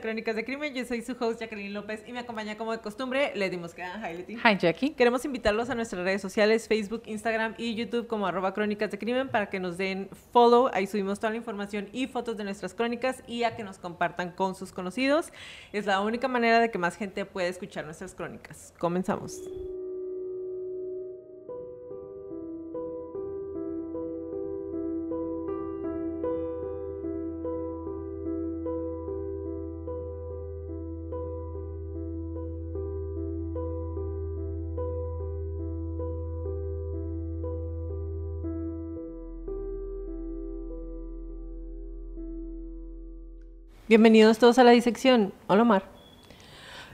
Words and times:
A 0.00 0.02
Crónicas 0.02 0.36
de 0.36 0.44
Crimen. 0.44 0.74
Yo 0.74 0.84
soy 0.84 1.02
su 1.02 1.16
host 1.18 1.40
Jacqueline 1.40 1.72
López 1.72 2.02
y 2.06 2.12
me 2.12 2.20
acompaña 2.20 2.56
como 2.56 2.72
de 2.72 2.78
costumbre 2.78 3.32
Leti 3.34 3.56
Mosqueda. 3.56 4.00
Hi, 4.00 4.16
Leti. 4.16 4.34
Hi, 4.34 4.56
Jackie. 4.58 4.90
Queremos 4.90 5.24
invitarlos 5.24 5.70
a 5.70 5.74
nuestras 5.74 6.02
redes 6.02 6.22
sociales, 6.22 6.68
Facebook, 6.68 7.02
Instagram 7.06 7.54
y 7.58 7.74
YouTube 7.74 8.06
como 8.06 8.26
arroba 8.26 8.54
crónicas 8.54 8.90
de 8.90 8.98
crimen 8.98 9.28
para 9.28 9.50
que 9.50 9.60
nos 9.60 9.76
den 9.78 10.08
follow. 10.32 10.70
Ahí 10.72 10.86
subimos 10.86 11.20
toda 11.20 11.30
la 11.30 11.36
información 11.36 11.88
y 11.92 12.06
fotos 12.06 12.36
de 12.36 12.44
nuestras 12.44 12.74
crónicas 12.74 13.22
y 13.26 13.44
a 13.44 13.56
que 13.56 13.64
nos 13.64 13.78
compartan 13.78 14.32
con 14.32 14.54
sus 14.54 14.72
conocidos. 14.72 15.32
Es 15.72 15.86
la 15.86 16.00
única 16.00 16.28
manera 16.28 16.60
de 16.60 16.70
que 16.70 16.78
más 16.78 16.96
gente 16.96 17.24
pueda 17.24 17.48
escuchar 17.48 17.84
nuestras 17.84 18.14
crónicas. 18.14 18.74
Comenzamos. 18.78 19.40
Bienvenidos 43.90 44.38
todos 44.38 44.56
a 44.60 44.62
la 44.62 44.70
disección. 44.70 45.32
Hola, 45.48 45.62
Omar. 45.62 45.82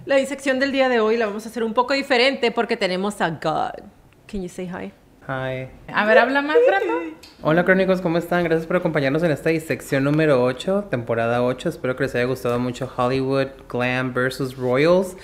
La 0.07 0.17
disección 0.17 0.59
del 0.59 0.73
día 0.73 0.89
de 0.89 0.99
hoy 0.99 1.19
la 1.19 1.27
vamos 1.27 1.45
a 1.45 1.51
hacer 1.51 1.63
un 1.63 1.75
poco 1.75 1.93
diferente 1.93 2.51
porque 2.53 2.79
tenemos 2.79 3.21
a 3.21 3.33
God. 3.33 3.85
Can 4.27 4.41
you 4.41 4.49
say 4.49 4.65
hi? 4.65 4.93
Hi. 5.29 5.69
A 5.93 6.07
ver, 6.07 6.17
habla 6.17 6.41
más, 6.41 6.57
Brando. 6.67 7.15
Hola 7.43 7.67
crónicos, 7.67 8.01
¿cómo 8.01 8.17
están? 8.17 8.45
Gracias 8.45 8.67
por 8.67 8.77
acompañarnos 8.77 9.23
en 9.25 9.31
esta 9.31 9.51
disección 9.51 10.05
número 10.05 10.43
8, 10.43 10.87
temporada 10.91 11.43
8. 11.43 11.69
Espero 11.69 11.97
que 11.97 12.05
les 12.05 12.15
haya 12.15 12.25
gustado 12.25 12.59
mucho 12.59 12.91
Hollywood 12.97 13.49
Glam 13.69 14.15
vs. 14.15 14.57
Royals. 14.57 15.19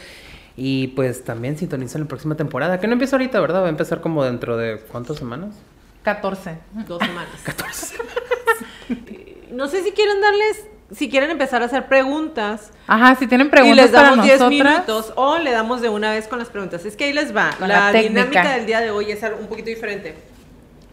Y 0.58 0.88
pues 0.88 1.24
también 1.24 1.56
sintonizan 1.56 2.02
la 2.02 2.06
próxima 2.06 2.34
temporada, 2.34 2.80
que 2.80 2.86
no 2.86 2.92
empieza 2.92 3.16
ahorita, 3.16 3.40
¿verdad? 3.40 3.62
Va 3.62 3.68
a 3.68 3.70
empezar 3.70 4.02
como 4.02 4.22
dentro 4.24 4.58
de 4.58 4.76
¿cuántas 4.92 5.16
semanas? 5.16 5.54
14. 6.02 6.54
Dos 6.86 7.00
semanas. 7.02 7.42
No 9.52 9.68
sé 9.68 9.82
si 9.82 9.92
quieren 9.92 10.18
darles, 10.22 10.66
si 10.94 11.08
quieren 11.08 11.30
empezar 11.30 11.62
a 11.62 11.66
hacer 11.66 11.86
preguntas. 11.86 12.70
Ajá, 12.86 13.14
si 13.14 13.26
tienen 13.26 13.48
y 13.48 13.50
preguntas 13.50 13.76
les 13.76 13.90
para 13.90 14.10
damos 14.10 14.24
10 14.24 14.40
nosotras. 14.40 14.72
minutos 14.72 15.12
o 15.16 15.38
le 15.38 15.50
damos 15.50 15.80
de 15.80 15.88
una 15.88 16.12
vez 16.12 16.28
con 16.28 16.38
las 16.38 16.48
preguntas. 16.48 16.84
Es 16.84 16.96
que 16.96 17.04
ahí 17.04 17.12
les 17.12 17.34
va. 17.34 17.50
Con 17.58 17.68
la 17.68 17.92
la 17.92 18.00
dinámica 18.00 18.52
del 18.56 18.66
día 18.66 18.80
de 18.80 18.90
hoy 18.90 19.10
es 19.10 19.22
un 19.22 19.46
poquito 19.46 19.68
diferente. 19.70 20.14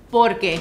Porque 0.09 0.59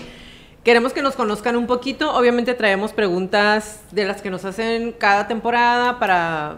queremos 0.65 0.93
que 0.93 1.03
nos 1.03 1.15
conozcan 1.15 1.57
un 1.57 1.67
poquito. 1.67 2.15
Obviamente 2.15 2.55
traemos 2.55 2.93
preguntas 2.93 3.81
de 3.91 4.05
las 4.05 4.21
que 4.21 4.31
nos 4.31 4.45
hacen 4.45 4.93
cada 4.93 5.27
temporada 5.29 5.99
para, 5.99 6.57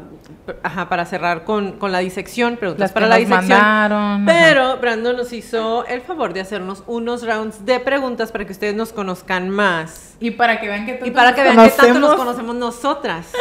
ajá, 0.62 0.88
para 0.88 1.04
cerrar 1.06 1.44
con, 1.44 1.72
con 1.72 1.92
la 1.92 2.00
disección. 2.00 2.56
Preguntas 2.56 2.80
Las 2.80 2.90
que 2.90 2.94
para 2.94 3.06
la 3.06 3.18
nos 3.18 3.28
disección. 3.28 3.58
mandaron. 3.60 4.28
ajá. 4.28 4.38
Pero 4.40 4.76
Brandon 4.78 5.16
nos 5.16 5.32
hizo 5.32 5.84
el 5.86 6.00
favor 6.00 6.32
de 6.32 6.40
hacernos 6.40 6.82
unos 6.86 7.24
rounds 7.26 7.64
de 7.64 7.78
preguntas 7.80 8.32
para 8.32 8.44
que 8.44 8.52
ustedes 8.52 8.74
nos 8.74 8.92
conozcan 8.92 9.48
más. 9.48 10.16
Y 10.18 10.32
para 10.32 10.60
que 10.60 10.66
vean 10.68 10.86
que 10.86 10.94
Y 10.94 10.98
todos 10.98 11.12
para 11.12 11.34
que 11.34 11.42
vean 11.42 11.56
que 11.56 11.70
tanto 11.70 12.00
nos 12.00 12.14
conocemos. 12.16 12.56
nosotras. 12.56 13.32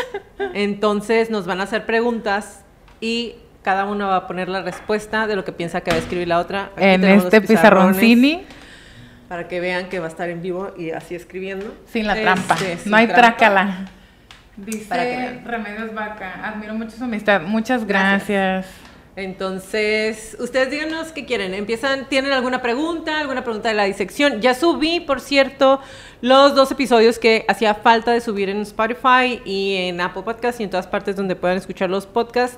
Entonces 0.53 1.29
nos 1.29 1.45
van 1.45 1.61
a 1.61 1.63
hacer 1.63 1.85
preguntas 1.85 2.63
y 3.01 3.35
cada 3.63 3.85
uno 3.85 4.07
va 4.07 4.15
a 4.17 4.27
poner 4.27 4.49
la 4.49 4.61
respuesta 4.61 5.27
de 5.27 5.35
lo 5.35 5.43
que 5.43 5.51
piensa 5.51 5.81
que 5.81 5.91
va 5.91 5.97
a 5.97 5.99
escribir 5.99 6.27
la 6.27 6.39
otra. 6.39 6.71
Aquí 6.75 6.85
En 6.85 7.03
este 7.03 7.41
pizarroncini, 7.41 8.45
Para 9.29 9.47
que 9.47 9.59
vean 9.61 9.87
que 9.87 9.99
va 9.99 10.07
a 10.07 10.09
estar 10.09 10.29
en 10.29 10.41
vivo 10.41 10.73
y 10.77 10.89
así 10.91 11.15
escribiendo. 11.15 11.73
sin 11.87 12.05
la 12.07 12.13
Este, 12.13 12.23
trampa. 12.23 12.57
sin 12.57 12.91
no 12.91 12.97
hay 12.97 13.07
trampa. 13.07 13.21
trácala. 13.37 13.85
Dice. 14.57 15.39
Remedios 15.45 15.93
Vaca. 15.93 16.41
Admiro 16.49 16.73
mucho 16.73 16.97
su 16.97 17.03
amistad. 17.05 17.41
Muchas 17.43 17.85
gracias. 17.85 18.65
Entonces, 19.15 20.35
ustedes 20.39 20.71
díganos 20.71 21.11
qué 21.11 21.25
quieren. 21.25 21.53
Empiezan, 21.53 22.07
¿tienen 22.09 22.31
alguna 22.31 22.61
pregunta? 22.61 23.19
¿Alguna 23.19 23.43
pregunta 23.43 23.69
de 23.69 23.75
la 23.75 23.83
disección? 23.83 24.41
Ya 24.41 24.53
subí, 24.53 25.01
por 25.01 25.19
cierto, 25.21 25.81
los 26.21 26.55
dos 26.55 26.71
episodios 26.71 27.19
que 27.19 27.45
hacía 27.47 27.75
falta 27.75 28.11
de 28.11 28.21
subir 28.21 28.49
en 28.49 28.61
Spotify 28.61 29.41
y 29.45 29.75
en 29.89 30.01
Apple 30.01 30.23
Podcast 30.23 30.59
y 30.59 30.63
en 30.63 30.69
todas 30.69 30.87
partes 30.87 31.15
donde 31.15 31.35
puedan 31.35 31.57
escuchar 31.57 31.89
los 31.89 32.05
podcasts. 32.05 32.57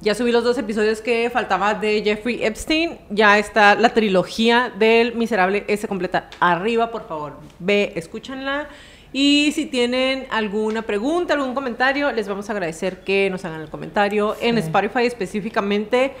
Ya 0.00 0.14
subí 0.14 0.30
los 0.30 0.44
dos 0.44 0.56
episodios 0.58 1.00
que 1.00 1.28
faltaba 1.28 1.74
de 1.74 2.02
Jeffrey 2.04 2.44
Epstein. 2.44 2.98
Ya 3.10 3.36
está 3.38 3.74
la 3.74 3.88
trilogía 3.88 4.72
del 4.78 5.16
Miserable 5.16 5.64
S 5.66 5.88
completa 5.88 6.30
arriba, 6.38 6.92
por 6.92 7.08
favor. 7.08 7.40
Ve, 7.58 7.92
escúchanla. 7.96 8.68
Y 9.12 9.50
si 9.54 9.66
tienen 9.66 10.26
alguna 10.30 10.82
pregunta, 10.82 11.34
algún 11.34 11.52
comentario, 11.52 12.12
les 12.12 12.28
vamos 12.28 12.48
a 12.48 12.52
agradecer 12.52 13.00
que 13.00 13.28
nos 13.28 13.44
hagan 13.44 13.60
el 13.60 13.70
comentario. 13.70 14.36
En 14.40 14.56
Spotify 14.58 15.06
específicamente 15.06 16.12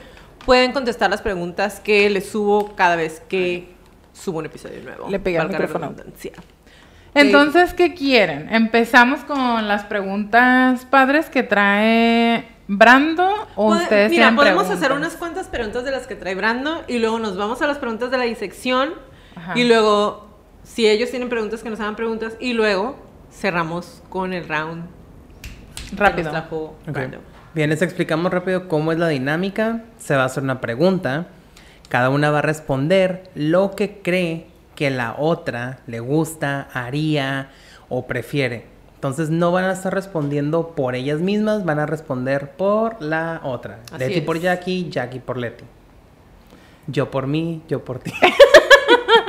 pueden 0.44 0.72
contestar 0.72 1.08
las 1.08 1.22
preguntas 1.22 1.78
que 1.78 2.10
les 2.10 2.28
subo 2.28 2.74
cada 2.74 2.96
vez 2.96 3.22
que 3.28 3.68
subo 4.12 4.38
un 4.38 4.46
episodio 4.46 4.82
nuevo. 4.82 5.08
Le 5.08 5.20
pegué 5.20 5.38
la 5.38 5.44
micrófono. 5.44 5.94
Entonces, 7.14 7.74
¿qué 7.74 7.94
quieren? 7.94 8.52
¿Empezamos 8.52 9.20
con 9.20 9.68
las 9.68 9.84
preguntas 9.84 10.84
padres 10.86 11.30
que 11.30 11.42
trae 11.42 12.57
Brando 12.68 13.26
o 13.56 13.72
ustedes 13.74 14.10
Mira, 14.10 14.34
podemos 14.36 14.64
preguntas? 14.64 14.76
hacer 14.76 14.92
unas 14.96 15.14
cuantas 15.16 15.48
preguntas 15.48 15.84
de 15.84 15.90
las 15.90 16.06
que 16.06 16.14
trae 16.14 16.34
Brando 16.34 16.84
y 16.86 16.98
luego 16.98 17.18
nos 17.18 17.36
vamos 17.36 17.62
a 17.62 17.66
las 17.66 17.78
preguntas 17.78 18.10
de 18.10 18.18
la 18.18 18.24
disección 18.24 18.90
Ajá. 19.34 19.58
y 19.58 19.64
luego, 19.64 20.28
si 20.64 20.86
ellos 20.86 21.10
tienen 21.10 21.30
preguntas, 21.30 21.62
que 21.62 21.70
nos 21.70 21.80
hagan 21.80 21.96
preguntas 21.96 22.34
y 22.40 22.52
luego 22.52 22.96
cerramos 23.32 24.02
con 24.10 24.32
el 24.34 24.46
round 24.46 24.84
que 25.90 25.96
Rápido. 25.96 26.24
nos 26.30 26.32
trajo 26.42 26.76
Ok. 26.86 26.92
Brando. 26.92 27.18
Bien, 27.54 27.70
les 27.70 27.80
explicamos 27.80 28.30
rápido 28.30 28.68
cómo 28.68 28.92
es 28.92 28.98
la 28.98 29.08
dinámica. 29.08 29.84
Se 29.98 30.14
va 30.14 30.24
a 30.24 30.26
hacer 30.26 30.42
una 30.42 30.60
pregunta. 30.60 31.26
Cada 31.88 32.10
una 32.10 32.30
va 32.30 32.40
a 32.40 32.42
responder 32.42 33.30
lo 33.34 33.70
que 33.74 34.02
cree 34.02 34.46
que 34.76 34.90
la 34.90 35.14
otra 35.16 35.78
le 35.86 36.00
gusta, 36.00 36.68
haría 36.74 37.48
o 37.88 38.06
prefiere. 38.06 38.66
Entonces 38.98 39.30
no 39.30 39.52
van 39.52 39.62
a 39.62 39.74
estar 39.74 39.94
respondiendo 39.94 40.70
por 40.70 40.96
ellas 40.96 41.20
mismas, 41.20 41.64
van 41.64 41.78
a 41.78 41.86
responder 41.86 42.50
por 42.56 43.00
la 43.00 43.40
otra. 43.44 43.78
Así 43.92 43.98
Leti 43.98 44.18
es. 44.18 44.24
por 44.24 44.40
Jackie, 44.40 44.88
Jackie 44.90 45.20
por 45.20 45.38
Leti. 45.38 45.64
Yo 46.88 47.08
por 47.08 47.28
mí, 47.28 47.62
yo 47.68 47.84
por 47.84 48.00
ti. 48.00 48.12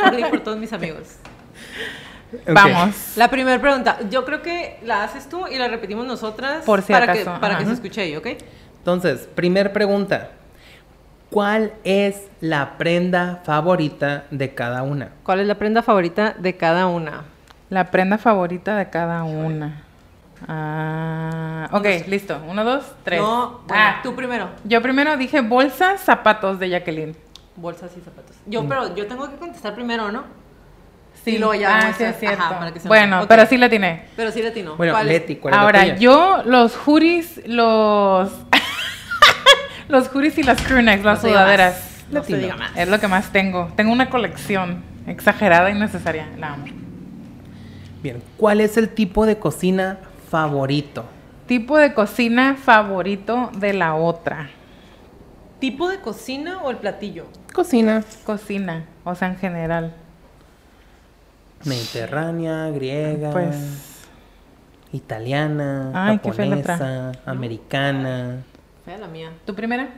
Por 0.03 0.15
mí 0.15 0.21
y 0.21 0.25
por 0.25 0.39
todos 0.39 0.57
mis 0.57 0.73
amigos. 0.73 1.17
Vamos. 2.47 3.15
La 3.15 3.29
primera 3.29 3.61
pregunta, 3.61 3.99
yo 4.09 4.25
creo 4.25 4.41
que 4.41 4.79
la 4.83 5.03
haces 5.03 5.29
tú 5.29 5.45
y 5.45 5.59
la 5.59 5.67
repetimos 5.67 6.07
nosotras 6.07 6.63
Por 6.65 6.81
si 6.81 6.91
para, 6.91 7.05
acaso, 7.05 7.35
que, 7.35 7.39
para 7.39 7.57
que 7.59 7.65
se 7.65 7.73
escuche 7.73 8.01
ahí, 8.01 8.15
¿ok? 8.15 8.27
Entonces, 8.79 9.29
primer 9.35 9.71
pregunta. 9.71 10.31
¿Cuál 11.29 11.73
es 11.83 12.23
la 12.41 12.79
prenda 12.79 13.41
favorita 13.45 14.25
de 14.31 14.55
cada 14.55 14.81
una? 14.81 15.11
¿Cuál 15.21 15.41
es 15.41 15.47
la 15.47 15.55
prenda 15.55 15.83
favorita 15.83 16.35
de 16.39 16.57
cada 16.57 16.87
una? 16.87 17.25
La 17.69 17.91
prenda 17.91 18.17
favorita 18.17 18.75
de 18.75 18.89
cada 18.89 19.23
una. 19.23 19.83
Ah, 20.47 21.67
ok, 21.71 21.85
listo. 22.07 22.41
Uno, 22.47 22.63
dos, 22.63 22.83
tres. 23.03 23.21
No, 23.21 23.61
bueno, 23.67 23.83
ah, 23.83 23.99
tú 24.01 24.15
primero. 24.15 24.49
yo 24.63 24.81
primero 24.81 25.17
dije 25.17 25.41
bolsas, 25.41 26.01
zapatos 26.01 26.59
de 26.59 26.69
Jacqueline. 26.69 27.15
Bolsas 27.55 27.91
y 27.97 28.01
zapatos. 28.01 28.35
Yo, 28.45 28.67
pero 28.67 28.95
yo 28.95 29.05
tengo 29.05 29.29
que 29.29 29.35
contestar 29.35 29.75
primero, 29.75 30.11
¿no? 30.11 30.23
Sí, 31.25 31.31
Y 31.31 31.37
luego 31.37 31.53
ya 31.55 31.77
ah, 31.89 31.93
sí 31.93 32.03
es 32.05 32.17
cierto. 32.17 32.41
Ajá, 32.41 32.57
para 32.59 32.71
que 32.71 32.79
se 32.79 32.87
bueno, 32.87 33.25
pero 33.27 33.45
sí 33.45 33.57
la 33.57 33.69
tiene. 33.69 34.05
Pero 34.15 34.31
sí 34.31 34.41
latino. 34.41 34.75
Bueno, 34.77 34.93
¿Cuál 34.93 35.07
es? 35.07 35.13
Leti, 35.13 35.35
¿cuál 35.35 35.53
es 35.53 35.57
la 35.57 35.63
Ahora, 35.63 35.81
tuya? 35.81 35.95
yo 35.97 36.43
los 36.45 36.75
hoodies, 36.77 37.41
los... 37.45 38.31
los 39.89 40.07
hoodies 40.07 40.37
y 40.37 40.43
las 40.43 40.61
crewneck, 40.61 41.03
las 41.03 41.17
No 41.17 41.21
se 41.21 41.27
diga 41.27 41.39
sudaderas. 41.41 41.73
más, 41.73 42.13
no 42.13 42.23
se 42.23 42.37
diga 42.37 42.55
más. 42.55 42.77
Es 42.77 42.87
lo 42.87 42.99
que 42.99 43.07
más 43.09 43.31
tengo. 43.33 43.69
Tengo 43.75 43.91
una 43.91 44.09
colección 44.09 44.81
exagerada 45.07 45.69
y 45.69 45.73
necesaria. 45.73 46.29
La 46.37 46.53
amo. 46.53 46.65
Bien, 48.01 48.21
¿cuál 48.37 48.61
es 48.61 48.77
el 48.77 48.89
tipo 48.89 49.25
de 49.25 49.37
cocina 49.37 49.99
favorito? 50.29 51.03
Tipo 51.47 51.77
de 51.77 51.93
cocina 51.93 52.55
favorito 52.55 53.49
de 53.57 53.73
la 53.73 53.95
otra. 53.95 54.49
¿Tipo 55.59 55.89
de 55.89 55.99
cocina 55.99 56.61
o 56.61 56.69
el 56.69 56.77
platillo? 56.77 57.25
Cocina 57.53 58.03
Cocina, 58.23 58.85
o 59.03 59.15
sea, 59.15 59.29
en 59.29 59.37
general. 59.37 59.93
mediterránea, 61.65 62.69
griega, 62.69 63.31
Pues 63.31 63.97
italiana, 64.93 65.91
Ay, 65.93 66.19
qué 66.19 66.29
japonesa, 66.29 67.11
americana. 67.25 68.43
Fea 68.85 68.97
la 68.97 69.07
mía. 69.07 69.31
¿Tu 69.45 69.53
primera? 69.53 69.89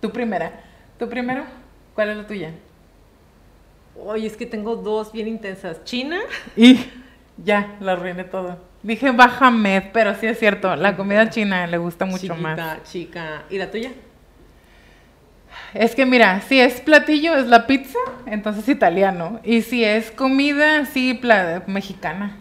¿Tu 0.00 0.10
primera? 0.10 0.52
¿Tu 0.98 1.08
primero? 1.08 1.44
¿Cuál 1.94 2.10
es 2.10 2.16
la 2.16 2.26
tuya? 2.26 2.52
Oye, 4.00 4.26
es 4.26 4.36
que 4.36 4.46
tengo 4.46 4.76
dos 4.76 5.12
bien 5.12 5.28
intensas. 5.28 5.84
China. 5.84 6.18
Y 6.56 6.78
ya, 7.44 7.76
la 7.80 7.92
arruiné 7.92 8.24
todo. 8.24 8.58
Dije 8.82 9.10
Bajamed, 9.10 9.84
pero 9.92 10.14
sí 10.14 10.26
es 10.26 10.38
cierto, 10.38 10.74
la 10.76 10.96
comida 10.96 11.28
china 11.30 11.66
le 11.66 11.78
gusta 11.78 12.04
mucho 12.04 12.28
chiquita, 12.34 12.36
más. 12.40 12.82
chica. 12.84 13.42
¿Y 13.50 13.58
la 13.58 13.70
tuya? 13.70 13.90
Es 15.74 15.94
que 15.94 16.06
mira, 16.06 16.40
si 16.42 16.60
es 16.60 16.80
platillo 16.80 17.34
es 17.36 17.46
la 17.46 17.66
pizza, 17.66 17.98
entonces 18.26 18.68
italiano. 18.68 19.40
Y 19.44 19.62
si 19.62 19.84
es 19.84 20.10
comida, 20.10 20.84
sí, 20.86 21.14
pla- 21.14 21.62
mexicana. 21.66 22.36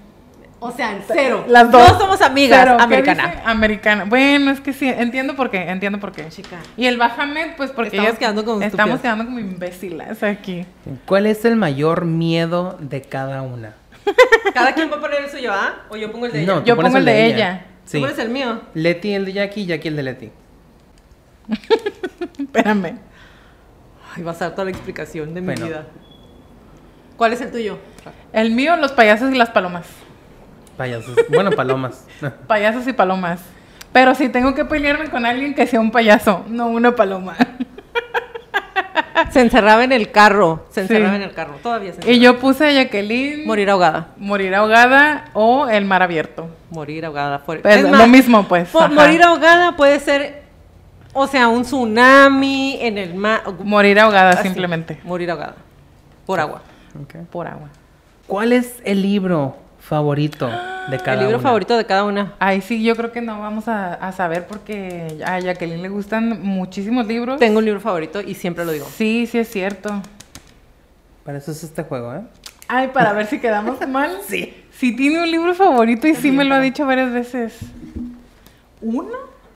O 0.59 0.71
sea, 0.71 0.91
en 0.93 1.03
cero. 1.07 1.45
Las 1.47 1.71
dos. 1.71 1.91
No 1.93 1.99
somos 1.99 2.21
amigas. 2.21 2.59
Cero, 2.63 2.75
¿qué 2.77 2.83
americana. 2.83 3.41
Americana. 3.45 4.05
Bueno, 4.05 4.49
es 4.51 4.59
que 4.59 4.73
sí, 4.73 4.87
entiendo 4.87 5.35
por 5.35 5.51
qué, 5.51 5.69
entiendo 5.69 5.99
por 5.99 6.11
qué. 6.11 6.27
Chica. 6.29 6.57
Y 6.75 6.85
el 6.87 6.97
Bajamed, 6.97 7.55
pues 7.57 7.71
porque 7.71 7.89
Estamos 7.89 8.07
ellas- 8.09 8.19
quedando 8.19 8.43
como 8.45 8.61
estamos 8.61 8.99
quedando 9.01 9.25
como 9.25 9.39
imbéciles 9.39 10.23
aquí. 10.23 10.65
¿Cuál 11.05 11.27
es 11.27 11.45
el 11.45 11.55
mayor 11.57 12.05
miedo 12.05 12.77
de 12.79 13.01
cada 13.01 13.41
una? 13.43 13.73
Cada 14.53 14.73
quien 14.73 14.91
va 14.91 14.95
a 14.97 15.01
poner 15.01 15.23
el 15.23 15.29
suyo, 15.29 15.51
¿ah? 15.53 15.83
O 15.89 15.95
yo 15.97 16.11
pongo 16.11 16.25
el 16.27 16.31
de 16.31 16.41
ella. 16.43 16.53
No, 16.55 16.59
tú 16.61 16.65
Yo 16.67 16.75
pones 16.75 16.89
pongo 16.91 16.99
el 16.99 17.05
de 17.05 17.25
ella. 17.25 17.65
¿Tú 17.85 17.91
Sí. 17.91 17.99
pones 17.99 18.17
el 18.19 18.29
mío? 18.29 18.61
Leti 18.73 19.13
el 19.13 19.25
de 19.25 19.33
Jackie, 19.33 19.65
Jackie 19.65 19.87
el 19.89 19.95
de 19.95 20.03
Leti. 20.03 20.31
Espérame. 22.39 22.97
Ay, 24.15 24.23
va 24.23 24.31
a 24.31 24.35
ser 24.35 24.51
toda 24.51 24.65
la 24.65 24.71
explicación 24.71 25.33
de 25.33 25.41
mi 25.41 25.53
vida. 25.53 25.85
¿Cuál 27.17 27.33
es 27.33 27.41
el 27.41 27.51
tuyo? 27.51 27.77
El 28.33 28.51
mío, 28.51 28.75
los 28.75 28.91
payasos 28.91 29.31
y 29.33 29.37
las 29.37 29.49
palomas. 29.49 29.87
Payasos. 30.77 31.15
Bueno, 31.29 31.51
palomas. 31.51 32.05
Payasos 32.47 32.87
y 32.87 32.93
palomas. 32.93 33.41
Pero 33.91 34.13
si 34.13 34.29
tengo 34.29 34.53
que 34.53 34.65
pelearme 34.65 35.09
con 35.09 35.25
alguien 35.25 35.55
que 35.55 35.65
sea 35.65 35.79
un 35.79 35.89
payaso, 35.91 36.45
no 36.49 36.67
una 36.67 36.95
paloma. 36.95 37.35
Se 39.31 39.41
encerraba 39.41 39.83
en 39.83 39.91
el 39.91 40.11
carro. 40.11 40.65
Se 40.69 40.75
Sí. 40.75 40.93
encerraba 40.93 41.15
en 41.15 41.21
el 41.23 41.33
carro. 41.33 41.55
Todavía 41.63 41.91
se 41.93 41.97
Y 42.09 42.13
encerraba. 42.15 42.23
yo 42.35 42.39
puse 42.39 42.65
a 42.67 42.71
Jacqueline 42.71 43.45
Morir 43.45 43.69
ahogada. 43.69 44.07
morir 44.17 44.53
ahogada 44.55 45.25
o 45.33 45.67
el 45.67 45.85
mar 45.85 46.03
abierto. 46.03 46.49
Morir 46.69 47.05
ahogada. 47.05 47.39
Fuera. 47.39 47.61
Pues, 47.61 47.75
Es 47.77 47.89
lo 47.89 48.07
mismo, 48.07 48.47
pues. 48.47 48.69
po- 48.69 48.79
ajá. 48.79 48.89
morir 48.93 49.21
ahogada 49.23 49.75
puede 49.75 49.99
ser, 49.99 50.43
o 51.13 51.27
sea, 51.27 51.47
un 51.47 51.63
tsunami 51.63 52.77
en 52.81 52.97
el 52.97 53.13
mar. 53.15 53.41
Morir 53.63 53.99
ahogada 53.99 54.31
Así. 54.31 54.43
simplemente. 54.43 54.99
Morir 55.03 55.31
ahogada. 55.31 55.55
Por 56.25 56.39
agua. 56.39 56.61
Por 57.31 57.47
agua. 57.47 57.69
¿Cuál 58.27 58.51
es 58.53 58.81
el 58.83 59.01
libro 59.01 59.55
favorito 59.87 60.47
de 60.89 60.97
cada 60.99 61.13
el 61.13 61.19
libro 61.21 61.37
una? 61.37 61.43
favorito 61.47 61.77
de 61.77 61.85
cada 61.85 62.03
una. 62.03 62.33
Ay, 62.39 62.61
sí, 62.61 62.83
yo 62.83 62.95
creo 62.95 63.11
que 63.11 63.21
no 63.21 63.39
vamos 63.39 63.67
a, 63.67 63.93
a 63.93 64.11
saber 64.11 64.45
porque 64.47 65.17
a 65.25 65.39
Jacqueline 65.39 65.81
le 65.81 65.89
gustan 65.89 66.41
muchísimos 66.43 67.07
libros. 67.07 67.39
Tengo 67.39 67.59
un 67.59 67.65
libro 67.65 67.79
favorito 67.79 68.21
y 68.21 68.33
siempre 68.35 68.65
lo 68.65 68.71
digo. 68.71 68.85
Sí, 68.93 69.27
sí 69.31 69.39
es 69.39 69.49
cierto. 69.49 70.01
Para 71.23 71.37
eso 71.37 71.51
es 71.51 71.63
este 71.63 71.83
juego, 71.83 72.13
¿eh? 72.13 72.21
Ay, 72.67 72.89
para 72.89 73.13
ver 73.13 73.27
si 73.27 73.39
quedamos 73.39 73.85
mal. 73.87 74.17
Sí. 74.27 74.53
Sí 74.71 74.95
tiene 74.95 75.21
un 75.23 75.31
libro 75.31 75.53
favorito 75.55 76.07
y 76.07 76.15
sí 76.15 76.31
me 76.31 76.43
lo 76.43 76.55
ha 76.55 76.59
dicho 76.59 76.85
varias 76.85 77.11
veces. 77.11 77.57
¿Uno? 78.81 79.09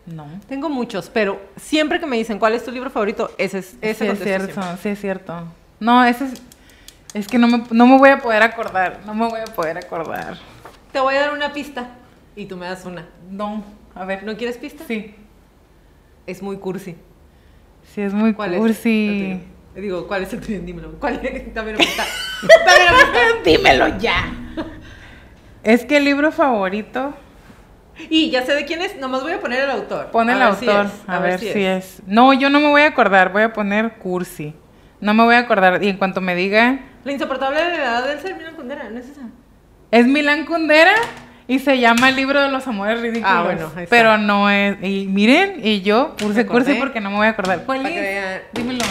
No. 0.06 0.26
Tengo 0.48 0.70
muchos, 0.70 1.10
pero 1.14 1.40
siempre 1.58 2.00
que 2.00 2.08
me 2.08 2.18
dicen 2.18 2.40
cuál 2.40 2.54
es 2.54 2.66
tu 2.66 2.72
libro 2.72 2.90
favorito, 2.90 3.30
ese 3.38 3.60
es 3.60 3.76
ese 3.82 4.06
sí 4.06 4.12
es 4.12 4.20
cierto, 4.24 4.54
siempre. 4.54 4.82
sí 4.82 4.90
es 4.90 5.00
cierto. 5.00 5.44
No, 5.80 6.04
ese 6.04 6.26
es... 6.26 6.42
Es 7.14 7.28
que 7.28 7.38
no 7.38 7.48
me, 7.48 7.64
no 7.72 7.88
me 7.88 7.98
voy 7.98 8.10
a 8.10 8.20
poder 8.20 8.42
acordar, 8.42 9.02
no 9.06 9.14
me 9.14 9.28
voy 9.28 9.42
a 9.42 9.46
poder 9.46 9.78
acordar. 9.78 10.38
Te 10.94 11.00
voy 11.00 11.16
a 11.16 11.22
dar 11.22 11.34
una 11.34 11.52
pista 11.52 11.90
y 12.36 12.46
tú 12.46 12.56
me 12.58 12.66
das 12.66 12.86
una. 12.86 13.08
No, 13.30 13.64
a 13.96 14.06
ver. 14.06 14.24
¿No 14.24 14.38
quieres 14.38 14.58
pista? 14.58 14.84
Sí, 14.88 15.14
Es 16.26 16.42
muy 16.42 16.58
cursi. 16.58 16.96
sí 17.94 18.02
es 18.02 18.14
muy 18.14 18.34
¿Cuál 18.34 18.56
cursi. 18.56 19.40
es? 19.76 19.82
Digo, 19.82 20.08
¿cuál 20.08 20.24
es 20.24 20.34
el 20.34 20.42
tuyo? 20.42 20.60
Dímelo. 20.62 20.92
¿Cuál 21.00 21.20
es? 21.26 21.54
Dame 21.54 21.74
pista. 21.74 22.04
Dímelo 23.46 23.98
ya. 23.98 24.32
Es 25.64 25.86
que 25.86 25.98
el 25.98 26.06
libro 26.06 26.32
favorito... 26.32 27.14
Y 28.10 28.32
ya 28.32 28.44
sé 28.44 28.54
de 28.54 28.66
quién 28.66 28.82
es, 28.82 28.98
nomás 28.98 29.22
voy 29.22 29.34
a 29.34 29.40
poner 29.40 29.64
el 29.64 29.70
autor. 29.70 30.08
Pon 30.08 30.30
el 30.30 30.42
A 30.42 30.50
ver 30.50 30.56
si 30.56 30.68
autor, 30.68 30.86
es, 30.88 30.92
a, 31.08 31.20
ver, 31.20 31.40
si, 31.40 31.64
es. 31.64 32.02
No, 32.08 32.34
yo 32.34 32.50
no 32.50 32.60
me 32.60 32.70
voy 32.70 32.82
a 32.82 32.88
acordar, 32.88 33.32
voy 33.32 33.44
a 33.44 33.54
poner 33.54 33.98
cursi. 34.00 34.56
No 35.02 35.14
me 35.14 35.24
voy 35.24 35.36
a 35.36 35.40
acordar 35.40 35.84
y 35.84 35.90
en 35.90 35.98
cuanto 35.98 36.20
me 36.20 36.34
diga... 36.34 36.80
La 37.04 37.12
insoportable 37.12 37.60
edad 37.60 38.06
del 38.08 38.20
ser 38.20 38.36
Milan 38.36 38.56
Kundera, 38.56 38.90
¿no 38.90 39.00
es 39.00 39.10
esa? 39.10 39.22
Es 39.92 40.06
Milán 40.08 40.46
Kundera 40.46 40.94
y 41.48 41.60
se 41.60 41.80
llama 41.80 42.10
El 42.10 42.16
libro 42.16 42.40
de 42.42 42.50
los 42.50 42.66
amores 42.68 43.02
ridículos. 43.02 43.30
Ah, 43.34 43.44
bueno, 43.44 43.72
ahí 43.76 43.84
está. 43.84 43.96
Pero 43.96 44.18
no 44.18 44.50
es. 44.50 44.78
Y 44.84 45.08
miren, 45.08 45.60
y 45.66 45.82
yo 45.82 46.16
puse 46.18 46.46
cursi 46.46 46.76
porque 46.76 47.02
no 47.02 47.10
me 47.10 47.18
voy 47.18 47.28
a 47.28 47.32
acordar. 47.32 47.64
¿Cuál 47.66 47.86
es? 47.88 47.94
vean. 47.96 48.42
Dímelo. 48.54 48.84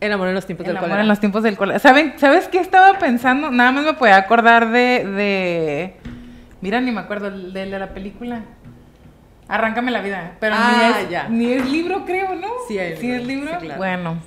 El 0.00 0.12
amor 0.12 0.28
en 0.28 0.34
los 0.34 0.44
tiempos 0.44 0.64
El 0.66 0.68
del 0.68 0.76
amor 0.76 0.88
cólera. 0.90 1.02
en 1.02 1.08
los 1.08 1.18
tiempos 1.20 1.42
del 1.42 1.56
cólera. 1.56 1.78
¿Saben, 1.78 2.12
¿Sabes 2.18 2.46
qué 2.48 2.58
estaba 2.58 2.98
pensando? 2.98 3.50
Nada 3.50 3.72
más 3.72 3.84
me 3.84 3.94
podía 3.94 4.16
acordar 4.16 4.70
de. 4.70 5.04
de... 5.06 5.96
Mira, 6.60 6.80
ni 6.80 6.92
me 6.92 7.00
acuerdo 7.00 7.30
de, 7.30 7.66
de 7.66 7.78
la 7.78 7.88
película. 7.94 8.42
Arráncame 9.48 9.90
la 9.90 10.00
vida. 10.02 10.32
Pero 10.40 10.54
Ah, 10.58 10.74
ni, 10.98 11.04
es, 11.04 11.10
ya. 11.10 11.28
ni 11.28 11.52
es 11.52 11.70
libro, 11.70 12.04
creo, 12.04 12.34
¿no? 12.34 12.48
Sí, 12.68 12.78
hay 12.78 12.96
¿Sí 12.98 13.10
es 13.10 13.26
libro, 13.26 13.44
libro. 13.46 13.60
sí, 13.60 13.66
claro. 13.66 13.78
Bueno. 13.78 14.18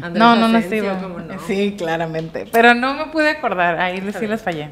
Andrés 0.00 0.18
no, 0.18 0.36
no, 0.36 0.48
no 0.48 0.58
Asensio, 0.58 0.84
sirvo. 0.84 1.02
¿cómo 1.02 1.18
no? 1.20 1.38
Sí, 1.40 1.74
claramente. 1.76 2.46
Pero 2.50 2.74
no 2.74 2.94
me 2.94 3.06
pude 3.06 3.30
acordar. 3.30 3.78
Ahí 3.78 4.00
sí 4.00 4.18
bien. 4.18 4.30
les 4.30 4.42
fallé. 4.42 4.70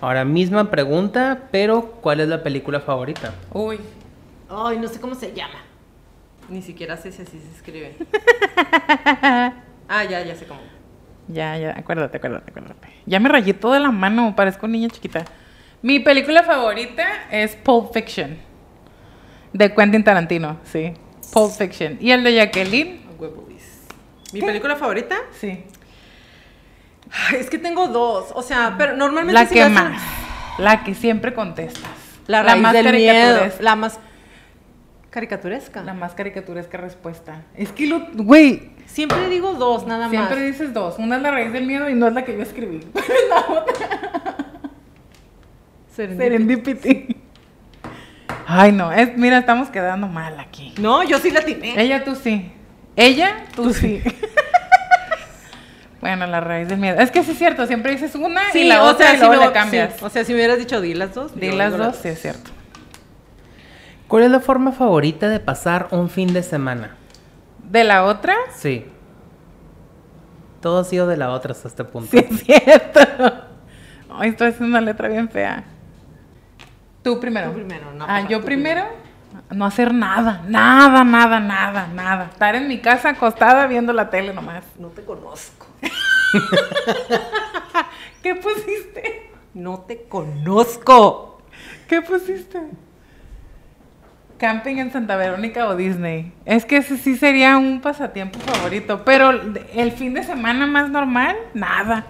Ahora, 0.00 0.24
misma 0.24 0.70
pregunta, 0.70 1.42
pero 1.50 1.92
¿cuál 2.00 2.20
es 2.20 2.28
la 2.28 2.42
película 2.42 2.80
favorita? 2.80 3.34
Uy. 3.52 3.78
Ay, 4.48 4.78
no 4.78 4.88
sé 4.88 5.00
cómo 5.00 5.14
se 5.14 5.32
llama. 5.32 5.62
Ni 6.48 6.60
siquiera 6.60 6.96
sé 6.96 7.12
si 7.12 7.22
así 7.22 7.38
se 7.38 7.50
escribe. 7.56 7.96
ah, 9.88 10.04
ya, 10.04 10.22
ya 10.22 10.34
sé 10.34 10.46
cómo. 10.46 10.60
Ya, 11.28 11.56
ya, 11.56 11.70
acuérdate, 11.78 12.16
acuérdate, 12.16 12.50
acuérdate. 12.50 12.88
Ya 13.06 13.20
me 13.20 13.28
rayé 13.28 13.54
toda 13.54 13.78
la 13.78 13.90
mano, 13.90 14.34
parezco 14.34 14.66
niña 14.66 14.88
chiquita. 14.88 15.24
Mi 15.80 16.00
película 16.00 16.42
favorita 16.42 17.06
es 17.30 17.56
Pulp 17.56 17.92
Fiction. 17.92 18.36
De 19.52 19.72
Quentin 19.72 20.02
Tarantino, 20.02 20.58
sí. 20.64 20.94
Pulp 21.32 21.52
Fiction. 21.52 21.98
¿Y 22.00 22.10
el 22.10 22.24
de 22.24 22.34
Jacqueline? 22.34 23.01
¿Mi 24.32 24.40
película 24.40 24.76
favorita? 24.76 25.16
Sí. 25.38 25.64
Ay, 27.10 27.36
es 27.36 27.50
que 27.50 27.58
tengo 27.58 27.88
dos. 27.88 28.32
O 28.34 28.42
sea, 28.42 28.74
pero 28.78 28.96
normalmente 28.96 29.40
La 29.40 29.46
si 29.46 29.54
que 29.54 29.68
más. 29.68 30.00
La 30.58 30.84
que 30.84 30.94
siempre 30.94 31.34
contestas. 31.34 31.90
La 32.26 32.42
raíz 32.42 32.62
más 32.62 32.72
del 32.72 32.92
miedo. 32.92 33.40
La 33.60 33.76
más 33.76 33.98
caricaturesca. 35.10 35.82
La 35.82 35.94
más 35.94 36.14
caricaturesca 36.14 36.78
respuesta. 36.78 37.42
Es 37.54 37.72
que 37.72 37.86
lo. 37.86 38.06
Güey. 38.14 38.70
Siempre 38.86 39.28
digo 39.28 39.54
dos, 39.54 39.86
nada 39.86 40.08
Siempre 40.08 40.36
más. 40.36 40.44
dices 40.44 40.72
dos. 40.72 40.98
Una 40.98 41.16
es 41.16 41.22
la 41.22 41.30
raíz 41.30 41.52
del 41.52 41.66
miedo 41.66 41.88
y 41.88 41.94
no 41.94 42.06
es 42.06 42.14
la 42.14 42.24
que 42.24 42.34
yo 42.36 42.42
escribí. 42.42 42.80
la 43.28 43.52
otra. 43.52 44.36
Serendipity. 45.94 46.22
Serendipity. 46.22 47.16
Ay, 48.46 48.72
no. 48.72 48.92
Es, 48.92 49.16
mira, 49.16 49.38
estamos 49.38 49.68
quedando 49.70 50.08
mal 50.08 50.38
aquí. 50.40 50.74
No, 50.78 51.02
yo 51.02 51.18
sí 51.18 51.30
la 51.30 51.42
tiene. 51.42 51.80
Ella, 51.80 52.04
tú 52.04 52.14
sí. 52.14 52.52
Ella, 52.96 53.44
tú 53.54 53.72
sí. 53.72 54.02
bueno, 56.00 56.26
la 56.26 56.40
raíz 56.40 56.68
del 56.68 56.78
miedo. 56.78 56.98
Es 57.00 57.10
que 57.10 57.22
sí 57.22 57.32
es 57.32 57.38
cierto, 57.38 57.66
siempre 57.66 57.92
dices 57.92 58.14
una 58.14 58.42
y 58.54 58.64
la 58.64 58.82
otra 58.84 59.12
y 59.12 59.14
si 59.16 59.20
luego 59.20 59.36
no- 59.36 59.46
le 59.46 59.52
cambias. 59.52 59.94
sí. 59.98 60.04
O 60.04 60.10
sea, 60.10 60.24
si 60.24 60.32
me 60.32 60.38
hubieras 60.38 60.58
dicho 60.58 60.80
di 60.80 60.94
las 60.94 61.14
dos. 61.14 61.34
Di 61.38 61.50
las 61.52 61.76
dos, 61.76 61.96
sí 61.96 62.08
es 62.08 62.20
cierto. 62.20 62.50
¿Cuál 64.08 64.24
es 64.24 64.30
la 64.30 64.40
forma 64.40 64.72
favorita 64.72 65.28
de 65.28 65.40
pasar 65.40 65.88
un 65.90 66.10
fin 66.10 66.32
de 66.34 66.42
semana? 66.42 66.96
¿De 67.70 67.84
la 67.84 68.04
otra? 68.04 68.34
Sí. 68.54 68.84
Todo 70.60 70.80
ha 70.80 70.84
sido 70.84 71.06
de 71.06 71.16
la 71.16 71.30
otra 71.30 71.52
hasta 71.52 71.68
este 71.68 71.84
punto. 71.84 72.10
Sí 72.10 72.18
es 72.18 72.40
cierto. 72.44 73.00
Ay, 74.10 74.30
estoy 74.30 74.48
haciendo 74.48 74.66
una 74.76 74.80
letra 74.82 75.08
bien 75.08 75.30
fea. 75.30 75.64
Tú 77.02 77.18
primero. 77.18 77.48
Tú 77.48 77.54
primero, 77.54 77.92
no, 77.94 78.04
Ah, 78.06 78.28
yo 78.28 78.40
tú 78.40 78.44
primero. 78.44 78.84
No 79.50 79.64
hacer 79.64 79.92
nada, 79.92 80.44
nada, 80.48 81.04
nada, 81.04 81.40
nada, 81.40 81.86
nada. 81.88 82.30
Estar 82.32 82.54
en 82.54 82.68
mi 82.68 82.80
casa 82.80 83.10
acostada 83.10 83.66
viendo 83.66 83.92
la 83.92 84.10
tele 84.10 84.32
nomás. 84.32 84.64
No 84.78 84.88
te 84.88 85.04
conozco. 85.04 85.66
¿Qué 88.22 88.34
pusiste? 88.34 89.30
No 89.54 89.80
te 89.80 90.04
conozco. 90.04 91.42
¿Qué 91.88 92.02
pusiste? 92.02 92.60
Camping 94.38 94.76
en 94.76 94.92
Santa 94.92 95.16
Verónica 95.16 95.68
o 95.68 95.76
Disney. 95.76 96.32
Es 96.44 96.64
que 96.64 96.78
ese 96.78 96.96
sí 96.96 97.16
sería 97.16 97.56
un 97.56 97.80
pasatiempo 97.80 98.40
favorito. 98.40 99.04
Pero 99.04 99.30
el 99.30 99.92
fin 99.92 100.14
de 100.14 100.24
semana 100.24 100.66
más 100.66 100.90
normal, 100.90 101.36
nada. 101.54 102.06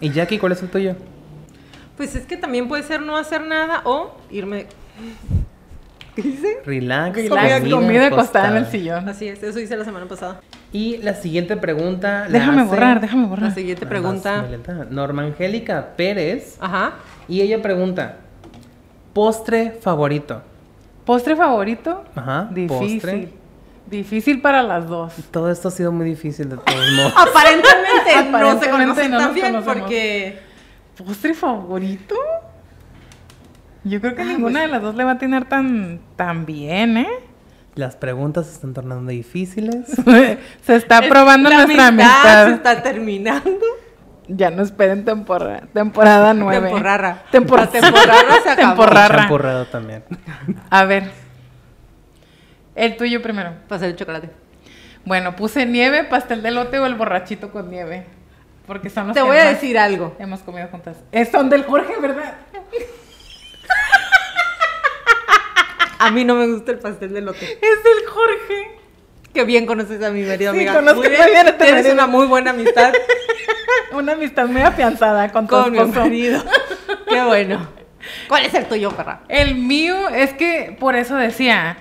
¿Y 0.00 0.10
Jackie, 0.10 0.38
cuál 0.38 0.52
es 0.52 0.62
el 0.62 0.68
tuyo? 0.68 0.96
Pues 1.96 2.14
es 2.14 2.26
que 2.26 2.36
también 2.36 2.68
puede 2.68 2.82
ser 2.82 3.00
no 3.00 3.16
hacer 3.16 3.46
nada 3.46 3.80
o 3.84 4.16
irme. 4.30 4.66
¿Qué 6.22 6.28
dice? 6.28 6.56
Relax. 6.66 7.16
Relax, 7.16 7.68
comida, 7.70 8.06
acostada 8.08 8.48
en 8.48 8.56
el 8.56 8.66
sillón. 8.66 9.08
Así 9.08 9.28
es, 9.28 9.40
eso 9.42 9.60
hice 9.60 9.76
la 9.76 9.84
semana 9.84 10.06
pasada. 10.06 10.40
Y 10.72 10.96
la 10.98 11.14
siguiente 11.14 11.56
pregunta. 11.56 12.24
la 12.28 12.38
Déjame 12.40 12.62
hace- 12.62 12.70
borrar, 12.70 13.00
déjame 13.00 13.26
borrar. 13.26 13.48
La 13.50 13.54
siguiente 13.54 13.84
Ah, 13.86 13.88
pregunta. 13.88 14.44
Norma 14.90 15.22
Angélica 15.22 15.90
Pérez. 15.96 16.56
Ajá. 16.60 16.94
Y 17.28 17.40
ella 17.40 17.62
pregunta: 17.62 18.16
¿Postre 19.12 19.72
favorito? 19.80 20.42
¿Postre 21.04 21.36
favorito? 21.36 22.04
Ajá. 22.14 22.48
Difícil. 22.50 23.00
Postre. 23.00 23.28
Difícil 23.86 24.42
para 24.42 24.62
las 24.62 24.86
dos. 24.86 25.14
Todo 25.30 25.50
esto 25.50 25.68
ha 25.68 25.70
sido 25.70 25.90
muy 25.92 26.04
difícil 26.04 26.48
de 26.50 26.56
todos 26.56 26.66
modos. 26.96 27.12
Aparentemente, 27.16 28.30
no 28.30 28.60
se 28.60 28.68
Aparentemente 28.68 28.70
conocen 28.70 29.10
no 29.10 29.16
nos 29.18 29.26
tan 29.26 29.34
bien 29.34 29.46
conocemos. 29.52 29.78
porque... 29.80 30.38
¿Postre 30.98 31.32
favorito? 31.32 32.14
Yo 33.84 34.00
creo 34.00 34.14
que 34.14 34.22
Ah, 34.22 34.26
ninguna 34.26 34.60
pues- 34.60 34.62
de 34.62 34.68
las 34.68 34.82
dos 34.82 34.94
le 34.96 35.04
va 35.04 35.12
a 35.12 35.18
tener 35.18 35.44
tan, 35.46 36.00
tan 36.16 36.46
bien, 36.46 36.96
¿eh? 36.98 37.08
Las 37.74 37.94
preguntas 37.96 38.46
se 38.46 38.54
están 38.54 38.74
tornando 38.74 39.10
difíciles. 39.10 39.86
se 40.62 40.74
está 40.76 41.00
probando 41.08 41.48
La 41.48 41.64
nuestra 41.64 41.86
amistad 41.88 42.12
amistad. 42.16 42.46
se 42.48 42.54
está 42.54 42.82
terminando. 42.82 43.58
Ya 44.26 44.50
no 44.50 44.62
esperen 44.62 45.04
temporada, 45.06 45.62
temporada 45.72 46.34
nueve. 46.34 46.68
Temporarra. 46.68 47.22
Tempor- 47.32 47.60
La 47.60 47.66
temporarra 47.68 48.34
se 48.42 48.50
acabó. 48.50 48.68
Temporarra. 48.74 49.18
Champurrado 49.20 49.66
también. 49.66 50.04
A 50.70 50.84
ver. 50.84 51.10
El 52.74 52.96
tuyo 52.96 53.22
primero. 53.22 53.52
Pasar 53.68 53.88
el 53.88 53.96
chocolate. 53.96 54.30
Bueno, 55.04 55.34
puse 55.36 55.64
nieve, 55.64 56.04
pastel 56.04 56.42
de 56.42 56.50
lote 56.50 56.78
o 56.78 56.86
el 56.86 56.94
borrachito 56.94 57.50
con 57.50 57.70
nieve. 57.70 58.04
Porque 58.66 58.90
son 58.90 59.06
los 59.08 59.14
Te 59.14 59.20
que 59.20 59.26
voy 59.26 59.38
a 59.38 59.44
decir 59.46 59.78
algo. 59.78 60.14
hemos 60.18 60.40
comido 60.40 60.68
juntas. 60.68 60.98
Es 61.10 61.30
son 61.30 61.48
del 61.48 61.64
Jorge, 61.64 61.94
¿verdad? 62.02 62.34
A 65.98 66.10
mí 66.10 66.24
no 66.24 66.34
me 66.36 66.46
gusta 66.46 66.72
el 66.72 66.78
pastel 66.78 67.12
de 67.12 67.20
lote. 67.20 67.44
Es 67.44 67.84
del 67.84 68.06
Jorge. 68.08 68.78
Que 69.34 69.44
bien 69.44 69.66
conoces 69.66 70.02
a 70.02 70.10
mi 70.10 70.22
marido, 70.22 70.52
Sí, 70.52 70.58
amiga. 70.58 70.74
conozco 70.74 71.00
Muy 71.00 71.08
muy 71.10 71.16
bien 71.30 71.46
a 71.46 71.52
tu 71.52 71.58
Tienes 71.64 71.74
marido. 71.84 71.92
una 71.94 72.06
muy 72.06 72.26
buena 72.26 72.50
amistad 72.50 72.92
Una 73.92 74.12
amistad 74.12 74.46
muy 74.48 74.62
afianzada 74.62 75.30
con 75.32 75.46
tu 75.46 75.54
con 75.54 75.72
mi 75.72 75.78
esposo. 75.78 76.00
marido. 76.00 76.42
Qué 77.08 77.22
bueno. 77.22 77.68
¿Cuál 78.28 78.46
es 78.46 78.54
el 78.54 78.66
tuyo, 78.66 78.90
perra? 78.92 79.20
El 79.28 79.54
mío 79.56 80.08
es 80.08 80.32
que 80.34 80.76
por 80.78 80.96
eso 80.96 81.16
decía. 81.16 81.76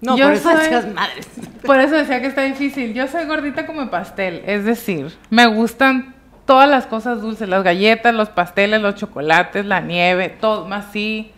No, 0.00 0.16
Yo 0.16 0.26
por 0.26 0.34
eso 0.34 0.50
soy- 0.50 0.58
decías 0.60 0.86
madres. 0.92 1.26
Por 1.64 1.80
eso 1.80 1.94
decía 1.96 2.20
que 2.20 2.26
está 2.26 2.42
difícil. 2.42 2.92
Yo 2.94 3.06
soy 3.08 3.24
gordita 3.26 3.66
como 3.66 3.88
pastel. 3.90 4.42
Es 4.46 4.64
decir, 4.64 5.12
me 5.30 5.46
gustan 5.46 6.14
todas 6.44 6.68
las 6.68 6.86
cosas 6.86 7.20
dulces. 7.22 7.48
Las 7.48 7.62
galletas, 7.62 8.12
los 8.14 8.28
pasteles, 8.30 8.80
los 8.82 8.94
chocolates, 8.96 9.64
la 9.64 9.80
nieve, 9.80 10.28
todo 10.28 10.66
más 10.66 10.86
sí. 10.92 11.32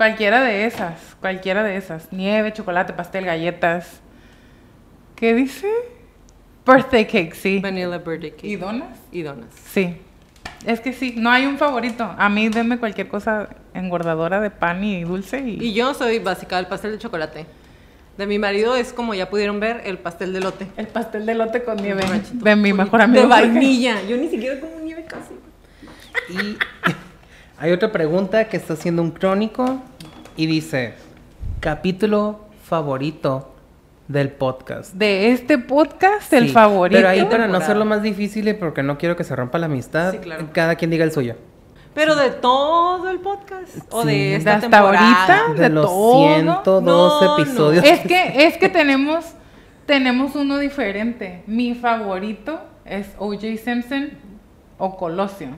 Cualquiera 0.00 0.42
de 0.42 0.64
esas. 0.64 0.98
Cualquiera 1.20 1.62
de 1.62 1.76
esas. 1.76 2.10
Nieve, 2.10 2.54
chocolate, 2.54 2.94
pastel, 2.94 3.26
galletas. 3.26 4.00
¿Qué 5.14 5.34
dice? 5.34 5.68
Birthday 6.66 7.06
cake, 7.06 7.34
sí. 7.34 7.58
Vanilla 7.58 7.98
birthday 7.98 8.30
cake. 8.30 8.44
¿Y 8.44 8.56
donas? 8.56 8.98
Y 9.12 9.20
donas. 9.20 9.50
Sí. 9.70 9.98
Es 10.64 10.80
que 10.80 10.94
sí, 10.94 11.16
no 11.18 11.28
hay 11.30 11.44
un 11.44 11.58
favorito. 11.58 12.14
A 12.16 12.30
mí 12.30 12.48
denme 12.48 12.78
cualquier 12.78 13.08
cosa 13.08 13.50
engordadora 13.74 14.40
de 14.40 14.48
pan 14.48 14.82
y 14.82 15.04
dulce 15.04 15.40
y... 15.40 15.62
Y 15.62 15.74
yo 15.74 15.92
soy 15.92 16.18
básica 16.18 16.56
del 16.56 16.64
pastel 16.64 16.92
de 16.92 16.98
chocolate. 16.98 17.44
De 18.16 18.26
mi 18.26 18.38
marido 18.38 18.76
es 18.76 18.94
como 18.94 19.12
ya 19.12 19.28
pudieron 19.28 19.60
ver 19.60 19.82
el 19.84 19.98
pastel 19.98 20.32
de 20.32 20.40
lote. 20.40 20.66
El 20.78 20.86
pastel 20.86 21.26
de 21.26 21.34
lote 21.34 21.62
con 21.62 21.76
nieve 21.76 22.04
de 22.32 22.56
mi 22.56 22.72
mejor 22.72 23.02
amigo. 23.02 23.20
De 23.20 23.28
vainilla. 23.28 24.00
Yo 24.08 24.16
ni 24.16 24.30
siquiera 24.30 24.58
como 24.60 24.80
nieve 24.80 25.04
casi. 25.04 25.34
Y 26.30 26.56
hay 27.60 27.72
otra 27.72 27.92
pregunta 27.92 28.44
que 28.48 28.56
está 28.56 28.72
haciendo 28.74 29.02
un 29.02 29.10
crónico 29.10 29.80
y 30.36 30.46
dice, 30.46 30.94
capítulo 31.60 32.40
favorito 32.64 33.52
del 34.08 34.30
podcast. 34.30 34.94
De 34.94 35.30
este 35.32 35.58
podcast, 35.58 36.32
el 36.32 36.46
Sí, 36.48 36.52
favorito. 36.52 36.98
Pero 36.98 37.08
ahí 37.08 37.24
para 37.26 37.46
no 37.46 37.58
hacerlo 37.58 37.84
más 37.84 38.02
difícil 38.02 38.48
y 38.48 38.54
porque 38.54 38.82
no 38.82 38.98
quiero 38.98 39.14
que 39.16 39.24
se 39.24 39.36
rompa 39.36 39.58
la 39.58 39.66
amistad, 39.66 40.12
Sí, 40.12 40.18
claro. 40.18 40.48
cada 40.52 40.74
quien 40.76 40.90
diga 40.90 41.04
el 41.04 41.12
suyo. 41.12 41.36
Pero 41.94 42.14
de 42.16 42.30
todo 42.30 43.10
el 43.10 43.18
podcast. 43.18 43.76
O 43.90 44.02
Sí. 44.02 44.08
de 44.08 44.14
De 44.14 44.34
esta 44.36 44.54
hasta 44.56 44.70
temporada. 44.70 45.26
ahorita. 45.36 45.52
De, 45.54 45.60
De 45.62 45.68
los 45.70 45.86
todo. 45.86 46.34
112 46.34 46.86
No, 46.86 47.36
no. 47.36 47.42
episodios. 47.42 47.84
Es 47.84 48.00
que, 48.00 48.46
es 48.46 48.56
que 48.58 48.68
tenemos, 48.68 49.24
tenemos 49.86 50.34
uno 50.36 50.58
diferente. 50.58 51.42
Mi 51.46 51.74
favorito 51.74 52.60
es 52.84 53.08
O.J. 53.18 53.56
Simpson 53.62 54.10
o 54.78 54.96
Colosio. 54.96 55.48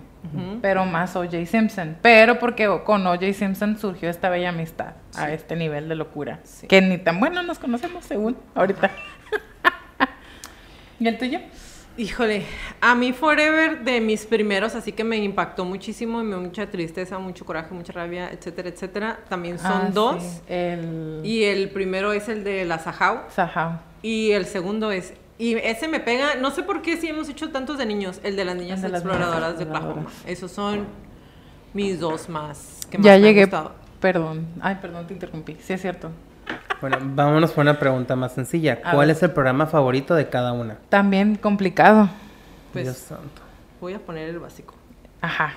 Pero 0.63 0.85
más 0.85 1.17
O.J. 1.17 1.45
Simpson. 1.47 1.97
Pero 2.01 2.39
porque 2.39 2.67
con 2.85 3.05
O.J. 3.07 3.33
Simpson 3.33 3.77
surgió 3.79 4.09
esta 4.09 4.29
bella 4.31 4.51
amistad 4.51 4.93
a 5.17 5.33
este 5.33 5.57
nivel 5.57 5.89
de 5.89 5.97
locura. 5.97 6.39
Sí. 6.45 6.67
Que 6.69 6.81
ni 6.81 6.97
tan 6.99 7.19
bueno 7.21 7.43
nos 7.43 7.59
conocemos 7.59 8.05
según 8.05 8.37
ahorita. 8.55 8.91
¿Y 11.01 11.09
el 11.09 11.19
tuyo? 11.19 11.41
Híjole, 11.97 12.45
a 12.81 12.95
mí 12.95 13.13
Forever 13.13 13.81
de 13.85 14.01
mis 14.01 14.25
primeros, 14.25 14.75
así 14.75 14.93
que 14.93 15.05
me 15.05 15.19
impactó 15.19 15.67
muchísimo 15.67 16.23
y 16.23 16.25
me 16.25 16.31
dio 16.37 16.41
mucha 16.41 16.71
tristeza, 16.71 17.19
mucho 17.19 17.45
coraje, 17.45 17.75
mucha 17.75 17.93
rabia, 17.93 18.31
etcétera, 18.33 18.71
etcétera. 18.71 19.19
También 19.29 19.59
son 19.59 19.73
Ah, 19.73 19.91
dos. 19.93 20.23
sí, 20.23 20.41
El... 20.49 21.21
Y 21.23 21.45
el 21.45 21.69
primero 21.71 22.13
es 22.15 22.29
el 22.31 22.45
de 22.45 22.65
la 22.65 22.79
Sahau 22.79 23.19
Sahau. 23.29 23.79
y 24.01 24.31
el 24.31 24.47
segundo 24.47 24.91
es 24.91 25.13
y 25.39 25.55
ese 25.55 25.89
me 25.89 26.01
pega, 26.01 26.35
no 26.37 26.51
sé 26.51 26.63
por 26.63 26.83
qué 26.83 26.97
si 26.97 27.09
hemos 27.09 27.29
hecho 27.29 27.51
tantos 27.51 27.79
de 27.79 27.87
niños, 27.87 28.21
el 28.23 28.37
de 28.37 28.45
las 28.45 28.57
niñas 28.57 28.81
de 28.83 28.89
las 28.89 29.01
exploradoras 29.01 29.55
niñas 29.55 29.59
de 29.59 29.65
Oklahoma. 29.65 30.11
Esos 30.27 30.51
son 30.53 30.87
mis 31.75 31.99
dos 32.01 32.29
más 32.29 32.81
que 32.91 32.99
más 32.99 33.05
Ya 33.05 33.13
me 33.13 33.17
han 33.17 33.23
llegué. 33.23 33.43
gustado. 33.43 33.73
Perdón. 34.01 34.47
Ay, 34.61 34.79
perdón, 34.81 35.07
te 35.07 35.15
interrumpí. 35.15 35.57
Sí, 35.61 35.73
es 35.73 35.81
cierto. 35.81 36.11
Bueno, 36.81 36.99
vámonos 37.01 37.53
por 37.53 37.63
una 37.63 37.79
pregunta 37.79 38.17
más 38.17 38.33
sencilla. 38.35 38.81
A 38.85 38.93
¿Cuál 38.93 39.07
ver. 39.09 39.17
es 39.17 39.23
el 39.23 39.31
programa 39.31 39.67
favorito 39.67 40.15
de 40.15 40.29
cada 40.29 40.53
una? 40.53 40.79
También 40.89 41.37
complicado. 41.37 42.09
Pues 42.73 42.85
Dios 42.85 42.97
santo. 42.97 43.43
voy 43.81 43.95
a 43.95 43.99
poner 44.01 44.29
el 44.29 44.39
básico. 44.41 44.75
Ajá. 45.21 45.55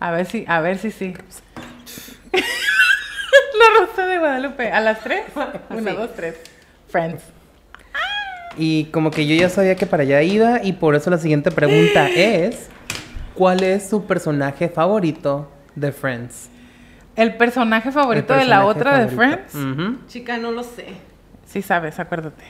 A 0.00 0.10
ver 0.10 0.24
si, 0.26 0.44
a 0.48 0.60
ver 0.60 0.78
si 0.78 0.90
sí. 0.90 1.12
La 2.32 3.80
Rosa 3.86 4.06
de 4.06 4.18
Guadalupe. 4.18 4.70
¿A 4.72 4.80
las 4.80 5.00
tres? 5.00 5.24
Una, 5.70 5.92
dos, 5.92 6.14
tres. 6.14 6.36
Friends. 6.88 7.22
Y 8.58 8.86
como 8.86 9.10
que 9.10 9.26
yo 9.26 9.34
ya 9.36 9.48
sabía 9.48 9.76
que 9.76 9.86
para 9.86 10.02
allá 10.02 10.22
iba 10.22 10.62
y 10.64 10.72
por 10.72 10.94
eso 10.96 11.08
la 11.10 11.18
siguiente 11.18 11.50
pregunta 11.50 12.08
es 12.14 12.68
¿Cuál 13.38 13.62
es 13.62 13.88
su 13.88 14.04
personaje 14.04 14.68
favorito 14.68 15.48
de 15.76 15.92
Friends? 15.92 16.50
El 17.14 17.36
personaje 17.36 17.90
El 17.90 17.94
favorito 17.94 18.34
de 18.34 18.44
la 18.44 18.66
otra 18.66 18.98
de. 18.98 19.14
Friends. 19.14 19.56
Chica, 20.08 20.38
no 20.38 20.50
lo 20.50 20.64
sé. 20.64 20.86
Sí 21.46 21.62
sabes, 21.62 22.00
acuérdate. 22.00 22.42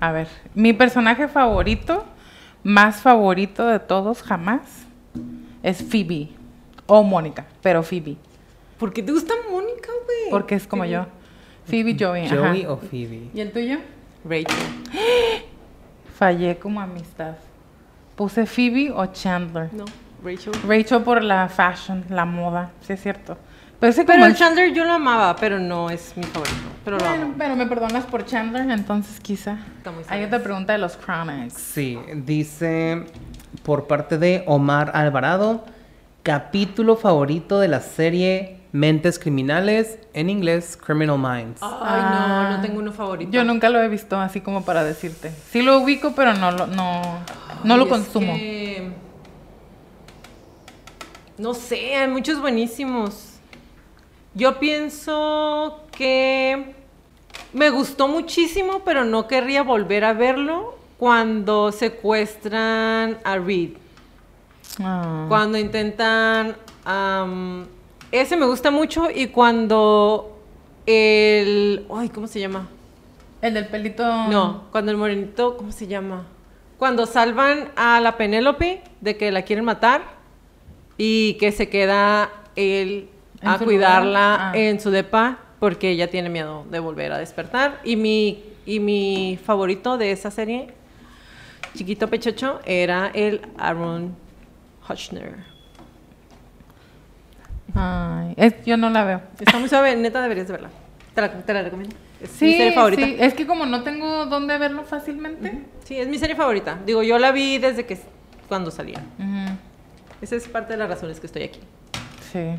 A 0.00 0.10
ver, 0.10 0.26
mi 0.52 0.72
personaje 0.72 1.28
favorito, 1.28 2.04
más 2.64 3.02
favorito 3.02 3.68
de 3.68 3.78
todos 3.78 4.20
jamás, 4.24 4.62
es 5.62 5.80
Phoebe. 5.80 6.30
O 6.86 7.04
Mónica, 7.04 7.46
pero 7.62 7.84
Phoebe. 7.84 8.16
¿Por 8.80 8.92
qué 8.92 9.00
te 9.00 9.12
gusta 9.12 9.32
Mónica, 9.48 9.90
güey? 10.06 10.30
Porque 10.30 10.56
es 10.56 10.66
como 10.66 10.84
yo. 10.86 11.06
Phoebe, 11.66 11.96
Joey. 11.96 12.26
ajá. 12.26 12.48
¿Joey 12.48 12.66
o 12.66 12.78
Phoebe? 12.78 13.30
¿Y 13.32 13.40
el 13.40 13.52
tuyo? 13.52 13.78
Rachel. 14.24 14.56
Fallé 16.18 16.56
como 16.58 16.80
amistad. 16.80 17.34
Puse 18.16 18.46
Phoebe 18.46 18.90
o 18.92 19.06
Chandler. 19.06 19.68
No, 19.72 19.84
Rachel. 20.22 20.52
Rachel 20.66 21.02
por 21.02 21.22
la 21.22 21.48
fashion, 21.48 22.04
la 22.08 22.24
moda, 22.24 22.70
sí 22.80 22.92
es 22.92 23.02
cierto. 23.02 23.36
Pero 23.80 23.90
ese 23.90 24.04
Pero 24.04 24.18
como 24.20 24.26
el 24.26 24.36
Chandler 24.36 24.72
yo 24.72 24.84
lo 24.84 24.92
amaba, 24.92 25.34
pero 25.36 25.58
no 25.58 25.90
es 25.90 26.16
mi 26.16 26.22
favorito. 26.22 26.56
Pero 26.84 26.98
lo 26.98 27.04
Bueno, 27.04 27.22
amo. 27.24 27.34
pero 27.36 27.56
me 27.56 27.66
perdonas 27.66 28.04
por 28.04 28.24
Chandler, 28.24 28.70
entonces 28.70 29.18
quizá. 29.20 29.58
Está 29.78 29.90
muy 29.90 30.04
Hay 30.08 30.22
otra 30.24 30.38
pregunta 30.42 30.72
de 30.72 30.78
los 30.78 30.96
Chronics. 30.98 31.54
Sí, 31.54 31.98
dice 32.14 33.04
por 33.64 33.86
parte 33.86 34.16
de 34.18 34.44
Omar 34.46 34.92
Alvarado, 34.94 35.64
capítulo 36.22 36.96
favorito 36.96 37.58
de 37.58 37.68
la 37.68 37.80
serie 37.80 38.58
Mentes 38.74 39.20
Criminales, 39.20 40.00
en 40.14 40.28
inglés 40.28 40.76
Criminal 40.76 41.16
Minds. 41.16 41.62
Ay, 41.62 41.70
Ah. 41.70 42.48
no, 42.50 42.56
no 42.56 42.60
tengo 42.62 42.80
uno 42.80 42.90
favorito. 42.90 43.30
Yo 43.30 43.44
nunca 43.44 43.70
lo 43.70 43.80
he 43.80 43.86
visto 43.86 44.18
así 44.18 44.40
como 44.40 44.64
para 44.64 44.82
decirte. 44.82 45.30
Sí 45.52 45.62
lo 45.62 45.78
ubico, 45.78 46.12
pero 46.16 46.34
no 46.34 46.50
lo, 46.50 46.66
no, 46.66 47.00
no 47.62 47.74
Ay, 47.74 47.78
lo 47.78 47.84
es 47.84 47.88
consumo. 47.88 48.34
que- 48.34 48.90
No 51.38 51.54
sé, 51.54 51.94
hay 51.94 52.08
muchos 52.08 52.40
buenísimos. 52.40 53.34
Yo 54.34 54.58
pienso 54.58 55.84
que 55.92 56.74
me 57.52 57.70
gustó 57.70 58.08
muchísimo, 58.08 58.82
pero 58.84 59.04
no 59.04 59.28
querría 59.28 59.62
volver 59.62 60.04
a 60.04 60.14
verlo 60.14 60.76
cuando 60.98 61.70
secuestran 61.70 63.18
a 63.22 63.36
Reed. 63.38 63.74
Ah. 64.82 65.26
Cuando 65.28 65.58
intentan... 65.58 66.56
ese 68.20 68.36
me 68.36 68.46
gusta 68.46 68.70
mucho 68.70 69.08
y 69.12 69.26
cuando 69.26 70.38
el... 70.86 71.84
Ay, 71.92 72.08
¿cómo 72.10 72.28
se 72.28 72.38
llama? 72.38 72.68
El 73.42 73.54
del 73.54 73.66
pelito. 73.66 74.04
No, 74.28 74.64
cuando 74.70 74.92
el 74.92 74.96
morenito, 74.96 75.56
¿cómo 75.56 75.72
se 75.72 75.86
llama? 75.86 76.24
Cuando 76.78 77.06
salvan 77.06 77.70
a 77.76 78.00
la 78.00 78.16
Penélope 78.16 78.82
de 79.00 79.16
que 79.16 79.32
la 79.32 79.42
quieren 79.42 79.64
matar 79.64 80.02
y 80.96 81.34
que 81.34 81.50
se 81.50 81.68
queda 81.68 82.30
él 82.56 83.08
¿En 83.42 83.48
a 83.48 83.58
cuidarla? 83.58 84.50
Ah. 84.50 84.52
en 84.54 84.80
su 84.80 84.90
depa 84.90 85.38
porque 85.58 85.90
ella 85.90 86.08
tiene 86.08 86.28
miedo 86.28 86.64
de 86.70 86.78
volver 86.78 87.10
a 87.12 87.18
despertar. 87.18 87.80
Y 87.84 87.96
mi, 87.96 88.44
y 88.64 88.78
mi 88.78 89.38
favorito 89.44 89.98
de 89.98 90.12
esa 90.12 90.30
serie, 90.30 90.68
chiquito 91.74 92.08
pechocho, 92.08 92.60
era 92.64 93.10
el 93.12 93.40
Aaron 93.58 94.14
Hutchner. 94.88 95.53
Ay, 97.74 98.34
es- 98.36 98.64
yo 98.64 98.76
no 98.76 98.90
la 98.90 99.04
veo. 99.04 99.20
Está 99.40 99.58
muy 99.58 99.68
suave, 99.68 99.94
neta 99.96 100.22
deberías 100.22 100.46
de 100.46 100.52
verla. 100.52 100.68
Te 101.14 101.20
la, 101.20 101.30
te 101.32 101.54
la 101.54 101.62
recomiendo. 101.62 101.94
Es 102.20 102.30
mi 102.30 102.36
Sí, 102.52 102.56
serie 102.56 102.72
favorita. 102.72 103.04
sí. 103.06 103.16
Es 103.20 103.34
que 103.34 103.46
como 103.46 103.66
no 103.66 103.82
tengo 103.82 104.26
dónde 104.26 104.56
verlo 104.58 104.84
fácilmente. 104.84 105.62
Sí, 105.84 105.98
es 105.98 106.08
mi 106.08 106.18
serie 106.18 106.34
favorita. 106.36 106.78
Digo, 106.86 107.02
yo 107.02 107.18
la 107.18 107.30
vi 107.32 107.58
desde 107.58 107.86
que 107.86 107.98
cuando 108.48 108.70
salía. 108.70 108.98
Ujú, 109.18 109.56
Esa 110.22 110.36
es 110.36 110.48
parte 110.48 110.72
de 110.72 110.78
las 110.78 110.88
razones 110.88 111.20
que 111.20 111.26
estoy 111.26 111.42
aquí. 111.42 111.60
Sí. 112.32 112.56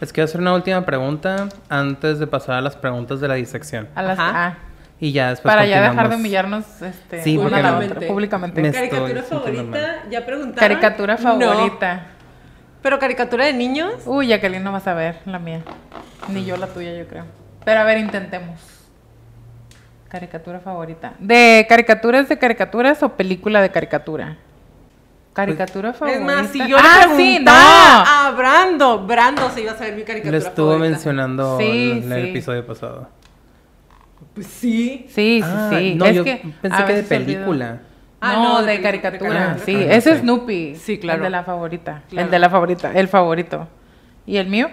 Les 0.00 0.12
quiero 0.12 0.24
hacer 0.24 0.40
una 0.40 0.52
última 0.54 0.84
pregunta 0.84 1.48
antes 1.68 2.18
de 2.18 2.26
pasar 2.26 2.56
a 2.56 2.60
las 2.60 2.74
preguntas 2.76 3.20
de 3.20 3.28
la 3.28 3.34
disección. 3.34 3.88
A 3.94 4.02
las, 4.02 4.18
Ajá. 4.18 4.32
ah, 4.48 4.58
Y 4.98 5.12
ya 5.12 5.30
después 5.30 5.52
para 5.52 5.66
ya 5.66 5.80
dejar 5.90 6.08
de 6.10 6.16
humillarnos 6.16 6.64
este, 6.82 7.22
Sí, 7.22 7.36
una 7.36 7.44
porque 7.50 7.60
a 7.60 7.62
la 7.62 7.70
no- 7.72 7.78
otra, 7.86 8.06
públicamente. 8.08 8.62
Me- 8.62 8.70
¿Caricatura 8.72 9.20
estoy 9.20 9.38
favorita? 9.56 10.02
¿Ya 10.10 10.24
preguntaron? 10.26 10.58
Caricatura 10.58 11.16
No. 11.16 11.38
¿Pero 12.82 12.98
caricatura 12.98 13.46
de 13.46 13.52
niños? 13.52 13.94
Uy, 14.06 14.28
Jacqueline 14.28 14.62
no 14.64 14.72
vas 14.72 14.86
a 14.88 14.94
ver 14.94 15.20
la 15.24 15.38
mía. 15.38 15.62
Ni 16.28 16.44
yo 16.44 16.56
la 16.56 16.66
tuya, 16.66 16.92
yo 16.96 17.06
creo. 17.06 17.24
Pero 17.64 17.80
a 17.80 17.84
ver, 17.84 17.98
intentemos. 17.98 18.60
Caricatura 20.08 20.60
favorita. 20.60 21.14
¿De 21.18 21.64
caricaturas 21.68 22.28
de 22.28 22.38
caricaturas 22.38 23.02
o 23.02 23.10
película 23.16 23.62
de 23.62 23.70
caricatura? 23.70 24.36
Caricatura 25.32 25.90
Es 25.90 25.96
favorita. 25.96 26.24
más, 26.24 26.48
si 26.50 26.58
yo 26.68 26.76
ah, 26.78 27.06
le 27.08 27.16
sí, 27.16 27.38
no. 27.42 27.50
a 27.54 28.34
Brando, 28.36 29.06
Brando 29.06 29.48
se 29.50 29.62
iba 29.62 29.72
a 29.72 29.76
saber 29.78 29.94
mi 29.94 30.02
caricatura 30.02 30.38
Lo 30.38 30.46
estuvo 30.46 30.66
favorita. 30.72 30.90
mencionando 30.90 31.58
Sí, 31.58 32.02
en 32.04 32.12
el 32.12 32.24
sí. 32.24 32.30
episodio 32.30 32.66
pasado. 32.66 33.08
Pues 34.34 34.46
sí. 34.46 35.06
Sí, 35.08 35.40
sí, 35.40 35.42
Ah, 35.42 35.70
sí. 35.72 35.94
No, 35.94 36.04
es 36.04 36.16
yo 36.16 36.24
que 36.24 36.42
pensé 36.60 36.84
que 36.84 36.92
de 36.94 37.02
película. 37.04 37.80
Ah, 38.24 38.34
no, 38.34 38.60
no, 38.60 38.62
de, 38.62 38.80
caricatura. 38.80 39.30
de 39.30 39.36
caricatura. 39.38 39.64
sí, 39.66 39.74
Ah, 39.76 39.94
ese 39.96 40.12
es 40.12 40.20
Snoopy. 40.20 40.76
Sí, 40.76 40.98
claro. 40.98 41.18
El 41.18 41.24
de 41.24 41.30
la 41.30 41.42
favorita. 41.44 42.02
Claro. 42.08 42.26
El 42.26 42.30
de 42.30 42.38
la 42.38 42.50
favorita. 42.50 42.92
El 42.94 43.08
favorito. 43.08 43.68
¿Y 44.26 44.36
el 44.36 44.46
mío? 44.48 44.68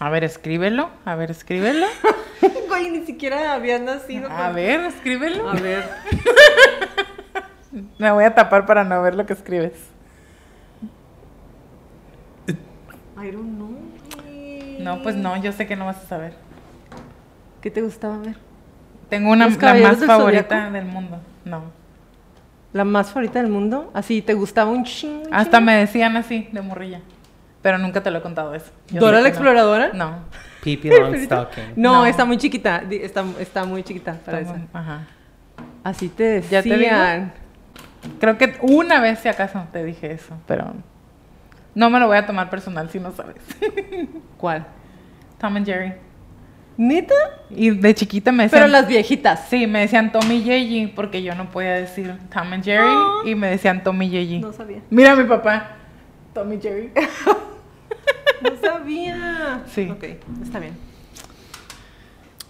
A 0.00 0.10
ver, 0.10 0.24
escríbelo. 0.24 0.90
A 1.04 1.14
ver, 1.14 1.30
escríbelo. 1.30 1.86
Güey, 2.68 2.90
ni 2.90 3.04
siquiera 3.04 3.52
había 3.54 3.78
nacido. 3.78 4.28
A 4.30 4.46
con- 4.46 4.54
ver, 4.56 4.80
escríbelo. 4.80 5.48
A 5.50 5.54
ver. 5.54 5.84
Me 7.98 8.10
voy 8.10 8.24
a 8.24 8.34
tapar 8.34 8.66
para 8.66 8.84
no 8.84 9.00
ver 9.02 9.14
lo 9.14 9.26
que 9.26 9.32
escribes. 9.32 9.72
I 13.22 13.30
don't 13.30 13.56
know. 13.56 13.76
No, 14.80 15.02
pues 15.02 15.14
no, 15.16 15.36
yo 15.42 15.52
sé 15.52 15.66
que 15.66 15.76
no 15.76 15.86
vas 15.86 15.98
a 15.98 16.06
saber. 16.08 16.34
¿Qué 17.60 17.70
te 17.70 17.82
gustaba 17.82 18.16
ver? 18.18 18.36
Tengo 19.10 19.30
una 19.30 19.46
¿Los 19.48 19.60
la 19.62 19.74
más 19.74 19.98
favorita 20.04 20.48
Zodiaco? 20.48 20.72
del 20.72 20.84
mundo. 20.86 21.20
No. 21.44 21.64
¿La 22.72 22.84
más 22.84 23.08
favorita 23.08 23.40
del 23.42 23.50
mundo? 23.50 23.90
Así, 23.94 24.22
¿te 24.22 24.34
gustaba 24.34 24.70
un 24.70 24.84
ching? 24.84 25.22
Hasta 25.32 25.60
me 25.60 25.74
decían 25.76 26.16
así, 26.16 26.48
de 26.52 26.62
morrilla. 26.62 27.00
Pero 27.62 27.78
nunca 27.78 28.02
te 28.02 28.10
lo 28.10 28.18
he 28.18 28.22
contado 28.22 28.54
eso. 28.54 28.70
Yo 28.88 29.00
¿Dora 29.00 29.20
la 29.20 29.28
exploradora? 29.28 29.90
No. 29.92 30.18
Longstocking. 30.64 31.72
No, 31.76 32.00
No. 32.00 32.06
está 32.06 32.24
muy 32.24 32.36
chiquita. 32.36 32.82
Está, 32.90 33.24
está 33.38 33.64
muy 33.64 33.82
chiquita 33.82 34.14
para 34.24 34.40
muy- 34.42 34.68
Ajá. 34.72 35.06
Así 35.82 36.08
te 36.08 36.22
decían. 36.22 36.62
¿Ya 36.64 36.70
te 36.70 36.78
digo? 36.78 37.30
Creo 38.18 38.38
que 38.38 38.56
una 38.62 39.00
vez, 39.00 39.18
si 39.18 39.28
acaso, 39.28 39.66
te 39.72 39.84
dije 39.84 40.12
eso, 40.12 40.34
pero 40.46 40.72
no 41.74 41.90
me 41.90 41.98
lo 41.98 42.06
voy 42.06 42.16
a 42.18 42.26
tomar 42.26 42.48
personal 42.50 42.88
si 42.90 42.98
no 43.00 43.12
sabes. 43.12 43.36
¿Cuál? 44.38 44.66
Tom 45.38 45.56
and 45.56 45.66
Jerry. 45.66 45.94
¿Neta? 46.82 47.14
Y 47.50 47.70
de 47.70 47.94
chiquita 47.94 48.32
me 48.32 48.44
decían... 48.44 48.62
Pero 48.62 48.72
las 48.72 48.88
viejitas. 48.88 49.48
Sí, 49.50 49.66
me 49.66 49.80
decían 49.80 50.12
Tommy 50.12 50.36
y 50.36 50.42
Jerry 50.44 50.86
porque 50.96 51.22
yo 51.22 51.34
no 51.34 51.50
podía 51.50 51.72
decir 51.72 52.16
Tom 52.32 52.54
and 52.54 52.64
Jerry 52.64 52.86
Ah. 52.88 53.16
y 53.26 53.34
me 53.34 53.48
decían 53.48 53.82
Tommy 53.82 54.06
y 54.06 54.10
Jerry. 54.10 54.38
No 54.40 54.50
sabía. 54.50 54.80
Mira 54.88 55.12
a 55.12 55.16
mi 55.16 55.24
papá. 55.24 55.72
Tommy 56.32 56.56
y 56.56 56.60
Jerry. 56.62 56.90
No 58.42 58.50
sabía. 58.58 59.60
Sí. 59.66 59.90
Ok, 59.90 60.02
está 60.42 60.58
bien. 60.60 60.72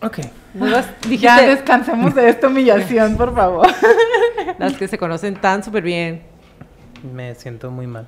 Ok. 0.01 0.19
Vas- 0.55 0.87
Ya 1.03 1.09
dijiste 1.09 1.47
descansemos 1.49 2.15
de 2.15 2.29
esta 2.29 2.47
humillación, 2.47 3.17
por 3.17 3.35
favor. 3.35 3.67
las 4.61 4.75
que 4.75 4.87
se 4.87 4.97
conocen 4.97 5.35
tan 5.35 5.65
súper 5.65 5.83
bien. 5.83 6.23
Me 7.13 7.35
siento 7.35 7.73
muy 7.73 7.89
mal. 7.89 8.07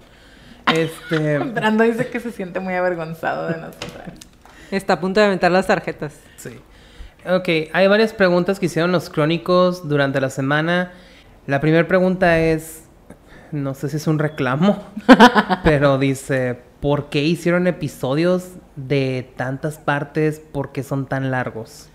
Este. 0.73 1.38
Brando 1.41 1.83
dice 1.83 2.07
que 2.07 2.21
se 2.21 2.31
siente 2.31 2.61
muy 2.61 2.75
avergonzado 2.75 3.49
de 3.49 3.57
nosotras. 3.57 4.13
Está 4.73 4.95
a 4.95 5.00
punto 5.00 5.21
de 5.21 5.26
aventar 5.26 5.52
las 5.52 5.67
tarjetas. 5.67 6.15
Sí. 6.39 6.58
Ok, 7.26 7.71
hay 7.75 7.87
varias 7.89 8.15
preguntas 8.15 8.58
que 8.58 8.67
hicieron 8.67 8.91
los 8.91 9.11
crónicos 9.11 9.87
durante 9.87 10.19
la 10.19 10.30
semana. 10.30 10.93
La 11.47 11.61
primera 11.61 11.87
pregunta 11.87 12.41
es, 12.41 12.85
no 13.52 13.75
sé 13.75 13.91
si 13.91 13.99
es 13.99 14.06
un 14.06 14.19
reclamo, 14.19 14.82
pero 15.63 15.99
dice, 15.99 16.58
¿por 16.80 17.11
qué 17.11 17.23
hicieron 17.23 17.67
episodios 17.67 18.52
de 18.75 19.30
tantas 19.37 19.76
partes? 19.76 20.41
¿Por 20.41 20.73
qué 20.73 20.82
son 20.82 21.04
tan 21.04 21.30
largos? 21.30 21.89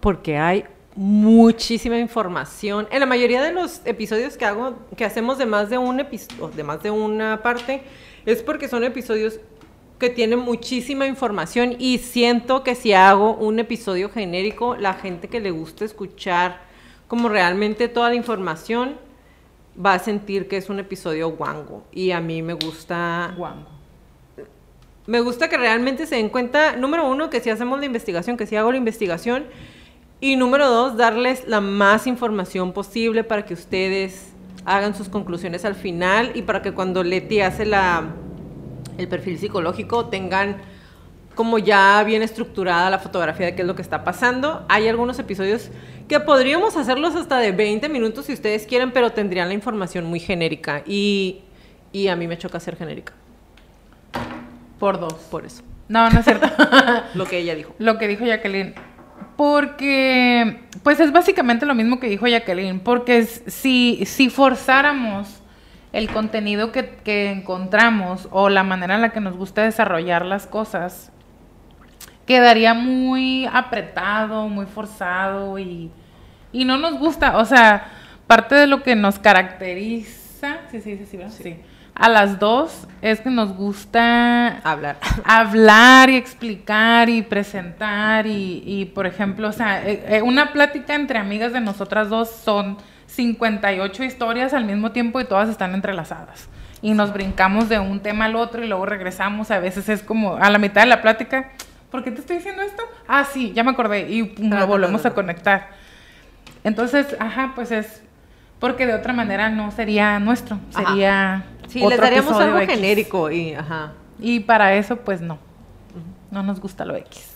Porque 0.00 0.36
hay 0.36 0.64
muchísima 0.96 1.96
información. 1.96 2.88
En 2.90 2.98
la 2.98 3.06
mayoría 3.06 3.40
de 3.40 3.52
los 3.52 3.82
episodios 3.84 4.36
que 4.36 4.46
hago, 4.46 4.80
que 4.96 5.04
hacemos 5.04 5.38
de 5.38 5.46
más 5.46 5.70
de 5.70 5.78
un 5.78 6.00
episodio, 6.00 6.48
de 6.48 6.64
más 6.64 6.82
de 6.82 6.90
una 6.90 7.40
parte, 7.40 7.82
es 8.24 8.42
porque 8.42 8.66
son 8.66 8.82
episodios 8.82 9.38
que 9.98 10.10
tienen 10.10 10.40
muchísima 10.40 11.06
información 11.06 11.76
y 11.78 11.98
siento 11.98 12.62
que 12.62 12.74
si 12.74 12.92
hago 12.92 13.34
un 13.34 13.58
episodio 13.58 14.10
genérico, 14.10 14.76
la 14.76 14.94
gente 14.94 15.28
que 15.28 15.40
le 15.40 15.50
gusta 15.50 15.84
escuchar 15.84 16.60
como 17.08 17.28
realmente 17.28 17.88
toda 17.88 18.10
la 18.10 18.14
información 18.14 18.96
va 19.84 19.94
a 19.94 19.98
sentir 19.98 20.48
que 20.48 20.56
es 20.56 20.68
un 20.68 20.78
episodio 20.78 21.30
guango. 21.30 21.84
Y 21.92 22.10
a 22.10 22.20
mí 22.20 22.42
me 22.42 22.54
gusta 22.54 23.34
Guango. 23.36 23.68
me 25.06 25.20
gusta 25.20 25.48
que 25.48 25.56
realmente 25.56 26.06
se 26.06 26.16
den 26.16 26.28
cuenta, 26.28 26.76
número 26.76 27.08
uno, 27.08 27.30
que 27.30 27.40
si 27.40 27.50
hacemos 27.50 27.78
la 27.78 27.86
investigación, 27.86 28.36
que 28.36 28.46
si 28.46 28.56
hago 28.56 28.72
la 28.72 28.78
investigación, 28.78 29.46
y 30.20 30.36
número 30.36 30.68
dos, 30.68 30.96
darles 30.96 31.46
la 31.46 31.60
más 31.60 32.06
información 32.06 32.72
posible 32.72 33.22
para 33.22 33.44
que 33.44 33.54
ustedes 33.54 34.32
hagan 34.64 34.94
sus 34.94 35.08
conclusiones 35.08 35.64
al 35.64 35.74
final 35.74 36.32
y 36.34 36.42
para 36.42 36.62
que 36.62 36.72
cuando 36.72 37.04
Leti 37.04 37.40
hace 37.40 37.66
la, 37.66 38.14
el 38.98 39.08
perfil 39.08 39.38
psicológico 39.38 40.06
tengan 40.06 40.56
como 41.34 41.58
ya 41.58 42.02
bien 42.04 42.22
estructurada 42.22 42.88
la 42.88 42.98
fotografía 42.98 43.46
de 43.46 43.54
qué 43.54 43.62
es 43.62 43.68
lo 43.68 43.76
que 43.76 43.82
está 43.82 44.04
pasando. 44.04 44.64
Hay 44.68 44.88
algunos 44.88 45.18
episodios 45.18 45.70
que 46.08 46.18
podríamos 46.18 46.76
hacerlos 46.76 47.14
hasta 47.14 47.38
de 47.38 47.52
20 47.52 47.88
minutos 47.90 48.26
si 48.26 48.32
ustedes 48.32 48.66
quieren, 48.66 48.90
pero 48.92 49.12
tendrían 49.12 49.48
la 49.48 49.54
información 49.54 50.06
muy 50.06 50.18
genérica 50.18 50.82
y, 50.86 51.40
y 51.92 52.08
a 52.08 52.16
mí 52.16 52.26
me 52.26 52.38
choca 52.38 52.58
ser 52.58 52.76
genérica, 52.76 53.12
Por 54.78 54.98
dos. 54.98 55.14
por 55.30 55.44
eso. 55.44 55.62
No, 55.88 56.08
no 56.10 56.18
es 56.18 56.24
cierto. 56.24 56.48
Lo 57.14 57.26
que 57.26 57.38
ella 57.38 57.54
dijo. 57.54 57.74
lo 57.78 57.96
que 57.98 58.08
dijo 58.08 58.24
Jacqueline. 58.24 58.74
Porque, 59.36 60.60
pues 60.82 60.98
es 60.98 61.12
básicamente 61.12 61.66
lo 61.66 61.74
mismo 61.74 62.00
que 62.00 62.08
dijo 62.08 62.26
Jacqueline. 62.26 62.80
Porque 62.80 63.24
si, 63.24 64.02
si 64.06 64.30
forzáramos 64.30 65.28
el 65.96 66.10
contenido 66.10 66.72
que, 66.72 66.90
que 67.02 67.30
encontramos 67.30 68.28
o 68.30 68.50
la 68.50 68.62
manera 68.62 68.96
en 68.96 69.00
la 69.00 69.12
que 69.12 69.20
nos 69.20 69.34
gusta 69.34 69.62
desarrollar 69.62 70.26
las 70.26 70.46
cosas, 70.46 71.10
quedaría 72.26 72.74
muy 72.74 73.48
apretado, 73.50 74.46
muy 74.48 74.66
forzado 74.66 75.58
y, 75.58 75.90
y 76.52 76.66
no 76.66 76.76
nos 76.76 76.98
gusta. 76.98 77.38
O 77.38 77.46
sea, 77.46 77.88
parte 78.26 78.54
de 78.54 78.66
lo 78.66 78.82
que 78.82 78.94
nos 78.94 79.18
caracteriza, 79.18 80.58
sí, 80.70 80.82
sí, 80.82 80.98
sí, 80.98 81.06
sí, 81.06 81.16
¿verdad? 81.16 81.32
sí. 81.32 81.56
A 81.94 82.10
las 82.10 82.38
dos 82.38 82.86
es 83.00 83.22
que 83.22 83.30
nos 83.30 83.54
gusta 83.54 84.58
Hablar. 84.58 84.98
hablar 85.24 86.10
y 86.10 86.16
explicar 86.16 87.08
y 87.08 87.22
presentar 87.22 88.26
y, 88.26 88.62
y, 88.66 88.84
por 88.84 89.06
ejemplo, 89.06 89.48
o 89.48 89.52
sea, 89.52 89.82
eh, 89.88 90.04
eh, 90.06 90.20
una 90.20 90.52
plática 90.52 90.94
entre 90.94 91.18
amigas 91.18 91.54
de 91.54 91.62
nosotras 91.62 92.10
dos 92.10 92.28
son 92.28 92.76
58 93.16 94.04
historias 94.04 94.52
al 94.54 94.64
mismo 94.66 94.92
tiempo 94.92 95.20
y 95.20 95.24
todas 95.24 95.48
están 95.48 95.74
entrelazadas. 95.74 96.48
Y 96.82 96.92
nos 96.92 97.12
brincamos 97.12 97.68
de 97.68 97.78
un 97.78 98.00
tema 98.00 98.26
al 98.26 98.36
otro 98.36 98.62
y 98.62 98.68
luego 98.68 98.86
regresamos. 98.86 99.50
A 99.50 99.58
veces 99.58 99.88
es 99.88 100.02
como 100.02 100.36
a 100.36 100.50
la 100.50 100.58
mitad 100.58 100.82
de 100.82 100.86
la 100.88 101.00
plática, 101.02 101.50
¿por 101.90 102.04
qué 102.04 102.10
te 102.12 102.20
estoy 102.20 102.36
diciendo 102.36 102.62
esto? 102.62 102.82
Ah, 103.08 103.24
sí, 103.24 103.52
ya 103.54 103.64
me 103.64 103.70
acordé 103.70 104.08
y 104.10 104.22
pum, 104.24 104.50
lo 104.50 104.56
ta, 104.58 104.64
volvemos 104.66 105.00
a 105.06 105.08
ta. 105.10 105.14
conectar. 105.14 105.68
Entonces, 106.62 107.16
ajá, 107.18 107.52
pues 107.54 107.70
es 107.72 108.02
porque 108.60 108.86
de 108.86 108.94
otra 108.94 109.12
manera 109.12 109.48
no 109.50 109.70
sería 109.70 110.18
nuestro, 110.18 110.58
Ajá. 110.74 110.88
sería 110.90 111.44
Sí, 111.68 111.78
otro 111.80 111.90
les 111.90 112.00
daríamos 112.00 112.40
algo 112.40 112.58
X. 112.60 112.74
genérico 112.74 113.30
y, 113.30 113.54
ajá. 113.54 113.92
Y 114.20 114.40
para 114.40 114.74
eso, 114.74 114.96
pues 114.96 115.20
no. 115.20 115.38
No 116.30 116.42
nos 116.42 116.60
gusta 116.60 116.84
lo 116.84 116.94
X. 116.96 117.32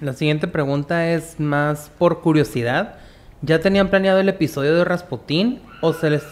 La 0.00 0.12
siguiente 0.12 0.48
pregunta 0.48 1.06
es 1.08 1.38
más 1.38 1.90
por 1.98 2.20
curiosidad. 2.22 2.96
¿Ya 3.42 3.60
tenían 3.60 3.88
planeado 3.88 4.20
el 4.20 4.28
episodio 4.28 4.74
de 4.76 4.84
Rasputín 4.84 5.60
o 5.80 5.92
se 5.92 6.10
les... 6.10 6.22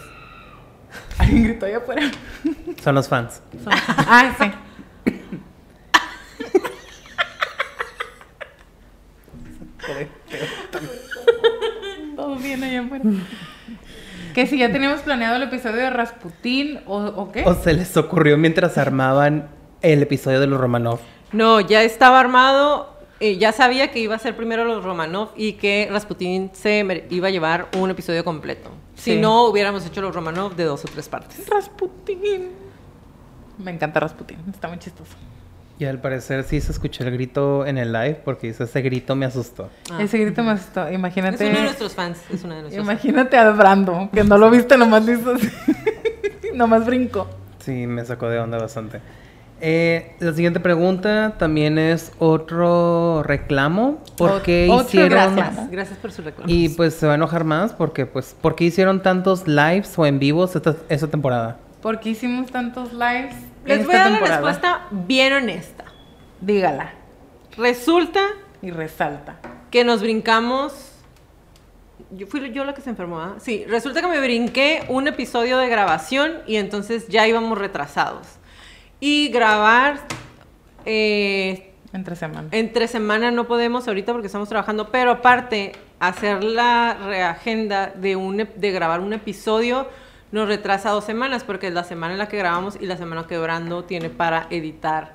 Alguien 1.17 1.43
gritó 1.43 1.65
allá 1.65 1.77
afuera. 1.79 2.09
son 2.81 2.95
los 2.95 3.09
fans? 3.09 3.41
ah, 3.67 4.33
sí. 4.39 4.51
Todo 12.15 12.35
bien 12.37 12.63
allá 12.63 12.81
afuera. 12.81 13.03
Que 14.33 14.47
si 14.47 14.57
ya 14.57 14.71
teníamos 14.71 15.01
planeado 15.01 15.35
el 15.35 15.43
episodio 15.43 15.77
de 15.77 15.89
Rasputín 15.89 16.79
o, 16.85 16.97
o 17.03 17.31
qué. 17.31 17.43
¿O 17.45 17.53
se 17.55 17.73
les 17.73 17.97
ocurrió 17.97 18.37
mientras 18.37 18.77
armaban 18.77 19.49
el 19.81 20.01
episodio 20.01 20.39
de 20.39 20.47
los 20.47 20.61
Romanov? 20.61 20.99
No, 21.33 21.59
ya 21.59 21.83
estaba 21.83 22.21
armado. 22.21 23.00
Eh, 23.21 23.37
ya 23.37 23.51
sabía 23.51 23.91
que 23.91 23.99
iba 23.99 24.15
a 24.15 24.19
ser 24.19 24.35
primero 24.35 24.65
los 24.65 24.83
Romanov 24.83 25.29
y 25.35 25.53
que 25.53 25.87
Rasputin 25.91 26.49
se 26.53 27.05
iba 27.11 27.27
a 27.27 27.31
llevar 27.31 27.67
un 27.77 27.91
episodio 27.91 28.25
completo. 28.25 28.71
Si 28.95 29.15
no, 29.17 29.45
hubiéramos 29.45 29.85
hecho 29.85 30.01
los 30.01 30.13
Romanov 30.13 30.55
de 30.55 30.63
dos 30.63 30.83
o 30.83 30.87
tres 30.87 31.07
partes. 31.07 31.47
Rasputin. 31.47 32.49
Me 33.59 33.69
encanta 33.69 33.99
Rasputin, 33.99 34.39
está 34.51 34.67
muy 34.67 34.79
chistoso. 34.79 35.13
Y 35.77 35.85
al 35.85 36.01
parecer 36.01 36.43
sí 36.43 36.59
se 36.61 36.71
escuchó 36.71 37.03
el 37.03 37.11
grito 37.11 37.65
en 37.65 37.77
el 37.77 37.91
live 37.93 38.21
porque 38.25 38.47
dice 38.47 38.63
ese 38.63 38.81
grito 38.81 39.15
me 39.15 39.27
asustó. 39.27 39.69
Ah. 39.91 40.01
Ese 40.01 40.17
grito 40.17 40.43
me 40.43 40.51
asustó. 40.51 40.87
Es 40.87 40.95
Imagínate. 40.95 41.47
uno 41.47 41.57
de 41.57 41.63
nuestros 41.63 41.93
fans. 41.93 42.17
Es 42.31 42.43
uno 42.43 42.55
de 42.55 42.61
nuestros 42.61 42.85
fans. 42.85 43.03
Imagínate 43.03 43.37
a 43.37 43.51
Brando, 43.51 44.09
que 44.11 44.23
no 44.23 44.39
lo 44.39 44.49
viste, 44.49 44.77
nomás 44.77 45.05
lo 45.05 45.13
hizo 45.13 45.33
así. 45.33 45.49
nomás 46.55 46.87
brinco. 46.87 47.27
Sí, 47.59 47.85
me 47.85 48.03
sacó 48.03 48.29
de 48.29 48.39
onda 48.39 48.57
bastante. 48.57 48.99
Eh, 49.63 50.15
la 50.19 50.33
siguiente 50.33 50.59
pregunta 50.59 51.35
también 51.37 51.77
es 51.77 52.11
otro 52.17 53.21
reclamo. 53.23 53.99
¿Por 54.17 54.41
qué 54.41 54.67
otro 54.71 54.87
hicieron... 54.87 55.09
reclamo. 55.09 55.35
Gracias, 55.35 55.71
gracias 55.71 55.99
por 55.99 56.11
su 56.11 56.21
reclamo. 56.23 56.51
Y 56.51 56.69
pues 56.69 56.95
se 56.95 57.05
va 57.05 57.13
a 57.13 57.15
enojar 57.15 57.43
más 57.43 57.73
porque 57.73 58.05
pues 58.07 58.35
¿por 58.41 58.55
qué 58.55 58.63
hicieron 58.65 59.01
tantos 59.03 59.47
lives 59.47 59.93
o 59.97 60.05
en 60.05 60.17
vivos 60.17 60.55
esta, 60.55 60.75
esta 60.89 61.07
temporada? 61.07 61.57
¿Por 61.81 61.99
qué 61.99 62.09
hicimos 62.09 62.51
tantos 62.51 62.91
lives? 62.91 63.35
Les 63.65 63.81
esta 63.81 63.85
voy 63.85 63.95
a 63.95 63.99
dar 63.99 64.07
temporada? 64.11 64.41
la 64.41 64.47
respuesta 64.47 64.81
bien 64.91 65.33
honesta. 65.33 65.85
Dígala. 66.41 66.93
Resulta 67.55 68.21
Y 68.63 68.71
resalta. 68.71 69.35
que 69.69 69.83
nos 69.83 70.01
brincamos. 70.01 70.87
Yo 72.11 72.27
fui 72.27 72.51
yo 72.51 72.65
la 72.65 72.73
que 72.73 72.81
se 72.81 72.89
enfermó, 72.89 73.19
¿ah? 73.21 73.35
Sí, 73.39 73.63
resulta 73.69 74.01
que 74.01 74.07
me 74.07 74.19
brinqué 74.19 74.83
un 74.89 75.07
episodio 75.07 75.57
de 75.59 75.69
grabación 75.69 76.39
y 76.47 76.57
entonces 76.57 77.07
ya 77.07 77.27
íbamos 77.27 77.57
retrasados. 77.57 78.27
Y 79.01 79.27
grabar 79.29 79.99
eh, 80.85 81.73
Entre 81.91 82.15
semanas. 82.15 82.53
entre 82.53 82.87
semana 82.87 83.31
no 83.31 83.47
podemos 83.47 83.87
ahorita 83.87 84.13
porque 84.13 84.27
estamos 84.27 84.47
trabajando, 84.47 84.89
pero 84.89 85.11
aparte, 85.11 85.73
hacer 85.99 86.43
la 86.43 86.97
reagenda 87.05 87.87
de, 87.87 88.15
un, 88.15 88.37
de 88.37 88.71
grabar 88.71 89.01
un 89.01 89.11
episodio 89.11 89.87
nos 90.31 90.47
retrasa 90.47 90.91
dos 90.91 91.03
semanas 91.03 91.43
porque 91.43 91.67
es 91.67 91.73
la 91.73 91.83
semana 91.83 92.13
en 92.13 92.19
la 92.19 92.27
que 92.27 92.37
grabamos 92.37 92.77
y 92.79 92.85
la 92.85 92.95
semana 92.95 93.27
que 93.27 93.37
Brando 93.37 93.83
tiene 93.83 94.09
para 94.09 94.47
editar 94.49 95.11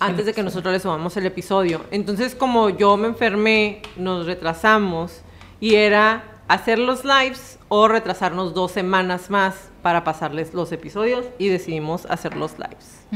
antes 0.00 0.26
de 0.26 0.32
que 0.32 0.44
nosotros 0.44 0.72
le 0.72 0.78
subamos 0.78 1.16
el 1.16 1.26
episodio. 1.26 1.84
Entonces, 1.90 2.36
como 2.36 2.70
yo 2.70 2.96
me 2.96 3.08
enfermé, 3.08 3.82
nos 3.96 4.26
retrasamos 4.26 5.22
y 5.58 5.74
era 5.74 6.22
hacer 6.46 6.78
los 6.78 7.04
lives 7.04 7.58
o 7.68 7.88
retrasarnos 7.88 8.54
dos 8.54 8.70
semanas 8.70 9.28
más 9.28 9.67
para 9.88 10.04
pasarles 10.04 10.52
los 10.52 10.70
episodios 10.70 11.24
y 11.38 11.48
decidimos 11.48 12.04
hacer 12.10 12.36
los 12.36 12.58
lives. 12.58 13.06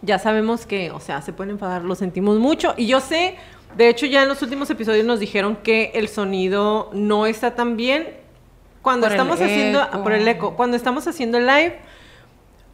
Ya 0.00 0.18
sabemos 0.18 0.64
que, 0.64 0.90
o 0.90 1.00
sea, 1.00 1.20
se 1.20 1.34
pueden 1.34 1.50
enfadar, 1.50 1.84
lo 1.84 1.94
sentimos 1.94 2.38
mucho. 2.38 2.72
Y 2.78 2.86
yo 2.86 3.00
sé, 3.00 3.36
de 3.76 3.90
hecho, 3.90 4.06
ya 4.06 4.22
en 4.22 4.28
los 4.30 4.40
últimos 4.40 4.70
episodios 4.70 5.04
nos 5.04 5.20
dijeron 5.20 5.56
que 5.56 5.90
el 5.92 6.08
sonido 6.08 6.88
no 6.94 7.26
está 7.26 7.54
tan 7.56 7.76
bien. 7.76 8.08
Cuando 8.80 9.04
Por 9.06 9.12
estamos 9.12 9.38
haciendo, 9.38 9.82
eco. 9.82 10.02
por 10.02 10.12
el 10.12 10.26
eco, 10.26 10.56
cuando 10.56 10.78
estamos 10.78 11.06
haciendo 11.06 11.36
el 11.36 11.46
live, 11.46 11.76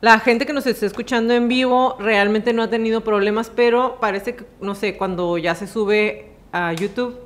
la 0.00 0.20
gente 0.20 0.46
que 0.46 0.52
nos 0.52 0.68
está 0.68 0.87
escuchando 0.87 1.34
en 1.34 1.48
vivo 1.48 1.96
realmente 1.98 2.52
no 2.52 2.62
ha 2.62 2.70
tenido 2.70 3.00
problemas, 3.00 3.50
pero 3.50 3.98
parece 4.00 4.37
que, 4.37 4.44
no 4.60 4.76
sé, 4.76 4.96
cuando 4.96 5.38
ya 5.38 5.56
se 5.56 5.66
sube 5.66 6.30
a 6.52 6.72
YouTube, 6.72 7.18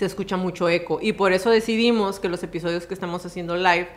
se 0.00 0.06
escucha 0.06 0.38
mucho 0.38 0.66
eco. 0.70 0.98
Y 1.02 1.12
por 1.12 1.30
eso 1.34 1.50
decidimos 1.50 2.20
que 2.20 2.30
los 2.30 2.42
episodios 2.42 2.86
que 2.86 2.94
estamos 2.94 3.26
haciendo 3.26 3.54
live, 3.54 3.88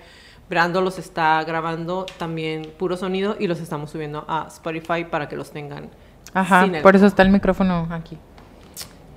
Brando 0.49 0.81
los 0.81 0.99
está 0.99 1.41
grabando 1.45 2.05
también 2.17 2.73
puro 2.77 2.97
sonido 2.97 3.37
y 3.39 3.47
los 3.47 3.61
estamos 3.61 3.91
subiendo 3.91 4.25
a 4.27 4.47
Spotify 4.49 5.05
para 5.05 5.29
que 5.29 5.37
los 5.37 5.51
tengan. 5.51 5.89
Ajá, 6.33 6.65
sin 6.65 6.75
el 6.75 6.81
por 6.81 6.97
eso 6.97 7.05
está 7.05 7.23
el 7.23 7.29
micrófono 7.29 7.87
aquí. 7.89 8.17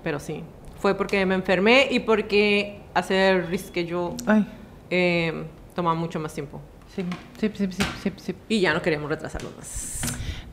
Pero 0.05 0.21
sí, 0.21 0.45
fue 0.79 0.95
porque 0.95 1.27
me 1.27 1.35
enfermé 1.35 1.89
y 1.91 1.99
porque 1.99 2.81
hacer 2.95 3.51
reschedule 3.51 4.15
Ay, 4.25 4.47
eh, 4.89 5.45
toma 5.75 5.93
mucho 5.95 6.21
más 6.21 6.33
tiempo. 6.33 6.61
sí, 6.95 7.05
sí, 7.41 7.51
sí, 7.53 7.69
sí, 7.73 7.83
sí, 8.05 8.13
sí. 8.17 8.35
Y 8.49 8.61
ya 8.61 8.73
no 8.73 8.81
queríamos 8.81 9.11
retrasarlo 9.11 9.51
más. 9.57 10.03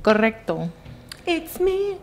Correcto. 0.02 0.68
It's 1.28 1.62
me. 1.62 1.98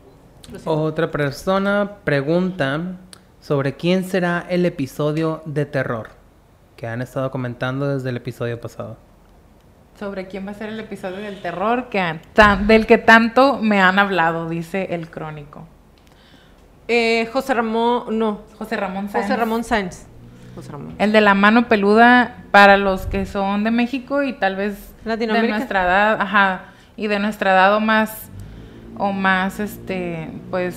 Otra 0.65 1.11
persona 1.11 1.97
pregunta 2.05 2.97
sobre 3.41 3.75
quién 3.77 4.05
será 4.05 4.45
el 4.49 4.67
episodio 4.67 5.43
de 5.47 5.67
terror 5.67 6.11
que 6.77 6.87
han 6.87 7.03
estado 7.03 7.31
comentando 7.31 7.89
desde 7.89 8.11
el 8.11 8.17
episodio 8.17 8.61
pasado. 8.61 8.97
Sobre 9.99 10.29
quién 10.29 10.47
va 10.47 10.53
a 10.53 10.55
ser 10.55 10.71
el 10.71 10.81
episodio 10.81 11.17
del 11.19 11.43
terror 11.43 11.89
que 11.91 12.01
han- 12.01 12.23
tan- 12.33 12.67
del 12.67 12.87
que 12.87 12.97
tanto 12.99 13.59
me 13.59 13.81
han 13.83 13.99
hablado, 13.99 14.49
dice 14.49 14.89
el 14.95 15.11
crónico. 15.11 15.67
Eh, 16.89 17.29
José 17.33 17.55
Ramón, 17.55 18.19
no, 18.19 18.41
José 18.59 18.77
Ramón 18.77 19.09
Sáenz. 19.11 19.27
José 19.27 19.37
Ramón 19.37 19.65
Sáenz. 19.65 20.07
José 20.55 20.73
Ramón. 20.73 20.95
El 20.99 21.13
de 21.13 21.21
la 21.21 21.35
mano 21.35 21.69
peluda 21.69 22.45
para 22.51 22.77
los 22.77 23.07
que 23.07 23.27
son 23.27 23.63
de 23.63 23.71
México 23.71 24.23
y 24.23 24.33
tal 24.33 24.57
vez 24.57 24.93
de 25.05 25.27
nuestra 25.27 25.85
edad, 25.85 26.21
ajá, 26.21 26.63
y 26.97 27.07
de 27.07 27.19
nuestra 27.19 27.53
edad 27.53 27.77
o 27.77 27.81
más 27.81 28.29
o 28.99 29.13
más 29.13 29.61
este, 29.61 30.31
pues 30.51 30.77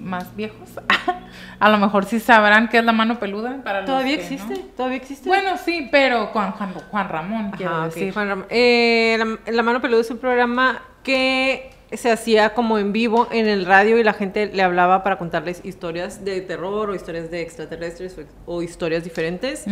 más 0.00 0.34
viejos. 0.34 0.68
A 1.60 1.68
lo 1.70 1.78
mejor 1.78 2.04
sí 2.06 2.20
sabrán 2.20 2.68
qué 2.68 2.78
es 2.78 2.84
la 2.84 2.92
mano 2.92 3.18
peluda 3.18 3.62
para 3.64 3.80
los 3.80 3.86
¿Todavía 3.90 4.16
que 4.16 4.22
existe? 4.22 4.54
no. 4.54 4.60
¿Todavía 4.76 4.96
existe? 4.98 5.28
Bueno, 5.28 5.56
sí, 5.56 5.88
pero 5.90 6.32
con 6.32 6.50
Juan, 6.52 6.74
Juan 6.90 7.08
Ramón, 7.08 7.50
Ajá, 7.54 7.84
decir. 7.86 8.12
Juan 8.12 8.28
Ramón. 8.28 8.46
Eh, 8.50 9.16
la, 9.18 9.52
La 9.52 9.62
Mano 9.62 9.80
Peluda 9.80 10.00
es 10.00 10.10
un 10.10 10.18
programa 10.18 10.82
que 11.02 11.70
se 11.92 12.10
hacía 12.10 12.54
como 12.54 12.78
en 12.78 12.92
vivo 12.92 13.28
en 13.30 13.46
el 13.46 13.66
radio 13.66 13.98
y 13.98 14.02
la 14.02 14.14
gente 14.14 14.46
le 14.52 14.62
hablaba 14.62 15.04
para 15.04 15.16
contarles 15.16 15.60
historias 15.64 16.24
de 16.24 16.40
terror 16.40 16.90
o 16.90 16.94
historias 16.94 17.30
de 17.30 17.40
extraterrestres 17.42 18.16
o, 18.46 18.56
o 18.56 18.62
historias 18.62 19.04
diferentes. 19.04 19.64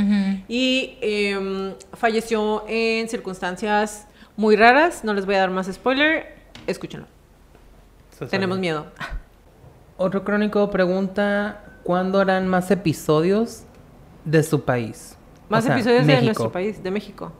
Y 0.49 0.99
em, 1.01 1.75
falleció 1.95 2.65
en 2.69 3.09
circunstancias 3.09 4.07
muy 4.37 4.55
raras. 4.55 5.03
No 5.05 5.15
les 5.15 5.27
voy 5.27 5.35
a 5.35 5.39
dar 5.41 5.51
más 5.51 5.67
spoiler. 5.73 6.37
Escúchenlo. 6.69 7.07
Tenemos 8.31 8.59
miedo. 8.61 8.87
Otro 9.97 10.23
crónico 10.23 10.71
pregunta 10.71 11.61
¿cuándo 11.83 12.21
harán 12.21 12.49
más 12.49 12.71
episodios 12.71 13.65
de 14.25 14.43
su 14.43 14.65
país? 14.65 15.17
Más 15.49 15.65
O 15.65 15.67
sea, 15.67 15.75
episodios 15.77 16.07
de 16.07 16.23
nuestro 16.23 16.51
país, 16.51 16.83
de 16.83 16.91
México. 16.91 17.33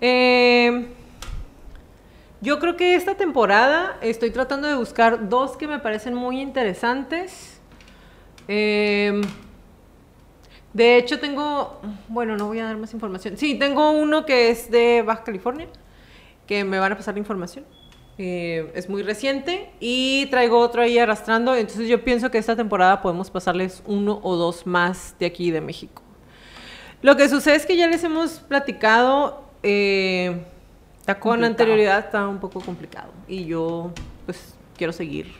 Eh, 0.00 0.88
yo 2.40 2.58
creo 2.58 2.76
que 2.76 2.96
esta 2.96 3.14
temporada 3.14 3.96
estoy 4.00 4.30
tratando 4.30 4.68
de 4.68 4.74
buscar 4.74 5.28
dos 5.28 5.56
que 5.56 5.68
me 5.68 5.78
parecen 5.78 6.14
muy 6.14 6.40
interesantes. 6.40 7.60
Eh, 8.48 9.20
de 10.72 10.96
hecho, 10.96 11.20
tengo. 11.20 11.80
Bueno, 12.08 12.36
no 12.36 12.48
voy 12.48 12.58
a 12.60 12.64
dar 12.64 12.76
más 12.78 12.92
información. 12.94 13.36
Sí, 13.36 13.54
tengo 13.56 13.90
uno 13.90 14.24
que 14.24 14.50
es 14.50 14.70
de 14.70 15.02
Baja 15.02 15.22
California, 15.22 15.68
que 16.46 16.64
me 16.64 16.78
van 16.78 16.92
a 16.92 16.96
pasar 16.96 17.14
la 17.14 17.20
información. 17.20 17.64
Eh, 18.24 18.70
es 18.76 18.88
muy 18.88 19.02
reciente 19.02 19.68
y 19.80 20.26
traigo 20.26 20.60
otro 20.60 20.80
ahí 20.80 20.96
arrastrando. 20.96 21.56
Entonces, 21.56 21.88
yo 21.88 22.04
pienso 22.04 22.30
que 22.30 22.38
esta 22.38 22.54
temporada 22.54 23.02
podemos 23.02 23.28
pasarles 23.32 23.82
uno 23.84 24.20
o 24.22 24.36
dos 24.36 24.64
más 24.64 25.16
de 25.18 25.26
aquí 25.26 25.50
de 25.50 25.60
México. 25.60 26.02
Lo 27.02 27.16
que 27.16 27.28
sucede 27.28 27.56
es 27.56 27.66
que 27.66 27.76
ya 27.76 27.88
les 27.88 28.04
hemos 28.04 28.34
platicado 28.38 29.42
eh, 29.64 30.40
con 31.04 31.14
complicado. 31.16 31.46
anterioridad, 31.46 31.98
está 31.98 32.28
un 32.28 32.38
poco 32.38 32.60
complicado. 32.60 33.10
Y 33.26 33.46
yo, 33.46 33.90
pues, 34.24 34.54
quiero 34.76 34.92
seguir. 34.92 35.32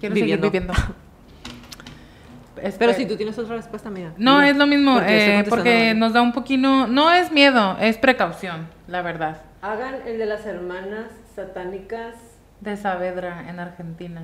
Quiero 0.00 0.14
viviendo. 0.14 0.46
seguir 0.46 0.62
viviendo. 0.62 0.72
Pero 2.54 2.68
Espera. 2.68 2.94
si 2.94 3.04
tú 3.04 3.18
tienes 3.18 3.38
otra 3.38 3.56
respuesta, 3.56 3.90
mía. 3.90 4.14
No, 4.16 4.40
es 4.40 4.56
lo 4.56 4.66
mismo, 4.66 4.94
Porque 4.94 5.38
eh, 5.40 5.44
porque 5.46 5.94
nos 5.94 6.14
da 6.14 6.22
un 6.22 6.32
poquito, 6.32 6.86
no 6.86 7.12
es 7.12 7.30
miedo, 7.30 7.76
es 7.80 7.98
precaución, 7.98 8.66
la 8.88 9.02
verdad. 9.02 9.42
Hagan 9.60 9.96
el 10.06 10.16
de 10.16 10.24
las 10.24 10.46
hermanas 10.46 11.19
satánicas. 11.34 12.14
De 12.60 12.76
Saavedra, 12.76 13.48
en 13.48 13.58
Argentina. 13.58 14.22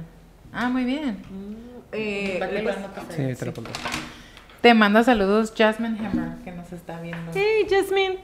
Ah, 0.53 0.69
muy 0.69 0.85
bien. 0.85 1.23
Eh, 1.93 2.37
Vale, 2.39 2.65
pas- 2.65 2.77
anotas 2.77 3.05
ahí, 3.11 3.17
Sí, 3.17 3.35
sí. 3.35 3.39
te 3.41 3.47
lo 3.47 3.55
pongo. 3.55 3.71
Te 4.61 4.75
manda 4.75 5.03
saludos 5.05 5.55
Jasmine 5.57 5.99
Hammer, 6.07 6.39
que 6.45 6.53
nos 6.53 6.71
está 6.73 7.01
viendo. 7.01 7.33
Hey, 7.35 7.67
Jasmine. 7.71 8.19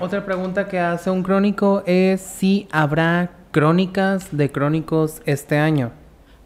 Otra 0.00 0.24
pregunta 0.24 0.68
que 0.68 0.78
hace 0.78 1.10
un 1.10 1.22
crónico 1.22 1.82
es 1.84 2.20
si 2.20 2.68
habrá 2.70 3.30
crónicas 3.50 4.28
de 4.36 4.50
crónicos 4.50 5.20
este 5.26 5.58
año. 5.58 5.90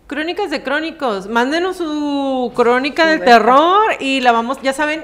Crónicas 0.07 0.50
de 0.50 0.62
Crónicos. 0.62 1.28
Mándenos 1.28 1.76
su 1.76 2.52
crónica 2.55 3.05
Su 3.05 3.09
del 3.11 3.20
de- 3.20 3.24
terror 3.26 3.81
y 4.00 4.20
la 4.20 4.33
vamos, 4.33 4.61
ya 4.62 4.72
saben. 4.72 5.02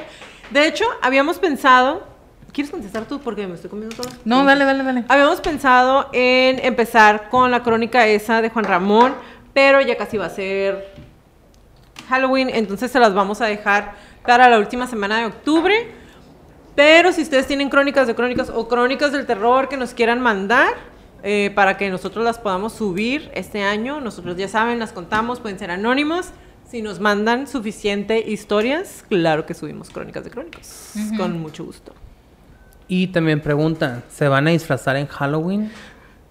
De 0.51 0.66
hecho, 0.66 0.85
habíamos 1.03 1.38
pensado. 1.38 2.08
¿Quieres 2.59 2.73
contestar 2.73 3.05
tú? 3.05 3.21
Porque 3.21 3.47
me 3.47 3.55
estoy 3.55 3.71
comiendo 3.71 3.94
todo. 3.94 4.09
No, 4.25 4.44
dale, 4.44 4.64
dale, 4.64 4.83
dale. 4.83 5.05
Habíamos 5.07 5.40
pensado 5.40 6.09
en 6.12 6.59
empezar 6.59 7.29
con 7.29 7.53
la 7.53 7.62
crónica 7.62 8.05
esa 8.09 8.42
de 8.42 8.51
Juan 8.51 8.64
Ramón, 8.64 9.14
pero 9.55 9.81
ya 9.81 9.97
casi 9.97 10.16
va 10.16 10.27
a 10.27 10.31
ser 10.31 10.92
Halloween, 12.09 12.51
entonces 12.53 12.90
se 12.90 12.99
las 12.99 13.14
vamos 13.14 13.40
a 13.42 13.47
dejar 13.47 13.94
para 14.27 14.49
la 14.49 14.59
última 14.59 14.88
semana 14.88 15.21
de 15.21 15.27
octubre. 15.27 15.92
Pero 16.75 17.12
si 17.12 17.23
ustedes 17.23 17.47
tienen 17.47 17.68
crónicas 17.68 18.09
de 18.09 18.16
crónicas 18.16 18.51
o 18.53 18.66
crónicas 18.66 19.12
del 19.12 19.25
terror 19.25 19.68
que 19.68 19.77
nos 19.77 19.94
quieran 19.94 20.21
mandar, 20.21 20.75
eh, 21.23 21.53
para 21.55 21.77
que 21.77 21.88
nosotros 21.90 22.25
las 22.25 22.40
podamos 22.40 22.73
subir 22.73 23.31
este 23.35 23.62
año. 23.62 24.01
Nosotros 24.01 24.37
ya 24.37 24.49
saben, 24.49 24.81
las 24.81 24.90
contamos, 24.90 25.38
pueden 25.38 25.61
ser 25.61 25.71
anónimos. 25.71 26.31
Si 26.68 26.83
nos 26.83 26.99
mandan 26.99 27.47
suficiente 27.47 28.18
historias, 28.29 29.05
claro 29.09 29.47
que 29.47 29.55
subimos 29.55 29.90
crónicas 29.90 30.25
de 30.25 30.31
crónicos. 30.31 30.94
Con 31.16 31.40
mucho 31.40 31.64
gusto. 31.64 31.94
Y 32.88 33.09
también 33.09 33.42
preguntan, 33.42 34.03
¿se 34.09 34.29
van 34.29 34.48
a 34.48 34.51
disfrazar 34.51 34.96
en 34.96 35.07
Halloween? 35.07 35.70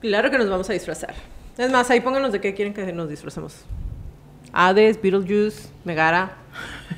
Claro 0.02 0.32
que 0.32 0.39
nos 0.39 0.50
vamos 0.50 0.67
a 0.70 0.74
disfrazar. 0.74 1.13
Es 1.56 1.72
más, 1.72 1.89
ahí 1.91 2.02
pónganos 2.02 2.32
de 2.32 2.41
qué 2.41 2.56
quieren 2.56 2.74
que 2.74 2.91
nos 2.91 3.08
disfracemos. 3.08 3.63
Hades, 4.52 5.00
Beetlejuice, 5.00 5.70
Megara. 5.84 6.32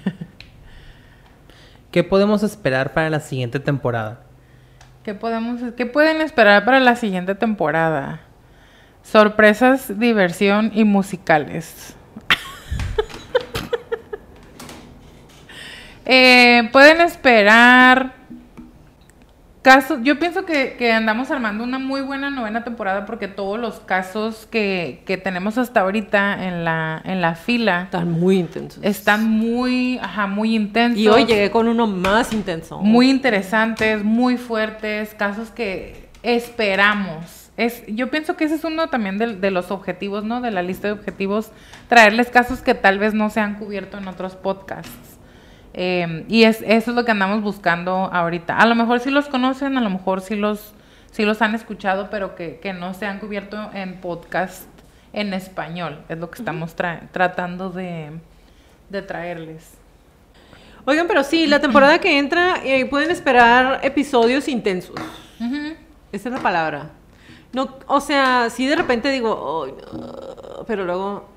¿Qué 1.92 2.04
podemos 2.06 2.42
esperar 2.44 2.94
para 2.94 3.10
la 3.10 3.20
siguiente 3.20 3.60
temporada? 3.60 4.22
¿Qué, 5.04 5.14
podemos, 5.14 5.60
¿Qué 5.76 5.86
pueden 5.86 6.22
esperar 6.22 6.64
para 6.64 6.80
la 6.80 6.96
siguiente 6.96 7.36
temporada? 7.36 8.22
Sorpresas, 9.04 10.00
diversión 10.00 10.72
y 10.74 10.84
musicales. 10.86 11.96
Eh, 16.12 16.68
pueden 16.72 17.02
esperar 17.02 18.19
casos. 19.62 20.00
Yo 20.04 20.20
pienso 20.20 20.46
que, 20.46 20.92
andamos 20.92 21.32
armando 21.32 21.64
una 21.64 21.80
muy 21.80 22.02
buena 22.02 22.30
novena 22.30 22.64
temporada 22.64 23.06
porque 23.06 23.28
todos 23.28 23.60
los 23.60 23.80
casos 23.80 24.48
que, 24.50 25.04
tenemos 25.24 25.58
hasta 25.58 25.82
ahorita 25.82 26.48
en 26.48 26.64
la, 26.64 27.02
en 27.04 27.22
la 27.22 27.36
fila 27.36 27.84
están 27.84 28.12
muy 28.12 28.40
intensos. 28.40 28.84
Están 28.84 29.30
muy, 29.30 30.00
ajá, 30.00 30.28
muy 30.28 30.56
intensos. 30.56 31.00
Y 31.00 31.08
hoy 31.08 31.26
llegué 31.26 31.52
con 31.52 31.68
uno 31.68 31.88
más 31.88 32.34
intenso. 32.34 32.80
Muy 32.80 33.10
interesantes, 33.10 34.04
muy 34.04 34.38
fuertes, 34.38 35.14
casos 35.14 35.50
que 35.50 36.10
esperamos. 36.24 37.52
Es, 37.58 37.84
yo 37.88 38.10
pienso 38.10 38.38
que 38.38 38.46
ese 38.46 38.56
es 38.56 38.64
uno 38.64 38.88
también 38.88 39.18
de, 39.18 39.36
de 39.36 39.52
los 39.52 39.70
objetivos, 39.70 40.24
¿no? 40.24 40.40
De 40.40 40.50
la 40.50 40.62
lista 40.62 40.88
de 40.88 40.94
objetivos, 40.94 41.52
traerles 41.90 42.30
casos 42.30 42.62
que 42.62 42.74
tal 42.74 43.00
vez 43.00 43.14
no 43.14 43.30
se 43.30 43.42
han 43.42 43.56
cubierto 43.56 43.98
en 43.98 44.08
otros 44.08 44.38
podcasts. 44.38 45.19
Em, 45.82 46.26
y 46.28 46.44
es, 46.44 46.62
eso 46.68 46.92
es 46.92 46.96
lo 46.98 47.06
que 47.06 47.12
andamos 47.12 47.42
buscando 47.42 48.10
ahorita. 48.12 48.58
A 48.58 48.66
lo 48.66 48.76
mejor 48.76 49.00
sí 49.00 49.10
los 49.10 49.30
conocen, 49.30 49.78
a 49.78 49.82
lo 49.82 49.90
mejor 49.90 50.20
sí 50.20 50.36
los, 50.36 50.74
sí 51.10 51.24
los 51.24 51.42
han 51.42 51.56
escuchado, 51.56 52.10
pero 52.10 52.36
que, 52.36 52.60
no 52.78 52.94
se 52.94 53.06
han 53.06 53.20
cubierto 53.20 53.58
en 53.74 54.02
podcast 54.02 54.68
en 55.14 55.34
español. 55.34 56.04
Es 56.10 56.18
lo 56.18 56.30
que 56.30 56.40
estamos 56.40 56.76
tratando 56.76 57.70
de, 57.70 58.12
traerles. 59.08 59.76
Oigan, 60.84 61.08
pero 61.08 61.24
sí, 61.24 61.48
la 61.48 61.62
temporada 61.62 61.98
que 62.00 62.20
entra 62.20 62.56
eh, 62.66 62.84
pueden 62.84 63.10
esperar 63.10 63.80
episodios 63.82 64.50
intensos. 64.50 64.98
Esa 66.12 66.28
es 66.28 66.36
la 66.36 66.42
palabra. 66.42 66.90
No, 67.54 67.78
o 67.88 68.02
sea, 68.02 68.50
sí 68.50 68.68
de 68.68 68.76
repente 68.76 69.10
digo, 69.12 69.78
pero 70.68 70.84
luego 70.84 71.30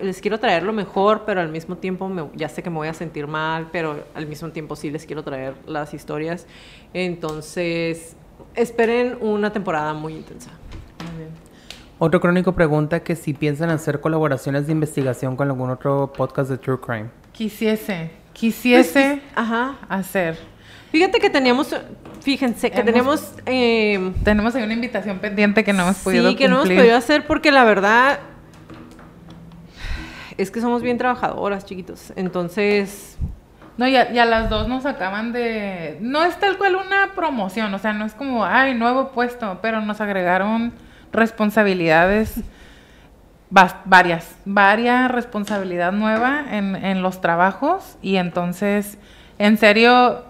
les 0.00 0.20
quiero 0.20 0.38
traer 0.38 0.62
lo 0.62 0.72
mejor, 0.72 1.22
pero 1.24 1.40
al 1.40 1.48
mismo 1.48 1.76
tiempo 1.76 2.30
ya 2.34 2.48
sé 2.48 2.62
que 2.62 2.70
me 2.70 2.76
voy 2.76 2.88
a 2.88 2.94
sentir 2.94 3.26
mal, 3.26 3.68
pero 3.72 4.04
al 4.14 4.26
mismo 4.26 4.50
tiempo 4.50 4.76
sí 4.76 4.90
les 4.90 5.06
quiero 5.06 5.22
traer 5.22 5.54
las 5.66 5.94
historias. 5.94 6.46
Entonces, 6.92 8.16
esperen 8.54 9.16
una 9.20 9.52
temporada 9.52 9.94
muy 9.94 10.14
intensa. 10.14 10.50
Otro 11.98 12.20
crónico 12.20 12.52
pregunta 12.52 13.00
que 13.00 13.14
si 13.14 13.34
piensan 13.34 13.70
hacer 13.70 14.00
colaboraciones 14.00 14.66
de 14.66 14.72
investigación 14.72 15.36
con 15.36 15.48
algún 15.48 15.70
otro 15.70 16.12
podcast 16.12 16.50
de 16.50 16.58
True 16.58 16.80
Crime. 16.80 17.08
Quisiese, 17.32 18.10
quisiese 18.32 19.20
pues, 19.22 19.32
ajá. 19.36 19.76
hacer. 19.88 20.36
Fíjate 20.90 21.18
que 21.18 21.30
teníamos, 21.30 21.74
fíjense, 22.20 22.70
que 22.70 22.82
tenemos... 22.82 23.32
Eh, 23.46 24.12
tenemos 24.22 24.54
ahí 24.54 24.62
una 24.62 24.74
invitación 24.74 25.18
pendiente 25.18 25.64
que 25.64 25.72
no 25.72 25.82
hemos 25.82 25.96
podido 25.98 26.30
Sí, 26.30 26.36
que 26.36 26.48
no 26.48 26.62
hemos 26.62 26.68
podido 26.68 26.96
hacer 26.96 27.26
porque 27.26 27.50
la 27.50 27.64
verdad 27.64 28.20
es 30.38 30.50
que 30.50 30.60
somos 30.60 30.82
bien 30.82 30.98
trabajadoras, 30.98 31.64
chiquitos. 31.64 32.12
Entonces... 32.16 33.18
No, 33.76 33.88
y 33.88 33.96
a, 33.96 34.24
las 34.24 34.50
dos 34.50 34.68
nos 34.68 34.86
acaban 34.86 35.32
de... 35.32 35.98
No 36.00 36.22
es 36.22 36.38
tal 36.38 36.58
cual 36.58 36.76
una 36.76 37.12
promoción, 37.16 37.74
o 37.74 37.78
sea, 37.80 37.92
no 37.92 38.04
es 38.04 38.14
como, 38.14 38.44
ay, 38.44 38.74
nuevo 38.74 39.10
puesto, 39.10 39.58
pero 39.62 39.80
nos 39.80 40.00
agregaron 40.00 40.72
responsabilidades, 41.12 42.40
varias, 43.84 44.36
varias 44.44 45.10
responsabilidad 45.10 45.90
nueva 45.90 46.44
en, 46.52 46.76
en 46.76 47.02
los 47.02 47.20
trabajos 47.20 47.98
y 48.00 48.16
entonces, 48.16 48.96
en 49.38 49.58
serio, 49.58 50.24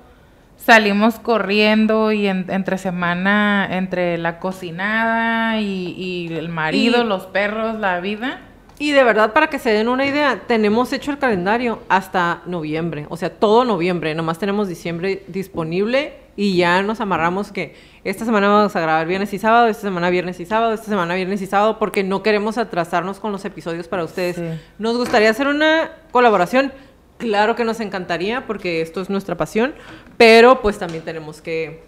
salimos 0.65 1.19
corriendo 1.19 2.13
y 2.13 2.27
entre 2.27 2.79
semana, 2.79 3.69
entre 3.71 4.17
la 4.17 4.39
cocinada 4.39 5.61
y, 5.61 6.29
el 6.33 6.49
marido, 6.49 7.05
los 7.05 7.27
perros, 7.27 7.79
la 7.79 8.01
vida 8.01 8.41
y 8.79 8.91
de 8.91 9.05
verdad, 9.05 9.33
para 9.33 9.49
que 9.49 9.59
se 9.59 9.71
den 9.71 9.89
una 9.89 10.05
idea, 10.05 10.43
tenemos 10.47 10.93
hecho 10.93 11.13
el 11.13 11.19
calendario 11.19 11.83
hasta 11.89 12.43
noviembre, 12.47 13.07
o 13.09 13.17
sea, 13.17 13.31
todo 13.31 13.65
noviembre, 13.65 14.15
nomás 14.15 14.39
tenemos 14.39 14.69
diciembre 14.69 15.23
disponible 15.29 16.15
y 16.37 16.57
ya 16.57 16.83
nos 16.83 17.01
amarramos 17.01 17.53
que 17.53 17.77
esta 18.03 18.25
semana 18.25 18.49
vamos 18.49 18.75
a 18.75 18.81
grabar 18.81 19.07
viernes 19.07 19.33
y 19.33 19.39
sábado, 19.39 19.69
esta 19.69 19.83
semana 19.83 20.11
viernes 20.11 20.41
y 20.41 20.47
sábado, 20.47 20.75
esta 20.75 20.87
semana 20.87 21.15
viernes 21.15 21.41
y 21.43 21.47
sábado, 21.47 21.79
porque 21.79 22.03
no 22.03 22.23
queremos 22.25 22.59
atrasarnos 22.59 23.21
con 23.21 23.31
los 23.31 23.45
episodios 23.45 23.87
para 23.87 24.03
ustedes. 24.03 24.41
Nos 24.79 24.97
gustaría 24.97 25.31
hacer 25.31 25.47
una 25.47 25.93
colaboración, 26.11 26.73
claro 27.19 27.55
que 27.55 27.65
nos 27.65 27.79
encantaría, 27.79 28.47
porque 28.47 28.81
esto 28.81 29.01
es 29.01 29.09
nuestra 29.09 29.37
pasión, 29.37 29.75
pero 30.17 30.61
pues 30.61 30.79
también 30.79 31.05
tenemos 31.05 31.41
que, 31.41 31.85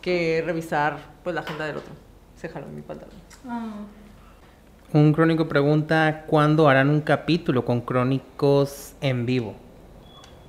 que 0.00 0.42
revisar 0.44 0.98
pues 1.22 1.34
la 1.34 1.42
agenda 1.42 1.66
del 1.66 1.76
otro. 1.76 1.92
Se 2.34 2.48
jaló 2.48 2.66
mi 2.66 2.82
pantalón. 2.82 3.14
Ah. 3.48 3.70
Un 4.92 5.12
crónico 5.12 5.48
pregunta 5.48 6.24
cuándo 6.26 6.68
harán 6.68 6.90
un 6.90 7.00
capítulo 7.00 7.64
con 7.64 7.80
crónicos 7.80 8.94
en 9.00 9.26
vivo. 9.26 9.56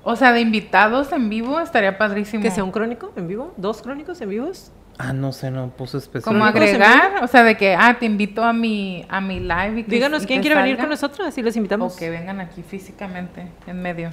O 0.03 0.15
sea, 0.15 0.31
de 0.31 0.39
invitados 0.39 1.11
en 1.11 1.27
vivo 1.29 1.59
estaría 1.59 1.97
padrísimo. 1.97 2.41
Que 2.43 2.51
sea 2.51 2.63
un 2.63 2.71
crónico 2.71 3.11
en 3.15 3.27
vivo, 3.27 3.53
dos 3.57 3.81
crónicos 3.81 4.21
en 4.21 4.29
vivos. 4.29 4.71
Ah, 4.97 5.13
no 5.13 5.31
sé, 5.31 5.51
no 5.51 5.69
puse 5.69 5.97
específico. 5.97 6.31
Como 6.31 6.45
agregar, 6.45 7.23
o 7.23 7.27
sea, 7.27 7.43
de 7.43 7.55
que, 7.55 7.75
ah, 7.75 7.97
te 7.99 8.05
invito 8.05 8.43
a 8.43 8.53
mi, 8.53 9.05
a 9.09 9.21
mi 9.21 9.39
live. 9.39 9.81
Y 9.81 9.83
Díganos 9.83 10.25
quién 10.25 10.41
quiere 10.41 10.55
venir 10.55 10.77
con 10.77 10.89
nosotros, 10.89 11.27
así 11.27 11.43
les 11.43 11.55
invitamos. 11.55 11.93
O 11.93 11.99
que 11.99 12.09
vengan 12.09 12.39
aquí 12.39 12.63
físicamente, 12.63 13.47
en 13.67 13.81
medio. 13.81 14.11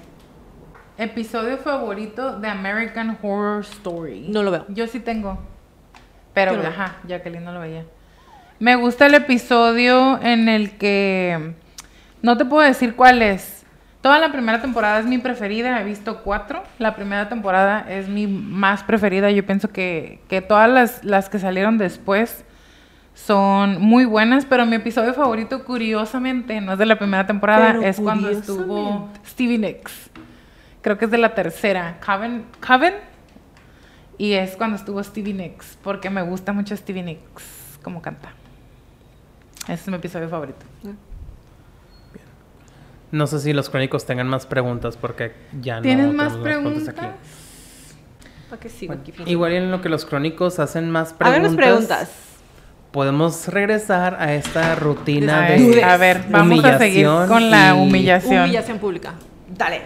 Episodio 0.98 1.58
favorito 1.58 2.38
de 2.38 2.48
American 2.48 3.18
Horror 3.22 3.60
Story. 3.60 4.28
No 4.28 4.42
lo 4.42 4.50
veo. 4.50 4.66
Yo 4.68 4.86
sí 4.86 5.00
tengo. 5.00 5.38
Pero, 6.34 6.52
ajá, 6.52 6.96
Jacqueline 7.06 7.44
no 7.44 7.52
lo 7.52 7.60
veía. 7.60 7.84
Me 8.60 8.76
gusta 8.76 9.06
el 9.06 9.14
episodio 9.14 10.20
en 10.22 10.48
el 10.48 10.72
que... 10.78 11.54
No 12.22 12.36
te 12.36 12.44
puedo 12.44 12.66
decir 12.66 12.94
cuál 12.94 13.20
es. 13.20 13.66
Toda 14.00 14.18
la 14.18 14.30
primera 14.30 14.60
temporada 14.60 15.00
es 15.00 15.06
mi 15.06 15.18
preferida, 15.18 15.80
he 15.80 15.84
visto 15.84 16.22
cuatro. 16.22 16.62
La 16.78 16.94
primera 16.94 17.28
temporada 17.28 17.84
es 17.88 18.08
mi 18.08 18.26
más 18.26 18.82
preferida. 18.82 19.30
Yo 19.30 19.44
pienso 19.44 19.70
que, 19.70 20.20
todas 20.46 20.70
las, 20.70 21.04
las, 21.04 21.28
que 21.28 21.38
salieron 21.38 21.78
después 21.78 22.44
son 23.14 23.80
muy 23.80 24.04
buenas, 24.04 24.44
pero 24.44 24.66
mi 24.66 24.76
episodio 24.76 25.14
favorito, 25.14 25.64
curiosamente, 25.64 26.60
no 26.60 26.74
es 26.74 26.78
de 26.78 26.86
la 26.86 26.98
primera 26.98 27.26
temporada, 27.26 27.78
es 27.82 27.98
cuando 27.98 28.28
estuvo 28.30 29.08
Stevie 29.26 29.58
Nicks. 29.58 30.10
Creo 30.80 30.96
que 30.96 31.06
es 31.06 31.10
de 31.10 31.18
la 31.18 31.34
tercera. 31.34 31.96
Coven, 32.04 32.44
Coven. 32.64 32.94
Y 34.16 34.34
es 34.34 34.54
cuando 34.56 34.76
estuvo 34.76 35.02
Stevie 35.02 35.34
Nicks, 35.34 35.78
porque 35.82 36.08
me 36.08 36.22
gusta 36.22 36.52
mucho 36.52 36.76
Stevie 36.76 37.02
Nicks 37.02 37.78
como 37.82 38.00
canta. 38.00 38.32
Ese 39.64 39.74
es 39.74 39.88
mi 39.88 39.96
episodio 39.96 40.28
favorito. 40.28 40.64
No 43.10 43.26
sé 43.26 43.38
si 43.38 43.52
los 43.52 43.70
crónicos 43.70 44.04
tengan 44.06 44.28
más 44.28 44.44
preguntas 44.44 44.96
porque 44.96 45.32
ya 45.60 45.76
no 45.76 45.82
¿Tienes 45.82 46.12
más 46.12 46.34
preguntas? 46.34 46.88
aquí. 46.88 47.06
¿Para 48.50 48.60
qué 48.60 48.68
sigo 48.68 48.92
aquí? 48.92 49.12
Igual 49.26 49.52
en 49.52 49.70
lo 49.70 49.80
que 49.80 49.88
los 49.88 50.04
crónicos 50.04 50.58
hacen 50.58 50.90
más 50.90 51.12
preguntas. 51.12 51.54
preguntas. 51.54 52.10
Podemos 52.90 53.48
regresar 53.48 54.16
a 54.20 54.34
esta 54.34 54.74
rutina 54.74 55.42
de 55.42 55.82
A 55.82 55.96
ver, 55.96 56.24
vamos 56.28 56.64
a 56.64 56.78
seguir 56.78 57.06
con 57.28 57.50
la 57.50 57.74
humillación. 57.74 58.44
Humillación 58.44 58.78
pública. 58.78 59.14
Dale. 59.48 59.82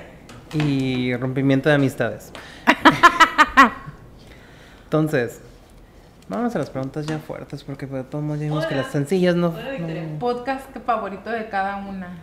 Y 0.54 1.14
rompimiento 1.16 1.68
de 1.68 1.74
amistades. 1.74 2.32
Entonces, 4.84 5.42
Vamos 6.28 6.54
a 6.54 6.58
las 6.58 6.68
preguntas 6.68 7.06
ya 7.06 7.18
fuertes, 7.18 7.64
porque 7.64 7.86
de 7.86 8.04
todos 8.04 8.22
modos 8.22 8.40
ya 8.40 8.46
vimos 8.46 8.66
que 8.66 8.74
las 8.74 8.88
sencillas 8.88 9.34
no, 9.34 9.54
Podcast 10.18 10.76
favorito 10.84 11.30
de 11.30 11.48
cada 11.48 11.76
una. 11.76 12.18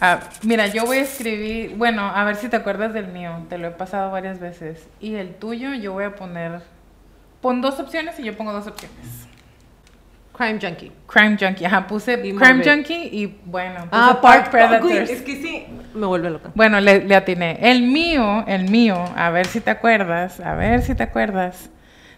Ah, 0.00 0.20
mira, 0.42 0.68
yo 0.68 0.84
voy 0.84 0.98
a 0.98 1.02
escribir, 1.02 1.76
bueno, 1.76 2.02
a 2.02 2.24
ver 2.24 2.36
si 2.36 2.48
te 2.48 2.56
acuerdas 2.56 2.92
del 2.92 3.08
mío, 3.08 3.46
te 3.48 3.58
lo 3.58 3.68
he 3.68 3.70
pasado 3.70 4.12
varias 4.12 4.38
veces. 4.38 4.86
Y 5.00 5.14
el 5.14 5.34
tuyo 5.34 5.74
yo 5.74 5.92
voy 5.92 6.04
a 6.04 6.14
poner, 6.14 6.62
pon 7.40 7.60
dos 7.60 7.80
opciones 7.80 8.18
y 8.20 8.24
yo 8.24 8.36
pongo 8.36 8.52
dos 8.52 8.66
opciones. 8.66 9.26
Crime 10.36 10.58
Junkie. 10.60 10.90
Crime 11.06 11.36
Junkie, 11.40 11.64
ajá, 11.64 11.86
puse 11.86 12.20
Crime 12.20 12.62
Junkie 12.64 13.08
y 13.12 13.38
bueno, 13.44 13.86
ah, 13.92 14.18
Park 14.20 14.50
Predators. 14.50 15.08
es 15.08 15.22
que 15.22 15.36
sí, 15.40 15.64
me 15.94 16.06
vuelve 16.06 16.28
loca. 16.28 16.50
Bueno, 16.56 16.80
le, 16.80 17.04
le 17.04 17.14
atiné. 17.14 17.58
El 17.62 17.82
mío, 17.82 18.44
el 18.48 18.68
mío, 18.68 18.96
a 19.16 19.30
ver 19.30 19.46
si 19.46 19.60
te 19.60 19.70
acuerdas, 19.70 20.40
a 20.40 20.54
ver 20.54 20.82
si 20.82 20.94
te 20.96 21.04
acuerdas, 21.04 21.70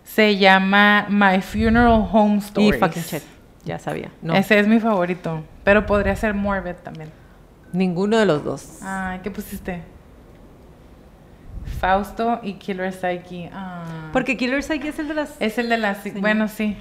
Se 0.02 0.37
llama 0.38 1.07
My 1.11 1.42
Funeral 1.42 2.09
Home 2.11 2.37
Y 2.37 2.38
Stories. 2.38 2.81
fucking 2.81 3.02
shit. 3.02 3.22
Ya 3.64 3.79
sabía. 3.79 4.11
No. 4.22 4.35
Ese 4.35 4.59
es 4.61 4.66
mi 4.68 4.79
favorito. 4.81 5.42
Pero 5.64 5.85
podría 5.85 6.14
ser 6.16 6.33
Morbid 6.33 6.76
también. 6.76 7.11
Ninguno 7.72 8.16
de 8.16 8.24
los 8.24 8.44
dos. 8.44 8.79
Ay, 8.83 9.18
¿qué 9.24 9.31
pusiste? 9.31 9.83
Fausto 11.81 12.38
y 12.42 12.55
Killer 12.55 12.92
Psyche. 12.92 13.50
Ah. 13.52 14.11
Porque 14.12 14.37
Killer 14.37 14.62
Psyche 14.62 14.88
es 14.88 14.98
el 15.00 15.09
de 15.09 15.14
las. 15.14 15.35
Es 15.40 15.59
el 15.59 15.68
de 15.68 15.76
las... 15.76 15.98
Bueno, 16.20 16.46
sí. 16.48 16.76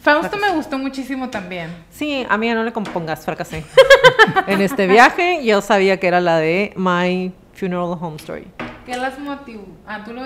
Fausto 0.00 0.36
me 0.38 0.50
gustó 0.52 0.78
muchísimo 0.78 1.28
también. 1.28 1.70
Sí, 1.90 2.24
a 2.28 2.38
mí 2.38 2.48
no 2.50 2.62
le 2.64 2.72
compongas, 2.72 3.24
fracasé. 3.24 3.64
en 4.46 4.60
este 4.62 4.86
viaje 4.86 5.44
yo 5.44 5.60
sabía 5.60 5.98
que 5.98 6.06
era 6.06 6.20
la 6.20 6.38
de 6.38 6.72
My 6.76 7.32
Funeral 7.54 7.96
Home 8.00 8.16
Story. 8.16 8.46
¿Qué 8.86 8.96
las 8.96 9.18
motivó? 9.18 9.66
Ah, 9.86 10.02
tú 10.04 10.12
lo... 10.12 10.22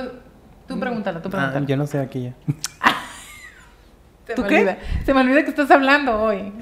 Tú 0.68 0.78
pregúntalo, 0.78 1.20
tú 1.20 1.28
Ah, 1.28 1.30
pregúntalo. 1.32 1.66
yo 1.66 1.76
no 1.76 1.86
sé 1.86 1.98
aquí 1.98 2.22
ya. 2.24 2.32
Se 4.26 4.34
¿Tú 4.34 4.42
me 4.42 4.48
qué? 4.48 4.56
olvida. 4.58 4.78
Se 5.04 5.14
me 5.14 5.20
olvida 5.20 5.42
que 5.42 5.50
estás 5.50 5.70
hablando 5.70 6.20
hoy. 6.22 6.52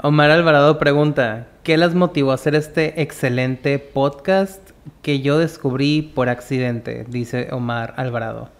Omar 0.00 0.30
Alvarado 0.30 0.78
pregunta, 0.78 1.48
¿qué 1.64 1.76
las 1.76 1.94
motivó 1.94 2.30
a 2.30 2.34
hacer 2.34 2.54
este 2.54 3.02
excelente 3.02 3.78
podcast 3.80 4.70
que 5.02 5.20
yo 5.20 5.38
descubrí 5.38 6.02
por 6.02 6.28
accidente? 6.28 7.04
Dice 7.08 7.48
Omar 7.50 7.94
Alvarado. 7.96 8.50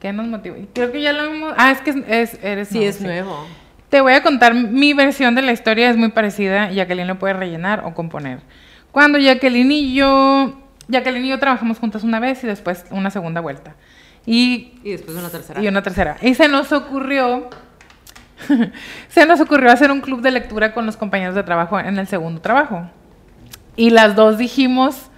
¿Qué 0.00 0.12
nos 0.12 0.26
motivó? 0.26 0.56
Creo 0.74 0.92
que 0.92 1.00
ya 1.02 1.12
lo 1.12 1.24
hemos... 1.24 1.54
Ah, 1.56 1.70
es 1.70 1.80
que 1.80 1.90
es, 1.90 1.96
es- 2.34 2.38
eres 2.44 2.68
Sí, 2.68 2.74
nuevo, 2.78 2.90
es 2.90 3.00
nuevo. 3.00 3.46
Te 3.88 4.00
voy 4.00 4.12
a 4.14 4.22
contar 4.22 4.52
mi 4.54 4.92
versión 4.92 5.34
de 5.34 5.42
la 5.42 5.52
historia, 5.52 5.88
es 5.90 5.96
muy 5.96 6.10
parecida. 6.10 6.70
Jacqueline 6.70 7.06
lo 7.06 7.18
puede 7.18 7.34
rellenar 7.34 7.82
o 7.84 7.94
componer. 7.94 8.40
Cuando 8.92 9.18
Jacqueline 9.18 9.70
y 9.72 9.94
yo... 9.94 10.60
Jacqueline 10.88 11.24
y 11.24 11.28
yo 11.30 11.38
trabajamos 11.38 11.78
juntas 11.78 12.04
una 12.04 12.20
vez 12.20 12.44
y 12.44 12.46
después 12.46 12.84
una 12.90 13.10
segunda 13.10 13.40
vuelta. 13.40 13.74
Y 14.26 14.74
Y 14.84 14.92
después 14.92 15.16
una 15.16 15.30
tercera. 15.30 15.60
y 15.62 15.68
una 15.68 15.82
tercera. 15.82 16.16
Y 16.20 16.34
se 16.34 16.48
nos 16.48 16.72
ocurrió, 16.72 17.48
se 19.08 19.26
nos 19.26 19.40
ocurrió 19.40 19.70
hacer 19.70 19.90
un 19.90 20.00
club 20.00 20.20
de 20.20 20.30
lectura 20.30 20.74
con 20.74 20.86
los 20.86 20.96
compañeros 20.96 21.34
de 21.34 21.42
trabajo 21.42 21.78
en 21.78 21.98
el 21.98 22.06
segundo 22.06 22.40
trabajo. 22.40 22.88
Y 23.76 23.90
las 23.90 24.14
dos 24.16 24.38
dijimos 24.38 25.10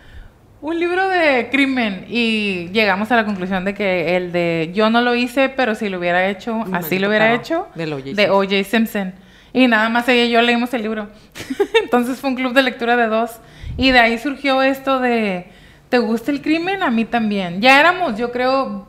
un 0.61 0.81
libro 0.81 1.09
de 1.09 1.49
crimen 1.51 2.05
y 2.09 2.69
llegamos 2.73 3.13
a 3.13 3.17
la 3.17 3.25
conclusión 3.25 3.65
de 3.65 3.75
que 3.75 4.17
el 4.17 4.33
de 4.33 4.71
yo 4.75 4.91
no 4.91 5.01
lo 5.01 5.15
hice, 5.15 5.49
pero 5.49 5.75
si 5.75 5.89
lo 5.89 5.99
hubiera 5.99 6.29
hecho, 6.29 6.65
así 6.73 6.99
lo 6.99 7.09
hubiera 7.09 7.33
hecho, 7.35 7.69
de. 7.75 8.31
O.J. 8.31 8.65
Simpson. 8.65 9.15
Y 9.53 9.67
nada 9.67 9.89
más 9.89 10.09
ella 10.09 10.25
y 10.25 10.31
yo 10.31 10.43
leímos 10.43 10.73
el 10.75 10.83
libro. 10.83 11.09
Entonces 11.83 12.21
fue 12.21 12.31
un 12.31 12.37
club 12.37 12.53
de 12.53 12.63
lectura 12.63 12.97
de 12.97 13.07
dos. 13.07 13.39
Y 13.77 13.93
de 13.93 13.99
ahí 14.01 14.19
surgió 14.19 14.61
esto 14.63 14.99
de, 14.99 15.47
¿te 15.89 15.99
gusta 15.99 16.31
el 16.33 16.43
crimen? 16.43 16.83
A 16.83 16.91
mí 16.91 17.05
también. 17.05 17.61
Ya 17.63 17.79
éramos, 17.81 18.19
yo 18.19 18.33
creo, 18.33 18.89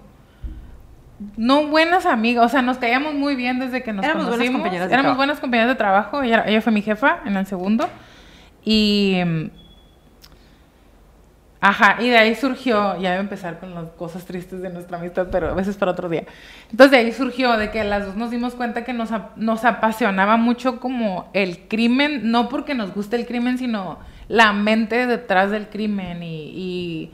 no 1.38 1.68
buenas 1.68 2.06
amigas, 2.06 2.46
o 2.46 2.50
sea, 2.50 2.62
nos 2.62 2.78
caíamos 2.78 3.14
muy 3.14 3.36
bien 3.36 3.60
desde 3.60 3.84
que 3.84 3.94
nos 3.94 4.04
Éramos 4.04 4.24
buenas 4.24 4.38
conocimos. 4.38 4.62
compañeras 4.62 4.90
de 4.90 4.94
Éramos 4.94 5.04
trabajo. 5.04 5.18
buenas 5.18 5.40
compañeras 5.40 5.70
de 5.70 5.76
trabajo. 5.76 6.24
Ella, 6.24 6.44
ella 6.48 6.62
fue 6.62 6.72
mi 6.74 6.82
jefa 6.82 7.20
en 7.26 7.38
el 7.38 7.46
segundo. 7.46 7.88
Y. 8.66 9.22
Ajá, 11.62 11.98
y 12.00 12.08
de 12.08 12.18
ahí 12.18 12.36
surgió, 12.36 12.94
ya 13.02 13.10
voy 13.10 13.18
a 13.18 13.20
empezar 13.20 13.60
con 13.60 13.76
las 13.76 13.90
cosas 13.90 14.24
tristes 14.24 14.62
de 14.62 14.70
nuestra 14.70 14.98
amistad, 14.98 15.28
pero 15.30 15.50
a 15.50 15.54
veces 15.54 15.76
para 15.76 15.92
otro 15.92 16.08
día. 16.08 16.24
Entonces 16.72 16.92
de 16.92 16.98
ahí 16.98 17.12
surgió 17.12 17.58
de 17.58 17.70
que 17.70 17.84
las 17.84 18.06
dos 18.06 18.16
nos 18.16 18.32
dimos 18.32 18.56
cuenta 18.56 18.86
que 18.86 18.94
nos, 18.94 19.12
ap- 19.12 19.36
nos 19.36 19.66
apasionaba 19.66 20.38
mucho 20.38 20.80
como 20.80 21.30
el 21.34 21.68
crimen, 21.68 22.32
no 22.32 22.48
porque 22.48 22.76
nos 22.76 22.94
guste 22.94 23.18
el 23.18 23.26
crimen, 23.26 23.58
sino 23.58 24.00
la 24.30 24.54
mente 24.54 25.06
detrás 25.06 25.52
del 25.52 25.68
crimen 25.68 26.20
y, 26.24 27.12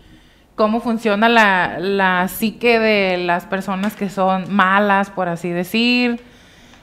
cómo 0.53 0.79
funciona 0.79 1.27
la, 1.27 2.27
psique 2.27 2.79
de 2.79 3.17
las 3.17 3.45
personas 3.45 3.95
que 3.95 4.09
son 4.09 4.53
malas, 4.53 5.09
por 5.09 5.27
así 5.27 5.49
decir. 5.49 6.21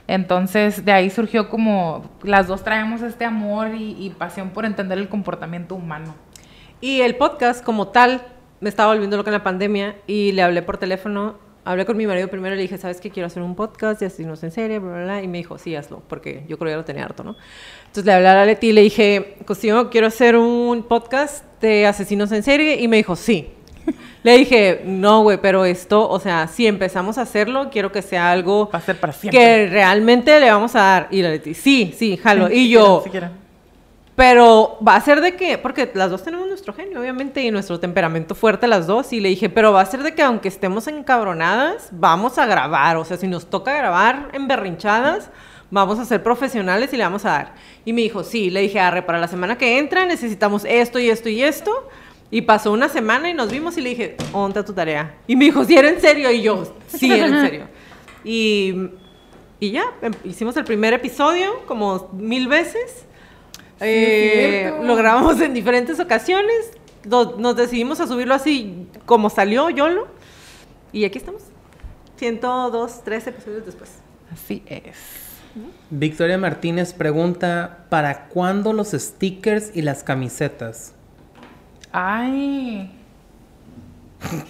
Entonces 0.08 0.84
de 0.84 0.90
ahí 0.92 1.10
surgió 1.10 1.48
como 1.48 2.10
las 2.24 2.48
dos 2.48 2.64
traemos 2.64 3.02
este 3.02 3.24
amor 3.24 3.70
y 3.76 4.12
pasión 4.18 4.50
por 4.50 4.64
entender 4.64 4.98
el 4.98 5.08
comportamiento 5.08 5.76
humano. 5.76 6.14
Y 6.82 7.00
el 7.00 7.14
podcast 7.14 7.64
como 7.64 7.88
tal, 7.88 8.22
me 8.58 8.68
estaba 8.68 8.92
volviendo 8.92 9.16
loca 9.16 9.30
en 9.30 9.34
la 9.34 9.44
pandemia 9.44 9.94
y 10.08 10.32
le 10.32 10.42
hablé 10.42 10.62
por 10.62 10.78
teléfono, 10.78 11.36
hablé 11.64 11.86
con 11.86 11.96
mi 11.96 12.08
marido 12.08 12.26
primero 12.26 12.56
y 12.56 12.56
le 12.56 12.62
dije, 12.62 12.76
¿sabes 12.76 13.00
qué? 13.00 13.08
Quiero 13.08 13.28
hacer 13.28 13.40
un 13.40 13.54
podcast 13.54 14.02
y 14.02 14.06
así 14.06 14.24
no 14.24 14.34
en 14.42 14.50
serie, 14.50 14.80
bla, 14.80 14.92
bla, 14.92 15.04
bla. 15.04 15.22
Y 15.22 15.28
me 15.28 15.38
dijo, 15.38 15.58
sí, 15.58 15.76
hazlo, 15.76 16.02
porque 16.08 16.42
yo 16.48 16.58
creo 16.58 16.66
que 16.66 16.72
ya 16.72 16.76
lo 16.78 16.84
tenía 16.84 17.04
harto, 17.04 17.22
¿no? 17.22 17.36
Entonces 17.82 18.04
le 18.04 18.12
hablé 18.14 18.26
a 18.26 18.44
Leti 18.44 18.70
y 18.70 18.72
le 18.72 18.80
dije, 18.80 19.36
Cosío, 19.44 19.90
quiero 19.90 20.08
hacer 20.08 20.34
un 20.34 20.82
podcast 20.82 21.44
de 21.60 21.86
asesinos 21.86 22.32
en 22.32 22.42
serie. 22.42 22.80
Y 22.80 22.88
me 22.88 22.96
dijo, 22.96 23.14
sí. 23.14 23.50
Le 24.24 24.38
dije, 24.38 24.82
no, 24.84 25.22
güey, 25.22 25.38
pero 25.40 25.64
esto, 25.64 26.08
o 26.08 26.20
sea, 26.20 26.46
si 26.46 26.68
empezamos 26.68 27.18
a 27.18 27.22
hacerlo, 27.22 27.70
quiero 27.70 27.90
que 27.90 28.02
sea 28.02 28.30
algo 28.30 28.70
Va 28.72 28.78
a 28.78 28.82
ser 28.82 28.98
para 28.98 29.12
siempre. 29.12 29.40
que 29.40 29.66
realmente 29.68 30.38
le 30.38 30.50
vamos 30.50 30.76
a 30.76 30.80
dar. 30.80 31.08
Y 31.10 31.22
la 31.22 31.30
Leti, 31.30 31.54
sí, 31.54 31.92
sí, 31.96 32.16
jalo. 32.16 32.48
Y 32.52 32.68
yo, 32.68 33.04
quieren. 33.10 33.41
Pero 34.14 34.78
va 34.86 34.96
a 34.96 35.00
ser 35.00 35.20
de 35.22 35.36
que, 35.36 35.56
porque 35.56 35.90
las 35.94 36.10
dos 36.10 36.22
tenemos 36.22 36.46
nuestro 36.46 36.74
genio, 36.74 37.00
obviamente, 37.00 37.42
y 37.42 37.50
nuestro 37.50 37.80
temperamento 37.80 38.34
fuerte 38.34 38.66
las 38.66 38.86
dos. 38.86 39.12
Y 39.12 39.20
le 39.20 39.30
dije, 39.30 39.48
pero 39.48 39.72
va 39.72 39.80
a 39.80 39.86
ser 39.86 40.02
de 40.02 40.14
que 40.14 40.22
aunque 40.22 40.48
estemos 40.48 40.86
encabronadas, 40.86 41.88
vamos 41.92 42.36
a 42.38 42.44
grabar. 42.46 42.98
O 42.98 43.04
sea, 43.04 43.16
si 43.16 43.26
nos 43.26 43.48
toca 43.48 43.74
grabar 43.74 44.28
en 44.34 44.48
berrinchadas, 44.48 45.30
vamos 45.70 45.98
a 45.98 46.04
ser 46.04 46.22
profesionales 46.22 46.92
y 46.92 46.98
le 46.98 47.04
vamos 47.04 47.24
a 47.24 47.30
dar. 47.30 47.54
Y 47.86 47.94
me 47.94 48.02
dijo, 48.02 48.22
sí, 48.22 48.50
le 48.50 48.60
dije, 48.60 48.78
arre, 48.78 49.00
para 49.02 49.18
la 49.18 49.28
semana 49.28 49.56
que 49.56 49.78
entra 49.78 50.04
necesitamos 50.04 50.66
esto 50.66 50.98
y 50.98 51.08
esto 51.08 51.30
y 51.30 51.42
esto. 51.42 51.88
Y 52.30 52.42
pasó 52.42 52.72
una 52.72 52.90
semana 52.90 53.30
y 53.30 53.34
nos 53.34 53.50
vimos 53.50 53.76
y 53.78 53.80
le 53.80 53.90
dije, 53.90 54.16
¿dónde 54.32 54.62
tu 54.62 54.74
tarea? 54.74 55.14
Y 55.26 55.36
me 55.36 55.46
dijo, 55.46 55.64
¿sí 55.64 55.74
era 55.74 55.88
en 55.88 56.00
serio? 56.00 56.30
Y 56.30 56.42
yo, 56.42 56.64
sí, 56.86 57.10
era 57.10 57.26
en 57.26 57.40
serio. 57.40 57.68
Y, 58.24 58.74
y 59.58 59.70
ya, 59.70 59.84
em- 60.02 60.14
hicimos 60.24 60.56
el 60.58 60.64
primer 60.64 60.92
episodio 60.92 61.60
como 61.66 62.10
mil 62.12 62.48
veces. 62.48 63.06
Eh, 63.82 64.72
lo 64.82 64.94
grabamos 64.96 65.40
en 65.40 65.52
diferentes 65.54 65.98
ocasiones. 66.00 66.70
Nos 67.04 67.56
decidimos 67.56 68.00
a 68.00 68.06
subirlo 68.06 68.34
así 68.34 68.86
como 69.06 69.28
salió, 69.28 69.68
YOLO. 69.70 70.06
Y 70.92 71.04
aquí 71.04 71.18
estamos. 71.18 71.42
102, 72.16 73.02
3 73.04 73.26
episodios 73.26 73.66
después. 73.66 73.90
Así 74.32 74.62
es. 74.66 74.96
Victoria 75.90 76.38
Martínez 76.38 76.94
pregunta, 76.94 77.86
¿para 77.90 78.28
cuándo 78.28 78.72
los 78.72 78.92
stickers 78.92 79.70
y 79.74 79.82
las 79.82 80.02
camisetas? 80.04 80.94
Ay. 81.90 82.90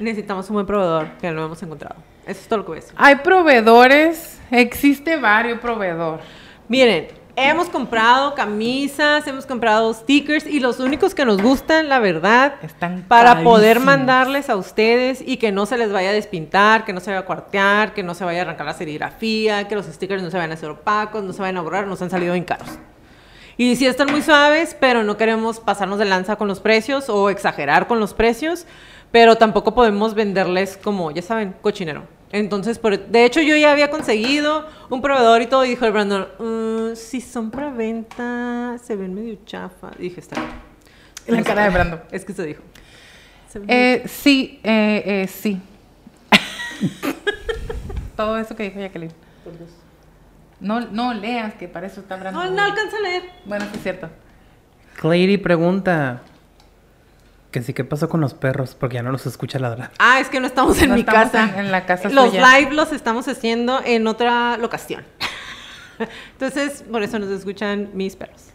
Necesitamos 0.00 0.48
un 0.48 0.54
buen 0.54 0.66
proveedor 0.66 1.18
que 1.18 1.30
no 1.30 1.44
hemos 1.44 1.62
encontrado. 1.62 2.09
Eso 2.26 2.40
es 2.40 2.48
todo 2.48 2.58
lo 2.58 2.64
que 2.64 2.68
voy 2.68 2.78
a 2.78 2.80
decir. 2.80 2.94
Hay 2.96 3.16
proveedores. 3.16 4.38
Existe 4.50 5.16
varios 5.16 5.60
proveedor. 5.60 6.20
Miren, 6.68 7.08
hemos 7.36 7.68
comprado 7.68 8.34
camisas, 8.34 9.26
hemos 9.26 9.46
comprado 9.46 9.92
stickers 9.94 10.46
y 10.46 10.60
los 10.60 10.80
únicos 10.80 11.14
que 11.14 11.24
nos 11.24 11.40
gustan, 11.40 11.88
la 11.88 11.98
verdad, 11.98 12.54
Están 12.62 13.04
para 13.06 13.42
poder 13.42 13.80
mandarles 13.80 14.50
a 14.50 14.56
ustedes 14.56 15.22
y 15.24 15.36
que 15.36 15.52
no 15.52 15.66
se 15.66 15.78
les 15.78 15.92
vaya 15.92 16.10
a 16.10 16.12
despintar, 16.12 16.84
que 16.84 16.92
no 16.92 17.00
se 17.00 17.10
vaya 17.10 17.20
a 17.20 17.26
cuartear, 17.26 17.94
que 17.94 18.02
no 18.02 18.14
se 18.14 18.24
vaya 18.24 18.40
a 18.40 18.42
arrancar 18.42 18.66
la 18.66 18.74
serigrafía, 18.74 19.68
que 19.68 19.74
los 19.74 19.86
stickers 19.86 20.22
no 20.22 20.30
se 20.30 20.36
vayan 20.36 20.50
a 20.50 20.54
hacer 20.54 20.70
opacos, 20.70 21.22
no 21.22 21.32
se 21.32 21.40
vayan 21.40 21.56
a 21.56 21.62
borrar, 21.62 21.86
nos 21.86 22.02
han 22.02 22.10
salido 22.10 22.32
bien 22.32 22.44
caros. 22.44 22.68
Y 23.56 23.76
sí 23.76 23.86
están 23.86 24.10
muy 24.10 24.22
suaves, 24.22 24.74
pero 24.78 25.04
no 25.04 25.16
queremos 25.16 25.60
pasarnos 25.60 25.98
de 25.98 26.06
lanza 26.06 26.36
con 26.36 26.48
los 26.48 26.60
precios 26.60 27.08
o 27.08 27.30
exagerar 27.30 27.86
con 27.86 28.00
los 28.00 28.14
precios, 28.14 28.66
pero 29.12 29.36
tampoco 29.36 29.74
podemos 29.74 30.14
venderles 30.14 30.76
como, 30.76 31.10
ya 31.10 31.22
saben, 31.22 31.54
cochinero. 31.60 32.04
Entonces, 32.32 32.78
por, 32.78 32.96
de 32.96 33.24
hecho, 33.24 33.40
yo 33.40 33.56
ya 33.56 33.72
había 33.72 33.90
conseguido 33.90 34.64
un 34.88 35.02
proveedor 35.02 35.42
y 35.42 35.46
todo, 35.46 35.64
y 35.64 35.70
dijo 35.70 35.84
el 35.86 35.92
Brandon, 35.92 36.28
"Mm, 36.38 36.94
si 36.94 37.20
son 37.20 37.50
para 37.50 37.70
venta, 37.70 38.76
se 38.82 38.94
ven 38.94 39.14
medio 39.14 39.36
chafa. 39.44 39.90
Y 39.98 40.02
dije, 40.04 40.20
está 40.20 40.36
bien. 40.40 41.38
La 41.38 41.42
cara 41.44 41.64
de 41.64 41.70
Brando. 41.70 42.02
Es 42.12 42.24
que 42.24 42.32
se 42.32 42.44
dijo. 42.46 42.62
Se 43.48 43.58
ven 43.58 43.66
medio 43.66 43.80
Eh, 43.80 44.02
sí, 44.08 44.60
eh, 44.62 45.02
eh, 45.04 45.26
sí. 45.28 45.60
Todo 48.16 48.38
eso 48.38 48.54
que 48.54 48.64
dijo 48.64 48.78
Jacqueline. 48.80 49.12
por 49.44 49.56
Dios. 49.56 49.70
No, 50.60 50.80
no 50.80 51.14
leas, 51.14 51.54
que 51.54 51.68
para 51.68 51.86
eso 51.86 52.00
está 52.00 52.16
Brando. 52.16 52.44
No, 52.44 52.50
no 52.50 52.62
alcanza 52.62 52.96
a 52.96 53.00
leer. 53.00 53.22
Bueno, 53.44 53.64
sí 53.66 53.76
es 53.76 53.82
cierto. 53.82 54.08
Clary 54.96 55.38
pregunta, 55.38 56.20
que 57.50 57.62
sí, 57.62 57.72
¿qué 57.74 57.84
pasó 57.84 58.08
con 58.08 58.20
los 58.20 58.34
perros? 58.34 58.76
Porque 58.78 58.94
ya 58.96 59.02
no 59.02 59.10
los 59.12 59.26
escucha 59.26 59.58
ladrar. 59.58 59.90
Ah, 59.98 60.20
es 60.20 60.28
que 60.28 60.38
no 60.40 60.46
estamos 60.46 60.80
en 60.82 60.88
No 60.90 60.94
mi 60.94 61.00
estamos 61.00 61.30
casa. 61.30 61.44
en- 61.58 61.66
en 61.66 61.72
la 61.72 61.84
casa 61.86 62.08
Los 62.08 62.30
suya. 62.30 62.58
live 62.58 62.72
los 62.74 62.92
estamos 62.92 63.26
haciendo 63.28 63.80
en 63.84 64.06
otra 64.06 64.56
locación. 64.56 65.04
Entonces, 66.32 66.82
por 66.90 67.02
eso 67.02 67.18
nos 67.18 67.28
escuchan 67.30 67.90
mis 67.94 68.16
perros. 68.16 68.46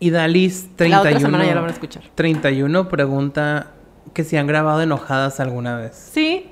Y 0.00 0.10
Dalis 0.10 0.68
La 0.78 1.00
otra 1.00 1.10
31, 1.10 1.20
semana 1.20 1.44
ya 1.46 1.54
lo 1.54 1.60
van 1.62 1.70
a 1.70 1.72
escuchar. 1.72 2.02
31 2.14 2.88
pregunta 2.88 3.72
que 4.14 4.24
si 4.24 4.36
han 4.36 4.46
grabado 4.46 4.80
enojadas 4.82 5.40
alguna 5.40 5.76
vez. 5.76 5.96
Sí, 5.96 6.50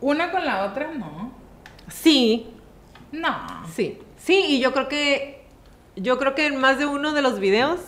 Una 0.00 0.30
con 0.32 0.44
la 0.44 0.64
otra, 0.64 0.90
no. 0.94 1.32
sí, 1.88 2.48
No. 3.12 3.36
sí. 3.74 3.98
Sí, 4.18 4.44
y 4.48 4.60
yo 4.60 4.72
creo 4.72 4.88
que 4.88 5.42
yo 5.96 6.18
creo 6.18 6.34
que 6.34 6.46
en 6.46 6.56
más 6.60 6.78
de 6.78 6.86
uno 6.86 7.12
de 7.12 7.22
los 7.22 7.38
videos 7.38 7.80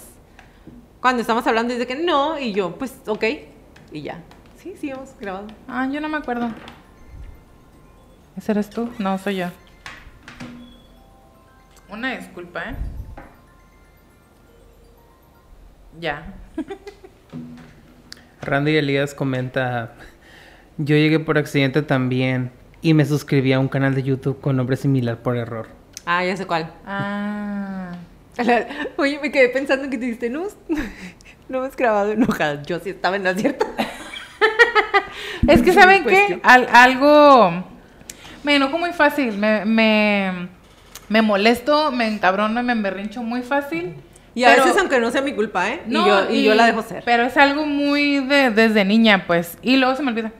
Cuando 1.04 1.20
estamos 1.20 1.46
hablando 1.46 1.74
dice 1.74 1.86
que 1.86 1.96
no, 1.96 2.38
y 2.38 2.54
yo, 2.54 2.76
pues, 2.76 2.96
ok, 3.06 3.24
y 3.92 4.00
ya. 4.00 4.22
Sí, 4.56 4.72
sí, 4.80 4.88
hemos 4.88 5.14
grabado. 5.20 5.48
Ah, 5.68 5.86
yo 5.92 6.00
no 6.00 6.08
me 6.08 6.16
acuerdo. 6.16 6.48
¿Ese 8.38 8.52
eres 8.52 8.70
tú? 8.70 8.88
No, 8.98 9.18
soy 9.18 9.36
yo. 9.36 9.48
Una 11.90 12.16
disculpa, 12.16 12.70
¿eh? 12.70 12.76
Ya. 16.00 16.32
Randy 18.40 18.74
Elías 18.74 19.12
comenta, 19.12 19.92
yo 20.78 20.96
llegué 20.96 21.20
por 21.20 21.36
accidente 21.36 21.82
también 21.82 22.50
y 22.80 22.94
me 22.94 23.04
suscribí 23.04 23.52
a 23.52 23.60
un 23.60 23.68
canal 23.68 23.94
de 23.94 24.04
YouTube 24.04 24.40
con 24.40 24.56
nombre 24.56 24.78
similar 24.78 25.18
por 25.18 25.36
error. 25.36 25.68
Ah, 26.06 26.24
ya 26.24 26.34
sé 26.34 26.46
cuál. 26.46 26.72
Ah. 26.86 27.73
Oye, 28.96 29.18
me 29.20 29.30
quedé 29.30 29.48
pensando 29.48 29.84
que 29.90 29.96
te 29.98 30.04
dijiste, 30.06 30.30
no, 30.30 30.44
no 31.48 31.58
hemos 31.58 31.76
grabado 31.76 32.12
enojada. 32.12 32.62
Yo 32.62 32.78
sí 32.80 32.90
estaba 32.90 33.16
en 33.16 33.24
la 33.24 33.34
cierta. 33.34 33.66
Es 35.46 35.62
que, 35.62 35.72
¿saben 35.72 36.04
qué? 36.04 36.40
Al- 36.42 36.68
algo... 36.72 37.64
Me 38.42 38.56
enojo 38.56 38.78
muy 38.78 38.92
fácil. 38.92 39.36
Me, 39.36 39.64
me, 39.64 40.48
me 41.08 41.22
molesto, 41.22 41.90
me 41.92 42.06
encabrono 42.08 42.60
y 42.60 42.62
me 42.64 42.72
emberrincho 42.72 43.22
muy 43.22 43.42
fácil. 43.42 43.94
Y 44.34 44.44
a 44.44 44.48
pero- 44.50 44.64
veces, 44.64 44.80
aunque 44.80 44.98
no 45.00 45.10
sea 45.10 45.22
mi 45.22 45.32
culpa, 45.34 45.68
¿eh? 45.70 45.82
No, 45.86 46.04
y, 46.04 46.08
yo, 46.08 46.30
y 46.30 46.44
yo 46.44 46.54
la 46.54 46.66
dejo 46.66 46.82
ser. 46.82 47.02
Pero 47.04 47.22
es 47.24 47.36
algo 47.36 47.64
muy 47.66 48.20
de, 48.20 48.50
desde 48.50 48.84
niña, 48.84 49.24
pues. 49.26 49.58
Y 49.62 49.76
luego 49.76 49.94
se 49.96 50.02
me 50.02 50.10
olvida. 50.10 50.32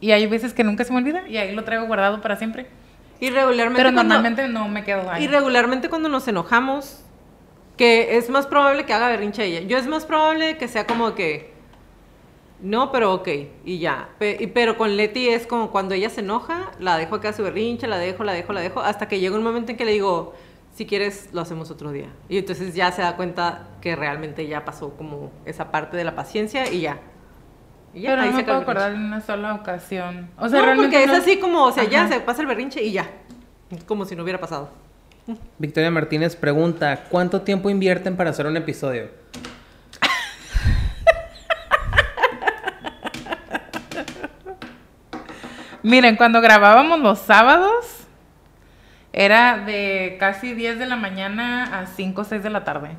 y 0.00 0.10
hay 0.12 0.26
veces 0.26 0.52
que 0.54 0.64
nunca 0.64 0.84
se 0.84 0.92
me 0.92 0.98
olvida 0.98 1.26
y 1.28 1.36
ahí 1.36 1.54
lo 1.54 1.64
traigo 1.64 1.86
guardado 1.86 2.20
para 2.20 2.36
siempre. 2.36 2.66
Y 3.20 3.30
regularmente. 3.30 3.80
Pero 3.82 3.94
cuando- 3.94 4.14
normalmente 4.14 4.48
no 4.48 4.68
me 4.68 4.84
quedo 4.84 5.10
ahí. 5.10 5.24
Y 5.24 5.28
regularmente 5.28 5.88
cuando 5.88 6.08
nos 6.08 6.26
enojamos, 6.28 7.02
que 7.76 8.16
es 8.16 8.30
más 8.30 8.46
probable 8.46 8.86
que 8.86 8.92
haga 8.92 9.08
berrinche 9.08 9.44
ella. 9.44 9.60
Yo 9.60 9.78
es 9.78 9.86
más 9.86 10.06
probable 10.06 10.56
que 10.56 10.68
sea 10.68 10.86
como 10.86 11.14
que. 11.14 11.54
No, 12.60 12.90
pero 12.90 13.12
ok, 13.12 13.28
y 13.64 13.78
ya. 13.78 14.08
Pero 14.18 14.78
con 14.78 14.96
Leti 14.96 15.28
es 15.28 15.46
como 15.46 15.70
cuando 15.70 15.94
ella 15.94 16.08
se 16.08 16.20
enoja, 16.20 16.70
la 16.78 16.96
dejo 16.96 17.20
que 17.20 17.28
haga 17.28 17.36
su 17.36 17.42
berrinche, 17.42 17.86
la 17.86 17.98
dejo, 17.98 18.24
la 18.24 18.32
dejo, 18.32 18.52
la 18.54 18.60
dejo, 18.60 18.80
hasta 18.80 19.08
que 19.08 19.20
llega 19.20 19.36
un 19.36 19.42
momento 19.42 19.72
en 19.72 19.76
que 19.76 19.84
le 19.84 19.92
digo, 19.92 20.32
si 20.74 20.86
quieres, 20.86 21.28
lo 21.32 21.42
hacemos 21.42 21.70
otro 21.70 21.92
día. 21.92 22.08
Y 22.30 22.38
entonces 22.38 22.74
ya 22.74 22.90
se 22.92 23.02
da 23.02 23.16
cuenta 23.16 23.68
que 23.82 23.94
realmente 23.94 24.46
ya 24.46 24.64
pasó 24.64 24.90
como 24.96 25.30
esa 25.44 25.70
parte 25.70 25.98
de 25.98 26.04
la 26.04 26.14
paciencia 26.14 26.72
y 26.72 26.80
ya. 26.80 26.98
Y 27.92 28.02
ya, 28.02 28.10
Pero 28.10 28.24
no 28.24 28.32
me 28.32 28.44
puedo 28.44 28.58
acordar 28.58 28.92
en 28.92 29.04
una 29.04 29.20
sola 29.20 29.54
ocasión. 29.54 30.30
O 30.38 30.48
sea, 30.48 30.60
no, 30.60 30.66
realmente 30.66 30.98
porque 30.98 31.12
es 31.12 31.18
así 31.18 31.38
como, 31.38 31.64
o 31.64 31.72
sea, 31.72 31.84
ya 31.84 32.08
se 32.08 32.20
pasa 32.20 32.40
el 32.40 32.46
berrinche 32.46 32.82
y 32.82 32.92
ya. 32.92 33.10
Como 33.86 34.06
si 34.06 34.16
no 34.16 34.22
hubiera 34.22 34.40
pasado. 34.40 34.70
Victoria 35.58 35.90
Martínez 35.90 36.36
pregunta, 36.36 37.04
¿cuánto 37.10 37.42
tiempo 37.42 37.68
invierten 37.70 38.16
para 38.16 38.30
hacer 38.30 38.46
un 38.46 38.56
episodio? 38.56 39.08
Miren, 45.82 46.16
cuando 46.16 46.40
grabábamos 46.40 47.00
los 47.00 47.18
sábados, 47.18 48.06
era 49.12 49.58
de 49.58 50.16
casi 50.20 50.54
10 50.54 50.78
de 50.78 50.86
la 50.86 50.96
mañana 50.96 51.80
a 51.80 51.86
5 51.86 52.20
o 52.20 52.24
6 52.24 52.42
de 52.42 52.50
la 52.50 52.64
tarde. 52.64 52.90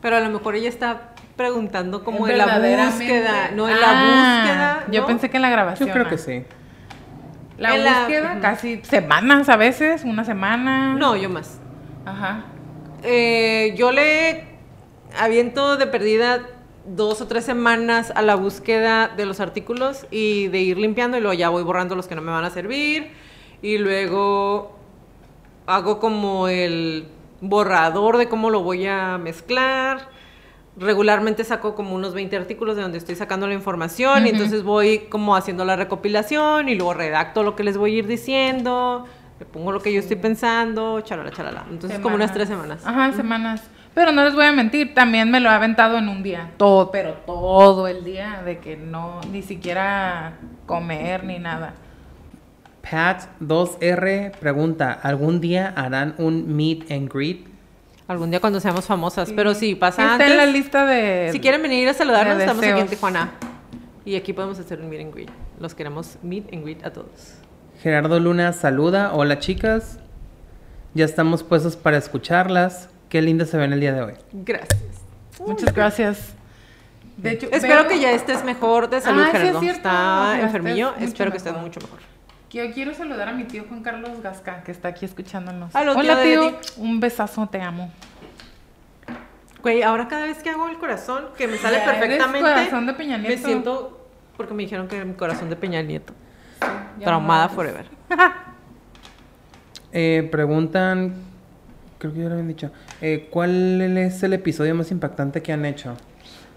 Pero 0.00 0.16
a 0.16 0.20
lo 0.20 0.30
mejor 0.30 0.54
ella 0.54 0.68
está 0.68 1.10
preguntando 1.36 2.04
como 2.04 2.26
Es 2.26 2.32
en 2.32 2.38
la 2.38 2.58
búsqueda, 2.58 3.50
no 3.54 3.68
en 3.68 3.80
la 3.80 3.90
Ah, 3.90 4.04
búsqueda. 4.04 4.84
Yo 4.90 5.06
pensé 5.06 5.30
que 5.30 5.36
en 5.36 5.42
la 5.42 5.50
grabación. 5.50 5.88
Yo 5.88 5.92
creo 5.92 6.06
ah. 6.06 6.10
que 6.10 6.18
sí. 6.18 6.44
La 7.58 7.74
En 7.74 7.82
búsqueda, 7.82 8.38
casi 8.40 8.80
semanas 8.84 9.48
a 9.48 9.56
veces, 9.56 10.04
una 10.04 10.24
semana. 10.24 10.94
No, 10.94 11.16
yo 11.16 11.28
más. 11.28 11.58
Ajá. 12.06 12.44
Eh, 13.02 13.74
yo 13.76 13.90
le 13.92 14.44
aviento 15.18 15.76
de 15.76 15.86
perdida 15.88 16.40
dos 16.86 17.20
o 17.20 17.26
tres 17.26 17.44
semanas 17.44 18.12
a 18.14 18.22
la 18.22 18.36
búsqueda 18.36 19.08
de 19.08 19.26
los 19.26 19.40
artículos 19.40 20.06
y 20.10 20.48
de 20.48 20.60
ir 20.60 20.78
limpiando 20.78 21.16
y 21.16 21.20
luego 21.20 21.34
ya 21.34 21.48
voy 21.48 21.62
borrando 21.62 21.94
los 21.96 22.06
que 22.06 22.14
no 22.14 22.22
me 22.22 22.30
van 22.30 22.44
a 22.44 22.50
servir 22.50 23.10
y 23.60 23.78
luego 23.78 24.78
hago 25.66 25.98
como 25.98 26.48
el 26.48 27.08
borrador 27.40 28.16
de 28.16 28.28
cómo 28.28 28.50
lo 28.50 28.62
voy 28.62 28.86
a 28.86 29.18
mezclar. 29.18 30.08
Regularmente 30.78 31.44
saco 31.44 31.74
como 31.74 31.94
unos 31.94 32.14
20 32.14 32.36
artículos 32.36 32.76
de 32.76 32.82
donde 32.82 32.98
estoy 32.98 33.16
sacando 33.16 33.46
la 33.46 33.54
información 33.54 34.26
y 34.26 34.30
entonces 34.30 34.62
voy 34.62 35.00
como 35.10 35.34
haciendo 35.34 35.64
la 35.64 35.76
recopilación 35.76 36.68
y 36.68 36.74
luego 36.74 36.94
redacto 36.94 37.42
lo 37.42 37.56
que 37.56 37.64
les 37.64 37.76
voy 37.76 37.96
a 37.96 37.98
ir 37.98 38.06
diciendo, 38.06 39.04
le 39.40 39.46
pongo 39.46 39.72
lo 39.72 39.80
que 39.80 39.92
yo 39.92 40.00
estoy 40.00 40.16
pensando, 40.16 41.00
chalala, 41.00 41.30
chalala. 41.30 41.64
Entonces 41.70 41.98
como 41.98 42.14
unas 42.14 42.32
tres 42.32 42.48
semanas. 42.48 42.86
Ajá, 42.86 43.12
semanas. 43.12 43.62
Pero 43.94 44.12
no 44.12 44.24
les 44.24 44.34
voy 44.34 44.44
a 44.44 44.52
mentir, 44.52 44.94
también 44.94 45.30
me 45.30 45.40
lo 45.40 45.50
he 45.50 45.52
aventado 45.52 45.98
en 45.98 46.08
un 46.08 46.22
día. 46.22 46.52
Todo, 46.56 46.92
pero 46.92 47.14
todo 47.26 47.88
el 47.88 48.04
día, 48.04 48.42
de 48.44 48.58
que 48.58 48.76
no, 48.76 49.20
ni 49.32 49.42
siquiera 49.42 50.34
comer 50.66 51.24
ni 51.24 51.40
nada. 51.40 51.74
Pat2R 52.88 54.32
pregunta, 54.38 54.92
¿algún 55.02 55.40
día 55.40 55.72
harán 55.76 56.14
un 56.18 56.56
meet 56.56 56.90
and 56.92 57.12
greet? 57.12 57.46
Algún 58.08 58.30
día 58.30 58.40
cuando 58.40 58.58
seamos 58.58 58.86
famosas, 58.86 59.30
pero 59.36 59.54
sí, 59.54 59.74
pasa 59.74 60.02
Está 60.02 60.12
antes. 60.14 60.30
en 60.30 60.36
la 60.38 60.46
lista 60.46 60.86
de. 60.86 61.28
Si 61.30 61.40
quieren 61.40 61.60
venir 61.62 61.88
a 61.88 61.94
saludarnos, 61.94 62.38
de 62.38 62.44
estamos 62.44 62.64
aquí 62.64 62.80
en. 62.80 62.86
Tijuana. 62.88 63.32
Y 64.04 64.16
aquí 64.16 64.32
podemos 64.32 64.58
hacer 64.58 64.80
un 64.80 64.88
meet 64.88 65.02
and 65.02 65.14
greet. 65.14 65.30
Los 65.60 65.74
queremos 65.74 66.16
meet 66.22 66.52
and 66.52 66.62
greet 66.64 66.84
a 66.86 66.92
todos. 66.92 67.34
Gerardo 67.82 68.18
Luna 68.18 68.52
saluda, 68.54 69.12
hola 69.14 69.38
chicas, 69.38 69.98
ya 70.94 71.04
estamos 71.04 71.42
puestos 71.44 71.76
para 71.76 71.98
escucharlas. 71.98 72.88
Qué 73.10 73.20
linda 73.22 73.44
se 73.44 73.56
ven 73.58 73.72
el 73.74 73.80
día 73.80 73.92
de 73.92 74.00
hoy. 74.02 74.14
Gracias. 74.32 74.80
Muchas 75.46 75.72
gracias. 75.74 76.34
De 77.18 77.32
hecho, 77.32 77.48
Espero 77.52 77.82
veo- 77.82 77.88
que 77.88 78.00
ya 78.00 78.12
estés 78.12 78.42
mejor 78.44 78.88
de 78.88 79.00
salud, 79.00 79.20
Ah, 79.22 79.28
sí 79.30 79.36
es 79.36 79.42
Gerardo. 79.42 79.60
cierto, 79.60 79.78
Está 79.88 80.40
enfermillo. 80.40 80.94
Espero 80.98 81.30
que 81.30 81.36
estés 81.36 81.52
mucho 81.54 81.80
mejor. 81.80 81.98
Yo 82.50 82.70
quiero 82.72 82.94
saludar 82.94 83.28
a 83.28 83.32
mi 83.32 83.44
tío 83.44 83.64
Juan 83.68 83.82
Carlos 83.82 84.22
Gasca, 84.22 84.62
que 84.64 84.72
está 84.72 84.88
aquí 84.88 85.04
escuchándonos. 85.04 85.74
Hola, 85.74 86.22
tío. 86.22 86.58
Un 86.78 86.98
besazo, 86.98 87.46
te 87.46 87.60
amo. 87.60 87.92
Güey, 89.62 89.82
ahora 89.82 90.08
cada 90.08 90.24
vez 90.24 90.38
que 90.42 90.50
hago 90.50 90.68
el 90.68 90.78
corazón, 90.78 91.26
que 91.36 91.46
me 91.46 91.58
sale 91.58 91.78
Ya 91.78 91.84
eres 91.84 91.98
perfectamente. 91.98 92.48
corazón 92.48 92.86
de 92.86 92.94
Peña 92.94 93.18
Me 93.18 93.28
Nieto. 93.28 93.46
siento. 93.46 94.06
Porque 94.36 94.54
me 94.54 94.62
dijeron 94.62 94.88
que 94.88 94.96
era 94.96 95.04
mi 95.04 95.14
corazón 95.14 95.50
de 95.50 95.56
Peña 95.56 95.82
Nieto. 95.82 96.14
Traumada 97.02 97.48
no 97.48 97.54
forever. 97.54 97.86
Eh, 99.90 100.28
preguntan, 100.30 101.14
creo 101.98 102.12
que 102.12 102.18
ya 102.18 102.26
lo 102.26 102.32
habían 102.32 102.46
dicho, 102.48 102.70
eh, 103.00 103.26
¿cuál 103.30 103.80
es 103.96 104.22
el 104.22 104.34
episodio 104.34 104.74
más 104.74 104.90
impactante 104.90 105.40
que 105.42 105.50
han 105.50 105.64
hecho? 105.64 105.96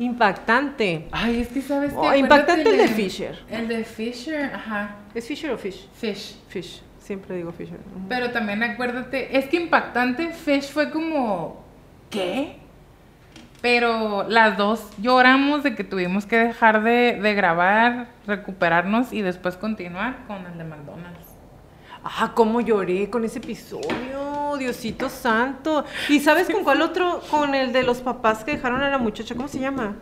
Impactante. 0.01 1.07
Ay, 1.11 1.41
es 1.41 1.49
que 1.49 1.61
sabes 1.61 1.93
Oh, 1.95 2.09
que. 2.09 2.17
impactante 2.17 2.69
el 2.71 2.77
de 2.77 2.87
Fisher. 2.87 3.37
El 3.49 3.67
de 3.67 3.83
Fisher, 3.83 4.51
ajá. 4.53 4.95
¿Es 5.13 5.27
Fisher 5.27 5.51
o 5.51 5.57
Fish? 5.57 5.87
Fish. 5.93 6.37
Fish. 6.47 6.81
Siempre 6.99 7.35
digo 7.35 7.51
Fisher. 7.51 7.77
Pero 8.09 8.31
también 8.31 8.63
acuérdate, 8.63 9.37
es 9.37 9.45
que 9.45 9.57
impactante 9.57 10.29
Fish 10.31 10.71
fue 10.71 10.89
como. 10.89 11.63
¿Qué? 12.09 12.57
Pero 13.61 14.23
las 14.27 14.57
dos 14.57 14.89
lloramos 14.97 15.61
de 15.61 15.75
que 15.75 15.83
tuvimos 15.83 16.25
que 16.25 16.35
dejar 16.37 16.81
de, 16.81 17.19
de 17.21 17.33
grabar, 17.35 18.07
recuperarnos 18.25 19.13
y 19.13 19.21
después 19.21 19.55
continuar 19.55 20.25
con 20.25 20.43
el 20.47 20.57
de 20.57 20.63
McDonald's. 20.63 21.19
Ah, 22.03 22.31
cómo 22.33 22.59
lloré 22.61 23.11
con 23.11 23.23
ese 23.23 23.37
episodio, 23.37 24.30
Diosito 24.57 25.09
santo. 25.09 25.85
¿Y 26.09 26.19
sabes 26.19 26.49
con 26.49 26.63
cuál 26.63 26.81
otro? 26.81 27.21
Con 27.29 27.55
el 27.55 27.73
de 27.73 27.83
los 27.83 27.99
papás 27.99 28.43
que 28.43 28.51
dejaron 28.51 28.81
a 28.81 28.89
la 28.89 28.97
muchacha, 28.97 29.35
¿cómo 29.35 29.47
se 29.47 29.59
llama? 29.59 29.95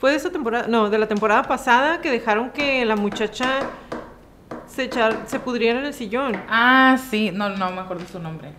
Fue 0.00 0.10
de 0.10 0.16
esa 0.16 0.30
temporada, 0.30 0.66
no, 0.68 0.90
de 0.90 0.98
la 0.98 1.06
temporada 1.08 1.42
pasada 1.44 2.00
que 2.00 2.10
dejaron 2.10 2.50
que 2.50 2.84
la 2.84 2.96
muchacha 2.96 3.46
se 4.66 4.84
echar, 4.84 5.22
se 5.26 5.38
pudriera 5.40 5.78
en 5.78 5.86
el 5.86 5.94
sillón. 5.94 6.36
Ah, 6.48 6.98
sí, 7.10 7.30
no, 7.32 7.48
no 7.48 7.70
me 7.70 7.80
acuerdo 7.80 8.04
su 8.10 8.18
nombre. 8.18 8.50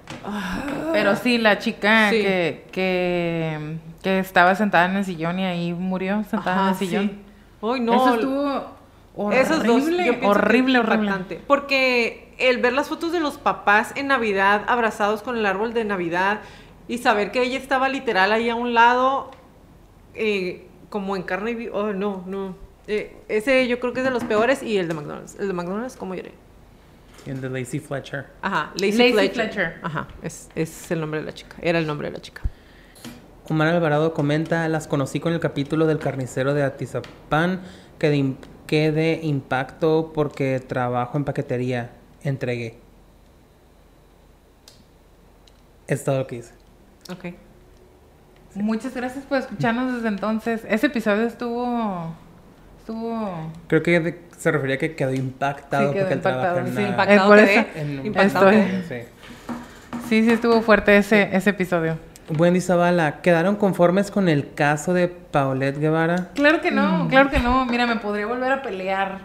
Pero 0.91 1.15
sí, 1.15 1.37
la 1.37 1.59
chica 1.59 2.09
Sí. 2.09 2.21
Que, 2.21 2.65
que, 2.71 3.77
que 4.01 4.19
estaba 4.19 4.55
sentada 4.55 4.85
en 4.85 4.95
el 4.97 5.05
sillón 5.05 5.39
y 5.39 5.45
ahí 5.45 5.73
murió 5.73 6.23
sentada 6.23 6.63
en 6.63 6.69
el 6.69 6.75
sillón. 6.75 7.07
sí. 7.09 7.23
Ay, 7.61 7.79
no. 7.81 7.93
Eso 7.93 8.13
estuvo 8.15 8.77
horrible, 9.15 9.41
Esos 9.41 9.63
dos, 9.63 9.83
horrible, 10.23 10.79
horrible. 10.79 11.41
Porque 11.47 12.26
el 12.37 12.59
ver 12.59 12.73
las 12.73 12.89
fotos 12.89 13.11
de 13.11 13.19
los 13.19 13.37
papás 13.37 13.93
en 13.95 14.07
Navidad 14.07 14.63
abrazados 14.67 15.21
con 15.21 15.37
el 15.37 15.45
árbol 15.45 15.73
de 15.73 15.85
Navidad 15.85 16.41
y 16.87 16.99
saber 16.99 17.31
que 17.31 17.41
ella 17.41 17.57
estaba 17.57 17.89
literal 17.89 18.31
ahí 18.31 18.49
a 18.49 18.55
un 18.55 18.73
lado, 18.73 19.31
eh, 20.13 20.67
como 20.89 21.15
en 21.15 21.23
carne 21.23 21.51
y 21.51 21.67
Oh, 21.69 21.93
no, 21.93 22.23
no. 22.25 22.55
Eh, 22.87 23.17
ese 23.27 23.67
yo 23.67 23.79
creo 23.79 23.93
que 23.93 23.99
es 23.99 24.05
de 24.05 24.11
los 24.11 24.23
peores 24.23 24.63
y 24.63 24.77
el 24.77 24.87
de 24.87 24.93
McDonald's. 24.93 25.35
El 25.39 25.47
de 25.47 25.53
McDonald's, 25.53 25.97
¿cómo 25.97 26.15
lloré? 26.15 26.31
Y 27.25 27.31
el 27.31 27.41
de 27.41 27.49
Lacey 27.49 27.79
Fletcher. 27.79 28.27
Ajá, 28.41 28.71
Lacey, 28.75 28.91
Lacey 28.91 29.13
Fletcher. 29.13 29.33
Fletcher. 29.33 29.79
Ajá, 29.81 30.07
es, 30.21 30.49
es 30.55 30.91
el 30.91 31.01
nombre 31.01 31.19
de 31.19 31.25
la 31.25 31.33
chica. 31.33 31.57
Era 31.61 31.79
el 31.79 31.85
nombre 31.85 32.07
de 32.09 32.13
la 32.13 32.21
chica. 32.21 32.43
Omar 33.49 33.67
Alvarado 33.67 34.13
comenta, 34.13 34.67
las 34.67 34.87
conocí 34.87 35.19
con 35.19 35.33
el 35.33 35.39
capítulo 35.39 35.87
del 35.87 35.99
carnicero 35.99 36.53
de 36.53 36.63
Atizapán, 36.63 37.61
que 37.97 38.09
de, 38.09 38.35
que 38.65 38.91
de 38.91 39.19
impacto 39.23 40.11
porque 40.13 40.59
trabajo 40.59 41.17
en 41.17 41.23
paquetería, 41.23 41.91
entregué. 42.27 42.77
Es 45.87 46.03
todo 46.03 46.19
lo 46.19 46.27
que 46.27 46.37
hice. 46.37 46.53
Ok. 47.11 47.33
Muchas 48.55 48.93
gracias 48.95 49.23
por 49.25 49.37
escucharnos 49.37 49.93
desde 49.95 50.07
entonces. 50.09 50.61
Ese 50.67 50.87
episodio 50.87 51.23
estuvo. 51.27 52.13
Estuvo. 52.79 53.51
Creo 53.67 53.83
que 53.83 54.21
se 54.37 54.51
refería 54.51 54.75
a 54.75 54.79
que 54.79 54.95
quedó 54.95 55.13
impactado 55.13 55.87
Sí, 55.89 55.93
quedó 55.93 56.03
porque 56.05 56.15
impactado, 56.15 56.59
en 56.59 56.67
sí, 56.67 56.71
una- 56.79 56.87
impactado 56.89 57.27
por 57.29 57.37
quedé. 57.37 57.53
eso 57.59 57.67
en 57.75 57.99
un- 57.99 58.05
Impactado 58.05 58.49
estoy- 58.49 58.65
quedé. 58.87 59.03
Sí. 59.03 59.07
Sí, 60.09 60.23
sí, 60.23 60.31
estuvo 60.31 60.61
fuerte 60.61 60.97
ese, 60.97 61.29
ese 61.35 61.49
episodio. 61.49 61.97
Wendy 62.37 62.59
Zavala, 62.61 63.21
¿quedaron 63.21 63.55
conformes 63.55 64.11
con 64.11 64.27
el 64.27 64.53
caso 64.53 64.93
de 64.93 65.07
Paulette 65.07 65.77
Guevara? 65.79 66.29
Claro 66.33 66.59
que 66.61 66.71
no, 66.71 67.05
Mm. 67.05 67.07
claro 67.09 67.29
que 67.29 67.39
no. 67.39 67.65
Mira, 67.65 67.85
me 67.87 67.97
podría 67.97 68.25
volver 68.25 68.51
a 68.51 68.61
pelear. 68.61 69.19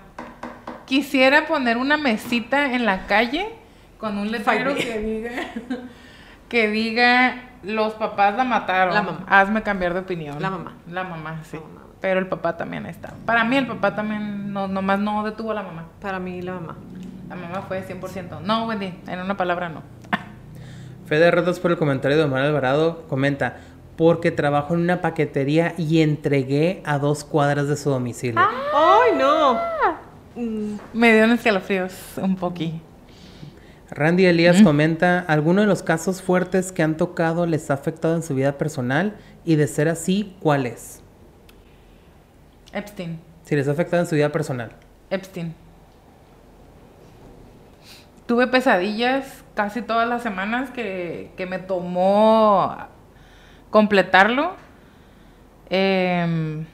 Quisiera 0.93 1.47
poner 1.47 1.79
una 1.79 1.97
mesita 1.97 2.75
en 2.75 2.85
la 2.85 3.07
calle 3.07 3.49
con 3.97 4.19
un 4.19 4.31
letrero 4.31 4.75
que 4.75 4.99
diga 4.99 5.31
que 6.51 6.69
diga 6.69 7.49
los 7.63 7.95
papás 7.95 8.37
la 8.37 8.45
mataron. 8.45 8.93
La 8.93 9.01
mamá. 9.01 9.25
Hazme 9.27 9.63
cambiar 9.63 9.95
de 9.95 10.01
opinión. 10.01 10.37
La 10.39 10.51
mamá. 10.51 10.75
La 10.91 11.03
mamá, 11.03 11.41
sí. 11.45 11.57
La 11.57 11.63
mamá. 11.63 11.81
Pero 12.03 12.21
el 12.21 12.27
papá 12.27 12.59
también 12.59 12.85
está. 12.85 13.15
Para 13.25 13.43
mí 13.43 13.57
el 13.57 13.67
papá 13.69 13.95
también 13.95 14.53
no 14.53 14.69
nomás 14.69 14.99
no 14.99 15.25
detuvo 15.25 15.53
a 15.53 15.55
la 15.55 15.63
mamá. 15.63 15.87
Para 15.99 16.19
mí, 16.19 16.43
la 16.43 16.53
mamá. 16.53 16.77
La 17.31 17.37
mamá 17.37 17.63
fue 17.63 17.83
100%. 17.83 18.43
No, 18.43 18.67
Wendy, 18.67 18.93
en 19.07 19.19
una 19.19 19.35
palabra 19.39 19.71
no. 19.71 19.81
Fede 21.07 21.31
Retos 21.31 21.59
por 21.59 21.71
el 21.71 21.79
comentario 21.79 22.19
de 22.19 22.25
Omar 22.25 22.43
Alvarado 22.43 23.09
comenta, 23.09 23.57
porque 23.97 24.31
trabajo 24.31 24.75
en 24.75 24.81
una 24.81 25.01
paquetería 25.01 25.73
y 25.79 26.03
entregué 26.03 26.83
a 26.85 26.99
dos 26.99 27.25
cuadras 27.25 27.67
de 27.67 27.79
su 27.79 27.89
domicilio. 27.89 28.39
¡Ay, 28.39 29.13
no! 29.19 29.59
Mm, 30.37 30.77
Me 30.93 31.13
dieron 31.13 31.33
escalofríos 31.33 31.93
un 32.17 32.37
poquito. 32.37 32.81
Randy 33.91 34.25
Elías 34.25 34.63
comenta, 34.63 35.21
¿alguno 35.21 35.61
de 35.61 35.67
los 35.67 35.83
casos 35.83 36.23
fuertes 36.23 36.73
que 36.73 36.83
han 36.83 36.97
tocado 36.97 37.45
les 37.45 37.71
ha 37.71 37.75
afectado 37.75 38.17
en 38.17 38.23
su 38.23 38.35
vida 38.35 38.57
personal? 38.57 39.17
Y 39.45 39.57
de 39.57 39.67
ser 39.67 39.89
así, 39.89 40.35
¿cuál 40.41 40.65
es? 40.65 41.03
Epstein. 42.73 43.21
Si 43.45 43.55
les 43.55 43.69
ha 43.69 43.73
afectado 43.73 44.03
en 44.03 44.09
su 44.09 44.15
vida 44.15 44.33
personal. 44.33 44.73
Epstein. 45.11 45.55
Tuve 48.25 48.47
pesadillas 48.47 49.45
casi 49.55 49.83
todas 49.83 50.09
las 50.09 50.23
semanas 50.23 50.71
que, 50.71 51.33
que 51.37 51.45
me 51.45 51.59
tomó 51.59 52.75
completarlo. 53.69 54.55
Em, 55.69 56.65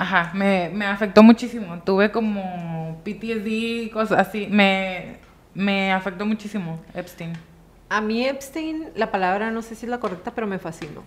ajá, 0.00 0.32
me, 0.34 0.70
me 0.72 0.86
afectó 0.86 1.22
muchísimo. 1.22 1.82
Tuve 1.84 2.10
como 2.10 3.00
PTSD, 3.04 3.92
cosas 3.92 4.28
así. 4.28 4.46
Me, 4.50 5.16
me 5.54 5.92
afectó 5.92 6.24
muchísimo 6.24 6.80
Epstein. 6.94 7.34
A 7.90 8.00
mí 8.00 8.24
Epstein, 8.24 8.88
la 8.94 9.10
palabra 9.10 9.50
no 9.50 9.60
sé 9.60 9.74
si 9.74 9.84
es 9.84 9.90
la 9.90 10.00
correcta, 10.00 10.32
pero 10.34 10.46
me 10.46 10.58
fascinó. 10.58 11.02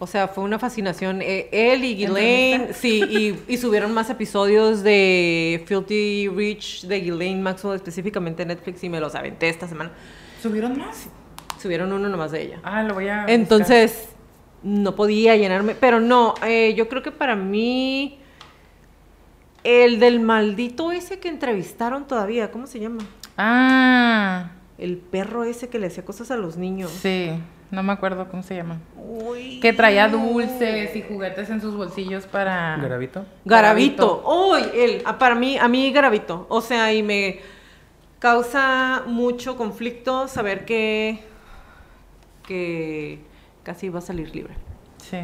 O 0.00 0.06
sea, 0.08 0.26
fue 0.26 0.42
una 0.42 0.58
fascinación. 0.58 1.20
Eh, 1.22 1.48
él 1.52 1.84
y 1.84 1.94
Ghislaine, 1.94 2.72
sí, 2.72 3.00
y, 3.48 3.52
y 3.52 3.58
subieron 3.58 3.92
más 3.92 4.10
episodios 4.10 4.82
de 4.82 5.62
Filthy 5.66 6.28
Rich 6.28 6.86
de 6.86 6.98
Ghislaine 7.00 7.40
Maxwell, 7.42 7.76
específicamente 7.76 8.42
en 8.42 8.48
Netflix, 8.48 8.82
y 8.82 8.88
me 8.88 8.98
los 8.98 9.14
aventé 9.14 9.48
esta 9.48 9.68
semana. 9.68 9.92
¿Subieron 10.42 10.76
más? 10.76 11.08
Subieron 11.60 11.92
uno 11.92 12.08
nomás 12.08 12.32
de 12.32 12.42
ella. 12.42 12.60
Ah, 12.64 12.82
lo 12.82 12.94
voy 12.94 13.08
a. 13.08 13.26
buscar. 13.90 14.08
No 14.62 14.94
podía 14.94 15.36
llenarme, 15.36 15.74
pero 15.74 15.98
no, 16.00 16.34
eh, 16.46 16.74
yo 16.74 16.88
creo 16.88 17.02
que 17.02 17.10
para 17.10 17.34
mí, 17.34 18.18
el 19.64 19.98
del 19.98 20.20
maldito 20.20 20.92
ese 20.92 21.18
que 21.18 21.28
entrevistaron 21.28 22.06
todavía, 22.06 22.50
¿cómo 22.50 22.66
se 22.66 22.78
llama? 22.80 23.02
Ah, 23.36 24.50
El 24.78 24.98
perro 24.98 25.44
ese 25.44 25.68
que 25.68 25.78
le 25.78 25.86
hacía 25.88 26.04
cosas 26.04 26.30
a 26.30 26.36
los 26.36 26.56
niños. 26.56 26.90
sí. 26.90 27.30
No 27.70 27.82
me 27.82 27.94
acuerdo 27.94 28.28
cómo 28.28 28.42
se 28.42 28.54
llama. 28.54 28.80
Uy. 28.98 29.58
Que 29.60 29.72
traía 29.72 30.06
dulces 30.06 30.94
y 30.94 31.00
juguetes 31.00 31.48
en 31.48 31.62
sus 31.62 31.74
bolsillos 31.74 32.26
para... 32.26 32.76
¿Garavito? 32.76 33.24
Garavito. 33.46 34.22
Uy, 34.26 34.60
él, 34.74 35.02
ah, 35.06 35.18
para 35.18 35.34
mí, 35.34 35.56
a 35.56 35.68
mí 35.68 35.90
Garavito. 35.90 36.44
O 36.50 36.60
sea, 36.60 36.92
y 36.92 37.02
me 37.02 37.40
causa 38.18 39.04
mucho 39.06 39.56
conflicto 39.56 40.28
saber 40.28 40.66
que, 40.66 41.20
que 42.46 43.20
casi 43.62 43.88
va 43.88 43.98
a 43.98 44.02
salir 44.02 44.34
libre. 44.34 44.54
Sí. 44.98 45.18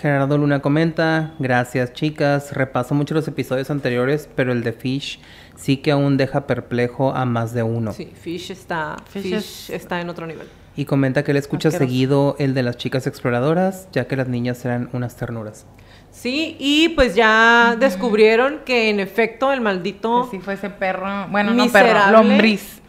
Gerardo 0.00 0.38
Luna 0.38 0.60
comenta, 0.60 1.34
gracias 1.40 1.92
chicas, 1.92 2.52
repaso 2.52 2.94
mucho 2.94 3.14
los 3.14 3.26
episodios 3.26 3.68
anteriores, 3.70 4.28
pero 4.36 4.52
el 4.52 4.62
de 4.62 4.72
Fish 4.72 5.20
sí 5.56 5.78
que 5.78 5.90
aún 5.90 6.16
deja 6.16 6.46
perplejo 6.46 7.12
a 7.12 7.24
más 7.24 7.52
de 7.52 7.64
uno. 7.64 7.92
Sí, 7.92 8.12
Fish 8.14 8.52
está, 8.52 8.96
Fish 9.10 9.22
Fish, 9.24 9.32
es- 9.34 9.70
está 9.70 10.00
en 10.00 10.08
otro 10.08 10.26
nivel. 10.26 10.46
Y 10.76 10.84
comenta 10.84 11.24
que 11.24 11.32
él 11.32 11.36
escucha 11.36 11.68
Asqueroso. 11.70 11.90
seguido 11.90 12.36
el 12.38 12.54
de 12.54 12.62
las 12.62 12.76
chicas 12.76 13.08
exploradoras, 13.08 13.88
ya 13.90 14.06
que 14.06 14.14
las 14.14 14.28
niñas 14.28 14.64
eran 14.64 14.88
unas 14.92 15.16
ternuras. 15.16 15.66
Sí, 16.12 16.56
y 16.60 16.90
pues 16.90 17.16
ya 17.16 17.76
descubrieron 17.78 18.60
que 18.64 18.90
en 18.90 19.00
efecto 19.00 19.52
el 19.52 19.60
maldito... 19.60 20.28
Que 20.30 20.36
sí 20.36 20.42
fue 20.42 20.54
ese 20.54 20.70
perro... 20.70 21.26
Bueno, 21.30 21.52
no 21.52 21.66
perro, 21.70 22.12
lombriz. 22.12 22.80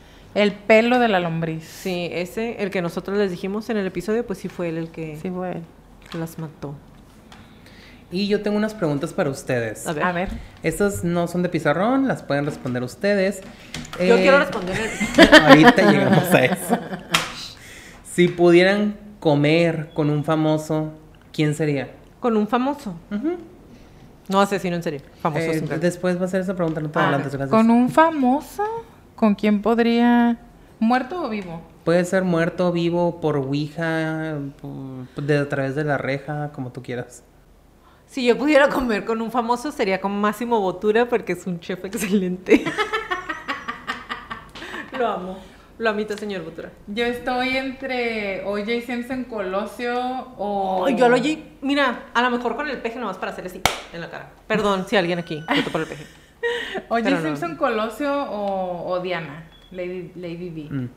El 0.41 0.53
pelo 0.53 0.99
de 0.99 1.07
la 1.07 1.19
lombriz. 1.19 1.63
Sí, 1.65 2.09
ese, 2.11 2.61
el 2.63 2.69
que 2.69 2.81
nosotros 2.81 3.17
les 3.17 3.31
dijimos 3.31 3.69
en 3.69 3.77
el 3.77 3.85
episodio, 3.87 4.25
pues 4.25 4.39
sí 4.39 4.47
fue 4.49 4.69
él 4.69 4.77
el 4.77 4.89
que 4.89 5.17
Sí 5.21 5.29
fue 5.29 5.51
él. 5.51 5.61
las 6.17 6.37
mató. 6.39 6.75
Y 8.11 8.27
yo 8.27 8.41
tengo 8.41 8.57
unas 8.57 8.73
preguntas 8.73 9.13
para 9.13 9.29
ustedes. 9.29 9.85
A 9.85 9.93
ver. 9.93 10.03
A 10.03 10.11
ver. 10.11 10.29
Estas 10.63 11.03
no 11.03 11.27
son 11.27 11.43
de 11.43 11.49
pizarrón, 11.49 12.07
las 12.07 12.23
pueden 12.23 12.45
responder 12.45 12.81
ustedes. 12.83 13.41
Yo 13.99 14.15
Eh, 14.17 14.21
quiero 14.21 14.39
responder. 14.39 14.77
Ahorita 15.47 15.91
llegamos 15.91 16.23
a 16.33 16.45
eso. 16.45 16.77
Si 18.11 18.27
pudieran 18.27 18.95
comer 19.19 19.91
con 19.93 20.09
un 20.09 20.23
famoso, 20.23 20.93
¿quién 21.33 21.53
sería? 21.53 21.91
Con 22.19 22.35
un 22.35 22.47
famoso. 22.47 22.95
Ujú. 23.11 23.37
No 24.27 24.41
asesino 24.41 24.75
en 24.75 24.83
serie. 24.83 25.01
Famoso. 25.21 25.43
Eh, 25.43 25.61
después 25.79 26.19
va 26.19 26.25
a 26.25 26.27
ser 26.29 26.41
esa 26.41 26.55
pregunta, 26.55 26.81
no 26.81 26.89
te 26.89 26.97
Ah, 26.99 27.03
adelantes, 27.03 27.33
gracias. 27.35 27.49
¿Con 27.51 27.69
un 27.69 27.89
famoso? 27.89 28.63
¿Con 29.19 29.35
quién 29.35 29.61
podría...? 29.61 30.37
¿Muerto 30.79 31.23
o 31.23 31.27
vivo? 31.27 31.61
Puede 31.83 32.05
ser 32.05 32.23
muerto, 32.23 32.71
vivo, 32.71 33.19
por 33.19 33.35
Ouija, 33.35 34.37
por- 34.61 35.25
de, 35.25 35.39
a 35.39 35.49
través 35.49 35.75
de 35.75 35.83
la 35.83 35.97
reja, 35.97 36.53
como 36.53 36.71
tú 36.71 36.81
quieras. 36.81 37.21
Si 38.05 38.25
yo 38.25 38.37
pudiera 38.37 38.69
comer 38.69 39.03
con 39.03 39.21
un 39.21 39.29
famoso 39.29 39.73
sería 39.73 39.99
con 39.99 40.21
Máximo 40.21 40.61
Botura 40.61 41.09
porque 41.09 41.33
es 41.33 41.45
un 41.47 41.59
chef 41.59 41.83
excelente. 41.83 42.63
Lo 44.97 45.05
amo. 45.05 45.37
Lo 45.79 45.89
amito, 45.89 46.17
señor 46.17 46.45
Botura. 46.45 46.71
Yo 46.87 47.03
estoy 47.03 47.57
entre 47.57 48.45
O.J. 48.45 48.85
Simpson, 48.85 49.25
Colosio 49.25 49.99
o... 50.37 50.85
Ay, 50.85 50.95
yo 50.95 51.09
lo. 51.09 51.17
Mira, 51.61 52.05
a 52.13 52.21
lo 52.21 52.31
mejor 52.31 52.55
con 52.55 52.69
el 52.69 52.81
peje 52.81 52.97
nomás 52.97 53.17
para 53.17 53.33
hacer 53.33 53.45
así 53.45 53.61
en 53.91 53.99
la 53.99 54.09
cara. 54.09 54.31
Perdón 54.47 54.85
si 54.87 54.95
alguien 54.95 55.19
aquí 55.19 55.43
votó 55.57 55.71
por 55.71 55.81
el 55.81 55.87
peje. 55.87 56.05
O.J. 56.89 57.03
Pero 57.03 57.17
no. 57.17 57.21
Simpson, 57.23 57.55
Colosio 57.55 58.11
o, 58.13 58.89
o 58.91 58.99
Diana, 59.01 59.49
Lady, 59.71 60.11
Lady 60.15 60.49
D. 60.49 60.67
Mm. 60.69 60.89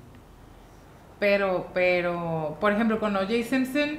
Pero, 1.19 1.69
pero, 1.73 2.57
por 2.61 2.73
ejemplo, 2.73 2.99
con 2.99 3.15
O.J. 3.17 3.31
Simpson, 3.45 3.99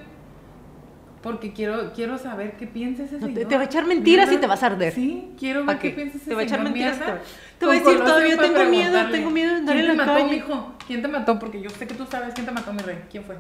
porque 1.22 1.54
quiero, 1.54 1.94
quiero 1.94 2.18
saber 2.18 2.58
qué 2.58 2.68
piensa 2.68 3.04
ese 3.04 3.18
No, 3.18 3.28
te- 3.28 3.34
señor. 3.34 3.48
te 3.50 3.56
va 3.56 3.62
a 3.62 3.66
echar 3.66 3.86
mentiras 3.86 4.30
y 4.32 4.38
te 4.38 4.48
vas 4.48 4.62
a 4.62 4.66
arder. 4.68 4.94
Sí, 4.94 5.32
quiero 5.40 5.66
¿Pa 5.66 5.74
ver 5.74 5.82
qué 5.82 5.90
qué? 5.92 5.96
piensa 5.96 6.18
ese 6.18 6.30
Te 6.30 6.36
va 6.36 6.42
a 6.42 6.44
echar 6.44 6.62
mentiras, 6.62 6.98
mierda. 6.98 7.20
te- 7.20 7.60
te 7.60 7.66
va 7.66 7.72
a 7.72 7.76
decir, 7.76 7.98
todavía 8.00 8.38
tengo 8.38 8.66
miedo, 8.66 9.10
tengo 9.10 9.30
miedo 9.30 9.52
de 9.52 9.58
andar 9.60 9.76
¿Quién 9.76 9.86
en 9.90 9.92
te 9.92 9.98
la 9.98 10.06
mató, 10.06 10.20
calle? 10.26 10.36
mijo? 10.36 10.74
¿Quién 10.86 11.02
te 11.02 11.08
mató? 11.08 11.40
Porque 11.40 11.62
yo 11.62 11.70
sé 11.70 11.88
que 11.88 11.94
tú 11.94 12.06
sabes 12.10 12.34
quién 12.34 12.46
te 12.46 12.52
mató, 12.52 12.74
mi 12.74 12.80
rey. 12.80 13.00
¿Quién 13.10 13.24
fue? 13.24 13.38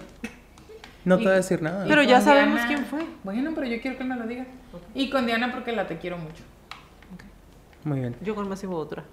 No 1.03 1.17
te 1.17 1.23
voy 1.25 1.33
a 1.33 1.35
decir 1.35 1.61
nada. 1.61 1.83
Pero 1.85 2.01
ya 2.03 2.21
sabemos 2.21 2.53
Diana- 2.61 2.67
quién 2.67 2.85
fue. 2.85 3.05
Bueno, 3.25 3.51
pero 3.53 3.67
yo 3.67 3.81
quiero 3.81 3.97
que 3.97 4.03
me 4.05 4.15
lo 4.15 4.25
diga. 4.27 4.45
Y 4.95 5.09
con 5.09 5.25
Diana 5.25 5.51
porque 5.51 5.73
la 5.73 5.85
te 5.85 5.97
quiero 5.97 6.17
mucho. 6.17 6.41
Muy 7.83 7.99
bien. 7.99 8.15
Yo 8.21 8.35
con 8.35 8.47
Máximo 8.49 8.73
Botura. 8.73 9.03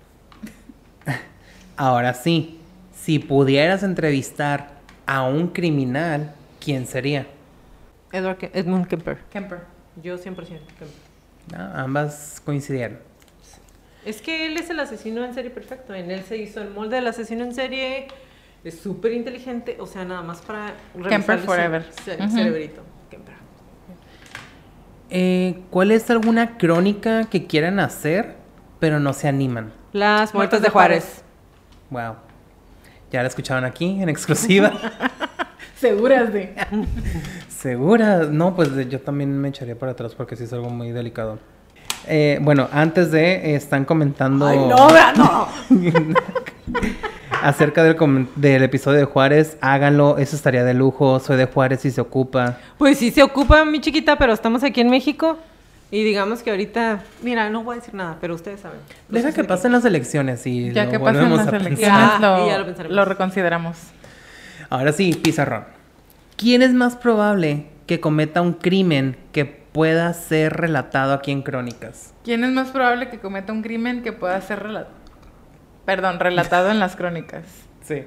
Ahora 1.76 2.14
sí, 2.14 2.60
si 2.94 3.18
pudieras 3.18 3.82
entrevistar 3.82 4.78
a 5.06 5.24
un 5.24 5.48
criminal, 5.48 6.34
¿quién 6.62 6.86
sería? 6.86 7.26
Edward 8.12 8.38
Ke- 8.38 8.50
Edmund 8.54 8.86
Kemper. 8.86 9.18
Kemper. 9.30 9.60
Yo 10.02 10.16
100% 10.18 10.24
Kemper. 10.24 10.88
Ambas 11.74 12.40
coincidieron. 12.44 12.98
Es 14.04 14.22
que 14.22 14.46
él 14.46 14.56
es 14.56 14.70
el 14.70 14.80
asesino 14.80 15.24
en 15.24 15.34
serie 15.34 15.50
perfecto. 15.50 15.94
En 15.94 16.10
él 16.10 16.22
se 16.24 16.36
hizo 16.38 16.60
el 16.62 16.70
molde 16.70 16.96
del 16.96 17.06
asesino 17.06 17.44
en 17.44 17.54
serie. 17.54 18.08
Es 18.64 18.78
súper 18.78 19.12
inteligente. 19.12 19.76
O 19.80 19.86
sea, 19.86 20.04
nada 20.04 20.22
más 20.22 20.40
para 20.42 20.74
Kemper 21.08 21.38
forever. 21.40 21.86
ce- 22.04 22.16
cerebrito. 22.28 22.82
Kemper. 23.10 23.34
Eh, 25.10 25.60
¿Cuál 25.70 25.90
es 25.90 26.08
alguna 26.10 26.56
crónica 26.56 27.24
que 27.24 27.46
quieran 27.46 27.78
hacer, 27.80 28.36
pero 28.80 28.98
no 28.98 29.12
se 29.12 29.28
animan? 29.28 29.72
Las 29.92 30.34
muertes 30.34 30.62
de 30.62 30.70
Juárez. 30.70 31.22
Wow. 31.90 32.14
Ya 33.12 33.22
la 33.22 33.28
escucharon 33.28 33.64
aquí 33.64 34.02
en 34.02 34.08
exclusiva. 34.08 34.72
Seguras 35.76 36.32
de. 36.32 36.54
¿Segura? 37.48 38.24
No, 38.24 38.54
pues 38.56 38.70
yo 38.88 39.00
también 39.00 39.38
me 39.38 39.48
echaría 39.48 39.78
para 39.78 39.92
atrás 39.92 40.14
porque 40.14 40.36
sí 40.36 40.44
es 40.44 40.52
algo 40.52 40.70
muy 40.70 40.90
delicado. 40.90 41.38
Eh, 42.06 42.38
bueno, 42.42 42.68
antes 42.72 43.10
de, 43.10 43.52
eh, 43.52 43.54
están 43.54 43.84
comentando... 43.84 44.46
Ay, 44.46 44.58
no, 44.58 45.48
acerca 47.42 47.82
del, 47.82 47.96
del 48.36 48.62
episodio 48.62 48.98
de 48.98 49.04
Juárez, 49.04 49.56
háganlo, 49.60 50.18
eso 50.18 50.36
estaría 50.36 50.64
de 50.64 50.74
lujo. 50.74 51.20
Soy 51.20 51.36
de 51.36 51.46
Juárez 51.46 51.84
y 51.84 51.90
se 51.90 52.00
ocupa. 52.00 52.58
Pues 52.78 52.98
sí 52.98 53.10
se 53.10 53.22
ocupa, 53.22 53.64
mi 53.64 53.80
chiquita, 53.80 54.16
pero 54.16 54.32
estamos 54.32 54.62
aquí 54.64 54.80
en 54.80 54.90
México. 54.90 55.38
Y 55.92 56.04
digamos 56.04 56.42
que 56.42 56.50
ahorita, 56.50 57.02
mira, 57.22 57.50
no 57.50 57.64
voy 57.64 57.74
a 57.74 57.80
decir 57.80 57.94
nada, 57.94 58.18
pero 58.20 58.34
ustedes 58.36 58.60
saben. 58.60 58.78
Deja 59.08 59.32
que 59.32 59.42
pasen 59.44 59.72
las 59.72 59.84
elecciones 59.84 60.46
y 60.46 60.72
Ya 60.72 60.84
lo 60.84 60.90
que 60.92 61.00
pasen 61.00 61.34
las 61.36 61.48
elecciones, 61.48 61.78
Ya, 61.80 62.18
lo, 62.20 62.46
y 62.46 62.48
ya 62.50 62.58
lo 62.58 62.64
pensaremos. 62.66 62.96
lo 62.96 63.04
reconsideramos. 63.04 63.76
Ahora 64.68 64.92
sí, 64.92 65.12
pizarrón. 65.14 65.64
¿Quién 66.36 66.62
es 66.62 66.72
más 66.72 66.94
probable 66.96 67.66
que 67.86 67.98
cometa 68.00 68.40
un 68.40 68.52
crimen 68.52 69.16
que 69.32 69.44
pueda 69.44 70.12
ser 70.14 70.52
relatado 70.54 71.12
aquí 71.12 71.32
en 71.32 71.42
Crónicas? 71.42 72.14
¿Quién 72.24 72.44
es 72.44 72.50
más 72.52 72.68
probable 72.70 73.08
que 73.10 73.18
cometa 73.18 73.52
un 73.52 73.62
crimen 73.62 74.02
que 74.02 74.12
pueda 74.12 74.40
ser 74.40 74.62
rela- 74.62 74.86
Perdón, 75.86 76.20
relatado 76.20 76.70
en 76.70 76.78
las 76.78 76.94
crónicas? 76.94 77.42
Sí. 77.82 78.04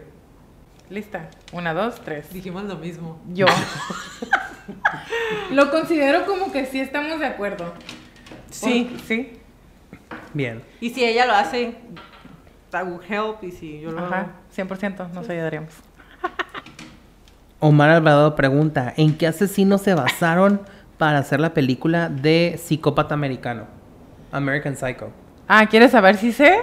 Lista. 0.90 1.30
Una, 1.52 1.74
dos, 1.74 2.02
tres. 2.02 2.32
Dijimos 2.32 2.64
lo 2.64 2.78
mismo. 2.78 3.20
Yo. 3.30 3.46
lo 5.52 5.72
considero 5.72 6.26
como 6.26 6.52
que 6.52 6.66
sí 6.66 6.80
estamos 6.80 7.20
de 7.20 7.26
acuerdo. 7.26 7.74
Sí. 8.50 8.90
Por- 8.92 9.02
Sí. 9.02 9.34
Bien. 10.34 10.64
Y 10.80 10.90
si 10.92 11.04
ella 11.04 11.26
lo 11.26 11.34
hace, 11.34 11.76
would 12.72 13.04
help. 13.10 13.44
Y 13.44 13.52
si 13.52 13.80
yo 13.82 13.92
lo 13.92 14.00
hago. 14.00 14.14
Ajá. 14.14 14.28
100% 14.56 15.12
nos 15.12 15.30
ayudaríamos. 15.30 15.74
Omar 17.60 17.90
Alvarado 17.92 18.36
pregunta, 18.36 18.94
¿en 18.98 19.18
qué 19.18 19.28
asesinos 19.28 19.82
se 19.82 19.94
basaron 19.96 20.62
para 20.98 21.20
hacer 21.20 21.40
la 21.40 21.54
película 21.54 22.10
de 22.10 22.60
Psicópata 22.62 23.14
Americano? 23.14 23.68
American 24.32 24.76
Psycho. 24.76 25.12
Ah, 25.48 25.66
¿quieres 25.68 25.92
saber 25.92 26.18
si 26.18 26.32
sé? 26.32 26.60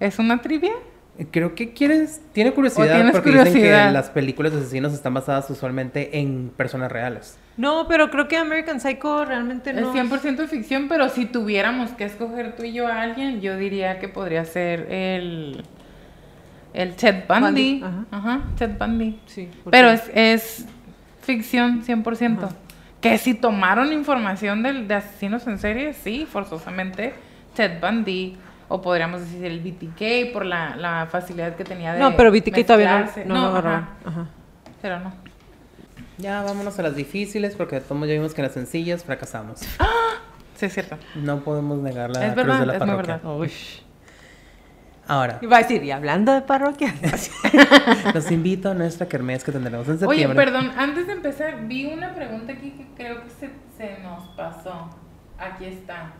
¿Es 0.00 0.18
una 0.18 0.40
trivia? 0.40 0.72
Creo 1.32 1.56
que 1.56 1.72
quieres, 1.72 2.20
tiene 2.32 2.52
curiosidad 2.52 2.86
porque 3.12 3.30
dicen 3.30 3.42
curiosidad. 3.42 3.88
que 3.88 3.92
las 3.92 4.10
películas 4.10 4.52
de 4.52 4.60
asesinos 4.60 4.92
están 4.92 5.14
basadas 5.14 5.50
usualmente 5.50 6.20
en 6.20 6.52
personas 6.56 6.92
reales. 6.92 7.36
No, 7.56 7.88
pero 7.88 8.08
creo 8.10 8.28
que 8.28 8.36
American 8.36 8.78
Psycho 8.78 9.24
realmente 9.24 9.72
no. 9.72 9.92
Es 9.92 10.10
100% 10.10 10.46
ficción, 10.46 10.86
pero 10.88 11.08
si 11.08 11.26
tuviéramos 11.26 11.90
que 11.90 12.04
escoger 12.04 12.54
tú 12.54 12.62
y 12.62 12.72
yo 12.72 12.86
a 12.86 13.02
alguien, 13.02 13.40
yo 13.40 13.56
diría 13.56 13.98
que 13.98 14.08
podría 14.08 14.44
ser 14.44 14.92
el... 14.92 15.64
El 16.72 16.94
Ted 16.94 17.24
Bundy. 17.26 17.80
Bundy, 17.80 17.82
ajá. 17.82 18.04
Ajá, 18.12 18.42
Ted 18.56 18.78
Bundy. 18.78 19.18
Sí. 19.26 19.48
Pero 19.68 19.90
es, 19.90 20.08
es 20.14 20.66
ficción 21.22 21.82
100%. 21.84 22.48
Que 23.00 23.18
si 23.18 23.34
tomaron 23.34 23.92
información 23.92 24.62
del, 24.62 24.86
de 24.86 24.94
asesinos 24.94 25.46
en 25.48 25.58
serie, 25.58 25.94
sí, 25.94 26.26
forzosamente 26.30 27.14
Ted 27.54 27.80
Bundy. 27.80 28.36
O 28.68 28.82
podríamos 28.82 29.20
decir 29.20 29.44
el 29.44 29.60
BTK 29.60 30.32
por 30.32 30.44
la, 30.44 30.76
la 30.76 31.06
facilidad 31.10 31.56
que 31.56 31.64
tenía 31.64 31.94
de 31.94 32.00
No, 32.00 32.16
pero 32.16 32.30
BTK 32.30 32.66
todavía 32.66 32.98
mezclarse. 32.98 33.24
no, 33.24 33.34
no, 33.34 33.50
lo 33.52 33.56
ajá. 33.58 33.88
Ajá. 34.04 34.26
Pero 34.82 35.00
no. 35.00 35.12
Ya 36.18 36.42
vámonos 36.42 36.78
a 36.78 36.82
las 36.82 36.96
difíciles 36.96 37.54
porque 37.56 37.80
modos 37.90 38.08
ya 38.08 38.14
vimos 38.14 38.34
que 38.34 38.40
en 38.40 38.46
las 38.46 38.54
sencillas 38.54 39.04
fracasamos. 39.04 39.60
Sí, 40.56 40.66
es 40.66 40.74
cierto. 40.74 40.98
No 41.14 41.38
podemos 41.44 41.78
negar 41.78 42.10
la 42.10 42.26
es 42.26 42.32
cruz 42.32 42.44
verdad, 42.46 42.58
de 42.60 42.66
la 42.66 42.72
es 42.74 42.80
muy 42.80 42.88
parroquia. 42.88 43.14
verdad. 43.18 43.36
Uy. 43.38 43.52
Ahora, 45.06 45.38
Iba 45.40 45.56
a 45.56 45.60
decir, 45.60 45.84
y 45.84 45.92
hablando 45.92 46.32
de 46.34 46.40
parroquia. 46.42 46.92
los 48.14 48.30
invito 48.32 48.70
a 48.70 48.74
nuestra 48.74 49.06
kermés 49.08 49.44
que 49.44 49.52
tendremos 49.52 49.86
en 49.86 49.94
Oye, 49.94 50.22
septiembre. 50.22 50.36
perdón, 50.36 50.72
antes 50.76 51.06
de 51.06 51.12
empezar, 51.12 51.66
vi 51.68 51.86
una 51.86 52.12
pregunta 52.14 52.52
aquí 52.54 52.72
que 52.72 52.86
creo 52.96 53.22
que 53.22 53.30
se, 53.30 53.50
se 53.76 54.02
nos 54.02 54.28
pasó. 54.36 54.90
Aquí 55.38 55.64
está. 55.66 56.10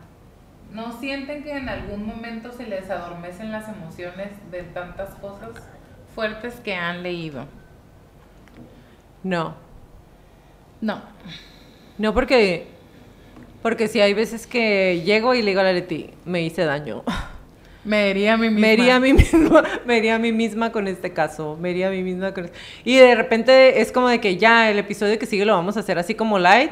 ¿No 0.71 0.99
sienten 0.99 1.43
que 1.43 1.51
en 1.51 1.67
algún 1.67 2.05
momento 2.05 2.51
se 2.51 2.67
les 2.67 2.89
adormecen 2.89 3.51
las 3.51 3.67
emociones 3.67 4.29
de 4.51 4.63
tantas 4.63 5.15
cosas 5.15 5.49
fuertes 6.13 6.55
que 6.63 6.75
han 6.75 7.03
leído? 7.03 7.45
no. 9.23 9.55
No. 10.81 11.01
No, 11.97 12.13
porque. 12.13 12.67
Porque 13.61 13.89
si 13.89 13.99
hay 13.99 14.13
veces 14.13 14.47
que 14.47 15.01
llego 15.03 15.33
y 15.33 15.41
le 15.41 15.51
digo 15.51 15.59
a 15.59 15.63
la 15.63 15.73
Leti, 15.73 16.11
me 16.23 16.41
hice 16.41 16.63
daño. 16.63 17.03
Me 17.83 18.09
hería 18.09 18.33
a 18.33 18.37
mí 18.37 18.49
misma. 18.49 18.61
Me 18.61 18.73
hería 18.73 18.95
a 18.95 18.99
mí 18.99 19.13
misma, 19.13 19.63
me 19.85 19.97
hería 19.97 20.15
a 20.15 20.19
mí 20.19 20.31
misma 20.31 20.71
con 20.71 20.87
este 20.87 21.11
caso, 21.11 21.57
me 21.59 21.71
hería 21.71 21.87
a 21.87 21.91
mí 21.91 22.03
misma 22.03 22.33
con 22.33 22.49
Y 22.85 22.97
de 22.97 23.15
repente 23.15 23.81
es 23.81 23.91
como 23.91 24.07
de 24.07 24.21
que 24.21 24.37
ya 24.37 24.69
el 24.69 24.79
episodio 24.79 25.19
que 25.19 25.25
sigue 25.25 25.45
lo 25.45 25.53
vamos 25.53 25.75
a 25.75 25.81
hacer 25.81 25.97
así 25.97 26.15
como 26.15 26.39
light 26.39 26.71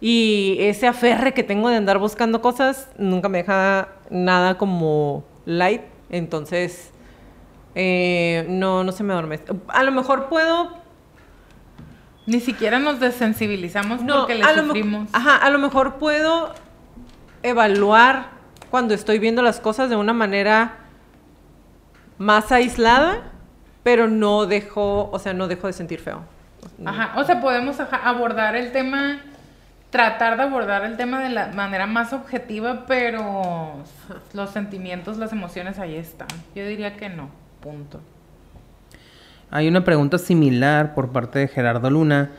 y 0.00 0.56
ese 0.60 0.86
aferre 0.86 1.34
que 1.34 1.42
tengo 1.42 1.68
de 1.68 1.76
andar 1.76 1.98
buscando 1.98 2.40
cosas 2.40 2.88
nunca 2.96 3.28
me 3.28 3.38
deja 3.38 3.88
nada 4.08 4.56
como 4.56 5.24
light, 5.44 5.82
entonces 6.08 6.92
eh, 7.74 8.46
no, 8.48 8.82
no 8.84 8.92
se 8.92 9.04
me 9.04 9.12
adormece. 9.12 9.44
A 9.68 9.82
lo 9.82 9.92
mejor 9.92 10.28
puedo... 10.28 10.78
Ni 12.26 12.38
siquiera 12.40 12.78
nos 12.78 13.00
desensibilizamos 13.00 14.02
No, 14.02 14.18
porque 14.18 14.36
le 14.36 14.44
a 14.44 14.52
lo, 14.52 14.66
sufrimos. 14.66 15.08
ajá, 15.12 15.36
a 15.36 15.50
lo 15.50 15.58
mejor 15.58 15.94
puedo 15.96 16.52
evaluar 17.42 18.28
cuando 18.70 18.94
estoy 18.94 19.18
viendo 19.18 19.42
las 19.42 19.58
cosas 19.58 19.90
de 19.90 19.96
una 19.96 20.12
manera 20.12 20.74
más 22.18 22.52
aislada, 22.52 23.32
pero 23.82 24.06
no 24.06 24.46
dejo, 24.46 25.10
o 25.10 25.18
sea, 25.18 25.32
no 25.32 25.48
dejo 25.48 25.66
de 25.66 25.72
sentir 25.72 26.00
feo. 26.00 26.20
Ajá, 26.84 27.14
o 27.16 27.24
sea, 27.24 27.40
podemos 27.40 27.80
ajá, 27.80 27.96
abordar 28.04 28.54
el 28.54 28.70
tema, 28.72 29.22
tratar 29.90 30.36
de 30.36 30.44
abordar 30.44 30.84
el 30.84 30.96
tema 30.96 31.20
de 31.20 31.30
la 31.30 31.48
manera 31.48 31.86
más 31.86 32.12
objetiva, 32.12 32.84
pero 32.86 33.82
los 34.32 34.50
sentimientos, 34.50 35.18
las 35.18 35.32
emociones 35.32 35.78
ahí 35.78 35.96
están. 35.96 36.28
Yo 36.54 36.66
diría 36.66 36.96
que 36.96 37.08
no, 37.08 37.28
punto. 37.60 38.00
Hay 39.50 39.66
una 39.68 39.84
pregunta 39.84 40.18
similar 40.18 40.94
por 40.94 41.10
parte 41.10 41.40
de 41.40 41.48
Gerardo 41.48 41.90
Luna. 41.90 42.30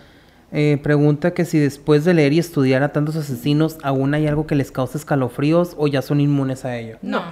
Eh, 0.53 0.79
pregunta 0.81 1.33
que 1.33 1.45
si 1.45 1.59
después 1.59 2.05
de 2.05 2.13
leer 2.13 2.33
y 2.33 2.39
estudiar 2.39 2.83
a 2.83 2.93
tantos 2.93 3.15
asesinos, 3.15 3.77
aún 3.83 4.13
hay 4.13 4.27
algo 4.27 4.47
que 4.47 4.55
les 4.55 4.71
cause 4.71 4.97
escalofríos 4.97 5.75
o 5.77 5.87
ya 5.87 6.01
son 6.01 6.21
inmunes 6.21 6.65
a 6.65 6.77
ello. 6.77 6.97
No. 7.01 7.23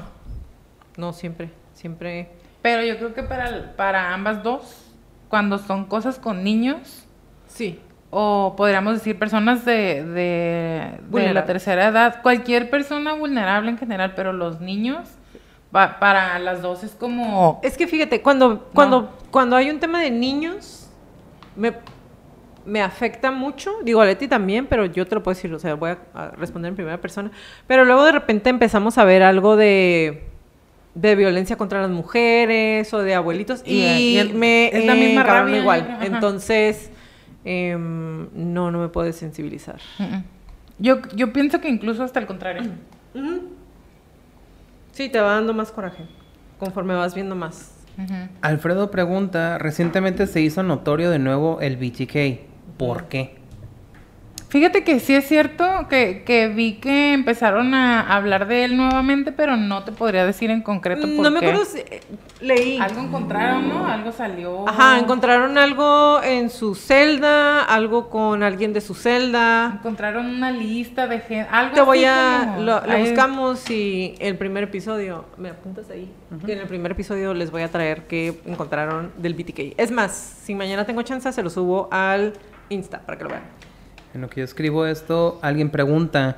No, 0.98 1.14
siempre, 1.14 1.50
siempre. 1.74 2.30
Pero 2.62 2.84
yo 2.84 2.98
creo 2.98 3.14
que 3.14 3.24
para, 3.24 3.74
para 3.78 4.14
ambas 4.14 4.44
dos, 4.44 4.86
cuando 5.30 5.58
son 5.58 5.86
cosas 5.86 6.20
con 6.20 6.44
niños, 6.44 7.06
Sí. 7.50 7.80
O 8.12 8.56
podríamos 8.58 8.96
decir 8.96 9.20
personas 9.20 9.66
de, 9.66 10.04
de, 10.04 10.92
de 11.10 11.34
la 11.34 11.46
tercera 11.46 11.88
edad, 11.88 12.22
cualquier 12.24 12.70
persona 12.70 13.14
vulnerable 13.14 13.70
en 13.70 13.78
general, 13.78 14.14
pero 14.16 14.34
los 14.34 14.60
niños, 14.62 15.08
pa- 15.72 16.00
para 16.00 16.40
las 16.40 16.62
dos 16.64 16.84
es 16.84 16.92
como... 16.92 17.60
Es 17.64 17.78
que 17.78 17.86
fíjate, 17.88 18.22
cuando, 18.22 18.68
cuando, 18.74 19.16
cuando 19.30 19.56
hay 19.56 19.70
un 19.70 19.80
tema 19.80 20.02
de 20.02 20.10
niños, 20.10 20.90
me, 21.56 21.74
me 22.66 22.82
afecta 22.82 23.30
mucho. 23.32 23.74
Digo, 23.84 24.02
a 24.02 24.06
Leti 24.06 24.28
también, 24.28 24.66
pero 24.66 24.86
yo 24.88 25.06
te 25.06 25.14
lo 25.14 25.22
puedo 25.22 25.36
decir, 25.36 25.54
o 25.54 25.60
sea, 25.60 25.76
voy 25.76 25.92
a, 25.92 25.98
a 26.16 26.32
responder 26.32 26.70
en 26.70 26.76
primera 26.76 26.98
persona. 27.00 27.30
Pero 27.68 27.86
luego 27.86 28.04
de 28.06 28.12
repente 28.14 28.50
empezamos 28.50 28.98
a 28.98 29.04
ver 29.04 29.22
algo 29.22 29.56
de, 29.56 30.24
de 30.96 31.16
violencia 31.16 31.58
contra 31.58 31.80
las 31.82 31.92
mujeres 31.92 32.92
o 32.92 33.04
de 33.04 33.14
abuelitos 33.14 33.62
y, 33.66 33.82
Y- 33.84 34.14
y 34.14 34.18
el- 34.18 34.34
me 34.34 34.68
es 34.76 34.84
la 34.86 34.96
misma 34.96 35.22
encabrona 35.22 35.40
rabia, 35.42 35.58
igual. 35.60 35.92
ajá. 35.92 36.06
Entonces, 36.08 36.92
em, 37.44 38.28
no, 38.34 38.72
no 38.72 38.80
me. 38.80 38.88
Mm, 38.88 40.04
mm. 40.04 40.24
Yo, 40.80 41.02
yo 41.16 41.34
pienso 41.34 41.60
que 41.62 41.70
incluso 41.70 42.04
hasta 42.04 42.20
el 42.20 42.26
contrario. 42.26 42.64
Sí, 44.92 45.10
te 45.10 45.20
va 45.20 45.34
dando 45.34 45.54
más 45.54 45.72
coraje 45.72 46.06
conforme 46.58 46.94
vas 46.94 47.16
viendo 47.16 47.36
más. 47.36 47.72
Ujú. 47.98 48.14
Alfredo 48.42 48.92
pregunta, 48.92 49.58
recientemente 49.58 50.28
se 50.28 50.42
hizo 50.42 50.64
notorio 50.64 51.10
de 51.10 51.20
nuevo 51.20 51.60
el 51.62 51.78
BTK. 51.78 52.42
¿Por 52.78 53.06
qué? 53.06 53.39
Fíjate 54.50 54.84
que 54.84 55.00
sí 55.00 55.14
es 55.14 55.28
cierto 55.28 55.88
que, 55.92 56.24
que 56.26 56.48
vi 56.48 56.74
que 56.78 57.14
empezaron 57.14 57.76
a 57.76 58.16
hablar 58.16 58.48
de 58.48 58.64
él 58.64 58.78
nuevamente, 58.78 59.32
pero 59.32 59.56
no 59.56 59.84
te 59.84 59.92
podría 59.92 60.26
decir 60.26 60.50
en 60.50 60.64
concreto 60.64 61.04
por 61.04 61.24
No 61.24 61.30
me 61.30 61.38
acuerdo 61.38 61.66
si 61.66 61.78
eh, 61.78 62.02
leí. 62.42 62.80
Algo 62.80 63.00
encontraron, 63.02 63.70
¿no? 63.70 63.86
Algo 63.88 64.12
salió. 64.12 64.68
Ajá, 64.68 64.98
encontraron 64.98 65.56
algo 65.60 66.20
en 66.24 66.50
su 66.50 66.74
celda, 66.74 67.64
algo 67.64 68.10
con 68.10 68.42
alguien 68.42 68.74
de 68.74 68.82
su 68.82 68.96
celda. 68.96 69.74
Encontraron 69.76 70.26
una 70.26 70.50
lista 70.50 71.06
de 71.06 71.20
gente. 71.20 71.48
Algo 71.52 71.76
Te 71.76 71.82
voy 71.82 72.04
así 72.06 72.08
a. 72.08 72.46
como- 72.48 72.62
Lo, 72.64 72.82
lo 72.88 72.98
buscamos 72.98 73.70
y 73.70 74.16
el 74.18 74.36
primer 74.36 74.64
episodio. 74.64 75.26
¿Me 75.38 75.50
apuntas 75.50 75.92
ahí? 75.92 76.12
Que 76.44 76.54
en 76.54 76.60
el 76.60 76.68
primer 76.68 76.94
episodio 76.94 77.36
les 77.36 77.52
voy 77.52 77.62
a 77.62 77.68
traer 77.70 78.08
que 78.08 78.42
encontraron 78.48 79.12
del 79.18 79.36
BTK. 79.36 79.76
Es 79.78 79.92
más, 79.92 80.12
si 80.44 80.56
mañana 80.56 80.86
tengo 80.86 81.04
chance, 81.04 81.32
se 81.32 81.44
lo 81.44 81.52
subo 81.52 81.88
al 81.92 82.34
Insta 82.70 83.02
para 83.06 83.16
que 83.16 83.24
lo 83.26 83.30
vean. 83.30 83.69
En 84.14 84.22
lo 84.22 84.30
que 84.30 84.40
yo 84.42 84.44
escribo 84.46 84.86
esto, 84.86 85.40
alguien 85.42 85.70
pregunta, 85.70 86.38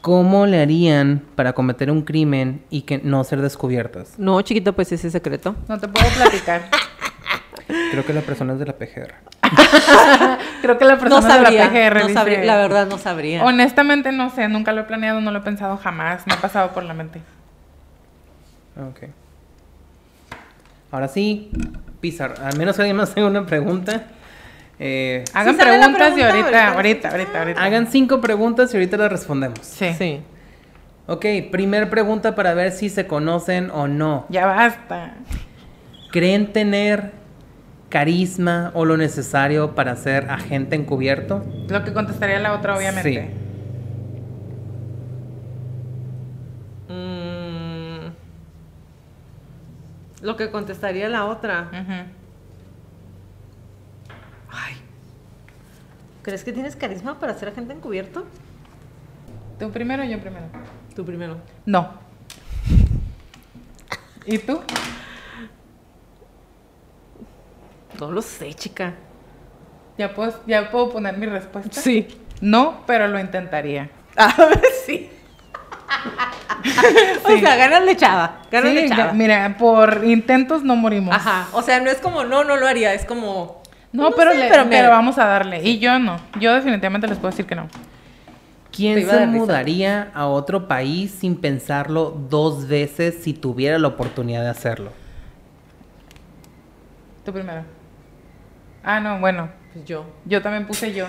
¿cómo 0.00 0.46
le 0.46 0.60
harían 0.60 1.22
para 1.36 1.52
cometer 1.52 1.90
un 1.90 2.02
crimen 2.02 2.62
y 2.70 2.82
que 2.82 2.98
no 2.98 3.22
ser 3.24 3.40
descubiertas? 3.40 4.18
No, 4.18 4.40
chiquito, 4.42 4.72
pues 4.74 4.90
ese 4.92 5.10
secreto. 5.10 5.54
No 5.68 5.78
te 5.78 5.88
puedo 5.88 6.06
platicar. 6.16 6.62
Creo 7.90 8.04
que 8.04 8.12
la 8.12 8.20
persona 8.20 8.52
es 8.54 8.58
de 8.58 8.66
la 8.66 8.72
PGR. 8.76 9.14
Creo 10.62 10.76
que 10.78 10.84
la 10.84 10.94
No 10.94 11.00
persona 11.00 11.22
sabría. 11.22 11.68
de 11.70 11.80
la 11.84 11.90
PGR 11.90 11.94
no 12.00 12.06
dice- 12.08 12.14
sabría, 12.14 12.44
la 12.44 12.56
verdad, 12.56 12.86
no 12.86 12.98
sabría. 12.98 13.44
Honestamente 13.44 14.10
no 14.12 14.30
sé, 14.30 14.48
nunca 14.48 14.72
lo 14.72 14.82
he 14.82 14.84
planeado, 14.84 15.20
no 15.20 15.30
lo 15.30 15.38
he 15.38 15.42
pensado 15.42 15.76
jamás, 15.76 16.26
me 16.26 16.34
ha 16.34 16.40
pasado 16.40 16.72
por 16.72 16.82
la 16.84 16.94
mente. 16.94 17.20
Ok. 18.76 19.08
ahora 20.90 21.06
sí, 21.08 21.50
Pizar, 22.00 22.34
al 22.42 22.58
menos 22.58 22.76
alguien 22.78 22.96
más 22.96 23.14
tenga 23.14 23.28
una 23.28 23.46
pregunta. 23.46 24.02
Eh, 24.78 25.24
Hagan 25.34 25.54
Sí, 25.54 25.60
preguntas 25.60 26.18
y 26.18 26.22
ahorita, 26.22 26.28
ahorita. 26.46 26.72
ahorita, 26.74 27.08
ahorita, 27.10 27.38
ahorita. 27.40 27.64
hagan 27.64 27.86
cinco 27.86 28.20
preguntas 28.20 28.72
y 28.74 28.76
ahorita 28.76 28.96
las 28.96 29.10
respondemos. 29.12 29.58
Sí. 29.62 29.92
Sí. 29.96 30.20
Ok, 31.06 31.24
primer 31.52 31.90
pregunta 31.90 32.34
para 32.34 32.54
ver 32.54 32.72
si 32.72 32.88
se 32.88 33.06
conocen 33.06 33.70
o 33.70 33.86
no. 33.86 34.26
Ya 34.30 34.46
basta. 34.46 35.14
¿Creen 36.10 36.52
tener 36.52 37.12
carisma 37.88 38.72
o 38.74 38.84
lo 38.84 38.96
necesario 38.96 39.74
para 39.74 39.94
ser 39.96 40.30
agente 40.30 40.74
encubierto? 40.76 41.44
Lo 41.68 41.84
que 41.84 41.92
contestaría 41.92 42.40
la 42.40 42.52
otra, 42.54 42.76
obviamente. 42.76 43.30
Mm, 46.88 48.08
lo 50.22 50.36
que 50.36 50.50
contestaría 50.50 51.08
la 51.08 51.26
otra. 51.26 51.68
Ay. 54.54 54.74
¿Crees 56.22 56.44
que 56.44 56.52
tienes 56.52 56.76
carisma 56.76 57.18
para 57.18 57.34
ser 57.34 57.48
agente 57.48 57.72
encubierto? 57.74 58.24
¿Tú 59.58 59.70
primero 59.70 60.02
o 60.02 60.06
yo 60.06 60.18
primero? 60.20 60.46
Tú 60.94 61.04
primero. 61.04 61.36
No. 61.66 61.90
¿Y 64.26 64.38
tú? 64.38 64.60
No 68.00 68.10
lo 68.10 68.22
sé, 68.22 68.54
chica. 68.54 68.94
¿Ya 69.98 70.12
puedo, 70.14 70.40
ya 70.46 70.70
puedo 70.70 70.90
poner 70.90 71.16
mi 71.16 71.26
respuesta? 71.26 71.80
Sí. 71.80 72.08
No, 72.40 72.82
pero 72.86 73.06
lo 73.08 73.18
intentaría. 73.20 73.90
A 74.16 74.34
ver, 74.46 74.60
sí. 74.86 75.10
O 77.24 77.38
sea, 77.38 77.56
ganas 77.56 77.84
de 77.84 77.96
chava. 77.96 78.40
Ganas 78.50 78.70
Sí, 78.70 78.76
de 78.76 78.88
chava. 78.88 79.12
mira, 79.12 79.56
por 79.58 80.02
intentos 80.04 80.62
no 80.62 80.76
morimos. 80.76 81.14
Ajá. 81.14 81.46
O 81.52 81.62
sea, 81.62 81.80
no 81.80 81.90
es 81.90 81.98
como, 81.98 82.24
no, 82.24 82.42
no 82.44 82.56
lo 82.56 82.66
haría. 82.66 82.94
Es 82.94 83.04
como. 83.04 83.62
No, 83.94 84.10
No 84.10 84.16
pero, 84.16 84.32
sé, 84.32 84.38
le- 84.38 84.48
pero 84.48 84.66
pero 84.68 84.90
vamos 84.90 85.16
a 85.18 85.24
darle. 85.24 85.62
Y 85.62 85.78
yo 85.78 85.98
no. 86.00 86.18
Yo 86.40 86.52
definitivamente 86.52 87.06
les 87.06 87.16
puedo 87.16 87.30
decir 87.30 87.46
que 87.46 87.54
no. 87.54 87.68
¿Quién 88.72 89.08
se 89.08 89.26
mudaría 89.28 90.10
a 90.14 90.26
otro 90.26 90.66
país 90.66 91.12
sin 91.12 91.36
pensarlo 91.40 92.10
dos 92.28 92.66
veces 92.66 93.22
si 93.22 93.32
tuviera 93.32 93.78
la 93.78 93.86
oportunidad 93.86 94.42
de 94.42 94.48
hacerlo? 94.50 94.90
Tú 97.24 97.32
primero. 97.32 97.62
Ah, 98.82 98.98
no, 98.98 99.20
bueno. 99.20 99.48
Pues 99.72 99.84
yo. 99.84 100.04
Yo 100.24 100.42
también 100.42 100.66
puse 100.66 100.92
yo. 100.92 101.06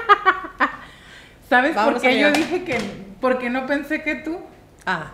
¿Sabes 1.48 1.76
por 1.76 2.00
qué 2.00 2.20
yo 2.20 2.30
dije 2.30 2.62
que... 2.62 2.78
¿Por 3.20 3.38
qué 3.38 3.50
no 3.50 3.66
pensé 3.66 4.02
que 4.02 4.14
tú? 4.14 4.38
Ah. 4.86 5.10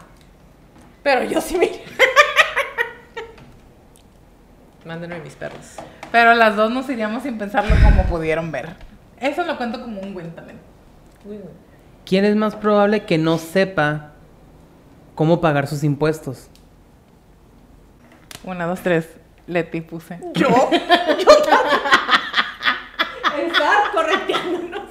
Pero 1.02 1.24
yo 1.24 1.40
sí 1.40 1.56
me. 1.56 1.70
Mándenme 4.86 5.18
mis 5.18 5.34
perros. 5.34 5.76
Pero 6.12 6.32
las 6.34 6.54
dos 6.54 6.70
nos 6.70 6.88
iríamos 6.88 7.24
sin 7.24 7.36
pensarlo 7.38 7.74
como 7.82 8.04
pudieron 8.04 8.52
ver. 8.52 8.68
Eso 9.20 9.42
lo 9.42 9.56
cuento 9.56 9.80
como 9.80 10.00
un 10.00 10.16
win 10.16 10.30
también. 10.30 10.60
¿Quién 12.04 12.24
es 12.24 12.36
más 12.36 12.54
probable 12.54 13.04
que 13.04 13.18
no 13.18 13.36
sepa 13.38 14.12
cómo 15.16 15.40
pagar 15.40 15.66
sus 15.66 15.82
impuestos? 15.82 16.48
Una, 18.44 18.66
dos, 18.66 18.78
tres. 18.80 19.08
Leti 19.48 19.80
puse. 19.80 20.20
¿Yo? 20.34 20.48
Yo 21.18 21.42
también. 21.42 21.80
Estar 23.50 23.90
correteándonos. 23.92 24.88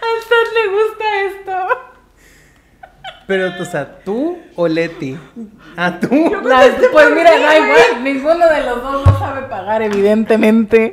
A 0.00 0.08
usted 0.18 0.44
le 0.54 0.66
gusta 0.72 1.04
esto. 1.26 1.90
Pero, 3.30 3.52
o 3.60 3.64
sea, 3.64 4.00
¿tú 4.04 4.38
o 4.56 4.66
Leti? 4.66 5.16
¿A 5.76 6.00
tú? 6.00 6.32
Las- 6.44 6.70
pues 6.90 7.10
mira, 7.14 7.30
da 7.38 7.56
igual. 7.58 8.02
Ninguno 8.02 8.48
de 8.48 8.64
los 8.64 8.82
dos 8.82 9.06
lo 9.06 9.18
sabe 9.20 9.42
pagar, 9.42 9.82
evidentemente. 9.82 10.90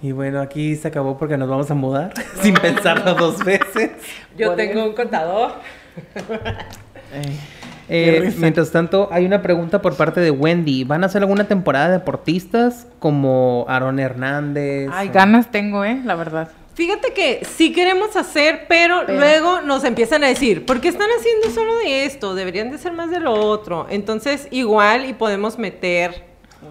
Y 0.00 0.12
bueno, 0.12 0.40
aquí 0.40 0.76
se 0.76 0.86
acabó 0.86 1.18
porque 1.18 1.36
nos 1.36 1.48
vamos 1.48 1.68
a 1.72 1.74
mudar 1.74 2.12
sin 2.40 2.54
pensarlo 2.54 3.14
dos 3.14 3.44
veces. 3.44 3.90
Yo 4.38 4.46
Por 4.50 4.56
tengo 4.56 4.84
un 4.84 4.92
contador. 4.94 5.54
Eh, 7.88 8.18
risa. 8.20 8.36
mientras 8.38 8.70
tanto, 8.70 9.08
hay 9.10 9.26
una 9.26 9.42
pregunta 9.42 9.82
por 9.82 9.96
parte 9.96 10.20
de 10.20 10.30
Wendy. 10.30 10.84
¿Van 10.84 11.02
a 11.02 11.06
hacer 11.06 11.20
alguna 11.22 11.48
temporada 11.48 11.86
de 11.88 11.92
deportistas 11.94 12.86
como 13.00 13.66
Aaron 13.68 13.98
Hernández? 13.98 14.88
Ay, 14.92 15.08
o- 15.08 15.12
ganas 15.12 15.50
tengo, 15.50 15.84
¿eh? 15.84 16.00
La 16.04 16.14
verdad. 16.14 16.48
Fíjate 16.74 17.12
que 17.12 17.44
sí 17.44 17.72
queremos 17.72 18.16
hacer, 18.16 18.66
pero, 18.68 19.02
Pero. 19.06 19.18
luego 19.18 19.60
nos 19.62 19.84
empiezan 19.84 20.24
a 20.24 20.28
decir, 20.28 20.64
¿por 20.64 20.80
qué 20.80 20.88
están 20.88 21.08
haciendo 21.18 21.50
solo 21.50 21.76
de 21.78 22.04
esto? 22.04 22.34
Deberían 22.34 22.70
de 22.70 22.78
ser 22.78 22.92
más 22.92 23.10
de 23.10 23.20
lo 23.20 23.34
otro. 23.34 23.86
Entonces, 23.90 24.48
igual 24.50 25.04
y 25.06 25.12
podemos 25.12 25.58
meter 25.58 26.24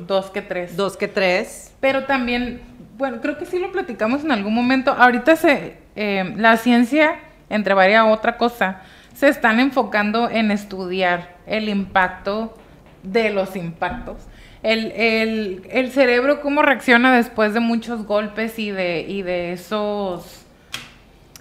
Dos 0.08 0.30
que 0.30 0.42
tres. 0.42 0.76
dos 0.78 0.98
que 0.98 1.08
tres. 1.08 1.74
Pero 1.80 2.06
también, 2.06 2.62
bueno, 2.98 3.20
creo 3.22 3.38
que 3.38 3.46
sí 3.46 3.60
lo 3.60 3.72
platicamos 3.72 4.24
en 4.24 4.32
algún 4.32 4.54
momento. 4.54 4.92
Ahorita 4.92 5.36
se, 5.36 5.78
eh, 5.96 6.34
la 6.38 6.58
ciencia, 6.58 7.20
entre 7.50 7.74
varias 7.74 8.06
otra 8.08 8.38
cosa, 8.38 8.82
se 9.14 9.28
están 9.28 9.60
enfocando 9.60 10.30
en 10.30 10.52
estudiar 10.52 11.36
el 11.46 11.68
impacto 11.70 12.56
de 13.04 13.32
los 13.32 13.56
impactos. 13.56 14.18
El, 14.62 14.92
el, 14.92 15.62
el 15.72 15.92
cerebro, 15.92 16.42
cómo 16.42 16.62
reacciona 16.62 17.16
después 17.16 17.54
de 17.54 17.60
muchos 17.62 18.06
golpes 18.06 18.60
y 18.60 18.72
de, 18.72 19.06
y 19.08 19.22
de 19.22 19.54
esos 19.54 20.36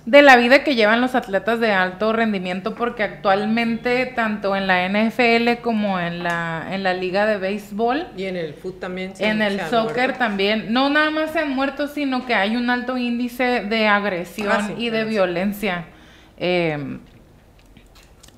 de 0.07 0.23
la 0.23 0.37
vida 0.37 0.65
que 0.65 0.75
llevan 0.75 1.03
los 1.03 1.15
atletas 1.15 1.61
de 1.61 1.71
alto 1.73 2.15
rendimiento, 2.15 2.75
porque 2.75 3.03
actualmente, 3.03 4.07
tanto 4.07 4.57
en 4.57 4.67
la 4.67 4.87
NFL 4.89 5.61
como 5.61 6.01
en 6.01 6.23
la, 6.23 6.67
en 6.71 6.83
la 6.83 6.95
liga 6.95 7.27
de 7.27 7.37
béisbol, 7.37 8.07
Y 8.17 8.25
en 8.25 8.37
el 8.37 8.55
foot 8.55 8.81
también. 8.81 9.15
se- 9.15 9.27
en 9.29 9.43
el 9.43 9.59
se 9.61 9.69
soccer 9.69 9.95
muerto. 10.07 10.19
también, 10.19 10.73
no 10.73 10.89
nada 10.89 11.11
más 11.11 11.33
se 11.33 11.41
han 11.41 11.51
muerto, 11.51 11.89
sino 11.89 12.25
que 12.25 12.35
hay 12.35 12.57
un 12.57 12.71
alto 12.71 12.97
índice 12.97 13.65
de 13.65 13.87
agresión 13.87 14.51
Ah, 14.51 14.67
sí, 14.69 14.75
y 14.79 14.89
de 14.89 15.05
violencia. 15.05 15.85
Eh, 16.39 16.99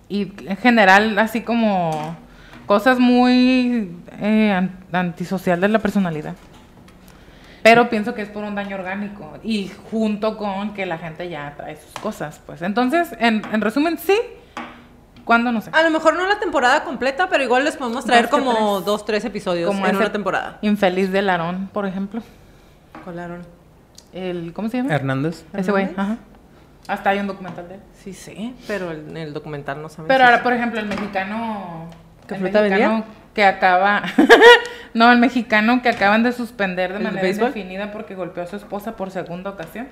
y 0.09 0.33
en 0.47 0.57
general, 0.57 1.17
así 1.21 1.43
como 1.43 2.17
cosas 2.71 3.01
muy 3.01 3.91
eh, 4.21 4.53
an- 4.53 4.79
antisocial 4.93 5.61
de 5.61 5.67
la 5.67 5.81
personalidad. 5.81 6.37
Pero 7.65 7.91
pienso 7.91 8.15
que 8.15 8.23
es 8.23 8.29
por 8.29 8.45
un 8.45 8.55
daño 8.55 8.77
orgánico 8.77 9.39
y 9.43 9.73
junto 9.91 10.37
con 10.39 10.73
que 10.73 10.87
la 10.87 10.97
gente 10.97 11.29
ya 11.29 11.53
trae 11.57 11.75
sus 11.75 11.93
cosas, 12.01 12.41
pues. 12.47 12.63
Entonces, 12.63 13.09
en, 13.19 13.43
en 13.53 13.61
resumen, 13.61 13.99
sí. 13.99 14.17
¿Cuándo? 15.25 15.51
No 15.51 15.61
sé. 15.61 15.71
A 15.73 15.83
lo 15.83 15.91
mejor 15.91 16.15
no 16.15 16.29
la 16.29 16.39
temporada 16.39 16.85
completa, 16.85 17.29
pero 17.29 17.43
igual 17.43 17.65
les 17.65 17.77
podemos 17.77 18.05
traer 18.05 18.29
Dos 18.29 18.31
como 18.31 18.53
tres. 18.77 18.87
dos, 18.87 19.05
tres 19.05 19.25
episodios 19.25 19.67
Como 19.69 19.85
en 19.89 19.97
una 19.97 20.13
temporada. 20.13 20.59
Infeliz 20.63 21.11
del 21.11 21.29
Aarón, 21.29 21.69
por 21.73 21.87
ejemplo. 21.87 22.23
Colaron. 23.05 23.43
El, 24.13 24.53
¿Cómo 24.53 24.69
se 24.69 24.77
llama? 24.77 24.95
Hernández. 24.95 25.45
Ese 25.55 25.73
güey, 25.73 25.89
ajá. 25.97 26.19
Hasta 26.87 27.11
hay 27.11 27.19
un 27.19 27.27
documental 27.27 27.67
de 27.69 27.75
él. 27.75 27.81
Sí, 28.01 28.13
sí, 28.15 28.55
pero 28.69 28.93
el- 28.93 29.09
en 29.11 29.17
el 29.17 29.33
documental 29.35 29.83
no 29.83 29.89
saben. 29.89 30.07
Pero 30.07 30.21
si- 30.25 30.25
ahora, 30.31 30.43
por 30.45 30.53
ejemplo, 30.53 30.79
el 30.79 30.87
mexicano. 30.87 31.89
¿Qué 32.31 32.37
el 32.37 32.41
fruta 32.41 32.63
mexicano 32.63 32.93
vendía? 32.95 33.15
que 33.35 33.45
acaba. 33.45 34.03
no, 34.95 35.11
el 35.13 35.19
mexicano 35.19 35.83
que 35.83 35.89
acaban 35.89 36.23
de 36.23 36.33
suspender 36.33 36.91
de 36.93 36.99
¿El 36.99 37.05
manera 37.05 37.23
béisbol? 37.23 37.49
indefinida 37.49 37.93
porque 37.93 38.15
golpeó 38.15 38.43
a 38.43 38.47
su 38.47 38.57
esposa 38.57 38.97
por 38.97 39.11
segunda 39.11 39.51
ocasión. 39.51 39.89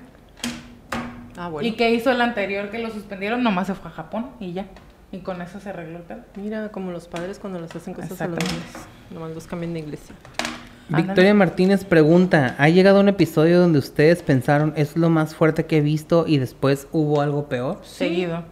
Ah, 1.37 1.49
bueno. 1.49 1.67
¿Y 1.67 1.73
qué 1.73 1.91
hizo 1.91 2.11
el 2.11 2.21
anterior 2.21 2.69
que 2.69 2.79
lo 2.79 2.89
suspendieron? 2.89 3.43
Nomás 3.43 3.67
se 3.67 3.75
fue 3.75 3.91
a 3.91 3.93
Japón 3.93 4.31
y 4.39 4.53
ya. 4.53 4.65
Y 5.11 5.19
con 5.19 5.41
eso 5.41 5.59
se 5.59 5.69
arregló 5.69 5.97
el 5.97 6.03
pedo. 6.03 6.19
Mira, 6.35 6.69
como 6.69 6.91
los 6.91 7.07
padres 7.07 7.39
cuando 7.39 7.59
les 7.59 7.75
hacen 7.75 7.93
cosas 7.93 8.21
a 8.21 8.27
los 8.27 8.39
niños. 8.39 8.87
Nomás 9.09 9.31
los 9.31 9.47
cambian 9.47 9.73
de 9.73 9.79
iglesia. 9.79 10.15
Victoria 10.89 11.35
Martínez 11.35 11.85
pregunta, 11.85 12.55
¿ha 12.57 12.67
llegado 12.69 12.99
un 12.99 13.09
episodio 13.09 13.59
donde 13.59 13.77
ustedes 13.77 14.23
pensaron 14.23 14.73
es 14.75 14.97
lo 14.97 15.09
más 15.09 15.35
fuerte 15.35 15.65
que 15.65 15.77
he 15.77 15.81
visto 15.81 16.25
y 16.27 16.39
después 16.39 16.87
hubo 16.91 17.21
algo 17.21 17.47
peor? 17.47 17.79
Seguido. 17.83 18.43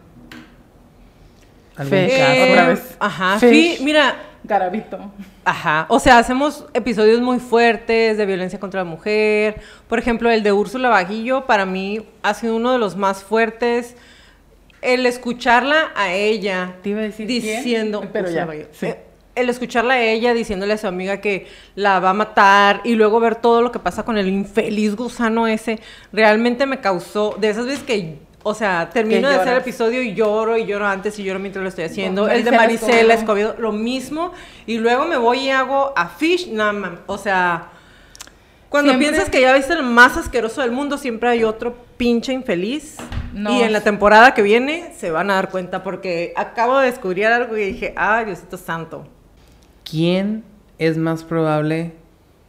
¿Algún 1.78 2.00
caso? 2.00 2.32
Eh, 2.32 2.50
Otra 2.50 2.68
vez. 2.68 2.98
Ajá, 3.00 3.40
Fish. 3.40 3.82
mira, 3.82 4.16
Garabito. 4.44 5.12
Ajá, 5.46 5.86
o 5.90 6.00
sea, 6.00 6.18
hacemos 6.18 6.66
episodios 6.74 7.20
muy 7.22 7.40
fuertes 7.40 8.18
de 8.18 8.26
violencia 8.26 8.60
contra 8.60 8.82
la 8.82 8.90
mujer. 8.90 9.62
Por 9.88 10.00
ejemplo, 10.00 10.30
el 10.30 10.44
de 10.44 10.52
Úrsula 10.52 10.90
Vaguillo 10.90 11.46
para 11.46 11.66
mí 11.66 12.06
ha 12.24 12.34
sido 12.34 12.56
uno 12.56 12.72
de 12.72 12.80
los 12.80 12.96
más 12.96 13.24
fuertes. 13.24 13.96
El 14.82 15.06
escucharla 15.08 15.92
a 15.96 16.14
ella 16.14 16.76
Te 16.84 16.90
iba 16.90 17.00
a 17.00 17.04
decir 17.04 17.28
quién, 17.28 17.42
diciendo, 17.42 18.08
pero 18.14 18.30
ya, 18.30 18.48
sí. 18.72 18.86
Eh, 18.86 19.00
el 19.38 19.50
escucharla 19.50 19.96
a 19.96 20.02
ella 20.02 20.34
diciéndole 20.34 20.74
a 20.74 20.78
su 20.78 20.88
amiga 20.88 21.22
que 21.22 21.48
la 21.76 22.00
va 22.00 22.12
a 22.12 22.14
matar 22.14 22.82
y 22.84 22.96
luego 22.96 23.20
ver 23.20 23.36
todo 23.36 23.62
lo 23.62 23.72
que 23.72 23.80
pasa 23.80 24.04
con 24.04 24.18
el 24.18 24.28
infeliz 24.28 24.96
gusano 24.96 25.48
ese, 25.48 25.80
realmente 26.12 26.66
me 26.66 26.80
causó 26.80 27.36
de 27.40 27.50
esas 27.50 27.66
veces 27.66 27.84
que, 27.84 28.18
o 28.48 28.54
sea, 28.54 28.90
termino 28.90 29.28
de 29.28 29.36
hacer 29.36 29.54
el 29.54 29.60
episodio 29.60 30.02
y 30.02 30.14
lloro 30.14 30.58
y 30.58 30.66
lloro 30.66 30.88
antes 30.88 31.20
y 31.20 31.24
lloro 31.24 31.40
mientras 31.40 31.62
lo 31.64 31.70
estoy 31.70 31.84
haciendo. 31.84 32.30
El 32.30 32.46
de 32.46 32.52
Marisela 32.52 32.88
Marisela 32.92 33.14
Escobedo. 33.14 33.56
Lo 33.60 33.74
mismo. 33.74 34.32
Y 34.66 34.78
luego 34.78 35.06
me 35.06 35.18
voy 35.18 35.40
y 35.40 35.50
hago 35.50 35.92
a 35.98 36.08
Fish, 36.08 36.50
nada. 36.50 37.02
O 37.08 37.18
sea, 37.18 37.70
cuando 38.70 38.92
Siempre- 38.92 39.10
piensas 39.10 39.30
que 39.30 39.42
ya 39.42 39.54
viste 39.54 39.74
el 39.74 39.84
más 39.84 40.16
asqueroso 40.16 40.62
del 40.62 40.72
mundo, 40.72 40.98
siempre 40.98 41.28
hay 41.30 41.44
otro 41.44 41.76
pinche 41.98 42.32
infeliz 42.32 42.98
No. 43.34 43.52
Y 43.52 43.62
en 43.64 43.74
la 43.74 43.82
temporada 43.82 44.34
que 44.34 44.42
viene 44.42 44.94
se 44.98 45.12
van 45.12 45.30
a 45.30 45.36
dar 45.36 45.50
cuenta 45.50 45.84
porque 45.84 46.32
acabo 46.38 46.80
de 46.80 46.88
descubrir 46.88 47.26
algo 47.26 47.58
y 47.58 47.66
dije, 47.66 47.94
ah, 47.98 48.24
Diosito 48.24 48.58
Santo. 48.58 49.06
¿Quién 49.84 50.44
es 50.78 50.98
más 50.98 51.24
probable 51.26 51.92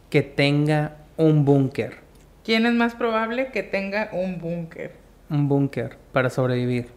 que 0.09 0.21
tenga 0.21 0.95
un 1.17 1.43
búnker? 1.43 1.97
¿Quién 2.45 2.65
es 2.65 2.73
más 2.73 2.95
probable 2.95 3.51
que 3.51 3.63
tenga 3.63 4.09
un 4.13 4.39
búnker? 4.39 4.98
Un 5.29 5.47
búnker 5.47 5.97
para 6.11 6.29
sobrevivir. 6.29 6.89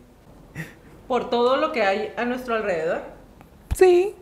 Por 1.08 1.28
todo 1.30 1.56
lo 1.56 1.72
que 1.72 1.82
hay 1.82 2.12
a 2.16 2.24
nuestro 2.24 2.54
alrededor. 2.54 3.02
Sí. 3.76 4.14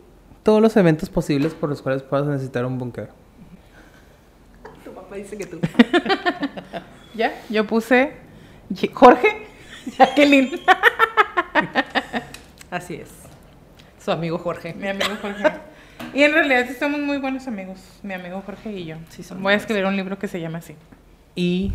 Todos 0.43 0.61
los 0.61 0.75
eventos 0.75 1.09
posibles 1.09 1.53
por 1.53 1.69
los 1.69 1.81
cuales 1.81 2.01
puedas 2.03 2.25
necesitar 2.27 2.65
un 2.65 2.77
búnker. 2.77 3.09
Tu 4.83 4.91
papá 4.91 5.15
dice 5.15 5.37
que 5.37 5.45
tú. 5.45 5.59
¿Ya? 7.13 7.33
Yo 7.49 7.67
puse 7.67 8.13
Jorge, 8.93 9.47
Jacqueline, 9.97 10.59
Así 12.71 12.95
es. 12.95 13.09
Su 14.03 14.11
amigo 14.11 14.37
Jorge. 14.37 14.73
mi 14.73 14.87
amigo 14.87 15.11
Jorge. 15.21 15.43
Y 16.13 16.23
en 16.23 16.33
realidad 16.33 16.65
sí 16.67 16.73
somos 16.73 16.99
muy 17.01 17.17
buenos 17.17 17.47
amigos, 17.47 17.79
mi 18.01 18.13
amigo 18.13 18.41
Jorge 18.45 18.71
y 18.71 18.85
yo. 18.85 18.95
Sí, 19.09 19.23
somos 19.23 19.43
Voy 19.43 19.53
a 19.53 19.57
escribir 19.57 19.85
un 19.85 19.95
libro 19.95 20.17
que 20.17 20.27
se 20.27 20.39
llama 20.39 20.57
así. 20.59 20.75
Y 21.35 21.71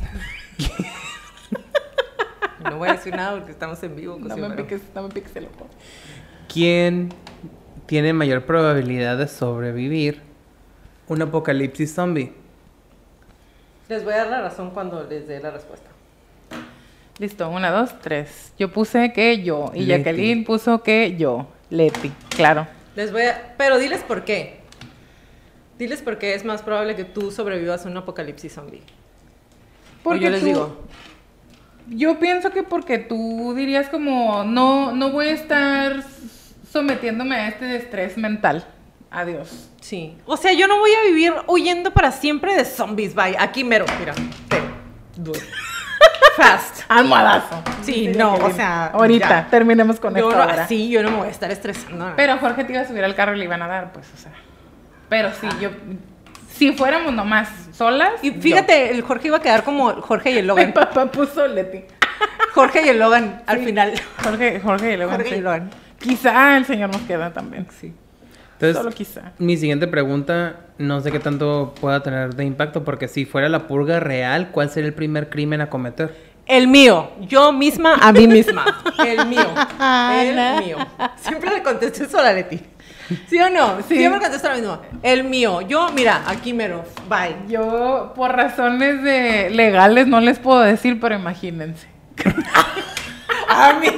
No 2.71 2.79
voy 2.79 2.89
a 2.89 2.93
decir 2.93 3.15
nada 3.15 3.37
porque 3.37 3.53
estamos 3.53 3.83
en 3.83 3.97
vivo. 3.97 4.19
No 4.19 4.37
me 4.37 4.57
piques, 4.57 4.83
no 4.95 5.03
me 5.03 5.09
piques 5.09 5.35
el 5.37 5.47
ojo. 5.47 5.69
¿quién 6.53 7.11
tiene 7.87 8.13
mayor 8.13 8.45
probabilidad 8.47 9.19
de 9.19 9.29
sobrevivir 9.29 10.23
un 11.09 11.23
apocalipsis 11.23 11.95
zombie? 11.95 12.33
Les 13.89 14.05
voy 14.05 14.15
a 14.15 14.19
dar 14.19 14.29
la 14.29 14.41
razón 14.43 14.71
cuando 14.71 15.05
les 15.05 15.29
dé 15.29 15.41
la 15.41 15.51
respuesta. 15.51 15.89
Listo, 17.19 17.49
una, 17.49 17.71
dos, 17.71 17.99
tres. 18.01 18.53
Yo 18.59 18.71
puse 18.71 19.13
que 19.13 19.43
yo. 19.43 19.71
Y 19.75 19.81
Leti. 19.87 20.05
Jacqueline 20.05 20.45
puso 20.45 20.83
que 20.83 21.17
yo. 21.17 21.47
Leti, 21.71 22.13
claro. 22.29 22.67
Les 22.95 23.13
voy 23.13 23.23
a... 23.23 23.55
Pero 23.57 23.79
diles 23.79 24.03
por 24.03 24.25
qué. 24.25 24.61
Diles 25.79 26.03
por 26.03 26.19
qué 26.19 26.35
es 26.35 26.45
más 26.45 26.63
probable 26.63 26.97
que 26.97 27.05
tú 27.05 27.31
sobrevivas 27.31 27.87
a 27.87 27.89
un 27.89 27.97
apocalipsis 27.97 28.53
zombie. 28.55 28.83
Porque 30.03 30.19
o 30.19 30.23
yo 30.23 30.31
les 30.31 30.41
tú- 30.41 30.47
digo. 30.47 30.77
Yo 31.89 32.19
pienso 32.19 32.51
que 32.51 32.63
porque 32.63 32.99
tú 32.99 33.55
dirías 33.57 33.89
como, 33.89 34.45
no, 34.45 34.93
no 34.93 35.11
voy 35.11 35.29
a 35.29 35.33
estar 35.33 36.03
sometiéndome 36.71 37.37
a 37.37 37.49
este 37.49 37.77
estrés 37.77 38.17
mental. 38.19 38.67
Adiós. 39.11 39.71
Sí. 39.81 40.17
O 40.27 40.37
sea, 40.37 40.53
yo 40.53 40.67
no 40.67 40.79
voy 40.79 40.91
a 40.93 41.07
vivir 41.07 41.33
huyendo 41.47 41.93
para 41.93 42.11
siempre 42.11 42.55
de 42.57 42.65
zombies. 42.65 43.15
Bye. 43.15 43.37
Aquí 43.39 43.63
mero. 43.65 43.87
Mira. 44.01 44.15
Te. 44.49 44.61
Duro. 45.17 45.41
Fast. 46.37 46.81
Almohadazo. 46.89 47.63
Sí, 47.83 48.09
no, 48.09 48.35
o 48.35 48.51
sea, 48.51 48.87
Ahorita, 48.89 49.29
ya. 49.29 49.47
terminemos 49.49 49.99
con 50.01 50.15
Yo 50.15 50.29
esto 50.29 50.37
no, 50.37 50.43
ahora. 50.43 50.65
así 50.65 50.91
yo 50.91 51.03
no 51.03 51.11
me 51.13 51.17
voy 51.19 51.29
a 51.29 51.31
estar 51.31 51.51
estresando. 51.51 52.13
Pero 52.17 52.37
Jorge 52.39 52.65
te 52.65 52.73
iba 52.73 52.83
a 52.83 52.87
subir 52.87 53.05
al 53.05 53.15
carro 53.15 53.35
y 53.35 53.39
le 53.39 53.45
iban 53.45 53.63
a 53.63 53.69
dar, 53.69 53.93
pues, 53.93 54.07
o 54.13 54.17
sea. 54.19 54.33
Pero 55.09 55.31
sí, 55.41 55.47
yo... 55.61 55.71
Si 56.57 56.73
fuéramos 56.73 57.13
nomás 57.13 57.49
solas... 57.73 58.13
Y 58.23 58.31
fíjate, 58.31 58.91
el 58.91 59.03
Jorge 59.03 59.29
iba 59.29 59.37
a 59.37 59.43
quedar 59.43 59.63
como 59.63 59.93
Jorge 60.01 60.31
y 60.31 60.39
el 60.39 60.47
yo. 60.47 60.55
Mi 60.55 60.63
Logan. 60.63 60.73
papá 60.73 61.11
puso 61.11 61.47
Leti. 61.47 61.85
Jorge 62.55 62.87
y 62.87 62.89
el 62.89 62.99
Logan 62.99 63.43
al 63.47 63.59
final. 63.59 63.93
Jorge, 64.23 64.61
Jorge 64.61 64.95
y 64.95 64.97
Logan, 64.97 65.17
Jorge 65.17 65.31
y 65.31 65.39
sí. 65.39 65.41
Logan. 65.43 65.71
Quizá 65.99 66.57
el 66.57 66.65
señor 66.65 66.91
nos 66.91 67.03
queda 67.03 67.33
también. 67.33 67.67
Sí. 67.79 67.93
Entonces, 68.55 68.77
Solo 68.79 68.91
quizá. 68.91 69.33
mi 69.39 69.59
siguiente 69.59 69.87
pregunta, 69.87 70.61
no 70.79 71.03
sé 71.03 71.13
qué 71.13 71.19
tanto 71.21 71.75
pueda 71.79 72.03
tener 72.03 72.35
de 72.35 72.45
impacto, 72.45 72.85
porque 72.85 73.07
si 73.07 73.27
fuera 73.27 73.51
la 73.51 73.67
purga 73.67 74.01
real, 74.01 74.49
¿cuál 74.51 74.71
sería 74.71 74.89
el 74.89 74.95
primer 74.95 75.29
crimen 75.29 75.61
a 75.61 75.69
cometer? 75.69 76.15
El 76.47 76.69
mío, 76.69 77.11
yo 77.21 77.53
misma 77.53 77.97
a 77.97 78.13
mí 78.13 78.27
misma. 78.27 78.65
El 79.05 79.27
mío, 79.27 79.47
el 79.81 80.65
mío. 80.65 80.79
Siempre 81.17 81.51
le 81.51 81.63
contesto 81.63 82.05
eso 82.05 82.19
a 82.19 82.23
la 82.23 82.33
Leti. 82.33 82.61
¿Sí 83.29 83.39
o 83.41 83.51
no? 83.51 83.79
Sí. 83.89 83.97
Siempre 83.97 84.21
contesto 84.21 84.49
lo 84.49 84.55
mismo. 84.57 84.83
El 85.03 85.25
mío, 85.25 85.61
yo, 85.61 85.91
mira, 85.93 86.23
aquí 86.27 86.53
mero. 86.53 86.85
Bye. 87.09 87.37
Yo, 87.49 88.13
por 88.17 88.35
razones 88.35 89.03
de 89.03 89.51
legales, 89.51 90.07
no 90.07 90.21
les 90.21 90.39
puedo 90.39 90.61
decir, 90.61 90.99
pero 91.01 91.15
imagínense. 91.15 91.87
A 93.49 93.75
mí. 93.75 93.89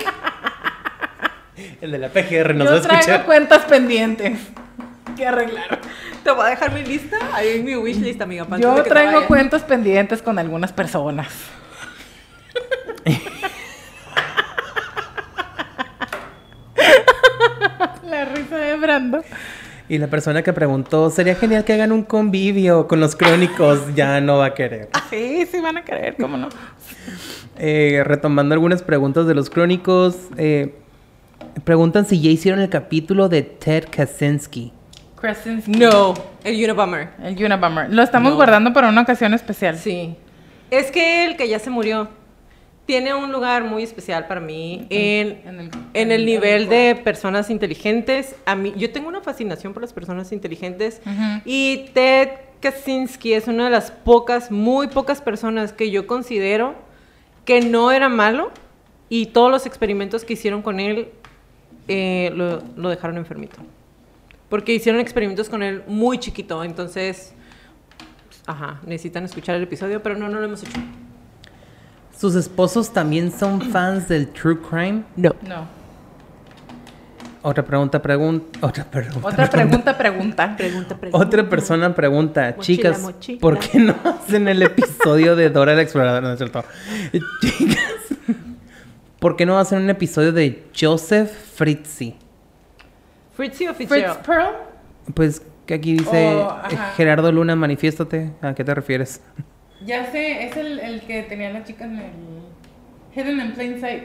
El 1.80 1.92
de 1.92 1.98
la 1.98 2.08
PGR 2.08 2.54
nos 2.54 2.68
va 2.68 2.72
a 2.72 2.74
Yo 2.76 2.82
traigo 2.82 3.00
escuchar. 3.00 3.24
cuentas 3.24 3.64
pendientes 3.64 4.38
que 5.16 5.26
arreglar. 5.26 5.80
Te 6.22 6.30
voy 6.30 6.46
a 6.46 6.50
dejar 6.50 6.72
mi 6.72 6.84
lista. 6.84 7.16
Ahí 7.32 7.56
en 7.58 7.64
mi 7.64 7.76
wishlist, 7.76 8.20
amiga. 8.20 8.44
para 8.44 8.56
antes 8.56 8.70
Yo 8.70 8.82
traigo 8.84 9.26
cuentas 9.26 9.62
pendientes 9.62 10.22
con 10.22 10.38
algunas 10.38 10.72
personas. 10.72 11.28
La 18.04 18.24
Y 19.88 19.96
la 19.98 20.06
persona 20.08 20.42
que 20.42 20.52
preguntó, 20.52 21.08
sería 21.10 21.34
genial 21.34 21.64
que 21.64 21.72
hagan 21.72 21.92
un 21.92 22.02
convivio 22.02 22.86
con 22.88 23.00
los 23.00 23.16
crónicos, 23.16 23.94
ya 23.94 24.20
no 24.20 24.38
va 24.38 24.46
a 24.46 24.54
querer. 24.54 24.90
Sí, 25.10 25.46
sí 25.50 25.60
van 25.60 25.78
a 25.78 25.84
creer, 25.84 26.16
cómo 26.20 26.36
no. 26.36 26.48
Eh, 27.58 28.02
retomando 28.04 28.52
algunas 28.54 28.82
preguntas 28.82 29.26
de 29.26 29.34
los 29.34 29.48
crónicos, 29.50 30.16
eh, 30.36 30.74
preguntan 31.64 32.04
si 32.06 32.20
ya 32.20 32.30
hicieron 32.30 32.60
el 32.60 32.68
capítulo 32.68 33.28
de 33.28 33.42
Ted 33.42 33.84
Kaczynski. 33.90 34.72
Krasinski. 35.20 35.72
No, 35.72 36.14
el 36.44 36.62
Unabomber. 36.62 37.08
El 37.24 37.42
Unabomber. 37.44 37.92
Lo 37.92 38.02
estamos 38.02 38.30
No. 38.30 38.36
guardando 38.36 38.72
para 38.72 38.88
una 38.90 39.00
ocasión 39.00 39.34
especial. 39.34 39.76
Sí. 39.76 40.14
Es 40.70 40.90
que 40.92 41.24
el 41.24 41.36
que 41.36 41.48
ya 41.48 41.58
se 41.58 41.70
murió 41.70 42.08
tiene 42.88 43.12
un 43.14 43.30
lugar 43.30 43.64
muy 43.64 43.82
especial 43.82 44.26
para 44.26 44.40
mí 44.40 44.86
en, 44.88 45.42
En 45.44 45.60
el- 45.60 45.70
en 45.92 46.10
el 46.10 46.24
nivel 46.24 46.68
de 46.70 46.94
personas 47.04 47.50
inteligentes. 47.50 48.34
A 48.46 48.54
mí, 48.56 48.72
yo 48.78 48.90
tengo 48.90 49.08
una 49.08 49.20
fascinación 49.20 49.74
por 49.74 49.82
las 49.82 49.92
personas 49.92 50.32
inteligentes 50.32 51.02
y 51.44 51.90
Ted 51.92 52.30
Kaczynski 52.60 53.34
es 53.34 53.46
una 53.46 53.66
de 53.66 53.70
las 53.70 53.90
pocas, 53.90 54.50
muy 54.50 54.88
pocas 54.88 55.20
personas 55.20 55.74
que 55.74 55.90
yo 55.90 56.06
considero 56.06 56.76
que 57.44 57.60
no 57.60 57.92
era 57.92 58.08
malo 58.08 58.50
y 59.10 59.26
todos 59.26 59.50
los 59.50 59.66
experimentos 59.66 60.24
que 60.24 60.32
hicieron 60.32 60.62
con 60.62 60.80
él 60.80 61.08
eh, 61.88 62.30
lo, 62.34 62.62
lo 62.76 62.88
dejaron 62.88 63.18
enfermito. 63.18 63.58
Porque 64.48 64.72
hicieron 64.72 64.98
experimentos 65.02 65.50
con 65.50 65.62
él 65.62 65.82
muy 65.86 66.16
chiquito, 66.18 66.64
entonces, 66.64 67.34
ajá, 68.46 68.80
necesitan 68.86 69.24
escuchar 69.26 69.56
el 69.56 69.64
episodio, 69.64 70.02
pero 70.02 70.16
no, 70.16 70.30
no 70.30 70.38
lo 70.38 70.44
hemos 70.46 70.62
hecho. 70.62 70.80
¿Sus 72.18 72.34
esposos 72.34 72.92
también 72.92 73.30
son 73.30 73.60
fans 73.60 74.08
del 74.08 74.26
true 74.28 74.58
crime? 74.60 75.04
No. 75.14 75.36
No. 75.46 75.68
Otra 77.42 77.64
pregunta, 77.64 78.02
pregunta. 78.02 78.58
Otra 78.60 78.84
pregunta. 78.84 79.28
Otra 79.28 79.48
pregunta, 79.48 79.96
pregunta. 79.96 80.56
Pregunta, 80.56 80.96
pregunta. 80.96 81.24
Otra 81.24 81.48
persona 81.48 81.94
pregunta, 81.94 82.54
Mochila, 82.56 82.76
chicas, 82.90 83.02
mochila. 83.02 83.40
¿por 83.40 83.58
qué 83.60 83.78
no 83.78 83.94
hacen 84.04 84.48
el 84.48 84.60
episodio 84.62 85.36
de 85.36 85.48
Dora 85.48 85.76
la 85.76 85.82
Exploradora? 85.82 86.26
No 86.26 86.32
es 86.32 86.38
cierto. 86.38 86.64
Chicas, 87.40 87.86
¿por 89.20 89.36
qué 89.36 89.46
no 89.46 89.56
hacen 89.56 89.78
un 89.82 89.88
episodio 89.88 90.32
de 90.32 90.64
Joseph 90.78 91.30
Fritzy? 91.54 92.16
Fritzy 93.36 93.68
o 93.68 93.74
Fritz. 93.74 93.90
Pearl. 94.26 94.56
Pues 95.14 95.42
que 95.66 95.74
aquí 95.74 95.92
dice 95.92 96.34
Oh, 96.34 96.62
eh, 96.68 96.76
Gerardo 96.96 97.30
Luna, 97.30 97.54
manifiéstate. 97.54 98.32
¿A 98.42 98.54
qué 98.54 98.64
te 98.64 98.74
refieres? 98.74 99.22
Ya 99.84 100.10
sé, 100.10 100.46
es 100.46 100.56
el, 100.56 100.78
el 100.80 101.00
que 101.02 101.22
tenía 101.22 101.50
la 101.50 101.64
chica 101.64 101.84
en 101.84 101.98
el 101.98 102.10
Hidden 103.14 103.40
in 103.40 103.52
Plain 103.52 103.80
Sight. 103.80 104.04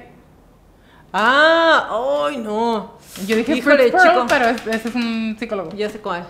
Ah, 1.12 2.26
ay, 2.28 2.38
no. 2.38 2.98
Yo 3.28 3.36
dije 3.36 3.56
Híjole, 3.58 3.92
Pearl, 3.92 4.04
chico. 4.14 4.26
pero 4.28 4.46
es- 4.50 4.66
ese 4.68 4.90
es 4.90 4.96
un 4.96 5.36
psicólogo. 5.40 5.72
Ya 5.76 5.90
sé 5.90 6.00
cuál. 6.00 6.26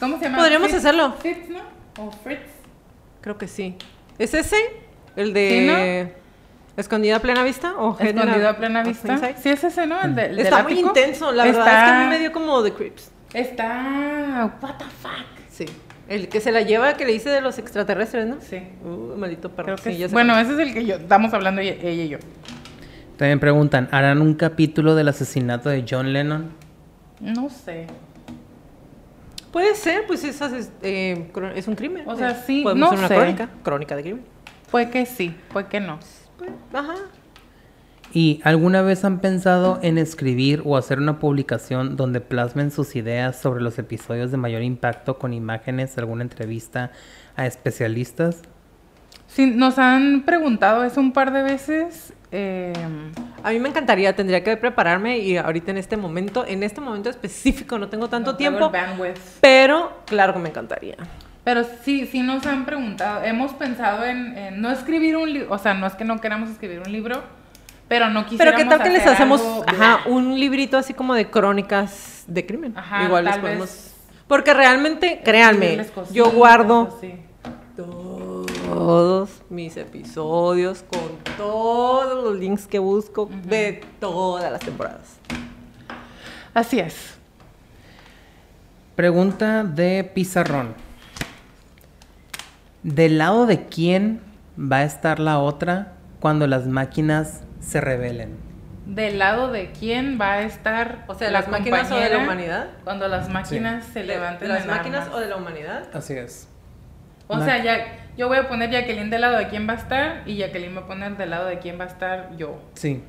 ¿Cómo 0.00 0.18
se 0.18 0.24
llama? 0.24 0.38
Podríamos 0.38 0.72
hacerlo. 0.72 1.14
Fritz, 1.18 1.48
¿no? 1.48 1.60
O 2.02 2.10
Fritz. 2.10 2.40
Creo 3.20 3.36
que 3.38 3.48
sí. 3.48 3.76
¿Es 4.18 4.32
ese? 4.34 4.56
¿El 5.14 5.32
de 5.32 6.14
Escondida 6.76 7.16
a 7.16 7.20
plena 7.20 7.42
vista? 7.42 7.74
¿O 7.78 7.94
Hidden 7.98 8.18
Escondido 8.18 8.48
a- 8.48 8.56
plena 8.56 8.82
vista. 8.82 9.18
Sí, 9.42 9.48
es 9.48 9.64
ese, 9.64 9.86
¿no? 9.86 10.00
El, 10.02 10.14
de, 10.14 10.26
el 10.26 10.36
del 10.36 10.44
Está 10.46 10.62
muy 10.62 10.72
ático. 10.74 10.88
intenso, 10.88 11.32
la 11.32 11.44
verdad 11.44 11.66
es 11.66 11.72
que 11.84 11.90
a 11.96 12.00
mí 12.04 12.06
me 12.10 12.18
dio 12.18 12.32
como 12.32 12.62
The 12.62 12.72
Crips. 12.72 13.10
Está... 13.34 14.52
What 14.62 14.74
the 14.78 14.84
fuck. 14.84 15.26
Sí. 15.50 15.66
El 16.08 16.28
que 16.28 16.40
se 16.40 16.52
la 16.52 16.60
lleva, 16.62 16.94
que 16.96 17.04
le 17.04 17.12
dice 17.12 17.30
de 17.30 17.40
los 17.40 17.58
extraterrestres, 17.58 18.26
¿no? 18.26 18.36
Sí. 18.40 18.58
Uh, 18.84 19.16
maldito 19.16 19.50
perro. 19.50 19.64
Creo 19.74 19.76
que 19.76 19.92
Sí, 19.92 19.98
ya 19.98 20.06
sí. 20.06 20.10
sé 20.10 20.14
Bueno, 20.14 20.38
ese 20.38 20.52
es 20.52 20.58
el 20.60 20.72
que 20.74 20.84
yo 20.86 20.96
estamos 20.96 21.32
hablando 21.34 21.60
ella, 21.60 21.74
ella 21.82 22.04
y 22.04 22.08
yo. 22.08 22.18
También 23.16 23.40
preguntan, 23.40 23.88
¿harán 23.90 24.20
un 24.20 24.34
capítulo 24.34 24.94
del 24.94 25.08
asesinato 25.08 25.68
de 25.68 25.84
John 25.88 26.12
Lennon? 26.12 26.50
No 27.20 27.48
sé. 27.50 27.86
Puede 29.50 29.74
ser, 29.74 30.06
pues 30.06 30.22
es, 30.22 30.40
es, 30.40 30.70
eh, 30.82 31.30
es 31.54 31.66
un 31.66 31.74
crimen. 31.76 32.02
O 32.06 32.14
sea, 32.14 32.34
sí, 32.34 32.62
Podemos 32.62 32.78
no 32.80 32.86
hacer 32.88 32.98
una 32.98 33.08
sé. 33.08 33.14
crónica. 33.16 33.48
Crónica 33.62 33.96
de 33.96 34.02
crimen. 34.02 34.22
Fue 34.68 34.90
que 34.90 35.06
sí, 35.06 35.34
fue 35.50 35.66
que 35.66 35.80
no. 35.80 35.98
Pues, 36.36 36.50
ajá. 36.74 36.94
¿Y 38.12 38.40
alguna 38.44 38.82
vez 38.82 39.04
han 39.04 39.20
pensado 39.20 39.78
en 39.82 39.98
escribir 39.98 40.62
o 40.64 40.76
hacer 40.76 40.98
una 40.98 41.18
publicación 41.18 41.96
donde 41.96 42.20
plasmen 42.20 42.70
sus 42.70 42.96
ideas 42.96 43.38
sobre 43.38 43.62
los 43.62 43.78
episodios 43.78 44.30
de 44.30 44.36
mayor 44.36 44.62
impacto 44.62 45.18
con 45.18 45.32
imágenes, 45.34 45.98
alguna 45.98 46.22
entrevista 46.22 46.92
a 47.36 47.46
especialistas? 47.46 48.42
Sí, 49.26 49.46
nos 49.46 49.78
han 49.78 50.22
preguntado 50.24 50.84
eso 50.84 51.00
un 51.00 51.12
par 51.12 51.32
de 51.32 51.42
veces 51.42 52.12
Eh, 52.32 52.72
A 53.44 53.50
mí 53.50 53.60
me 53.60 53.68
encantaría, 53.68 54.14
tendría 54.16 54.42
que 54.42 54.56
prepararme 54.56 55.18
y 55.18 55.36
ahorita 55.36 55.70
en 55.70 55.76
este 55.76 55.96
momento, 55.96 56.44
en 56.46 56.64
este 56.64 56.80
momento 56.80 57.08
específico 57.08 57.78
no 57.78 57.88
tengo 57.88 58.08
tanto 58.08 58.32
no 58.32 58.36
tengo 58.36 58.70
tiempo, 58.70 59.06
pero 59.40 60.02
claro 60.06 60.32
que 60.32 60.40
me 60.40 60.48
encantaría. 60.48 60.96
Pero 61.44 61.62
sí, 61.84 62.06
sí 62.06 62.22
nos 62.22 62.44
han 62.44 62.66
preguntado, 62.66 63.22
hemos 63.22 63.52
pensado 63.52 64.04
en, 64.04 64.36
en 64.36 64.60
no 64.60 64.72
escribir 64.72 65.16
un 65.16 65.32
libro, 65.32 65.54
o 65.54 65.58
sea, 65.58 65.74
no 65.74 65.86
es 65.86 65.94
que 65.94 66.04
no 66.04 66.20
queramos 66.20 66.50
escribir 66.50 66.80
un 66.84 66.90
libro, 66.90 67.22
pero 67.88 68.08
no 68.08 68.20
Pero 68.20 68.30
quisiéramos 68.30 68.62
qué 68.62 68.68
tal 68.68 68.82
que 68.82 68.90
les 68.90 69.06
hacemos 69.06 69.40
algo- 69.40 69.64
ajá, 69.66 70.00
un 70.06 70.38
librito 70.38 70.76
así 70.76 70.92
como 70.94 71.14
de 71.14 71.30
crónicas 71.30 72.24
de 72.26 72.44
crimen. 72.46 72.76
Ajá, 72.76 73.04
Igual 73.04 73.24
les 73.24 73.34
vez. 73.34 73.40
podemos... 73.42 73.92
Porque 74.26 74.52
realmente, 74.54 75.20
créanme, 75.24 75.86
yo 76.12 76.30
guardo 76.32 76.98
todos 77.76 79.42
mis 79.50 79.76
episodios 79.76 80.82
con 80.82 81.00
todos 81.36 82.24
los 82.24 82.36
links 82.36 82.66
que 82.66 82.78
busco 82.80 83.28
de 83.44 83.84
todas 84.00 84.50
las 84.50 84.60
temporadas. 84.62 85.18
Así 86.54 86.80
es. 86.80 87.14
Pregunta 88.96 89.62
de 89.62 90.04
Pizarrón. 90.04 90.74
¿Del 92.82 93.18
lado 93.18 93.46
de 93.46 93.66
quién 93.66 94.20
va 94.58 94.78
a 94.78 94.84
estar 94.84 95.18
la 95.20 95.38
otra 95.38 95.92
cuando 96.20 96.46
las 96.46 96.66
máquinas 96.66 97.42
se 97.66 97.80
rebelen? 97.80 98.36
¿Del 98.86 99.18
lado 99.18 99.50
de 99.50 99.72
quién 99.72 100.16
va 100.20 100.34
a 100.34 100.42
estar 100.42 101.04
O 101.08 101.14
sea, 101.14 101.30
la 101.30 101.40
las 101.40 101.48
máquinas 101.48 101.90
o 101.90 101.96
de 101.96 102.08
la 102.08 102.18
humanidad. 102.18 102.68
Cuando 102.84 103.08
las 103.08 103.28
máquinas 103.28 103.84
se 103.84 104.00
¿De- 104.00 104.06
levanten 104.06 104.46
de 104.46 104.54
las 104.54 104.62
en 104.62 104.70
máquinas 104.70 105.00
armas? 105.06 105.16
o 105.16 105.20
de 105.20 105.26
la 105.28 105.36
humanidad? 105.36 105.88
Así 105.92 106.14
es. 106.14 106.48
O 107.26 107.36
Ma- 107.36 107.44
sea, 107.44 107.62
ya, 107.64 107.78
yo 108.16 108.28
voy 108.28 108.38
a 108.38 108.48
poner 108.48 108.70
Jacqueline 108.70 109.10
del 109.10 109.22
lado 109.22 109.38
de 109.38 109.48
quién 109.48 109.68
va 109.68 109.72
a 109.72 109.76
estar 109.76 110.22
y 110.24 110.36
Jacqueline 110.36 110.76
va 110.76 110.82
a 110.82 110.86
poner 110.86 111.16
del 111.16 111.30
lado 111.30 111.46
de 111.46 111.58
quién 111.58 111.80
va 111.80 111.84
a 111.84 111.88
estar 111.88 112.36
yo. 112.36 112.60
Sí. 112.74 113.02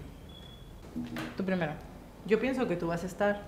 Tú 1.35 1.43
primero. 1.45 1.73
Yo 2.25 2.39
pienso 2.39 2.67
que 2.67 2.75
tú 2.75 2.87
vas 2.87 3.03
a 3.03 3.05
estar 3.05 3.41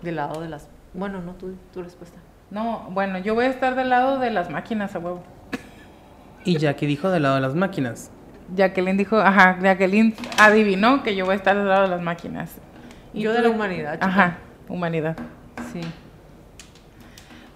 del 0.00 0.16
lado 0.16 0.40
de 0.40 0.48
las... 0.48 0.68
Bueno, 0.94 1.20
no, 1.20 1.34
tu, 1.34 1.54
tu 1.74 1.82
respuesta. 1.82 2.16
No, 2.50 2.86
bueno, 2.90 3.18
yo 3.18 3.34
voy 3.34 3.44
a 3.44 3.48
estar 3.48 3.74
del 3.74 3.90
lado 3.90 4.18
de 4.18 4.30
las 4.30 4.48
máquinas 4.48 4.94
a 4.94 4.98
huevo. 4.98 5.22
Y 6.44 6.56
Jackie 6.58 6.86
dijo 6.86 7.10
del 7.10 7.22
lado 7.24 7.34
de 7.36 7.40
las 7.42 7.54
máquinas. 7.54 8.10
Jacqueline 8.54 8.96
dijo, 8.96 9.18
ajá, 9.18 9.58
Jacqueline 9.62 10.14
adivinó 10.38 11.02
que 11.02 11.14
yo 11.16 11.24
voy 11.24 11.34
a 11.34 11.36
estar 11.36 11.56
del 11.56 11.68
lado 11.68 11.82
de 11.82 11.88
las 11.88 12.02
máquinas. 12.02 12.50
Yo 13.14 13.32
de 13.32 13.40
la 13.42 13.48
humanidad, 13.50 13.94
chica. 13.94 14.06
Ajá, 14.06 14.38
humanidad. 14.68 15.16
Sí. 15.72 15.80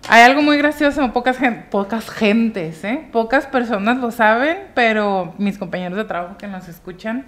Hay 0.08 0.22
algo 0.22 0.40
muy 0.42 0.56
gracioso, 0.56 1.12
pocas, 1.12 1.36
gen- 1.36 1.66
pocas 1.70 2.08
gentes, 2.10 2.84
¿eh? 2.84 3.08
Pocas 3.10 3.46
personas 3.46 3.98
lo 3.98 4.10
saben, 4.12 4.58
pero 4.74 5.34
mis 5.36 5.58
compañeros 5.58 5.96
de 5.98 6.04
trabajo 6.04 6.36
que 6.38 6.46
nos 6.46 6.68
escuchan, 6.68 7.24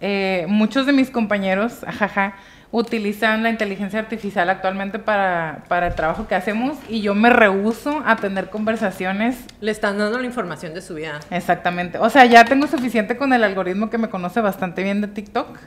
eh, 0.00 0.46
muchos 0.48 0.86
de 0.86 0.92
mis 0.92 1.10
compañeros, 1.10 1.82
ajaja, 1.84 2.34
utilizan 2.72 3.42
la 3.42 3.50
inteligencia 3.50 3.98
artificial 3.98 4.48
actualmente 4.48 4.98
para, 4.98 5.64
para 5.68 5.88
el 5.88 5.94
trabajo 5.94 6.28
que 6.28 6.34
hacemos 6.36 6.78
y 6.88 7.00
yo 7.00 7.14
me 7.14 7.30
rehúso 7.30 8.02
a 8.06 8.16
tener 8.16 8.48
conversaciones 8.48 9.44
Le 9.60 9.72
están 9.72 9.98
dando 9.98 10.18
la 10.18 10.26
información 10.26 10.72
de 10.72 10.80
su 10.80 10.94
vida. 10.94 11.18
Exactamente. 11.30 11.98
O 11.98 12.08
sea, 12.10 12.26
ya 12.26 12.44
tengo 12.44 12.66
suficiente 12.68 13.16
con 13.16 13.32
el 13.32 13.42
algoritmo 13.42 13.90
que 13.90 13.98
me 13.98 14.08
conoce 14.08 14.40
bastante 14.40 14.82
bien 14.82 15.00
de 15.00 15.08
TikTok 15.08 15.58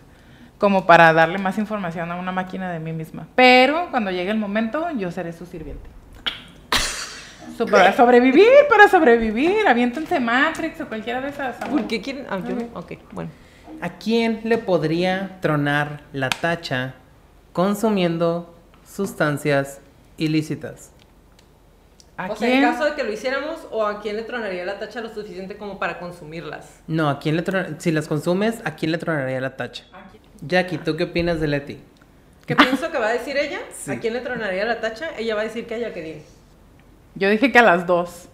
como 0.58 0.86
para 0.86 1.12
darle 1.12 1.40
más 1.40 1.58
información 1.58 2.10
a 2.10 2.16
una 2.16 2.32
máquina 2.32 2.72
de 2.72 2.80
mí 2.80 2.94
misma. 2.94 3.28
Pero 3.36 3.90
cuando 3.92 4.12
llegue 4.12 4.32
el 4.32 4.38
momento, 4.38 4.90
yo 4.92 5.12
seré 5.12 5.34
su 5.34 5.46
sirviente. 5.46 5.90
So- 7.58 7.66
para 7.66 7.92
sobrevivir, 7.92 8.48
para 8.70 8.88
sobrevivir. 8.88 9.68
Aviéntense 9.68 10.22
Matrix 10.22 10.80
o 10.80 10.88
cualquiera 10.88 11.20
de 11.20 11.30
esas. 11.30 11.58
¿Por 11.58 11.86
qué 11.86 12.02
quieren...? 12.02 12.26
Ah, 12.30 12.40
yo... 12.40 12.56
Ok, 12.80 12.94
bueno. 13.12 13.30
¿A 13.82 13.98
quién 13.98 14.42
le 14.44 14.58
podría 14.58 15.38
tronar 15.42 16.02
la 16.14 16.30
tacha 16.30 16.96
consumiendo 17.52 18.54
sustancias 18.86 19.80
ilícitas? 20.18 20.92
¿A 22.16 22.32
o 22.32 22.36
sea, 22.36 22.48
en 22.48 22.60
quién? 22.60 22.72
caso 22.72 22.86
de 22.86 22.94
que 22.96 23.04
lo 23.04 23.12
hiciéramos, 23.12 23.68
¿o 23.72 23.86
a 23.86 24.02
quién 24.02 24.16
le 24.16 24.24
tronaría 24.24 24.66
la 24.66 24.80
tacha 24.80 25.02
lo 25.02 25.14
suficiente 25.14 25.58
como 25.58 25.80
para 25.80 26.00
consumirlas? 26.00 26.82
No, 26.88 27.10
¿a 27.10 27.20
quién 27.20 27.36
le 27.36 27.44
si 27.80 27.92
las 27.92 28.08
consumes, 28.08 28.62
¿a 28.66 28.76
quién 28.76 28.92
le 28.92 28.98
tronaría 28.98 29.42
la 29.42 29.56
tacha? 29.56 29.86
Jackie, 30.42 30.78
¿tú 30.78 30.96
qué 30.96 31.06
opinas 31.06 31.40
de 31.40 31.48
Leti? 31.48 31.80
¿Qué 32.46 32.56
pienso 32.56 32.92
que 32.92 32.98
va 32.98 33.08
a 33.08 33.14
decir 33.14 33.38
ella? 33.38 33.60
Sí. 33.74 33.92
¿A 33.92 34.00
quién 34.00 34.14
le 34.14 34.20
tronaría 34.20 34.66
la 34.66 34.82
tacha? 34.82 35.10
Ella 35.18 35.36
va 35.36 35.42
a 35.42 35.46
decir 35.46 35.66
que 35.66 35.76
a 35.76 35.78
Jacqueline. 35.80 36.22
Yo 37.16 37.30
dije 37.30 37.52
que 37.52 37.60
a 37.60 37.64
las 37.64 37.88
dos. 37.88 38.28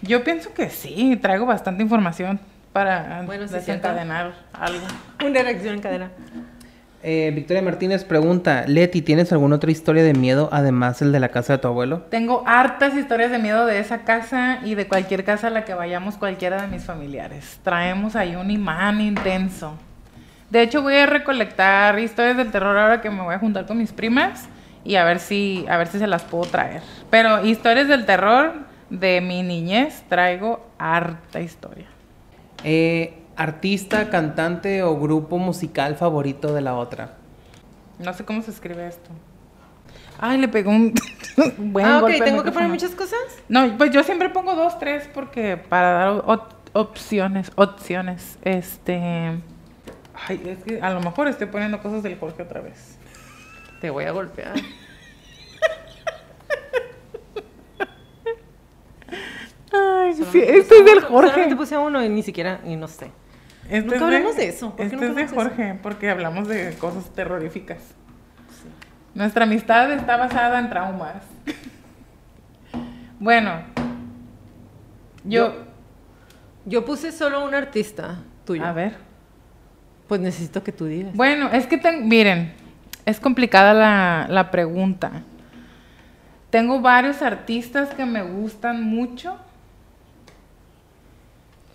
Yo 0.00 0.24
pienso 0.24 0.54
que 0.54 0.70
sí, 0.70 1.16
traigo 1.20 1.44
bastante 1.44 1.82
información 1.82 2.40
para 2.78 3.22
Bueno, 3.22 3.48
sí, 3.48 3.54
desencadenar 3.54 4.34
algo. 4.52 4.86
Una 5.26 5.42
reacción 5.42 5.74
en 5.74 5.80
cadena. 5.80 6.10
Eh, 7.02 7.32
Victoria 7.34 7.60
Martínez 7.60 8.04
pregunta, 8.04 8.66
Leti, 8.68 9.02
¿tienes 9.02 9.32
alguna 9.32 9.56
otra 9.56 9.72
historia 9.72 10.04
de 10.04 10.14
miedo 10.14 10.48
además 10.52 11.02
el 11.02 11.10
de 11.10 11.18
la 11.18 11.30
casa 11.30 11.54
de 11.54 11.58
tu 11.58 11.66
abuelo? 11.66 12.02
Tengo 12.02 12.44
hartas 12.46 12.94
historias 12.94 13.32
de 13.32 13.40
miedo 13.40 13.66
de 13.66 13.80
esa 13.80 14.02
casa 14.02 14.60
y 14.64 14.76
de 14.76 14.86
cualquier 14.86 15.24
casa 15.24 15.48
a 15.48 15.50
la 15.50 15.64
que 15.64 15.74
vayamos 15.74 16.18
cualquiera 16.18 16.62
de 16.62 16.68
mis 16.68 16.84
familiares. 16.84 17.58
Traemos 17.64 18.14
ahí 18.14 18.36
un 18.36 18.48
imán 18.48 19.00
intenso. 19.00 19.74
De 20.48 20.62
hecho, 20.62 20.80
voy 20.80 20.94
a 20.94 21.06
recolectar 21.06 21.98
historias 21.98 22.36
del 22.36 22.52
terror 22.52 22.78
ahora 22.78 23.00
que 23.00 23.10
me 23.10 23.22
voy 23.22 23.34
a 23.34 23.40
juntar 23.40 23.66
con 23.66 23.78
mis 23.78 23.90
primas 23.90 24.48
y 24.84 24.94
a 24.94 25.02
ver 25.02 25.18
si, 25.18 25.66
a 25.68 25.76
ver 25.78 25.88
si 25.88 25.98
se 25.98 26.06
las 26.06 26.22
puedo 26.22 26.44
traer. 26.44 26.82
Pero 27.10 27.44
historias 27.44 27.88
del 27.88 28.06
terror 28.06 28.52
de 28.88 29.20
mi 29.20 29.42
niñez 29.42 30.04
traigo 30.08 30.64
harta 30.78 31.40
historia. 31.40 31.86
Eh, 32.64 33.14
artista, 33.36 34.10
cantante 34.10 34.82
o 34.82 34.98
grupo 34.98 35.38
musical 35.38 35.96
favorito 35.96 36.52
de 36.52 36.60
la 36.60 36.74
otra. 36.74 37.14
No 37.98 38.12
sé 38.14 38.24
cómo 38.24 38.42
se 38.42 38.50
escribe 38.50 38.86
esto. 38.86 39.10
Ay, 40.20 40.38
le 40.38 40.48
pegó 40.48 40.70
un 40.70 40.92
buen 41.58 41.86
ah, 41.86 41.96
ok, 41.98 42.02
golpe 42.02 42.20
¿tengo 42.24 42.42
que 42.42 42.50
poner 42.50 42.68
muchas 42.68 42.90
cosas? 42.96 43.18
No, 43.48 43.76
pues 43.78 43.92
yo 43.92 44.02
siempre 44.02 44.28
pongo 44.30 44.54
dos, 44.56 44.78
tres, 44.78 45.08
porque 45.14 45.56
para 45.56 45.90
dar 45.92 46.22
op- 46.26 46.54
opciones, 46.72 47.52
opciones, 47.54 48.38
este... 48.42 49.40
Ay, 50.26 50.42
es 50.44 50.64
que 50.64 50.80
a 50.82 50.90
lo 50.90 51.00
mejor 51.00 51.28
estoy 51.28 51.46
poniendo 51.46 51.80
cosas 51.80 52.02
del 52.02 52.18
Jorge 52.18 52.42
otra 52.42 52.60
vez. 52.60 52.98
Te 53.80 53.90
voy 53.90 54.04
a 54.04 54.10
golpear. 54.10 54.54
Ay, 59.78 60.14
sí, 60.14 60.40
este 60.40 60.78
es 60.78 60.84
del 60.84 61.00
Jorge. 61.00 61.30
Solamente 61.30 61.56
puse 61.56 61.76
uno 61.76 62.04
y 62.04 62.08
ni 62.08 62.22
siquiera, 62.22 62.60
y 62.64 62.76
no 62.76 62.88
sé. 62.88 63.10
Este 63.68 63.82
Nunca 63.82 63.96
es 63.96 64.02
hablamos 64.02 64.36
de 64.36 64.48
eso. 64.48 64.68
¿Por 64.70 64.76
qué 64.76 64.82
Este 64.84 64.96
nunca 64.96 65.08
es 65.08 65.14
de 65.16 65.22
eso? 65.22 65.34
Jorge, 65.34 65.78
porque 65.82 66.10
hablamos 66.10 66.48
de 66.48 66.74
cosas 66.78 67.04
terroríficas. 67.14 67.78
Nuestra 69.14 69.44
amistad 69.44 69.90
está 69.92 70.16
basada 70.16 70.58
en 70.58 70.68
traumas. 70.70 71.22
bueno, 73.18 73.52
yo... 75.24 75.66
Yo 76.64 76.84
puse 76.84 77.12
solo 77.12 77.44
un 77.46 77.54
artista 77.54 78.18
tuyo. 78.44 78.62
A 78.62 78.72
ver. 78.72 78.96
Pues 80.06 80.20
necesito 80.20 80.62
que 80.62 80.70
tú 80.70 80.84
digas. 80.84 81.14
Bueno, 81.14 81.48
es 81.50 81.66
que 81.66 81.78
ten- 81.78 82.06
miren, 82.08 82.52
es 83.06 83.18
complicada 83.20 83.72
la, 83.72 84.26
la 84.28 84.50
pregunta. 84.50 85.22
Tengo 86.50 86.80
varios 86.82 87.22
artistas 87.22 87.88
que 87.94 88.04
me 88.04 88.22
gustan 88.22 88.82
mucho, 88.82 89.38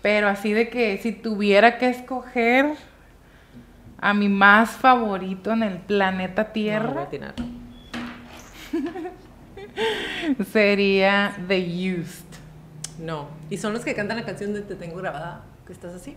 pero 0.04 0.28
así 0.28 0.52
de 0.52 0.68
que 0.68 0.98
si 0.98 1.12
tuviera 1.12 1.78
que 1.78 1.88
escoger 1.88 2.74
a 3.98 4.12
mi 4.12 4.28
más 4.28 4.72
favorito 4.72 5.50
en 5.50 5.62
el 5.62 5.78
planeta 5.78 6.42
No, 6.42 6.48
no 6.48 6.52
Tierra, 6.52 7.02
atinar. 7.04 7.34
sería 10.52 11.34
The 11.48 11.58
Used. 11.98 12.24
No. 12.98 13.28
Y 13.48 13.56
son 13.56 13.72
los 13.72 13.82
que 13.82 13.94
cantan 13.94 14.18
la 14.18 14.24
canción 14.26 14.52
de 14.52 14.60
Te 14.60 14.74
tengo 14.74 14.96
grabada. 14.96 15.40
¿Que 15.66 15.72
estás 15.72 15.94
así? 15.94 16.14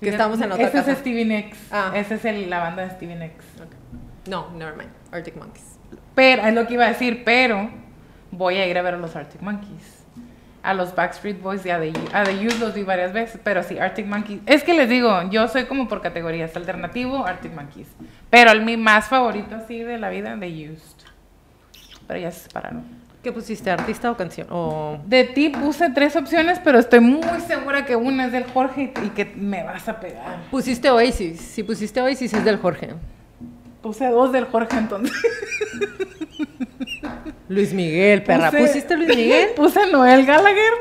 Que 0.00 0.08
estamos 0.08 0.40
en 0.40 0.52
otra 0.52 0.64
Ese 0.68 0.72
casa. 0.78 0.92
es 0.92 0.98
Stevie 1.00 1.26
Nicks. 1.26 1.58
Ah. 1.70 1.92
Esa 1.94 2.14
es 2.14 2.24
el- 2.24 2.48
la 2.48 2.60
banda 2.60 2.84
de 2.84 2.90
Stevie 2.92 3.16
Nicks. 3.16 3.44
Ok. 3.60 4.28
No, 4.30 4.50
never 4.52 4.74
mind. 4.74 4.90
Arctic 5.12 5.36
Monkeys. 5.36 5.78
Pero, 6.14 6.46
es 6.46 6.54
lo 6.54 6.66
que 6.66 6.72
iba 6.74 6.86
a 6.86 6.88
decir, 6.88 7.24
pero 7.26 7.68
voy 8.30 8.56
a 8.56 8.66
ir 8.66 8.78
a 8.78 8.80
ver 8.82 8.94
a 8.94 8.96
los 8.96 9.14
Arctic 9.14 9.42
Monkeys. 9.42 9.95
A 10.66 10.74
los 10.74 10.94
Backstreet 10.94 11.40
Boys 11.40 11.64
y 11.64 11.70
a 11.70 11.78
The, 11.78 11.92
a 12.12 12.24
The 12.24 12.44
los 12.58 12.74
vi 12.74 12.82
varias 12.82 13.12
veces, 13.12 13.40
pero 13.42 13.62
sí, 13.62 13.78
Arctic 13.78 14.04
Monkeys. 14.06 14.40
Es 14.46 14.64
que 14.64 14.74
les 14.74 14.88
digo, 14.88 15.22
yo 15.30 15.46
soy 15.46 15.64
como 15.66 15.86
por 15.86 16.02
categorías, 16.02 16.56
alternativo, 16.56 17.24
Arctic 17.24 17.54
Monkeys. 17.54 17.88
Pero 18.30 18.50
el 18.50 18.62
mi 18.62 18.76
más 18.76 19.06
favorito 19.06 19.54
así 19.54 19.78
de 19.78 19.98
la 19.98 20.10
vida, 20.10 20.36
The 20.38 20.70
Used. 20.72 21.06
Pero 22.08 22.20
ya 22.20 22.32
se 22.32 22.40
separaron. 22.40 22.84
¿Qué 23.22 23.32
pusiste? 23.32 23.70
¿Artista 23.70 24.10
o 24.10 24.16
canción? 24.16 24.46
O... 24.50 24.98
De 25.04 25.24
ti 25.24 25.48
puse 25.48 25.90
tres 25.90 26.14
opciones, 26.14 26.60
pero 26.62 26.78
estoy 26.78 27.00
muy 27.00 27.40
segura 27.40 27.84
que 27.84 27.96
una 27.96 28.26
es 28.26 28.32
del 28.32 28.44
Jorge 28.44 28.92
y 29.04 29.08
que 29.10 29.24
me 29.24 29.64
vas 29.64 29.88
a 29.88 29.98
pegar. 29.98 30.48
Pusiste 30.50 30.90
Oasis. 30.90 31.40
Si 31.40 31.62
pusiste 31.62 32.00
Oasis 32.00 32.34
es 32.34 32.44
del 32.44 32.58
Jorge. 32.58 32.94
Puse 33.82 34.06
dos 34.10 34.30
del 34.32 34.44
Jorge 34.46 34.78
entonces. 34.78 35.12
Luis 37.48 37.72
Miguel, 37.72 38.22
perra. 38.24 38.50
Puse- 38.50 38.58
¿Pusiste 38.66 38.96
Luis 38.96 39.08
Miguel? 39.16 39.50
Puse 39.56 39.86
Noel 39.90 40.24
Gallagher. 40.26 40.72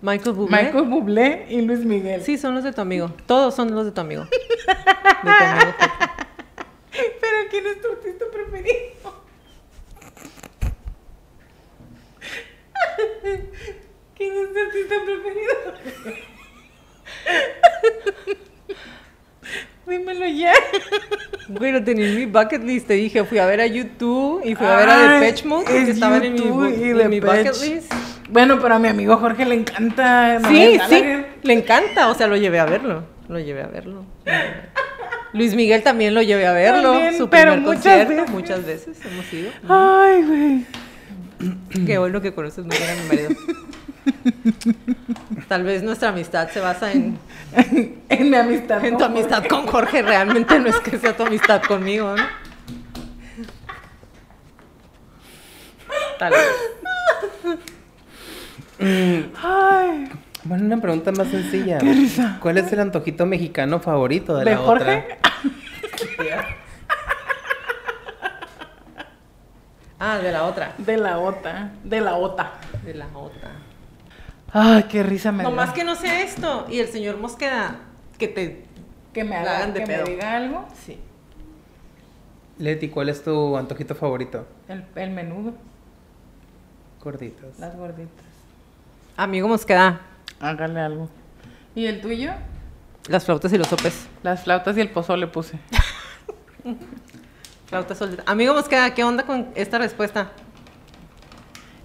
Michael 0.00 0.34
Bublé. 0.36 0.62
Michael 0.64 0.84
Bublé 0.84 1.46
y 1.48 1.62
Luis 1.62 1.80
Miguel. 1.80 2.22
Sí, 2.22 2.36
son 2.38 2.54
los 2.54 2.62
de 2.64 2.72
tu 2.72 2.80
amigo. 2.82 3.10
Todos 3.26 3.54
son 3.54 3.74
los 3.74 3.84
de 3.86 3.92
tu 3.92 4.00
amigo. 4.00 4.24
De 4.24 4.30
tu 5.22 5.28
amigo. 5.44 5.74
Pero 7.20 7.36
¿quién 7.50 7.66
es 7.66 7.80
tu 7.80 7.88
artista 7.90 8.24
preferido? 8.32 9.24
¿Quién 14.14 14.32
es 14.36 14.52
tu 14.52 14.58
artista 14.60 14.94
preferido? 15.04 15.54
Dímelo 19.86 20.26
ya. 20.26 20.52
Güey, 21.46 21.72
lo 21.72 21.84
tenía 21.84 22.06
en 22.06 22.16
mi 22.16 22.24
bucket 22.24 22.64
list. 22.64 22.86
Te 22.86 22.94
dije, 22.94 23.22
fui 23.24 23.36
a 23.36 23.44
ver 23.44 23.60
a 23.60 23.66
YouTube 23.66 24.40
y 24.44 24.54
fui 24.54 24.66
a 24.66 24.76
ver 24.76 24.88
a 24.88 25.18
Depeche 25.18 25.46
Mode 25.46 25.66
que 25.66 25.82
es 25.82 25.88
estaban 25.90 26.24
en 26.24 26.32
mi, 26.32 26.40
en 26.40 27.10
mi 27.10 27.20
bucket 27.20 27.54
list. 27.60 27.92
Bueno, 28.30 28.58
pero 28.62 28.76
a 28.76 28.78
mi 28.78 28.88
amigo 28.88 29.18
Jorge 29.18 29.44
le 29.44 29.56
encanta. 29.56 30.40
Sí, 30.48 30.78
sí, 30.88 31.04
le 31.42 31.52
encanta. 31.52 32.08
O 32.08 32.14
sea, 32.14 32.28
lo 32.28 32.36
llevé 32.38 32.60
a 32.60 32.64
verlo. 32.64 33.04
Lo 33.28 33.38
llevé 33.38 33.62
a 33.62 33.66
verlo. 33.66 34.06
Luis 35.34 35.54
Miguel 35.54 35.82
también 35.82 36.14
lo 36.14 36.22
llevé 36.22 36.46
a 36.46 36.52
verlo. 36.52 36.92
También, 36.92 37.18
su 37.18 37.28
pero 37.28 37.52
primer 37.52 37.68
muchas 37.68 37.82
concierto. 37.84 38.14
veces. 38.14 38.30
Muchas 38.30 38.64
veces 38.64 38.98
hemos 39.04 39.32
ido. 39.32 39.50
Ay, 39.68 40.22
güey. 40.22 41.84
Qué 41.86 41.98
bueno 41.98 42.22
que 42.22 42.32
conoces 42.32 42.64
muy 42.64 42.76
bien 42.76 42.88
a 42.90 43.02
mi 43.02 43.08
marido. 43.08 43.30
Tal 45.48 45.62
vez 45.62 45.82
nuestra 45.82 46.10
amistad 46.10 46.48
se 46.50 46.60
basa 46.60 46.92
en, 46.92 47.18
En 48.08 48.30
mi 48.30 48.36
amistad. 48.36 48.84
en 48.84 48.96
tu 48.98 49.04
amistad 49.04 49.44
con 49.46 49.66
Jorge. 49.66 50.02
Realmente 50.02 50.58
no 50.58 50.68
es 50.68 50.76
que 50.80 50.98
sea 50.98 51.16
tu 51.16 51.24
amistad 51.24 51.62
conmigo, 51.62 52.14
¿no? 52.16 52.22
Tal 56.18 56.32
vez. 56.32 56.48
Ay. 59.42 60.10
Bueno, 60.44 60.64
una 60.66 60.80
pregunta 60.80 61.10
más 61.12 61.28
sencilla. 61.28 61.78
¿Cuál 62.40 62.58
es 62.58 62.72
el 62.72 62.80
antojito 62.80 63.24
mexicano 63.26 63.80
favorito 63.80 64.36
de, 64.36 64.44
¿De 64.44 64.50
la 64.52 64.56
Jorge? 64.58 65.18
otra? 65.18 66.48
Ah, 69.98 70.18
de 70.18 70.32
la 70.32 70.44
otra. 70.44 70.74
De 70.76 70.96
la 70.98 71.18
OTA. 71.18 71.70
De 71.82 72.00
la 72.00 72.14
OTA. 72.16 72.52
De 72.84 72.94
la 72.94 73.06
otra. 73.14 73.50
Ay, 74.56 74.84
qué 74.84 75.02
risa 75.02 75.32
me 75.32 75.42
No 75.42 75.50
da. 75.50 75.56
más 75.56 75.72
que 75.72 75.82
no 75.84 75.96
sé 75.96 76.22
esto. 76.22 76.66
Y 76.70 76.78
el 76.78 76.86
señor 76.88 77.18
Mosqueda, 77.18 77.80
que 78.18 78.28
te. 78.28 78.64
que 79.12 79.24
me 79.24 79.34
hagan 79.36 79.74
de 79.74 79.80
que 79.80 79.86
pedo. 79.86 80.04
me 80.04 80.10
diga 80.12 80.36
algo. 80.36 80.64
Sí. 80.86 80.98
Leti, 82.58 82.88
¿cuál 82.88 83.08
es 83.08 83.22
tu 83.24 83.56
antojito 83.56 83.94
favorito? 83.96 84.46
El, 84.68 84.84
el 84.94 85.10
menudo, 85.10 85.54
Gorditos. 87.02 87.58
las 87.58 87.76
gorditas. 87.76 88.24
Amigo 89.16 89.48
Mosqueda, 89.48 90.00
Hágale 90.40 90.78
algo. 90.80 91.08
¿Y 91.74 91.86
el 91.86 92.00
tuyo? 92.00 92.30
las 93.08 93.24
flautas 93.24 93.52
y 93.52 93.58
los 93.58 93.66
sopes. 93.66 94.06
Las 94.22 94.44
flautas 94.44 94.76
y 94.76 94.80
el 94.80 94.88
pozole 94.90 95.26
puse. 95.26 95.58
Flautas 97.66 97.98
solita. 97.98 98.22
Amigo 98.26 98.54
Mosqueda, 98.54 98.94
¿qué 98.94 99.02
onda 99.04 99.24
con 99.24 99.48
esta 99.56 99.78
respuesta? 99.78 100.30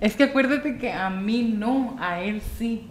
Es 0.01 0.15
que 0.15 0.23
acuérdate 0.23 0.77
que 0.77 0.93
a 0.93 1.09
mí 1.09 1.53
no, 1.57 1.97
a 1.99 2.21
él 2.21 2.41
sí. 2.57 2.87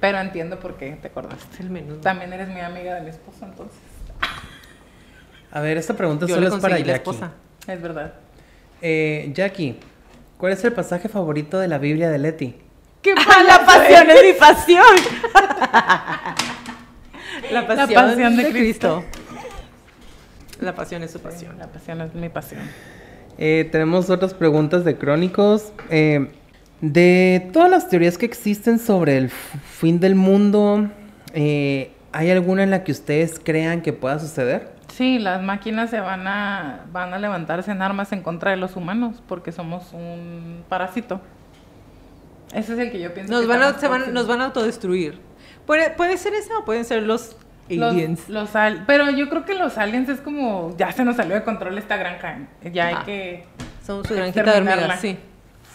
Pero 0.00 0.18
entiendo 0.18 0.60
por 0.60 0.76
qué 0.76 0.92
te 1.00 1.08
acordaste. 1.08 1.62
El 1.62 1.70
menú. 1.70 1.96
También 1.96 2.32
eres 2.32 2.48
mi 2.48 2.60
amiga 2.60 2.94
de 2.96 3.00
mi 3.02 3.10
esposo, 3.10 3.44
entonces. 3.44 3.78
A 5.50 5.60
ver, 5.60 5.78
esta 5.78 5.94
pregunta 5.94 6.26
Yo 6.26 6.34
solo 6.34 6.48
le 6.48 6.54
es 6.54 6.60
para 6.60 6.74
conseguí 6.74 6.86
la 6.86 6.92
Jackie. 6.98 7.10
esposa. 7.10 7.32
Es 7.66 7.82
verdad. 7.82 8.14
Eh, 8.82 9.30
Jackie, 9.34 9.78
¿cuál 10.36 10.52
es 10.52 10.62
el 10.64 10.72
pasaje 10.72 11.08
favorito 11.08 11.58
de 11.58 11.68
la 11.68 11.78
Biblia 11.78 12.10
de 12.10 12.18
Leti? 12.18 12.54
¡Qué 13.02 13.14
la 13.14 13.64
pasión 13.64 14.10
es 14.10 14.22
mi 14.24 14.32
pasión. 14.38 14.84
la 17.50 17.66
pasión, 17.66 17.94
pasión 17.94 18.36
de 18.36 18.42
de 18.44 18.50
Cristo. 18.50 19.04
La 20.60 20.74
pasión 20.74 21.02
es 21.02 21.12
su 21.12 21.20
pasión. 21.20 21.58
La 21.58 21.68
pasión 21.68 22.00
es 22.02 22.14
mi 22.14 22.28
pasión. 22.28 22.60
Eh, 23.38 23.68
tenemos 23.70 24.10
otras 24.10 24.34
preguntas 24.34 24.84
de 24.84 24.96
crónicos. 24.96 25.72
Eh, 25.90 26.28
de 26.80 27.48
todas 27.52 27.70
las 27.70 27.88
teorías 27.88 28.18
que 28.18 28.26
existen 28.26 28.78
sobre 28.78 29.16
el 29.18 29.30
fin 29.30 29.98
del 30.00 30.14
mundo, 30.14 30.88
eh, 31.34 31.90
¿hay 32.12 32.30
alguna 32.30 32.62
en 32.62 32.70
la 32.70 32.84
que 32.84 32.92
ustedes 32.92 33.40
crean 33.42 33.82
que 33.82 33.92
pueda 33.92 34.18
suceder? 34.18 34.76
Sí, 34.92 35.18
las 35.18 35.42
máquinas 35.42 35.90
se 35.90 36.00
van 36.00 36.26
a, 36.26 36.84
van 36.92 37.14
a 37.14 37.18
levantarse 37.18 37.70
en 37.70 37.82
armas 37.82 38.12
en 38.12 38.22
contra 38.22 38.50
de 38.52 38.56
los 38.56 38.74
humanos 38.76 39.22
porque 39.28 39.52
somos 39.52 39.92
un 39.92 40.64
parásito. 40.68 41.20
Ese 42.54 42.72
es 42.72 42.78
el 42.78 42.90
que 42.90 43.00
yo 43.00 43.12
pienso. 43.12 43.32
Nos 43.32 43.42
que 43.42 43.48
van, 43.48 43.62
a, 43.62 43.78
se 43.78 43.88
van- 43.88 44.14
nos 44.14 44.26
van 44.26 44.40
a 44.40 44.46
autodestruir. 44.46 45.20
Puede, 45.66 45.90
puede 45.90 46.16
ser 46.16 46.32
esa 46.34 46.58
o 46.58 46.64
pueden 46.64 46.84
ser 46.84 47.02
los 47.02 47.36
aliens. 47.70 48.28
Los, 48.28 48.42
los 48.44 48.56
al- 48.56 48.84
pero 48.86 49.10
yo 49.10 49.28
creo 49.28 49.44
que 49.44 49.54
los 49.54 49.76
aliens 49.78 50.08
es 50.08 50.20
como 50.20 50.74
ya 50.76 50.92
se 50.92 51.04
nos 51.04 51.16
salió 51.16 51.34
de 51.34 51.42
control 51.44 51.76
esta 51.78 51.96
granja. 51.96 52.38
Ya 52.72 52.86
hay 52.88 52.94
Ah. 52.98 53.02
que. 53.04 53.44
Son 53.84 54.04
su 54.04 54.14
granjita 54.14 54.42
de 54.52 54.58
hormigas. 54.58 55.00
Sí. 55.00 55.18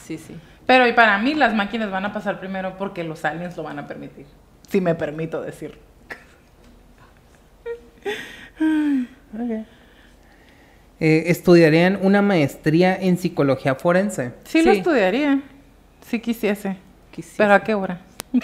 Sí, 0.05 0.17
sí. 0.17 0.35
Pero 0.65 0.87
y 0.87 0.93
para 0.93 1.17
mí 1.17 1.33
las 1.33 1.53
máquinas 1.53 1.91
van 1.91 2.05
a 2.05 2.13
pasar 2.13 2.39
primero 2.39 2.77
porque 2.77 3.03
los 3.03 3.23
aliens 3.25 3.55
lo 3.57 3.63
van 3.63 3.79
a 3.79 3.87
permitir. 3.87 4.25
Si 4.69 4.79
me 4.81 4.95
permito 4.95 5.41
decir. 5.41 5.77
Eh, 10.99 11.23
¿Estudiarían 11.27 11.99
una 12.01 12.21
maestría 12.21 12.95
en 12.95 13.17
psicología 13.17 13.75
forense? 13.75 14.31
Sí, 14.45 14.61
lo 14.61 14.71
estudiaría. 14.71 15.41
Si 16.07 16.19
quisiese. 16.19 16.77
Quisiera. 17.11 17.37
Pero 17.37 17.53
a 17.55 17.63
qué 17.63 17.73
hora? 17.73 17.99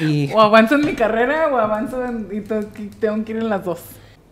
Y, 0.00 0.30
O 0.32 0.40
avanzo 0.40 0.74
en 0.76 0.86
mi 0.86 0.94
carrera 0.94 1.48
o 1.52 1.56
avanzo 1.58 2.04
en, 2.04 2.28
y 2.32 2.40
tengo 2.40 2.72
que- 2.72 2.90
tengo 3.00 3.24
que 3.24 3.32
ir 3.32 3.38
en 3.38 3.48
las 3.48 3.64
dos. 3.64 3.80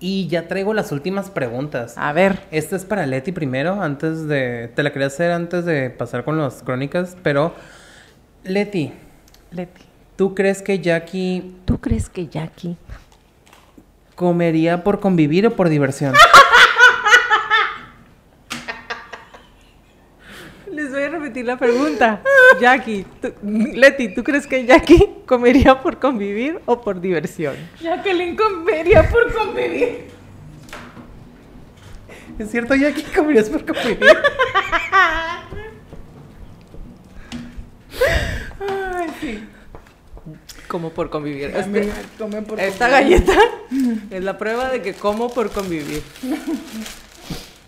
y 0.03 0.27
ya 0.29 0.49
traigo 0.49 0.73
las 0.73 0.93
últimas 0.93 1.29
preguntas. 1.31 1.93
A 1.99 2.13
ver. 2.15 2.39
Esta 2.51 2.75
es 2.77 2.85
para 2.87 3.05
Leti 3.07 3.33
primero, 3.33 3.83
antes 3.83 4.27
de... 4.29 4.71
Te 4.75 4.83
la 4.83 4.93
quería 4.93 5.09
hacer 5.09 5.31
antes 5.31 5.67
de 5.67 5.91
pasar 5.91 6.25
con 6.25 6.39
las 6.39 6.63
crónicas, 6.63 7.17
pero... 7.23 7.55
Leti, 8.45 8.93
Leti. 9.51 9.83
¿tú 10.17 10.35
crees 10.35 10.63
que 10.63 10.79
Jackie 10.79 11.55
¿Tú 11.67 11.79
crees 11.81 12.09
que 12.09 12.27
Jackie? 12.29 12.77
comería 14.15 14.83
por 14.85 15.01
convivir 15.01 15.47
o 15.47 15.51
por 15.57 15.69
diversión? 15.69 16.15
Les 20.73 20.91
voy 20.91 21.03
a 21.03 21.11
repetir 21.31 21.47
la 21.47 21.57
pregunta. 21.57 22.21
Jackie, 22.61 23.07
tú- 23.23 23.33
Leti, 23.43 24.13
¿tú 24.15 24.25
crees 24.25 24.47
que 24.47 24.67
Jackie 24.67 25.09
comería 25.27 25.81
por 25.81 25.99
convivir 25.99 26.61
o 26.67 26.81
por 26.81 27.01
diversión? 27.01 27.55
Jacqueline 27.81 28.37
comería 28.37 29.09
por 29.09 29.33
convivir. 29.33 30.09
¿Es 32.39 32.51
cierto, 32.51 32.75
Jackie? 32.75 33.03
¿Comerías 33.15 33.49
por 33.49 33.65
convivir? 33.65 33.99
Ay, 38.69 39.09
sí. 39.21 39.45
Como 40.67 40.91
por 40.91 41.11
convivir. 41.11 41.53
Este- 41.55 41.93
por 42.19 42.61
esta 42.61 42.89
convivir. 42.89 43.25
galleta 43.25 43.39
es 44.11 44.25
la 44.25 44.37
prueba 44.39 44.69
de 44.71 44.83
que 44.83 44.95
como 44.95 45.33
por 45.33 45.51
convivir. 45.51 46.03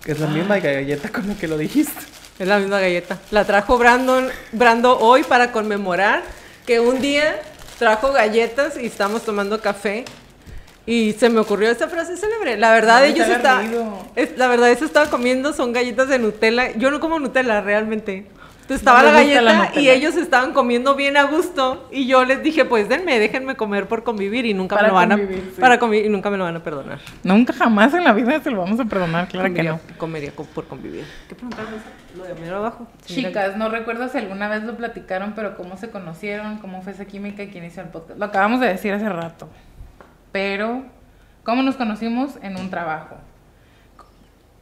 Es 0.05 0.19
la 0.19 0.27
misma 0.27 0.59
galleta 0.59 1.11
con 1.11 1.29
la 1.29 1.37
que 1.37 1.47
lo 1.47 1.57
dijiste. 1.57 1.93
Es 2.39 2.47
la 2.49 2.59
misma 2.59 2.81
galleta. 2.81 3.19
La 3.31 3.45
trajo 3.45 3.79
Brandon, 3.79 4.29
Brando 4.53 4.99
hoy 4.99 5.23
para 5.23 5.53
conmemorar 5.53 6.23
que 6.67 6.81
un 6.81 7.01
día 7.01 7.41
trajo 7.79 8.13
galletas 8.13 8.77
y 8.81 8.87
estamos 8.87 9.23
tomando 9.23 9.61
café. 9.61 10.05
Y 10.85 11.13
se 11.13 11.29
me 11.29 11.39
ocurrió 11.39 11.71
esta 11.71 11.89
frase 11.89 12.17
célebre. 12.17 12.57
La 12.57 12.73
verdad, 12.73 13.01
No, 13.01 13.05
ellos 13.05 13.29
está 13.29 13.63
es- 14.17 14.37
La 14.37 14.49
verdad, 14.49 14.71
eso 14.71 14.85
estaba 14.85 15.09
comiendo 15.09 15.53
son 15.53 15.73
galletas 15.73 16.09
de 16.09 16.19
Nutella. 16.19 16.73
Yo 16.77 16.91
no 16.91 16.99
como 16.99 17.21
Nutella, 17.21 17.61
realmente. 17.61 18.27
Entonces 18.63 18.79
estaba 18.79 19.03
No 19.03 19.09
la 19.09 19.13
galleta 19.13 19.81
y 19.81 19.91
ellos 19.91 20.17
estaban 20.17 20.53
comiendo 20.53 20.95
bien 20.95 21.17
a 21.17 21.25
gusto. 21.25 21.89
Y 21.91 22.07
yo 22.07 22.25
les 22.25 22.43
dije, 22.43 22.65
pues 22.65 22.89
denme, 22.89 23.19
déjenme 23.19 23.55
comer 23.57 23.87
por 23.89 24.03
convivir. 24.05 24.47
Y 24.47 24.55
nunca 24.55 24.77
Para 24.77 24.89
me 24.89 24.89
lo 24.91 24.95
van 24.95 25.11
convivir, 25.11 25.39
a. 25.51 25.55
sí. 25.55 25.61
Para 25.61 25.79
convivir, 25.79 26.07
y 26.07 26.09
nunca 26.09 26.31
me 26.31 26.37
lo 26.39 26.45
van 26.45 26.57
a 26.57 26.63
perdonar. 26.63 26.99
Nunca 27.25 27.53
jamás 27.53 27.93
en 27.95 28.05
la 28.05 28.13
vida 28.13 28.41
se 28.41 28.51
lo 28.51 28.61
vamos 28.61 28.79
a 28.81 28.85
perdonar, 28.85 29.29
claro 29.29 29.53
que 29.53 29.63
no. 29.63 29.81
comería 29.99 30.31
co- 30.31 30.45
por 30.45 30.67
convivir. 30.67 31.05
¿Qué 31.29 31.35
preguntarme? 31.35 31.77
Lo 32.17 32.25
de 32.25 32.51
abajo. 32.51 32.87
Chicas, 33.05 33.57
no 33.57 33.69
recuerdo 33.69 34.09
si 34.09 34.19
alguna 34.19 34.49
vez 34.49 34.63
lo 34.63 34.77
platicaron, 34.77 35.33
pero 35.35 35.57
cómo 35.57 35.77
se 35.77 35.91
conocieron, 35.91 36.59
cómo 36.59 36.83
fue 36.83 36.93
esa 36.93 37.05
química 37.05 37.43
y 37.43 37.49
quién 37.49 37.65
hizo 37.65 37.81
el 37.81 37.89
podcast. 37.89 38.19
Lo 38.19 38.27
acabamos 38.27 38.61
de 38.61 38.69
decir 38.69 38.93
hace 38.93 39.09
rato. 39.09 39.49
Pero, 40.31 40.85
¿cómo 41.43 41.63
nos 41.63 41.77
conocimos? 41.77 42.39
En 42.43 42.57
un 42.57 42.71
trabajo. 42.71 43.17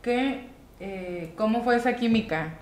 ¿Qué, 0.02 0.47
eh, 0.81 1.32
¿Cómo 1.36 1.62
fue 1.62 1.77
esa 1.77 1.94
química? 1.97 2.55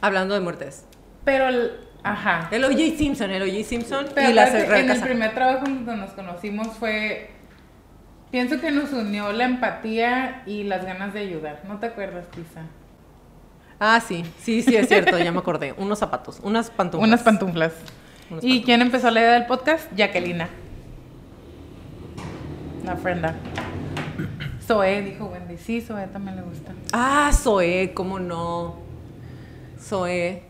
Hablando 0.00 0.34
de 0.34 0.40
muertes. 0.40 0.84
Pero, 1.24 1.48
el- 1.48 1.72
ajá. 2.02 2.48
El 2.50 2.64
O.J. 2.64 2.78
Simpson, 2.96 3.30
el 3.30 3.42
O.J. 3.42 3.64
Simpson 3.64 4.06
Pero 4.14 4.30
y 4.30 4.32
la 4.34 4.48
en 4.78 4.90
el 4.90 5.00
primer 5.00 5.34
trabajo 5.34 5.64
donde 5.66 5.96
nos 5.96 6.10
conocimos 6.12 6.68
fue... 6.78 7.30
Pienso 8.30 8.60
que 8.60 8.70
nos 8.70 8.92
unió 8.92 9.32
la 9.32 9.44
empatía 9.44 10.42
y 10.46 10.64
las 10.64 10.84
ganas 10.84 11.14
de 11.14 11.20
ayudar. 11.20 11.62
¿No 11.66 11.78
te 11.78 11.86
acuerdas, 11.86 12.26
quizá? 12.34 12.62
Ah, 13.78 14.00
sí, 14.00 14.24
sí, 14.40 14.62
sí, 14.62 14.74
es 14.76 14.88
cierto, 14.88 15.18
ya 15.18 15.30
me 15.32 15.38
acordé. 15.38 15.74
Unos 15.76 15.98
zapatos, 15.98 16.40
unas 16.42 16.70
pantuflas. 16.70 17.08
Unas 17.08 17.22
pantuflas. 17.22 17.72
¿Y 18.42 18.62
quién 18.62 18.82
empezó 18.82 19.10
la 19.10 19.20
idea 19.20 19.32
del 19.34 19.46
podcast? 19.46 19.90
Jacquelina. 19.96 20.48
La 22.84 22.96
frenda. 22.96 23.34
Zoe, 24.66 25.02
dijo 25.02 25.26
Wendy. 25.26 25.56
Sí, 25.58 25.80
Zoe 25.80 26.06
también 26.08 26.36
le 26.36 26.42
gusta. 26.42 26.72
Ah, 26.92 27.30
Zoe, 27.32 27.92
cómo 27.94 28.18
no. 28.18 28.76
Zoe. 29.86 30.42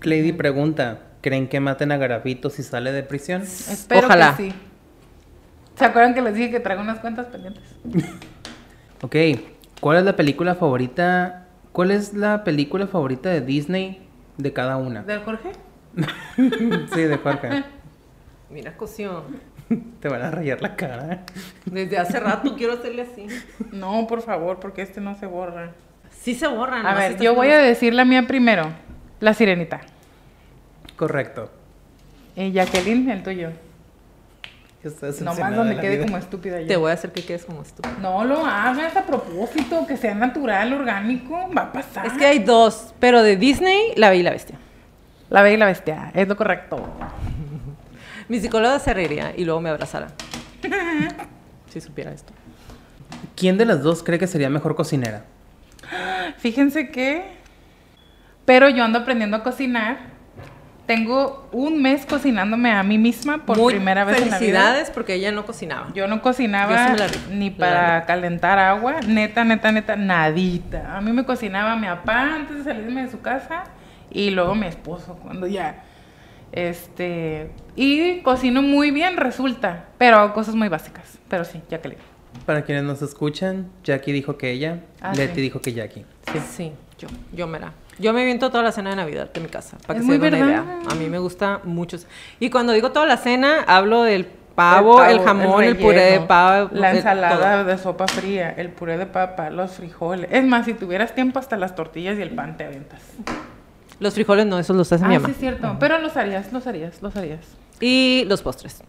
Clady 0.00 0.32
pregunta, 0.32 1.00
¿creen 1.22 1.48
que 1.48 1.60
maten 1.60 1.92
a 1.92 1.96
Garabito 1.96 2.50
si 2.50 2.62
sale 2.62 2.92
de 2.92 3.02
prisión? 3.02 3.42
Espero 3.42 4.06
Ojalá. 4.06 4.36
que 4.36 4.50
sí. 4.50 4.54
¿Se 5.76 5.84
acuerdan 5.84 6.14
que 6.14 6.20
les 6.22 6.34
dije 6.34 6.50
que 6.50 6.60
traigo 6.60 6.82
unas 6.82 7.00
cuentas 7.00 7.26
pendientes? 7.26 7.62
Ok, 9.02 9.16
¿cuál 9.82 9.98
es 9.98 10.04
la 10.04 10.16
película 10.16 10.54
favorita? 10.54 11.48
¿Cuál 11.72 11.90
es 11.90 12.14
la 12.14 12.42
película 12.42 12.86
favorita 12.86 13.28
de 13.28 13.42
Disney 13.42 14.00
de 14.38 14.50
cada 14.54 14.78
una? 14.78 15.02
¿Del 15.02 15.20
Jorge? 15.20 15.50
sí, 16.36 17.02
de 17.02 17.18
Jorge. 17.18 17.64
Mira, 18.50 18.74
cosió. 18.78 19.24
Te 20.00 20.08
van 20.08 20.22
a 20.22 20.30
rayar 20.30 20.62
la 20.62 20.74
cara. 20.76 21.26
Desde 21.66 21.98
hace 21.98 22.18
rato 22.18 22.54
quiero 22.56 22.74
hacerle 22.74 23.02
así. 23.02 23.26
No, 23.72 24.06
por 24.06 24.22
favor, 24.22 24.58
porque 24.58 24.80
este 24.80 25.02
no 25.02 25.16
se 25.16 25.26
borra. 25.26 25.72
Sí 26.24 26.34
se 26.34 26.46
borran. 26.46 26.86
A 26.86 26.94
ver, 26.94 27.20
yo 27.20 27.34
voy 27.34 27.48
a 27.50 27.58
decir 27.58 27.92
la 27.92 28.06
mía 28.06 28.26
primero. 28.26 28.72
La 29.20 29.34
sirenita. 29.34 29.82
Correcto. 30.96 31.52
Y 32.34 32.50
Jacqueline, 32.50 33.10
el 33.10 33.22
tuyo. 33.22 33.50
Nomás 35.20 35.54
donde 35.54 35.76
quede 35.78 35.96
vida. 35.96 36.06
como 36.06 36.16
estúpida 36.16 36.62
yo. 36.62 36.66
Te 36.66 36.76
voy 36.76 36.90
a 36.90 36.94
hacer 36.94 37.12
que 37.12 37.22
quedes 37.22 37.44
como 37.44 37.62
tú. 37.62 37.82
No 38.00 38.24
lo 38.24 38.38
hagas 38.44 38.96
a 38.96 39.04
propósito, 39.04 39.86
que 39.86 39.98
sea 39.98 40.14
natural, 40.14 40.72
orgánico, 40.72 41.50
va 41.54 41.64
a 41.64 41.72
pasar. 41.72 42.06
Es 42.06 42.14
que 42.14 42.24
hay 42.24 42.38
dos, 42.38 42.94
pero 42.98 43.22
de 43.22 43.36
Disney, 43.36 43.92
La 43.96 44.08
Bella 44.08 44.20
y 44.20 44.22
la 44.22 44.30
Bestia. 44.30 44.58
La 45.28 45.42
Bella 45.42 45.56
y 45.56 45.58
la 45.58 45.66
Bestia, 45.66 46.10
es 46.14 46.26
lo 46.26 46.36
correcto. 46.38 46.82
Mi 48.28 48.40
psicóloga 48.40 48.78
se 48.78 48.94
reiría 48.94 49.34
y 49.36 49.44
luego 49.44 49.60
me 49.60 49.68
abrazara. 49.68 50.08
si 51.68 51.82
supiera 51.82 52.12
esto. 52.12 52.32
¿Quién 53.36 53.58
de 53.58 53.66
las 53.66 53.82
dos 53.82 54.02
cree 54.02 54.18
que 54.18 54.26
sería 54.26 54.48
mejor 54.48 54.74
cocinera? 54.74 55.24
Fíjense 56.38 56.90
que... 56.90 57.24
Pero 58.44 58.68
yo 58.68 58.84
ando 58.84 58.98
aprendiendo 58.98 59.36
a 59.36 59.42
cocinar. 59.42 60.14
Tengo 60.86 61.48
un 61.50 61.80
mes 61.80 62.04
cocinándome 62.04 62.70
a 62.70 62.82
mí 62.82 62.98
misma 62.98 63.46
por 63.46 63.56
Muy 63.56 63.72
primera 63.72 64.04
vez 64.04 64.20
en 64.20 64.30
la 64.30 64.38
vida. 64.38 64.38
Felicidades 64.38 64.90
porque 64.90 65.14
ella 65.14 65.32
no 65.32 65.46
cocinaba. 65.46 65.88
Yo 65.94 66.06
no 66.06 66.16
Yo 66.16 66.22
cocinaba 66.22 66.88
sí 66.88 66.98
la 66.98 67.34
ni 67.34 67.48
para 67.48 68.04
calentar 68.04 68.58
agua, 68.58 69.00
neta, 69.06 69.44
neta, 69.44 69.72
neta, 69.72 69.96
nadita. 69.96 70.94
A 70.94 71.00
mí 71.00 71.10
me 71.12 71.24
cocinaba 71.24 71.74
mi 71.76 71.86
papá 71.86 72.34
antes 72.34 72.58
de 72.58 72.64
salirme 72.64 73.04
de 73.04 73.10
su 73.10 73.22
casa 73.22 73.64
y 74.10 74.30
luego 74.30 74.54
mi 74.54 74.66
esposo 74.66 75.18
cuando 75.22 75.46
ya. 75.46 75.84
Este. 76.52 77.50
Y 77.76 78.20
cocino 78.20 78.60
muy 78.60 78.90
bien, 78.90 79.16
resulta, 79.16 79.86
pero 79.96 80.18
hago 80.18 80.34
cosas 80.34 80.54
muy 80.54 80.68
básicas. 80.68 81.18
Pero 81.28 81.44
sí, 81.44 81.62
ya 81.70 81.80
que 81.80 81.88
le. 81.88 82.13
Para 82.46 82.62
quienes 82.62 82.84
nos 82.84 83.00
escuchan, 83.02 83.68
Jackie 83.84 84.12
dijo 84.12 84.36
que 84.36 84.50
ella, 84.50 84.80
Ah, 85.00 85.12
Leti 85.14 85.36
sí. 85.36 85.40
dijo 85.40 85.60
que 85.60 85.72
Jackie. 85.72 86.04
Sí. 86.50 86.72
yo, 86.98 87.08
yo 87.32 87.46
me 87.46 87.58
la. 87.58 87.72
Yo 87.98 88.12
me 88.12 88.24
viento 88.24 88.50
toda 88.50 88.62
la 88.64 88.72
cena 88.72 88.90
de 88.90 88.96
Navidad 88.96 89.32
de 89.32 89.40
mi 89.40 89.46
casa, 89.48 89.78
para 89.86 89.94
que 89.94 90.00
Es 90.00 90.06
se 90.10 90.18
muy 90.18 90.30
den 90.30 90.34
una 90.42 90.46
idea. 90.46 90.64
A 90.90 90.94
mí 90.96 91.06
me 91.08 91.18
gusta 91.18 91.60
mucho. 91.64 91.96
Y 92.40 92.50
cuando 92.50 92.72
digo 92.72 92.90
toda 92.92 93.06
la 93.06 93.16
cena, 93.16 93.62
hablo 93.66 94.02
del 94.02 94.26
pavo, 94.26 95.02
el, 95.04 95.20
jamón, 95.20 95.62
el, 95.64 95.76
puré 95.76 96.02
de 96.12 96.20
pavo, 96.20 96.70
la 96.72 96.90
el- 96.90 96.96
ensalada 96.98 97.62
todo. 97.62 97.64
de 97.64 97.78
sopa 97.78 98.06
fría, 98.08 98.50
el 98.56 98.70
puré 98.70 98.98
de 98.98 99.06
papa, 99.06 99.48
los 99.50 99.72
frijoles. 99.72 100.28
Es 100.32 100.44
más, 100.44 100.66
si 100.66 100.74
tuvieras 100.74 101.14
tiempo, 101.14 101.38
hasta 101.38 101.56
las 101.56 101.74
tortillas 101.74 102.18
y 102.18 102.22
el 102.22 102.30
pan 102.30 102.56
te 102.56 102.64
aventas. 102.64 103.00
Los 104.00 104.14
frijoles 104.14 104.44
no, 104.46 104.58
esos 104.58 104.76
los 104.76 104.92
hace 104.92 105.04
mi 105.06 105.14
Ah, 105.14 105.18
mamá. 105.20 105.26
sí, 105.28 105.32
es 105.32 105.38
cierto. 105.38 105.76
Pero 105.78 105.98
los 105.98 106.16
harías, 106.16 106.52
los 106.52 106.66
harías, 106.66 107.00
los 107.00 107.14
harías. 107.16 107.40
Y 107.80 108.24
los 108.26 108.42
postres. 108.42 108.82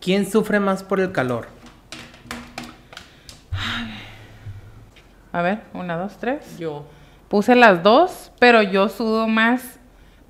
¿Quién 0.00 0.28
sufre 0.30 0.58
más 0.58 0.82
por 0.82 0.98
el 1.00 1.12
calor? 1.12 1.46
A 5.32 5.42
ver, 5.42 5.60
una, 5.74 5.96
dos, 5.96 6.16
tres. 6.18 6.58
Yo. 6.58 6.84
Puse 7.28 7.54
las 7.54 7.82
dos, 7.82 8.30
pero 8.38 8.62
yo 8.62 8.88
sudo 8.88 9.26
más 9.28 9.62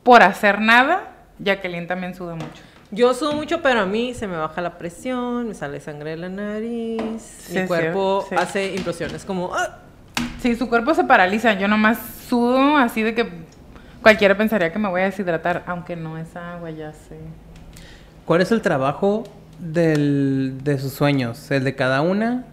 por 0.02 0.22
hacer 0.22 0.60
nada. 0.60 1.08
Jacqueline 1.40 1.86
también 1.88 2.14
suda 2.14 2.34
mucho. 2.34 2.62
Yo 2.92 3.14
sudo 3.14 3.32
mucho, 3.32 3.62
pero 3.62 3.80
a 3.80 3.86
mí 3.86 4.14
se 4.14 4.26
me 4.28 4.36
baja 4.36 4.60
la 4.60 4.76
presión, 4.78 5.48
me 5.48 5.54
sale 5.54 5.80
sangre 5.80 6.10
de 6.10 6.16
la 6.18 6.28
nariz, 6.28 7.22
Sí, 7.22 7.58
mi 7.58 7.66
cuerpo 7.66 8.26
sí. 8.28 8.34
hace 8.38 8.74
implosiones, 8.74 9.24
como... 9.24 9.54
¡ah! 9.54 9.78
Sí, 10.40 10.54
su 10.56 10.68
cuerpo 10.68 10.92
se 10.94 11.02
paraliza. 11.04 11.54
Yo 11.54 11.68
nomás 11.68 11.98
sudo 12.28 12.76
así 12.76 13.02
de 13.02 13.14
que 13.14 13.28
cualquiera 14.02 14.36
pensaría 14.36 14.72
que 14.72 14.78
me 14.78 14.88
voy 14.88 15.00
a 15.00 15.04
deshidratar, 15.04 15.62
aunque 15.66 15.96
no 15.96 16.18
es 16.18 16.36
agua, 16.36 16.70
ya 16.70 16.92
sé. 16.92 17.16
¿Cuál 18.26 18.42
es 18.42 18.52
el 18.52 18.60
trabajo 18.60 19.24
del- 19.58 20.58
de 20.62 20.78
sus 20.78 20.92
sueños? 20.92 21.50
El 21.50 21.64
de 21.64 21.74
cada 21.74 22.02
una, 22.02 22.44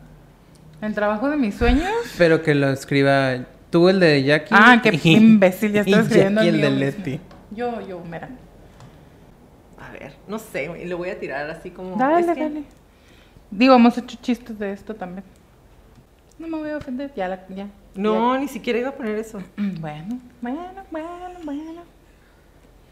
El 0.81 0.93
trabajo 0.93 1.30
de 1.30 1.38
mis 1.38 1.56
sueños. 1.56 1.91
pero 2.18 2.41
que 2.41 2.56
lo 2.56 2.69
escriba 2.69 3.38
tú, 3.69 3.89
el 3.89 3.99
de 3.99 4.23
Jackie. 4.23 4.56
Ah, 4.57 4.80
qué 4.81 4.97
y- 5.03 5.15
imbécil, 5.15 5.72
ya 5.73 5.80
y 5.85 5.91
estoy 5.91 6.01
escribiendo 6.06 6.41
Jackie, 6.43 6.56
el 6.56 6.61
de. 6.61 6.69
Leti. 6.72 7.19
Yo, 7.51 7.81
yo, 7.88 7.99
mira. 8.10 8.30
A 9.80 9.91
ver, 9.91 10.14
no 10.27 10.39
sé, 10.39 10.68
le 10.85 10.93
voy 10.93 11.10
a 11.10 11.19
tirar 11.19 11.49
así 11.49 11.69
como... 11.72 11.95
Dale, 11.97 12.19
es 12.22 12.27
que- 12.35 12.41
dale. 12.43 12.64
Digo, 13.51 13.73
hemos 13.76 13.97
hecho 13.97 14.18
chistes 14.22 14.57
de 14.60 14.72
esto 14.73 14.93
también. 14.95 15.23
No 16.38 16.47
me 16.47 16.57
voy 16.57 16.69
a 16.69 16.77
ofender, 16.77 17.11
ya, 17.15 17.27
la, 17.27 17.39
ya. 17.49 17.68
No, 17.95 18.38
ni 18.38 18.47
siquiera 18.47 18.80
iba 18.80 18.89
a 18.89 18.93
poner 18.93 19.18
eso. 19.18 19.39
Mm, 19.57 19.81
Bueno, 19.81 20.19
bueno, 20.41 20.60
bueno, 20.91 21.07
bueno. 21.43 21.81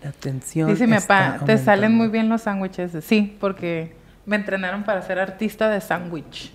La 0.04 0.12
tensión. 0.12 0.68
Dice 0.70 0.86
mi 0.88 0.96
papá, 0.98 1.40
te 1.46 1.58
salen 1.58 1.86
aumentando". 1.86 1.98
muy 1.98 2.08
bien 2.10 2.28
los 2.30 2.42
sándwiches. 2.42 2.92
Sí, 3.06 3.38
porque 3.40 3.96
me 4.26 4.36
entrenaron 4.36 4.84
para 4.84 5.02
ser 5.04 5.20
artista 5.20 5.70
de 5.70 5.80
sándwich. 5.80 6.52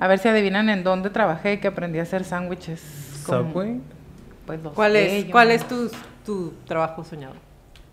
A 0.00 0.06
ver 0.08 0.18
si 0.18 0.28
adivinan 0.28 0.70
en 0.70 0.82
dónde 0.82 1.10
trabajé 1.10 1.52
y 1.52 1.58
que 1.58 1.68
aprendí 1.68 1.98
a 1.98 2.02
hacer 2.04 2.24
sándwiches. 2.24 2.80
Subway. 3.26 3.82
Pues 4.46 4.62
los 4.62 4.72
¿Cuál 4.72 4.96
es. 4.96 5.26
¿cuál 5.26 5.50
es 5.50 5.68
tu, 5.68 5.90
tu 6.24 6.54
trabajo 6.66 7.04
soñado? 7.04 7.34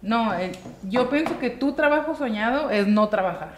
No, 0.01 0.33
el- 0.33 0.55
yo 0.83 1.09
pienso 1.09 1.37
que 1.37 1.49
tu 1.49 1.73
trabajo 1.73 2.15
soñado 2.15 2.69
es 2.69 2.87
no 2.87 3.09
trabajar. 3.09 3.55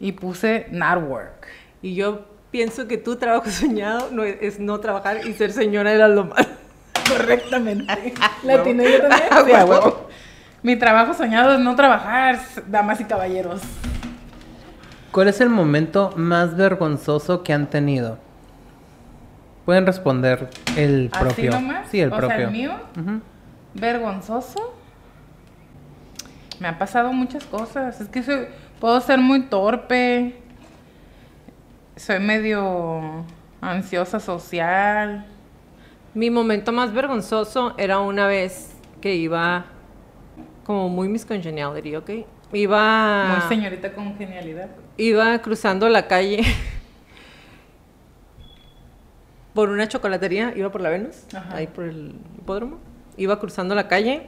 Y 0.00 0.10
puse 0.10 0.66
not 0.72 1.08
work. 1.08 1.46
Y 1.80 1.94
yo 1.94 2.24
pienso 2.50 2.88
que 2.88 2.98
tu 2.98 3.14
trabajo 3.16 3.48
soñado 3.50 4.08
no 4.10 4.24
es, 4.24 4.36
es 4.40 4.58
no 4.58 4.80
trabajar 4.80 5.24
y 5.24 5.32
ser 5.34 5.52
señora 5.52 5.92
de 5.92 5.98
las 5.98 6.10
lomas. 6.10 6.48
Correctamente. 7.08 8.14
La 8.42 8.64
tiene 8.64 8.90
yo 8.90 8.98
también. 9.08 9.68
Mi 10.64 10.74
trabajo 10.74 11.14
soñado 11.14 11.52
es 11.54 11.60
no 11.60 11.76
trabajar, 11.76 12.40
damas 12.66 13.00
y 13.00 13.04
caballeros. 13.04 13.60
¿Cuál 15.14 15.28
es 15.28 15.40
el 15.40 15.48
momento 15.48 16.12
más 16.16 16.56
vergonzoso 16.56 17.44
que 17.44 17.52
han 17.52 17.70
tenido? 17.70 18.18
Pueden 19.64 19.86
responder 19.86 20.50
el 20.76 21.08
¿Así 21.12 21.24
propio. 21.24 21.50
nomás? 21.52 21.86
Sí, 21.88 22.00
el 22.00 22.12
o 22.12 22.16
propio. 22.16 22.36
sea, 22.36 22.46
el 22.46 22.50
mío, 22.50 22.72
vergonzoso. 23.74 24.74
Me 26.58 26.66
han 26.66 26.78
pasado 26.78 27.12
muchas 27.12 27.44
cosas. 27.44 28.00
Es 28.00 28.08
que 28.08 28.24
soy- 28.24 28.46
puedo 28.80 29.00
ser 29.00 29.20
muy 29.20 29.42
torpe. 29.42 30.34
Soy 31.94 32.18
medio 32.18 33.24
ansiosa 33.60 34.18
social. 34.18 35.26
Mi 36.12 36.28
momento 36.28 36.72
más 36.72 36.92
vergonzoso 36.92 37.74
era 37.78 38.00
una 38.00 38.26
vez 38.26 38.74
que 39.00 39.14
iba 39.14 39.66
como 40.64 40.88
muy 40.88 41.06
Miss 41.08 41.24
Congeniality, 41.24 41.94
¿ok? 41.94 42.10
Iba, 42.52 43.26
Muy 43.38 43.48
señorita 43.48 43.92
con 43.92 44.16
genialidad. 44.16 44.70
Iba 44.96 45.38
cruzando 45.40 45.88
la 45.88 46.06
calle 46.06 46.42
por 49.54 49.68
una 49.68 49.88
chocolatería, 49.88 50.52
iba 50.56 50.70
por 50.70 50.80
la 50.80 50.90
Venus, 50.90 51.24
Ajá. 51.34 51.56
ahí 51.56 51.66
por 51.68 51.84
el 51.84 52.14
hipódromo. 52.38 52.78
Iba 53.16 53.38
cruzando 53.38 53.76
la 53.76 53.86
calle, 53.86 54.26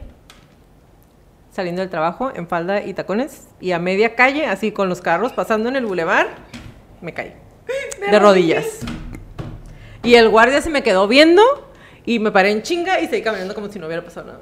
saliendo 1.51 1.81
del 1.81 1.91
trabajo 1.91 2.33
en 2.35 2.47
falda 2.47 2.83
y 2.83 2.95
tacones, 2.95 3.49
y 3.61 3.73
a 3.73 3.81
media 3.81 4.15
calle, 4.15 4.47
así 4.47 4.71
con 4.71 4.89
los 4.89 5.01
carros 5.01 5.33
pasando 5.33 5.69
en 5.69 5.77
el 5.77 5.85
bulevar, 5.85 6.29
me 7.01 7.13
caí. 7.13 7.35
De, 8.11 8.19
rodillas. 8.21 8.81
Y 10.05 10.15
el 10.15 10.29
guardia 10.29 10.63
se 10.63 10.71
me 10.71 10.85
quedó 10.85 11.09
viendo 11.09 11.43
y 12.07 12.21
me 12.21 12.31
paré 12.31 12.53
en 12.53 12.63
chinga 12.63 13.01
y 13.01 13.09
seguí 13.09 13.23
caminando 13.23 13.53
como 13.53 13.69
si 13.69 13.81
no 13.81 13.87
hubiera 13.87 14.03
pasado 14.03 14.29
nada. 14.29 14.39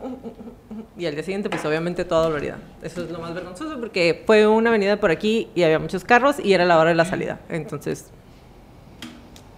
Y 0.99 1.07
al 1.07 1.15
día 1.15 1.25
siguiente, 1.25 1.49
pues 1.49 1.65
obviamente 1.65 2.05
toda 2.05 2.25
dolorida. 2.25 2.59
Eso 2.83 3.03
es 3.03 3.11
lo 3.11 3.19
más 3.19 3.35
vergonzoso 3.35 3.81
porque 3.81 4.23
fue 4.27 4.47
una 4.47 4.69
avenida 4.69 5.01
por 5.01 5.11
aquí 5.11 5.49
y 5.55 5.63
había 5.63 5.79
muchos 5.79 6.05
carros 6.05 6.37
y 6.39 6.53
era 6.53 6.67
la 6.67 6.79
hora 6.79 6.91
de 6.91 6.95
la 6.95 7.07
salida. 7.07 7.41
Entonces, 7.49 8.13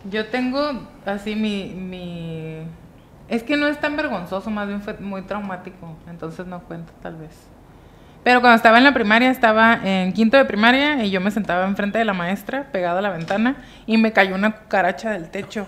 Yo 0.09 0.27
tengo 0.27 0.89
así 1.05 1.35
mi, 1.35 1.75
mi... 1.75 2.59
Es 3.29 3.43
que 3.43 3.57
no 3.57 3.67
es 3.67 3.81
tan 3.81 3.97
vergonzoso, 3.97 4.51
más 4.51 4.69
bien 4.69 4.81
fue 4.81 4.95
muy 4.95 5.23
traumático, 5.23 5.97
entonces 6.09 6.47
no 6.47 6.63
cuenta 6.63 6.93
tal 7.03 7.17
vez. 7.17 7.33
Pero 8.23 8.41
cuando 8.41 8.57
estaba 8.57 8.79
en 8.79 8.85
la 8.85 8.95
primaria, 8.95 9.31
estaba 9.31 9.81
en 9.85 10.13
quinto 10.13 10.37
de 10.37 10.45
primaria 10.45 11.05
y 11.05 11.11
yo 11.11 11.21
me 11.21 11.33
sentaba 11.33 11.65
enfrente 11.67 11.99
de 11.99 12.05
la 12.05 12.13
maestra, 12.13 12.71
pegada 12.71 13.01
a 13.01 13.03
la 13.03 13.11
ventana, 13.11 13.57
y 13.85 13.99
me 13.99 14.13
cayó 14.13 14.37
una 14.37 14.53
cucaracha 14.53 15.11
del 15.11 15.29
techo. 15.29 15.67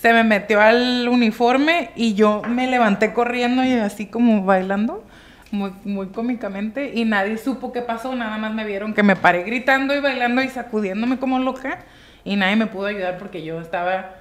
Se 0.00 0.12
me 0.12 0.24
metió 0.24 0.60
al 0.60 1.08
uniforme 1.08 1.90
y 1.94 2.14
yo 2.14 2.40
me 2.48 2.66
levanté 2.66 3.12
corriendo 3.12 3.62
y 3.62 3.72
así 3.74 4.06
como 4.06 4.44
bailando, 4.44 5.04
muy, 5.50 5.72
muy 5.84 6.06
cómicamente, 6.08 6.92
y 6.94 7.04
nadie 7.04 7.36
supo 7.36 7.70
qué 7.72 7.82
pasó, 7.82 8.14
nada 8.14 8.38
más 8.38 8.54
me 8.54 8.64
vieron 8.64 8.94
que 8.94 9.02
me 9.02 9.16
paré 9.16 9.42
gritando 9.42 9.94
y 9.94 10.00
bailando 10.00 10.42
y 10.42 10.48
sacudiéndome 10.48 11.18
como 11.18 11.38
loca, 11.38 11.80
y 12.24 12.36
nadie 12.36 12.56
me 12.56 12.66
pudo 12.66 12.86
ayudar 12.86 13.18
porque 13.18 13.42
yo 13.42 13.60
estaba 13.60 14.16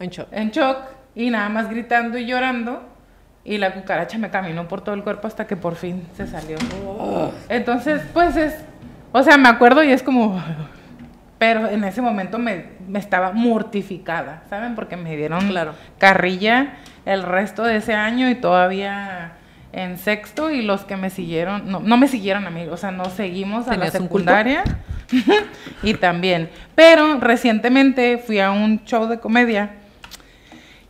En 0.00 0.10
shock. 0.10 0.28
en 0.32 0.50
shock 0.50 0.78
y 1.14 1.30
nada 1.30 1.48
más 1.48 1.68
gritando 1.68 2.18
y 2.18 2.26
llorando. 2.26 2.88
Y 3.44 3.58
la 3.58 3.74
cucaracha 3.74 4.18
me 4.18 4.30
caminó 4.30 4.68
por 4.68 4.82
todo 4.82 4.94
el 4.94 5.02
cuerpo 5.02 5.26
hasta 5.26 5.48
que 5.48 5.56
por 5.56 5.74
fin 5.74 6.06
se 6.16 6.28
salió. 6.28 6.56
Entonces, 7.48 8.00
pues 8.14 8.36
es, 8.36 8.54
o 9.10 9.20
sea, 9.24 9.36
me 9.36 9.48
acuerdo 9.48 9.82
y 9.82 9.90
es 9.90 10.02
como, 10.02 10.40
pero 11.42 11.68
en 11.68 11.82
ese 11.82 12.00
momento 12.00 12.38
me, 12.38 12.66
me 12.86 13.00
estaba 13.00 13.32
mortificada, 13.32 14.44
¿saben? 14.48 14.76
Porque 14.76 14.96
me 14.96 15.16
dieron 15.16 15.48
Claro. 15.48 15.74
carrilla 15.98 16.74
el 17.04 17.24
resto 17.24 17.64
de 17.64 17.78
ese 17.78 17.94
año 17.94 18.30
y 18.30 18.36
todavía 18.36 19.32
en 19.72 19.98
sexto 19.98 20.52
y 20.52 20.62
los 20.62 20.84
que 20.84 20.96
me 20.96 21.10
siguieron, 21.10 21.68
no, 21.68 21.80
no 21.80 21.96
me 21.96 22.06
siguieron 22.06 22.46
a 22.46 22.50
mí, 22.50 22.68
o 22.70 22.76
sea, 22.76 22.92
no 22.92 23.06
seguimos 23.06 23.66
a 23.66 23.76
la 23.76 23.90
secundaria 23.90 24.62
y 25.82 25.94
también. 25.94 26.48
Pero 26.76 27.18
recientemente 27.18 28.18
fui 28.18 28.38
a 28.38 28.52
un 28.52 28.84
show 28.84 29.08
de 29.08 29.18
comedia 29.18 29.70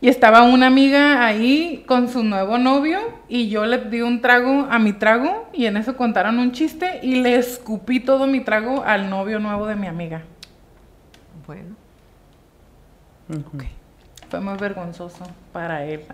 y 0.01 0.07
estaba 0.07 0.43
una 0.43 0.67
amiga 0.67 1.25
ahí 1.25 1.83
con 1.87 2.09
su 2.09 2.23
nuevo 2.23 2.59
novio 2.59 2.99
y 3.27 3.49
yo 3.49 3.65
le 3.65 3.79
di 3.79 4.01
un 4.01 4.21
trago 4.21 4.67
a 4.69 4.77
mi 4.77 4.93
trago 4.93 5.49
y 5.51 5.65
en 5.65 5.77
eso 5.77 5.97
contaron 5.97 6.37
un 6.37 6.51
chiste 6.51 6.99
y 7.01 7.15
le 7.23 7.37
escupí 7.37 7.99
todo 7.99 8.27
mi 8.27 8.41
trago 8.41 8.83
al 8.85 9.09
novio 9.09 9.39
nuevo 9.39 9.65
de 9.65 9.75
mi 9.75 9.87
amiga. 9.87 10.21
Bueno. 11.45 11.75
Ujú. 13.29 13.57
Fue 14.29 14.39
muy 14.39 14.57
vergonzoso 14.57 15.25
para 15.51 15.85
él. 15.85 16.05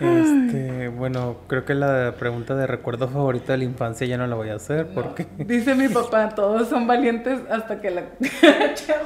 Este, 0.00 0.88
bueno, 0.88 1.38
creo 1.48 1.64
que 1.64 1.74
la 1.74 2.14
pregunta 2.18 2.54
de 2.54 2.66
recuerdo 2.66 3.08
favorito 3.08 3.52
de 3.52 3.58
la 3.58 3.64
infancia 3.64 4.06
ya 4.06 4.16
no 4.16 4.26
la 4.26 4.36
voy 4.36 4.48
a 4.50 4.54
hacer 4.54 4.86
porque 4.94 5.26
Dice 5.38 5.74
mi 5.74 5.88
papá, 5.88 6.28
todos 6.28 6.68
son 6.68 6.86
valientes 6.86 7.40
hasta 7.50 7.80
que 7.80 7.90
la 7.90 8.04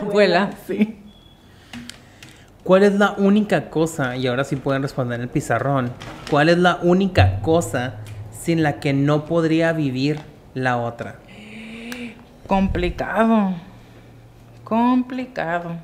Vuela. 0.02 0.50
Sí. 0.66 0.98
¿Cuál 2.62 2.84
es 2.84 2.94
la 2.94 3.12
única 3.12 3.70
cosa, 3.70 4.16
y 4.16 4.26
ahora 4.26 4.44
sí 4.44 4.56
pueden 4.56 4.82
responder 4.82 5.16
en 5.16 5.22
el 5.22 5.28
pizarrón, 5.28 5.90
cuál 6.30 6.48
es 6.48 6.58
la 6.58 6.78
única 6.82 7.40
cosa 7.40 7.96
sin 8.42 8.62
la 8.62 8.80
que 8.80 8.92
no 8.92 9.24
podría 9.26 9.72
vivir 9.72 10.20
la 10.54 10.76
otra? 10.78 11.16
Complicado. 12.46 13.54
Complicado. 14.64 15.76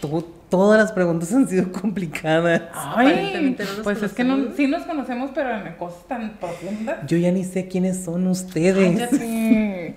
To- 0.00 0.28
todas 0.48 0.78
las 0.80 0.92
preguntas 0.92 1.32
han 1.32 1.48
sido 1.48 1.70
complicadas. 1.72 2.62
Ay, 2.74 3.56
no 3.58 3.82
pues 3.84 4.02
es 4.02 4.12
que 4.12 4.24
no, 4.24 4.52
sí 4.56 4.66
nos 4.66 4.82
conocemos, 4.82 5.30
pero 5.34 5.54
en 5.56 5.74
cosas 5.74 6.06
tan 6.06 6.30
profundas. 6.38 6.98
Yo 7.06 7.16
ya 7.18 7.30
ni 7.32 7.44
sé 7.44 7.68
quiénes 7.68 8.04
son 8.04 8.24
Ay, 8.26 8.32
ustedes. 8.32 8.98
ya 8.98 9.08
sé. 9.08 9.96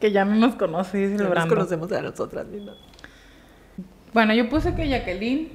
Que 0.00 0.10
ya 0.12 0.24
no 0.24 0.34
nos 0.34 0.54
conoce, 0.56 0.98
dice 0.98 1.12
el 1.12 1.16
No 1.18 1.24
nos 1.24 1.30
Brando. 1.32 1.54
conocemos 1.54 1.92
a 1.92 2.02
nosotras 2.02 2.46
mismas. 2.46 2.76
Bueno, 4.12 4.32
yo 4.34 4.48
puse 4.48 4.74
que 4.74 4.88
Jacqueline, 4.88 5.50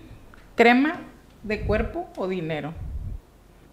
crema 0.56 1.02
de 1.44 1.61
cuerpo 1.61 2.07
o 2.18 2.27
dinero. 2.27 2.73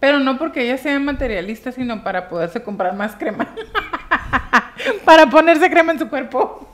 Pero 0.00 0.18
no 0.18 0.38
porque 0.38 0.62
ella 0.62 0.76
sea 0.78 0.98
materialista, 0.98 1.72
sino 1.72 2.04
para 2.04 2.28
poderse 2.28 2.62
comprar 2.62 2.94
más 2.94 3.16
crema. 3.16 3.48
para 5.04 5.28
ponerse 5.30 5.70
crema 5.70 5.92
en 5.92 5.98
su 5.98 6.08
cuerpo. 6.08 6.68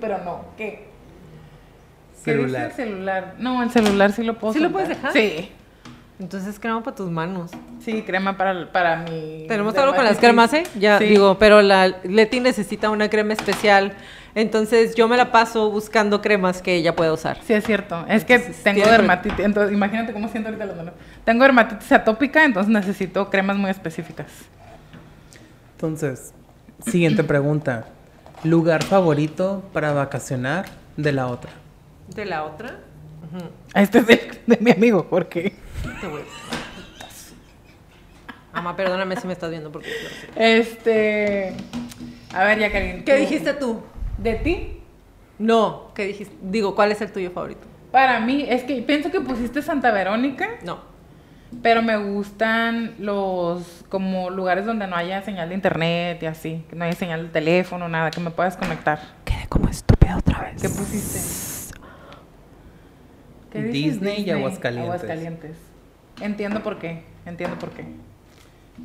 Pero 0.00 0.18
no, 0.24 0.44
¿qué? 0.56 0.86
¿Qué 2.24 2.34
dice 2.34 2.42
Celular. 2.48 2.64
el 2.66 2.72
celular? 2.72 3.34
No, 3.38 3.62
el 3.62 3.70
celular 3.70 4.12
sí 4.12 4.22
lo 4.22 4.38
puedo 4.38 4.52
¿Sí 4.52 4.60
lo 4.60 4.70
puedes 4.70 4.88
dejar? 4.88 5.12
Sí. 5.12 5.50
Entonces 6.20 6.58
crema 6.58 6.82
para 6.82 6.96
tus 6.96 7.10
manos. 7.10 7.52
Sí, 7.84 8.02
crema 8.02 8.36
para, 8.36 8.72
para 8.72 8.96
mi... 9.04 9.46
Tenemos 9.46 9.76
algo 9.76 9.94
con 9.94 10.04
las 10.04 10.18
cremas, 10.18 10.52
¿eh? 10.52 10.64
Ya 10.78 10.98
Sí. 10.98 11.04
digo, 11.04 11.38
pero 11.38 11.62
la 11.62 11.86
Leti 12.02 12.40
necesita 12.40 12.90
una 12.90 13.08
crema 13.08 13.34
especial. 13.34 13.92
Entonces 14.34 14.96
yo 14.96 15.06
me 15.06 15.16
la 15.16 15.30
paso 15.30 15.70
buscando 15.70 16.20
cremas 16.20 16.60
que 16.60 16.74
ella 16.74 16.96
pueda 16.96 17.12
usar. 17.12 17.38
Sí, 17.46 17.52
es 17.52 17.64
cierto. 17.64 18.04
Es 18.08 18.24
que 18.24 18.34
Entonces, 18.34 18.62
tengo 18.64 18.82
tiene- 18.82 18.90
dermatitis. 18.98 19.38
Entonces, 19.44 19.72
imagínate 19.72 20.12
cómo 20.12 20.28
siento 20.28 20.48
ahorita 20.48 20.66
las 20.66 20.76
manos. 20.76 20.94
Tengo 21.24 21.44
dermatitis 21.44 21.92
atópica, 21.92 22.44
entonces 22.44 22.72
necesito 22.72 23.30
cremas 23.30 23.56
muy 23.56 23.70
específicas. 23.70 24.26
Entonces, 25.76 26.32
siguiente 26.84 27.22
pregunta. 27.24 27.86
¿Lugar 28.44 28.84
favorito 28.84 29.62
para 29.72 29.92
vacacionar 29.92 30.66
de 30.96 31.12
la 31.12 31.26
otra? 31.28 31.50
¿De 32.14 32.24
la 32.24 32.44
otra? 32.44 32.76
Este 33.74 33.98
es 33.98 34.06
de, 34.06 34.40
de 34.46 34.58
mi 34.60 34.70
amigo, 34.70 35.06
porque 35.08 35.54
Te 36.00 36.06
voy. 36.06 36.22
Mamá, 38.52 38.76
perdóname 38.76 39.16
si 39.16 39.26
me 39.26 39.32
estás 39.34 39.50
viendo 39.50 39.70
porque... 39.70 39.90
este. 40.36 41.54
A 42.34 42.44
ver, 42.44 42.58
Jacqueline. 42.58 43.04
¿Qué 43.04 43.12
tú- 43.14 43.20
dijiste 43.20 43.52
tú? 43.54 43.80
¿De 44.18 44.34
ti? 44.34 44.80
No, 45.38 45.92
¿qué 45.94 46.04
dijiste? 46.06 46.34
Digo, 46.42 46.74
¿cuál 46.74 46.90
es 46.92 47.00
el 47.00 47.12
tuyo 47.12 47.30
favorito? 47.30 47.60
Para 47.92 48.20
mí, 48.20 48.44
es 48.48 48.64
que 48.64 48.82
pienso 48.82 49.10
que 49.10 49.20
pusiste 49.20 49.62
Santa 49.62 49.92
Verónica, 49.92 50.48
No. 50.64 50.80
pero 51.62 51.80
me 51.82 51.96
gustan 51.96 52.94
los 52.98 53.84
como 53.88 54.30
lugares 54.30 54.66
donde 54.66 54.86
no 54.88 54.96
haya 54.96 55.22
señal 55.22 55.48
de 55.50 55.54
internet 55.54 56.22
y 56.22 56.26
así, 56.26 56.64
que 56.68 56.76
no 56.76 56.84
haya 56.84 56.94
señal 56.96 57.22
de 57.22 57.28
teléfono, 57.28 57.88
nada, 57.88 58.10
que 58.10 58.20
me 58.20 58.30
puedas 58.30 58.56
conectar. 58.56 58.98
Quedé 59.24 59.46
como 59.48 59.68
estúpida 59.68 60.16
otra 60.18 60.40
vez. 60.40 60.60
¿Qué 60.60 60.68
pusiste? 60.68 61.47
¿Qué 63.50 63.62
dices? 63.62 64.00
Disney 64.00 64.24
y 64.24 64.30
Aguascalientes. 64.30 64.94
Aguascalientes. 64.94 65.56
Entiendo 66.20 66.62
por 66.62 66.78
qué. 66.78 67.02
Entiendo 67.26 67.58
por 67.58 67.70
qué. 67.70 67.84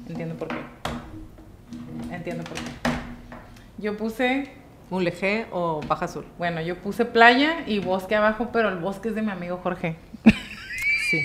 Entiendo 0.08 0.36
por 0.36 0.48
qué. 0.48 0.58
Entiendo 2.12 2.44
por 2.44 2.54
qué. 2.54 2.64
Yo 3.78 3.98
puse, 3.98 4.50
¿Mulegé 4.90 5.48
o 5.52 5.82
Baja 5.88 6.06
Azul? 6.06 6.26
bueno, 6.38 6.62
yo 6.62 6.78
puse 6.78 7.06
playa 7.06 7.64
y 7.66 7.80
bosque 7.80 8.16
abajo, 8.16 8.50
pero 8.54 8.70
el 8.70 8.78
bosque 8.78 9.10
es 9.10 9.16
de 9.16 9.22
mi 9.22 9.32
amigo 9.32 9.60
Jorge. 9.64 9.96
Sí. 11.10 11.22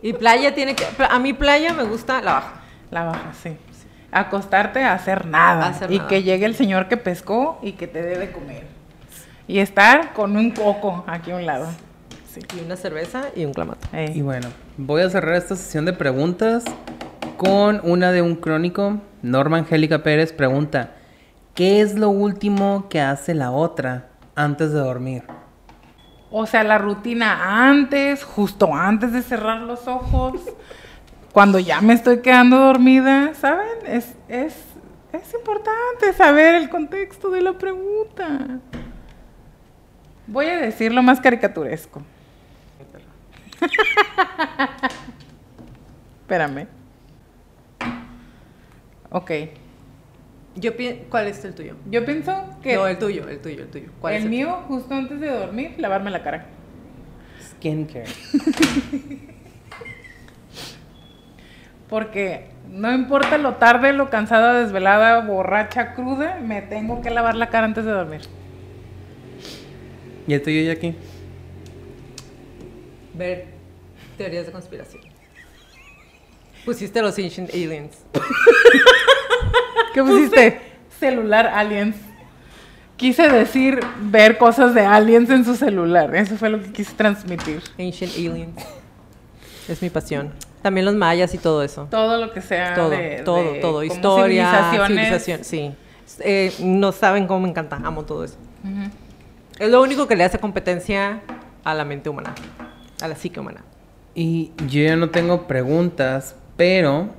Y 0.00 0.14
playa 0.14 0.54
tiene 0.54 0.74
que... 0.74 0.86
A 1.10 1.18
mí 1.18 1.34
playa 1.34 1.74
me 1.74 1.82
gusta 1.82 2.22
la 2.22 2.32
baja. 2.32 2.52
La 2.90 3.04
baja, 3.04 3.34
sí. 3.34 3.54
Acostarte 4.10 4.82
a 4.82 4.94
hacer 4.94 5.26
nada. 5.26 5.66
Hacer 5.66 5.92
y 5.92 5.98
nada. 5.98 6.08
que 6.08 6.22
llegue 6.22 6.46
el 6.46 6.54
señor 6.54 6.88
que 6.88 6.96
pescó 6.96 7.58
y 7.62 7.72
que 7.72 7.86
te 7.86 8.00
dé 8.00 8.16
de 8.18 8.32
comer. 8.32 8.64
Y 9.50 9.58
estar 9.58 10.12
con 10.12 10.36
un 10.36 10.52
coco 10.52 11.02
aquí 11.08 11.32
a 11.32 11.34
un 11.34 11.44
lado. 11.44 11.66
Sí. 12.32 12.40
Y 12.56 12.64
una 12.64 12.76
cerveza 12.76 13.24
y 13.34 13.44
un 13.44 13.52
clamato. 13.52 13.84
Eh. 13.92 14.12
Y 14.14 14.22
bueno, 14.22 14.46
voy 14.76 15.02
a 15.02 15.10
cerrar 15.10 15.34
esta 15.34 15.56
sesión 15.56 15.84
de 15.86 15.92
preguntas 15.92 16.62
con 17.36 17.80
una 17.82 18.12
de 18.12 18.22
un 18.22 18.36
crónico. 18.36 19.00
Norma 19.22 19.56
Angélica 19.58 20.04
Pérez 20.04 20.32
pregunta, 20.32 20.92
¿qué 21.54 21.80
es 21.80 21.98
lo 21.98 22.10
último 22.10 22.86
que 22.88 23.00
hace 23.00 23.34
la 23.34 23.50
otra 23.50 24.10
antes 24.36 24.70
de 24.70 24.78
dormir? 24.78 25.24
O 26.30 26.46
sea, 26.46 26.62
la 26.62 26.78
rutina 26.78 27.68
antes, 27.68 28.22
justo 28.22 28.72
antes 28.72 29.12
de 29.12 29.20
cerrar 29.20 29.62
los 29.62 29.88
ojos, 29.88 30.40
cuando 31.32 31.58
ya 31.58 31.80
me 31.80 31.94
estoy 31.94 32.20
quedando 32.20 32.56
dormida, 32.56 33.34
¿saben? 33.34 33.84
Es, 33.84 34.14
es, 34.28 34.54
es 35.12 35.34
importante 35.34 36.12
saber 36.16 36.54
el 36.54 36.70
contexto 36.70 37.30
de 37.30 37.42
la 37.42 37.54
pregunta. 37.54 38.60
Voy 40.30 40.46
a 40.46 40.58
decir 40.58 40.92
lo 40.92 41.02
más 41.02 41.20
caricaturesco. 41.20 42.02
Espérame. 46.20 46.68
Ok. 49.10 49.30
Yo 50.54 50.70
¿Cuál 51.08 51.26
es 51.26 51.44
el 51.44 51.52
tuyo? 51.54 51.74
Yo 51.90 52.04
pienso 52.04 52.44
que 52.62 52.76
No, 52.76 52.86
el 52.86 52.96
tuyo, 52.98 53.28
el 53.28 53.40
tuyo, 53.40 53.64
el 53.64 53.70
tuyo. 53.70 53.90
¿Cuál 54.00 54.14
es 54.14 54.22
el 54.22 54.30
mío, 54.30 54.62
justo 54.68 54.94
antes 54.94 55.18
de 55.18 55.30
dormir, 55.30 55.74
lavarme 55.78 56.12
la 56.12 56.22
cara. 56.22 56.46
Skincare. 57.40 58.04
Porque 61.88 62.50
no 62.68 62.92
importa 62.92 63.36
lo 63.36 63.56
tarde, 63.56 63.92
lo 63.92 64.10
cansada, 64.10 64.60
desvelada, 64.60 65.22
borracha, 65.22 65.94
cruda, 65.94 66.38
me 66.40 66.62
tengo 66.62 67.00
que 67.02 67.10
lavar 67.10 67.34
la 67.34 67.48
cara 67.48 67.66
antes 67.66 67.84
de 67.84 67.90
dormir. 67.90 68.20
¿Y 70.30 70.32
el 70.32 70.42
tuyo, 70.42 70.62
Jackie? 70.62 70.94
Ver 73.14 73.46
teorías 74.16 74.46
de 74.46 74.52
conspiración. 74.52 75.02
Pusiste 76.64 77.02
los 77.02 77.18
Ancient 77.18 77.50
Aliens. 77.52 77.98
¿Qué 79.92 80.04
pusiste? 80.04 80.60
Celular 81.00 81.48
aliens. 81.48 81.96
Quise 82.96 83.28
decir 83.28 83.80
ver 84.02 84.38
cosas 84.38 84.72
de 84.72 84.82
aliens 84.82 85.30
en 85.30 85.44
su 85.44 85.56
celular. 85.56 86.14
Eso 86.14 86.36
fue 86.36 86.48
lo 86.48 86.62
que 86.62 86.70
quise 86.70 86.94
transmitir. 86.94 87.60
Ancient 87.76 88.14
Aliens. 88.14 88.64
Es 89.68 89.82
mi 89.82 89.90
pasión. 89.90 90.32
También 90.62 90.86
los 90.86 90.94
mayas 90.94 91.34
y 91.34 91.38
todo 91.38 91.64
eso. 91.64 91.88
Todo 91.90 92.24
lo 92.24 92.32
que 92.32 92.40
sea 92.40 92.74
Todo, 92.76 92.90
de, 92.90 93.22
todo, 93.24 93.52
de 93.54 93.58
todo. 93.58 93.82
Historia, 93.82 94.70
civilización, 94.86 95.42
sí. 95.42 95.72
Eh, 96.20 96.52
no 96.60 96.92
saben 96.92 97.26
cómo 97.26 97.40
me 97.40 97.48
encanta, 97.48 97.80
amo 97.82 98.04
todo 98.04 98.22
eso. 98.22 98.36
Ujú. 98.62 99.09
Es 99.60 99.70
lo 99.70 99.82
único 99.82 100.08
que 100.08 100.16
le 100.16 100.24
hace 100.24 100.38
competencia 100.38 101.20
a 101.64 101.74
la 101.74 101.84
mente 101.84 102.08
humana, 102.08 102.34
a 103.02 103.08
la 103.08 103.14
psique 103.14 103.38
humana. 103.40 103.62
Y 104.14 104.52
yo 104.68 104.82
ya 104.82 104.96
no 104.96 105.10
tengo 105.10 105.46
preguntas, 105.46 106.34
pero 106.56 107.10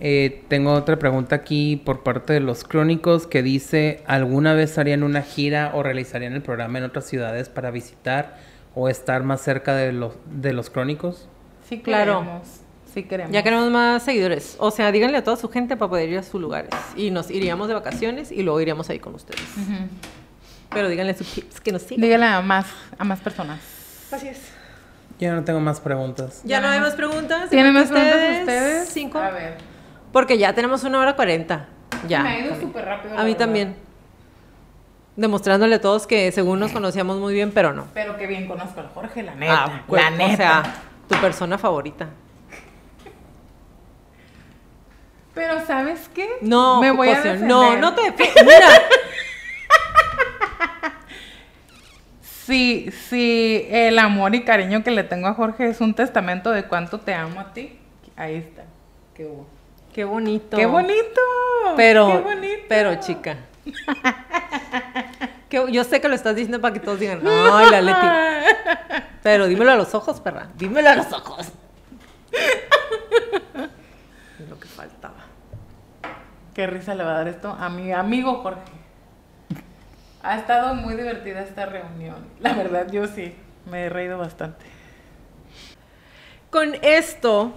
eh, 0.00 0.42
tengo 0.48 0.72
otra 0.72 0.98
pregunta 0.98 1.36
aquí 1.36 1.76
por 1.76 2.02
parte 2.02 2.32
de 2.32 2.40
los 2.40 2.64
crónicos 2.64 3.26
que 3.26 3.42
dice, 3.42 4.02
¿alguna 4.06 4.54
vez 4.54 4.78
harían 4.78 5.02
una 5.02 5.20
gira 5.20 5.72
o 5.74 5.82
realizarían 5.82 6.32
el 6.32 6.40
programa 6.40 6.78
en 6.78 6.84
otras 6.84 7.04
ciudades 7.04 7.50
para 7.50 7.70
visitar 7.70 8.38
o 8.74 8.88
estar 8.88 9.22
más 9.22 9.42
cerca 9.42 9.74
de 9.76 9.92
los, 9.92 10.14
de 10.30 10.54
los 10.54 10.70
crónicos? 10.70 11.28
Sí, 11.68 11.80
Claro. 11.80 12.20
queremos. 12.20 12.48
Sí, 12.94 13.02
queremos. 13.02 13.32
Ya 13.34 13.42
queremos 13.42 13.70
más 13.70 14.02
seguidores. 14.02 14.56
O 14.60 14.70
sea, 14.70 14.90
díganle 14.90 15.18
a 15.18 15.24
toda 15.24 15.36
su 15.36 15.50
gente 15.50 15.76
para 15.76 15.90
poder 15.90 16.08
ir 16.08 16.16
a 16.18 16.22
sus 16.22 16.40
lugares. 16.40 16.70
Y 16.96 17.10
nos 17.10 17.30
iríamos 17.30 17.68
de 17.68 17.74
vacaciones 17.74 18.32
y 18.32 18.42
luego 18.42 18.62
iríamos 18.62 18.88
ahí 18.88 18.98
con 18.98 19.14
ustedes. 19.14 19.44
Ujú. 19.58 20.19
Pero 20.70 20.88
díganle 20.88 21.12
a 21.12 21.16
sus 21.16 21.26
tips 21.32 21.60
que 21.60 21.72
nos 21.72 21.82
sigan. 21.82 22.02
Dígale 22.02 22.26
a 22.26 22.40
más, 22.42 22.66
a 22.98 23.04
más 23.04 23.20
personas. 23.20 23.58
Así 24.12 24.28
es. 24.28 24.40
Ya 25.18 25.34
no 25.34 25.44
tengo 25.44 25.60
más 25.60 25.80
preguntas. 25.80 26.40
¿Ya 26.44 26.60
no 26.60 26.68
hay 26.68 26.80
más 26.80 26.94
preguntas? 26.94 27.50
¿Tienen 27.50 27.74
¿De 27.74 27.80
más 27.80 27.90
de 27.90 27.94
preguntas 27.94 28.38
ustedes? 28.40 28.88
Cinco. 28.88 29.18
A 29.18 29.30
ver. 29.30 29.56
Porque 30.12 30.38
ya 30.38 30.54
tenemos 30.54 30.82
una 30.84 30.98
hora 30.98 31.14
cuarenta. 31.16 31.66
Ya. 32.08 32.22
Me 32.22 32.28
ha 32.30 32.38
ido 32.40 32.58
súper 32.58 32.84
rápido. 32.84 33.14
A 33.14 33.18
mí 33.18 33.32
verdad. 33.32 33.38
también. 33.38 33.76
Demostrándole 35.16 35.74
a 35.74 35.80
todos 35.80 36.06
que 36.06 36.32
según 36.32 36.60
nos 36.60 36.72
conocíamos 36.72 37.18
muy 37.18 37.34
bien, 37.34 37.50
pero 37.52 37.74
no. 37.74 37.88
Pero 37.92 38.16
que 38.16 38.26
bien 38.26 38.48
conozco 38.48 38.80
al 38.80 38.88
Jorge, 38.88 39.22
la 39.22 39.34
neta. 39.34 39.64
Ah, 39.64 39.82
pues, 39.86 40.02
la 40.02 40.10
neta. 40.10 40.32
O 40.32 40.36
sea, 40.36 40.74
tu 41.08 41.16
persona 41.16 41.58
favorita. 41.58 42.08
Pero 45.34 45.64
¿sabes 45.66 46.08
qué? 46.14 46.28
No, 46.40 46.80
me 46.80 46.90
voy 46.90 47.08
a 47.08 47.16
defender. 47.16 47.48
No, 47.48 47.76
no 47.76 47.94
te. 47.94 48.02
Mira, 48.02 48.68
Si, 52.50 52.90
si 52.90 53.64
el 53.70 53.96
amor 54.00 54.34
y 54.34 54.42
cariño 54.42 54.82
que 54.82 54.90
le 54.90 55.04
tengo 55.04 55.28
a 55.28 55.34
Jorge 55.34 55.68
es 55.68 55.80
un 55.80 55.94
testamento 55.94 56.50
de 56.50 56.64
cuánto 56.64 56.98
te 56.98 57.14
amo 57.14 57.38
a 57.38 57.52
ti, 57.52 57.78
ahí 58.16 58.34
está. 58.34 58.64
Qué, 59.14 59.28
qué 59.94 60.02
bonito. 60.02 60.56
qué 60.56 60.66
bonito. 60.66 61.20
Pero, 61.76 62.08
Qué 62.08 62.18
bonito. 62.18 62.62
pero 62.68 62.94
chica. 62.96 63.36
Que- 65.48 65.70
yo 65.70 65.84
sé 65.84 66.00
que 66.00 66.08
lo 66.08 66.14
estás 66.16 66.34
diciendo 66.34 66.60
para 66.60 66.74
que 66.74 66.80
todos 66.80 66.98
digan, 66.98 67.20
ay, 67.26 67.70
la 67.70 67.80
Leti. 67.82 68.06
Pero 69.22 69.46
dímelo 69.48 69.70
a 69.72 69.76
los 69.76 69.94
ojos, 69.94 70.20
perra. 70.20 70.48
Dímelo 70.56 70.88
a 70.90 70.94
los 70.96 71.12
ojos. 71.12 71.52
Lo 74.48 74.58
que 74.58 74.68
faltaba. 74.68 75.16
Qué 76.54 76.66
risa 76.66 76.94
le 76.94 77.04
va 77.04 77.12
a 77.12 77.18
dar 77.18 77.28
esto 77.28 77.50
a 77.50 77.68
mi 77.68 77.92
amigo 77.92 78.36
Jorge. 78.42 78.60
Ha 80.22 80.36
estado 80.36 80.74
muy 80.74 80.94
divertida 80.94 81.40
esta 81.40 81.66
reunión. 81.66 82.26
La 82.40 82.52
verdad, 82.52 82.90
yo 82.90 83.06
sí. 83.06 83.34
Me 83.70 83.84
he 83.84 83.88
reído 83.88 84.18
bastante. 84.18 84.66
Con 86.50 86.74
esto 86.82 87.54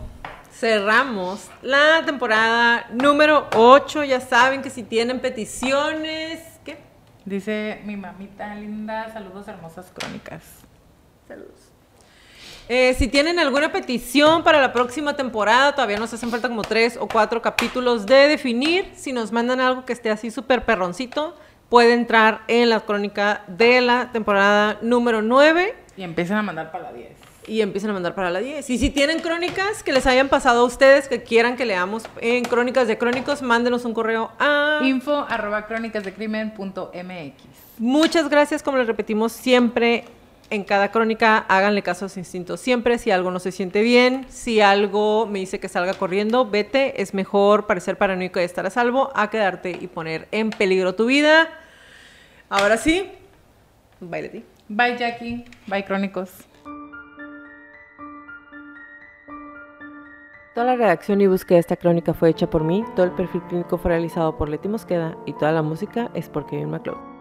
cerramos 0.52 1.50
la 1.62 2.04
temporada 2.06 2.88
número 2.92 3.50
8. 3.56 4.06
Ya 4.06 4.22
saben 4.22 4.62
que 4.62 4.70
si 4.70 4.84
tienen 4.84 5.20
peticiones, 5.20 6.40
¿qué? 6.64 6.78
Dice 7.26 7.82
mi 7.86 7.98
mamita 7.98 8.56
linda, 8.56 9.12
saludos 9.12 9.48
hermosas 9.48 9.92
crónicas. 9.94 10.44
Saludos. 11.28 11.74
Eh, 12.70 12.94
si 12.94 13.10
tienen 13.10 13.40
alguna 13.40 13.74
petición 13.74 14.42
para 14.42 14.62
la 14.62 14.72
próxima 14.72 15.18
temporada, 15.18 15.76
todavía 15.76 15.98
nos 15.98 16.14
hacen 16.14 16.30
falta 16.30 16.48
como 16.48 16.62
tres 16.62 16.96
o 16.96 17.10
cuatro 17.10 17.42
capítulos 17.42 18.06
de 18.06 18.30
definir. 18.30 18.90
Si 18.96 19.12
nos 19.12 19.34
mandan 19.34 19.60
algo 19.60 19.84
que 19.86 19.92
esté 19.92 20.10
así 20.10 20.32
súper 20.32 20.64
perroncito, 20.64 21.36
puede 21.74 21.94
entrar 21.94 22.42
en 22.48 22.70
la 22.70 22.82
crónica 22.82 23.42
de 23.48 23.82
la 23.82 24.12
temporada 24.12 24.78
número 24.84 25.24
9 25.24 25.74
Y 25.98 26.04
empiezan 26.04 26.38
a 26.38 26.44
mandar 26.44 26.72
para 26.72 26.84
la 26.84 26.94
10. 26.94 27.10
y 27.48 27.62
empiecen 27.62 27.90
a 27.90 27.94
mandar 27.94 28.14
para 28.14 28.30
la 28.30 28.42
10. 28.42 28.70
Y 28.70 28.78
si 28.78 28.92
tienen 28.92 29.22
crónicas 29.22 29.82
que 29.82 29.92
les 29.92 30.06
hayan 30.06 30.30
pasado 30.30 30.60
a 30.60 30.66
ustedes, 30.66 31.08
que 31.08 31.24
quieran 31.24 31.56
que 31.56 31.66
leamos 31.66 32.04
en 32.22 32.46
Crónicas 32.46 32.88
de 32.88 33.00
Crónicos, 33.00 33.42
mándenos 33.42 33.86
un 33.86 33.96
correo 33.96 34.30
a... 34.38 34.82
Info 34.84 35.26
arroba 35.28 35.66
crónicasdecrimen.mx. 35.66 37.34
Muchas 37.80 38.30
gracias, 38.30 38.62
como 38.62 38.78
les 38.78 38.86
repetimos 38.86 39.32
siempre, 39.32 40.06
en 40.52 40.64
cada 40.64 40.92
crónica, 40.92 41.40
háganle 41.48 41.82
caso 41.82 42.06
a 42.06 42.10
su 42.10 42.20
instinto 42.20 42.56
siempre. 42.56 43.00
Si 43.00 43.10
algo 43.10 43.32
no 43.32 43.40
se 43.40 43.52
siente 43.52 43.82
bien, 43.82 44.28
si 44.30 44.62
algo 44.62 45.26
me 45.26 45.40
dice 45.40 45.60
que 45.60 45.70
salga 45.70 45.96
corriendo, 45.96 46.48
vete. 46.48 47.02
Es 47.02 47.16
mejor 47.16 47.66
parecer 47.66 47.98
paranoico 47.98 48.40
y 48.40 48.44
estar 48.44 48.64
a 48.68 48.70
salvo 48.70 49.10
a 49.16 49.32
quedarte 49.32 49.72
y 49.72 49.88
poner 49.88 50.28
en 50.32 50.52
peligro 50.52 50.94
tu 50.94 51.08
vida. 51.08 51.50
Ahora 52.54 52.78
sí, 52.78 53.12
bye 54.00 54.22
Leti. 54.22 54.46
Bye 54.70 54.96
Jackie. 54.96 55.44
Bye 55.66 55.86
crónicos. 55.86 56.30
Toda 60.54 60.68
la 60.68 60.76
redacción 60.76 61.20
y 61.22 61.26
búsqueda 61.26 61.56
de 61.56 61.62
esta 61.62 61.78
crónica 61.78 62.14
fue 62.14 62.30
hecha 62.30 62.48
por 62.48 62.64
mí, 62.64 62.86
todo 62.96 63.08
el 63.08 63.12
perfil 63.14 63.42
clínico 63.50 63.80
fue 63.80 63.90
realizado 63.90 64.38
por 64.38 64.50
Leti 64.50 64.68
Mosqueda 64.68 65.18
y 65.26 65.34
toda 65.34 65.52
la 65.52 65.64
música 65.64 66.12
es 66.14 66.30
por 66.30 66.46
Kevin 66.46 66.70
McLeod. 66.70 67.13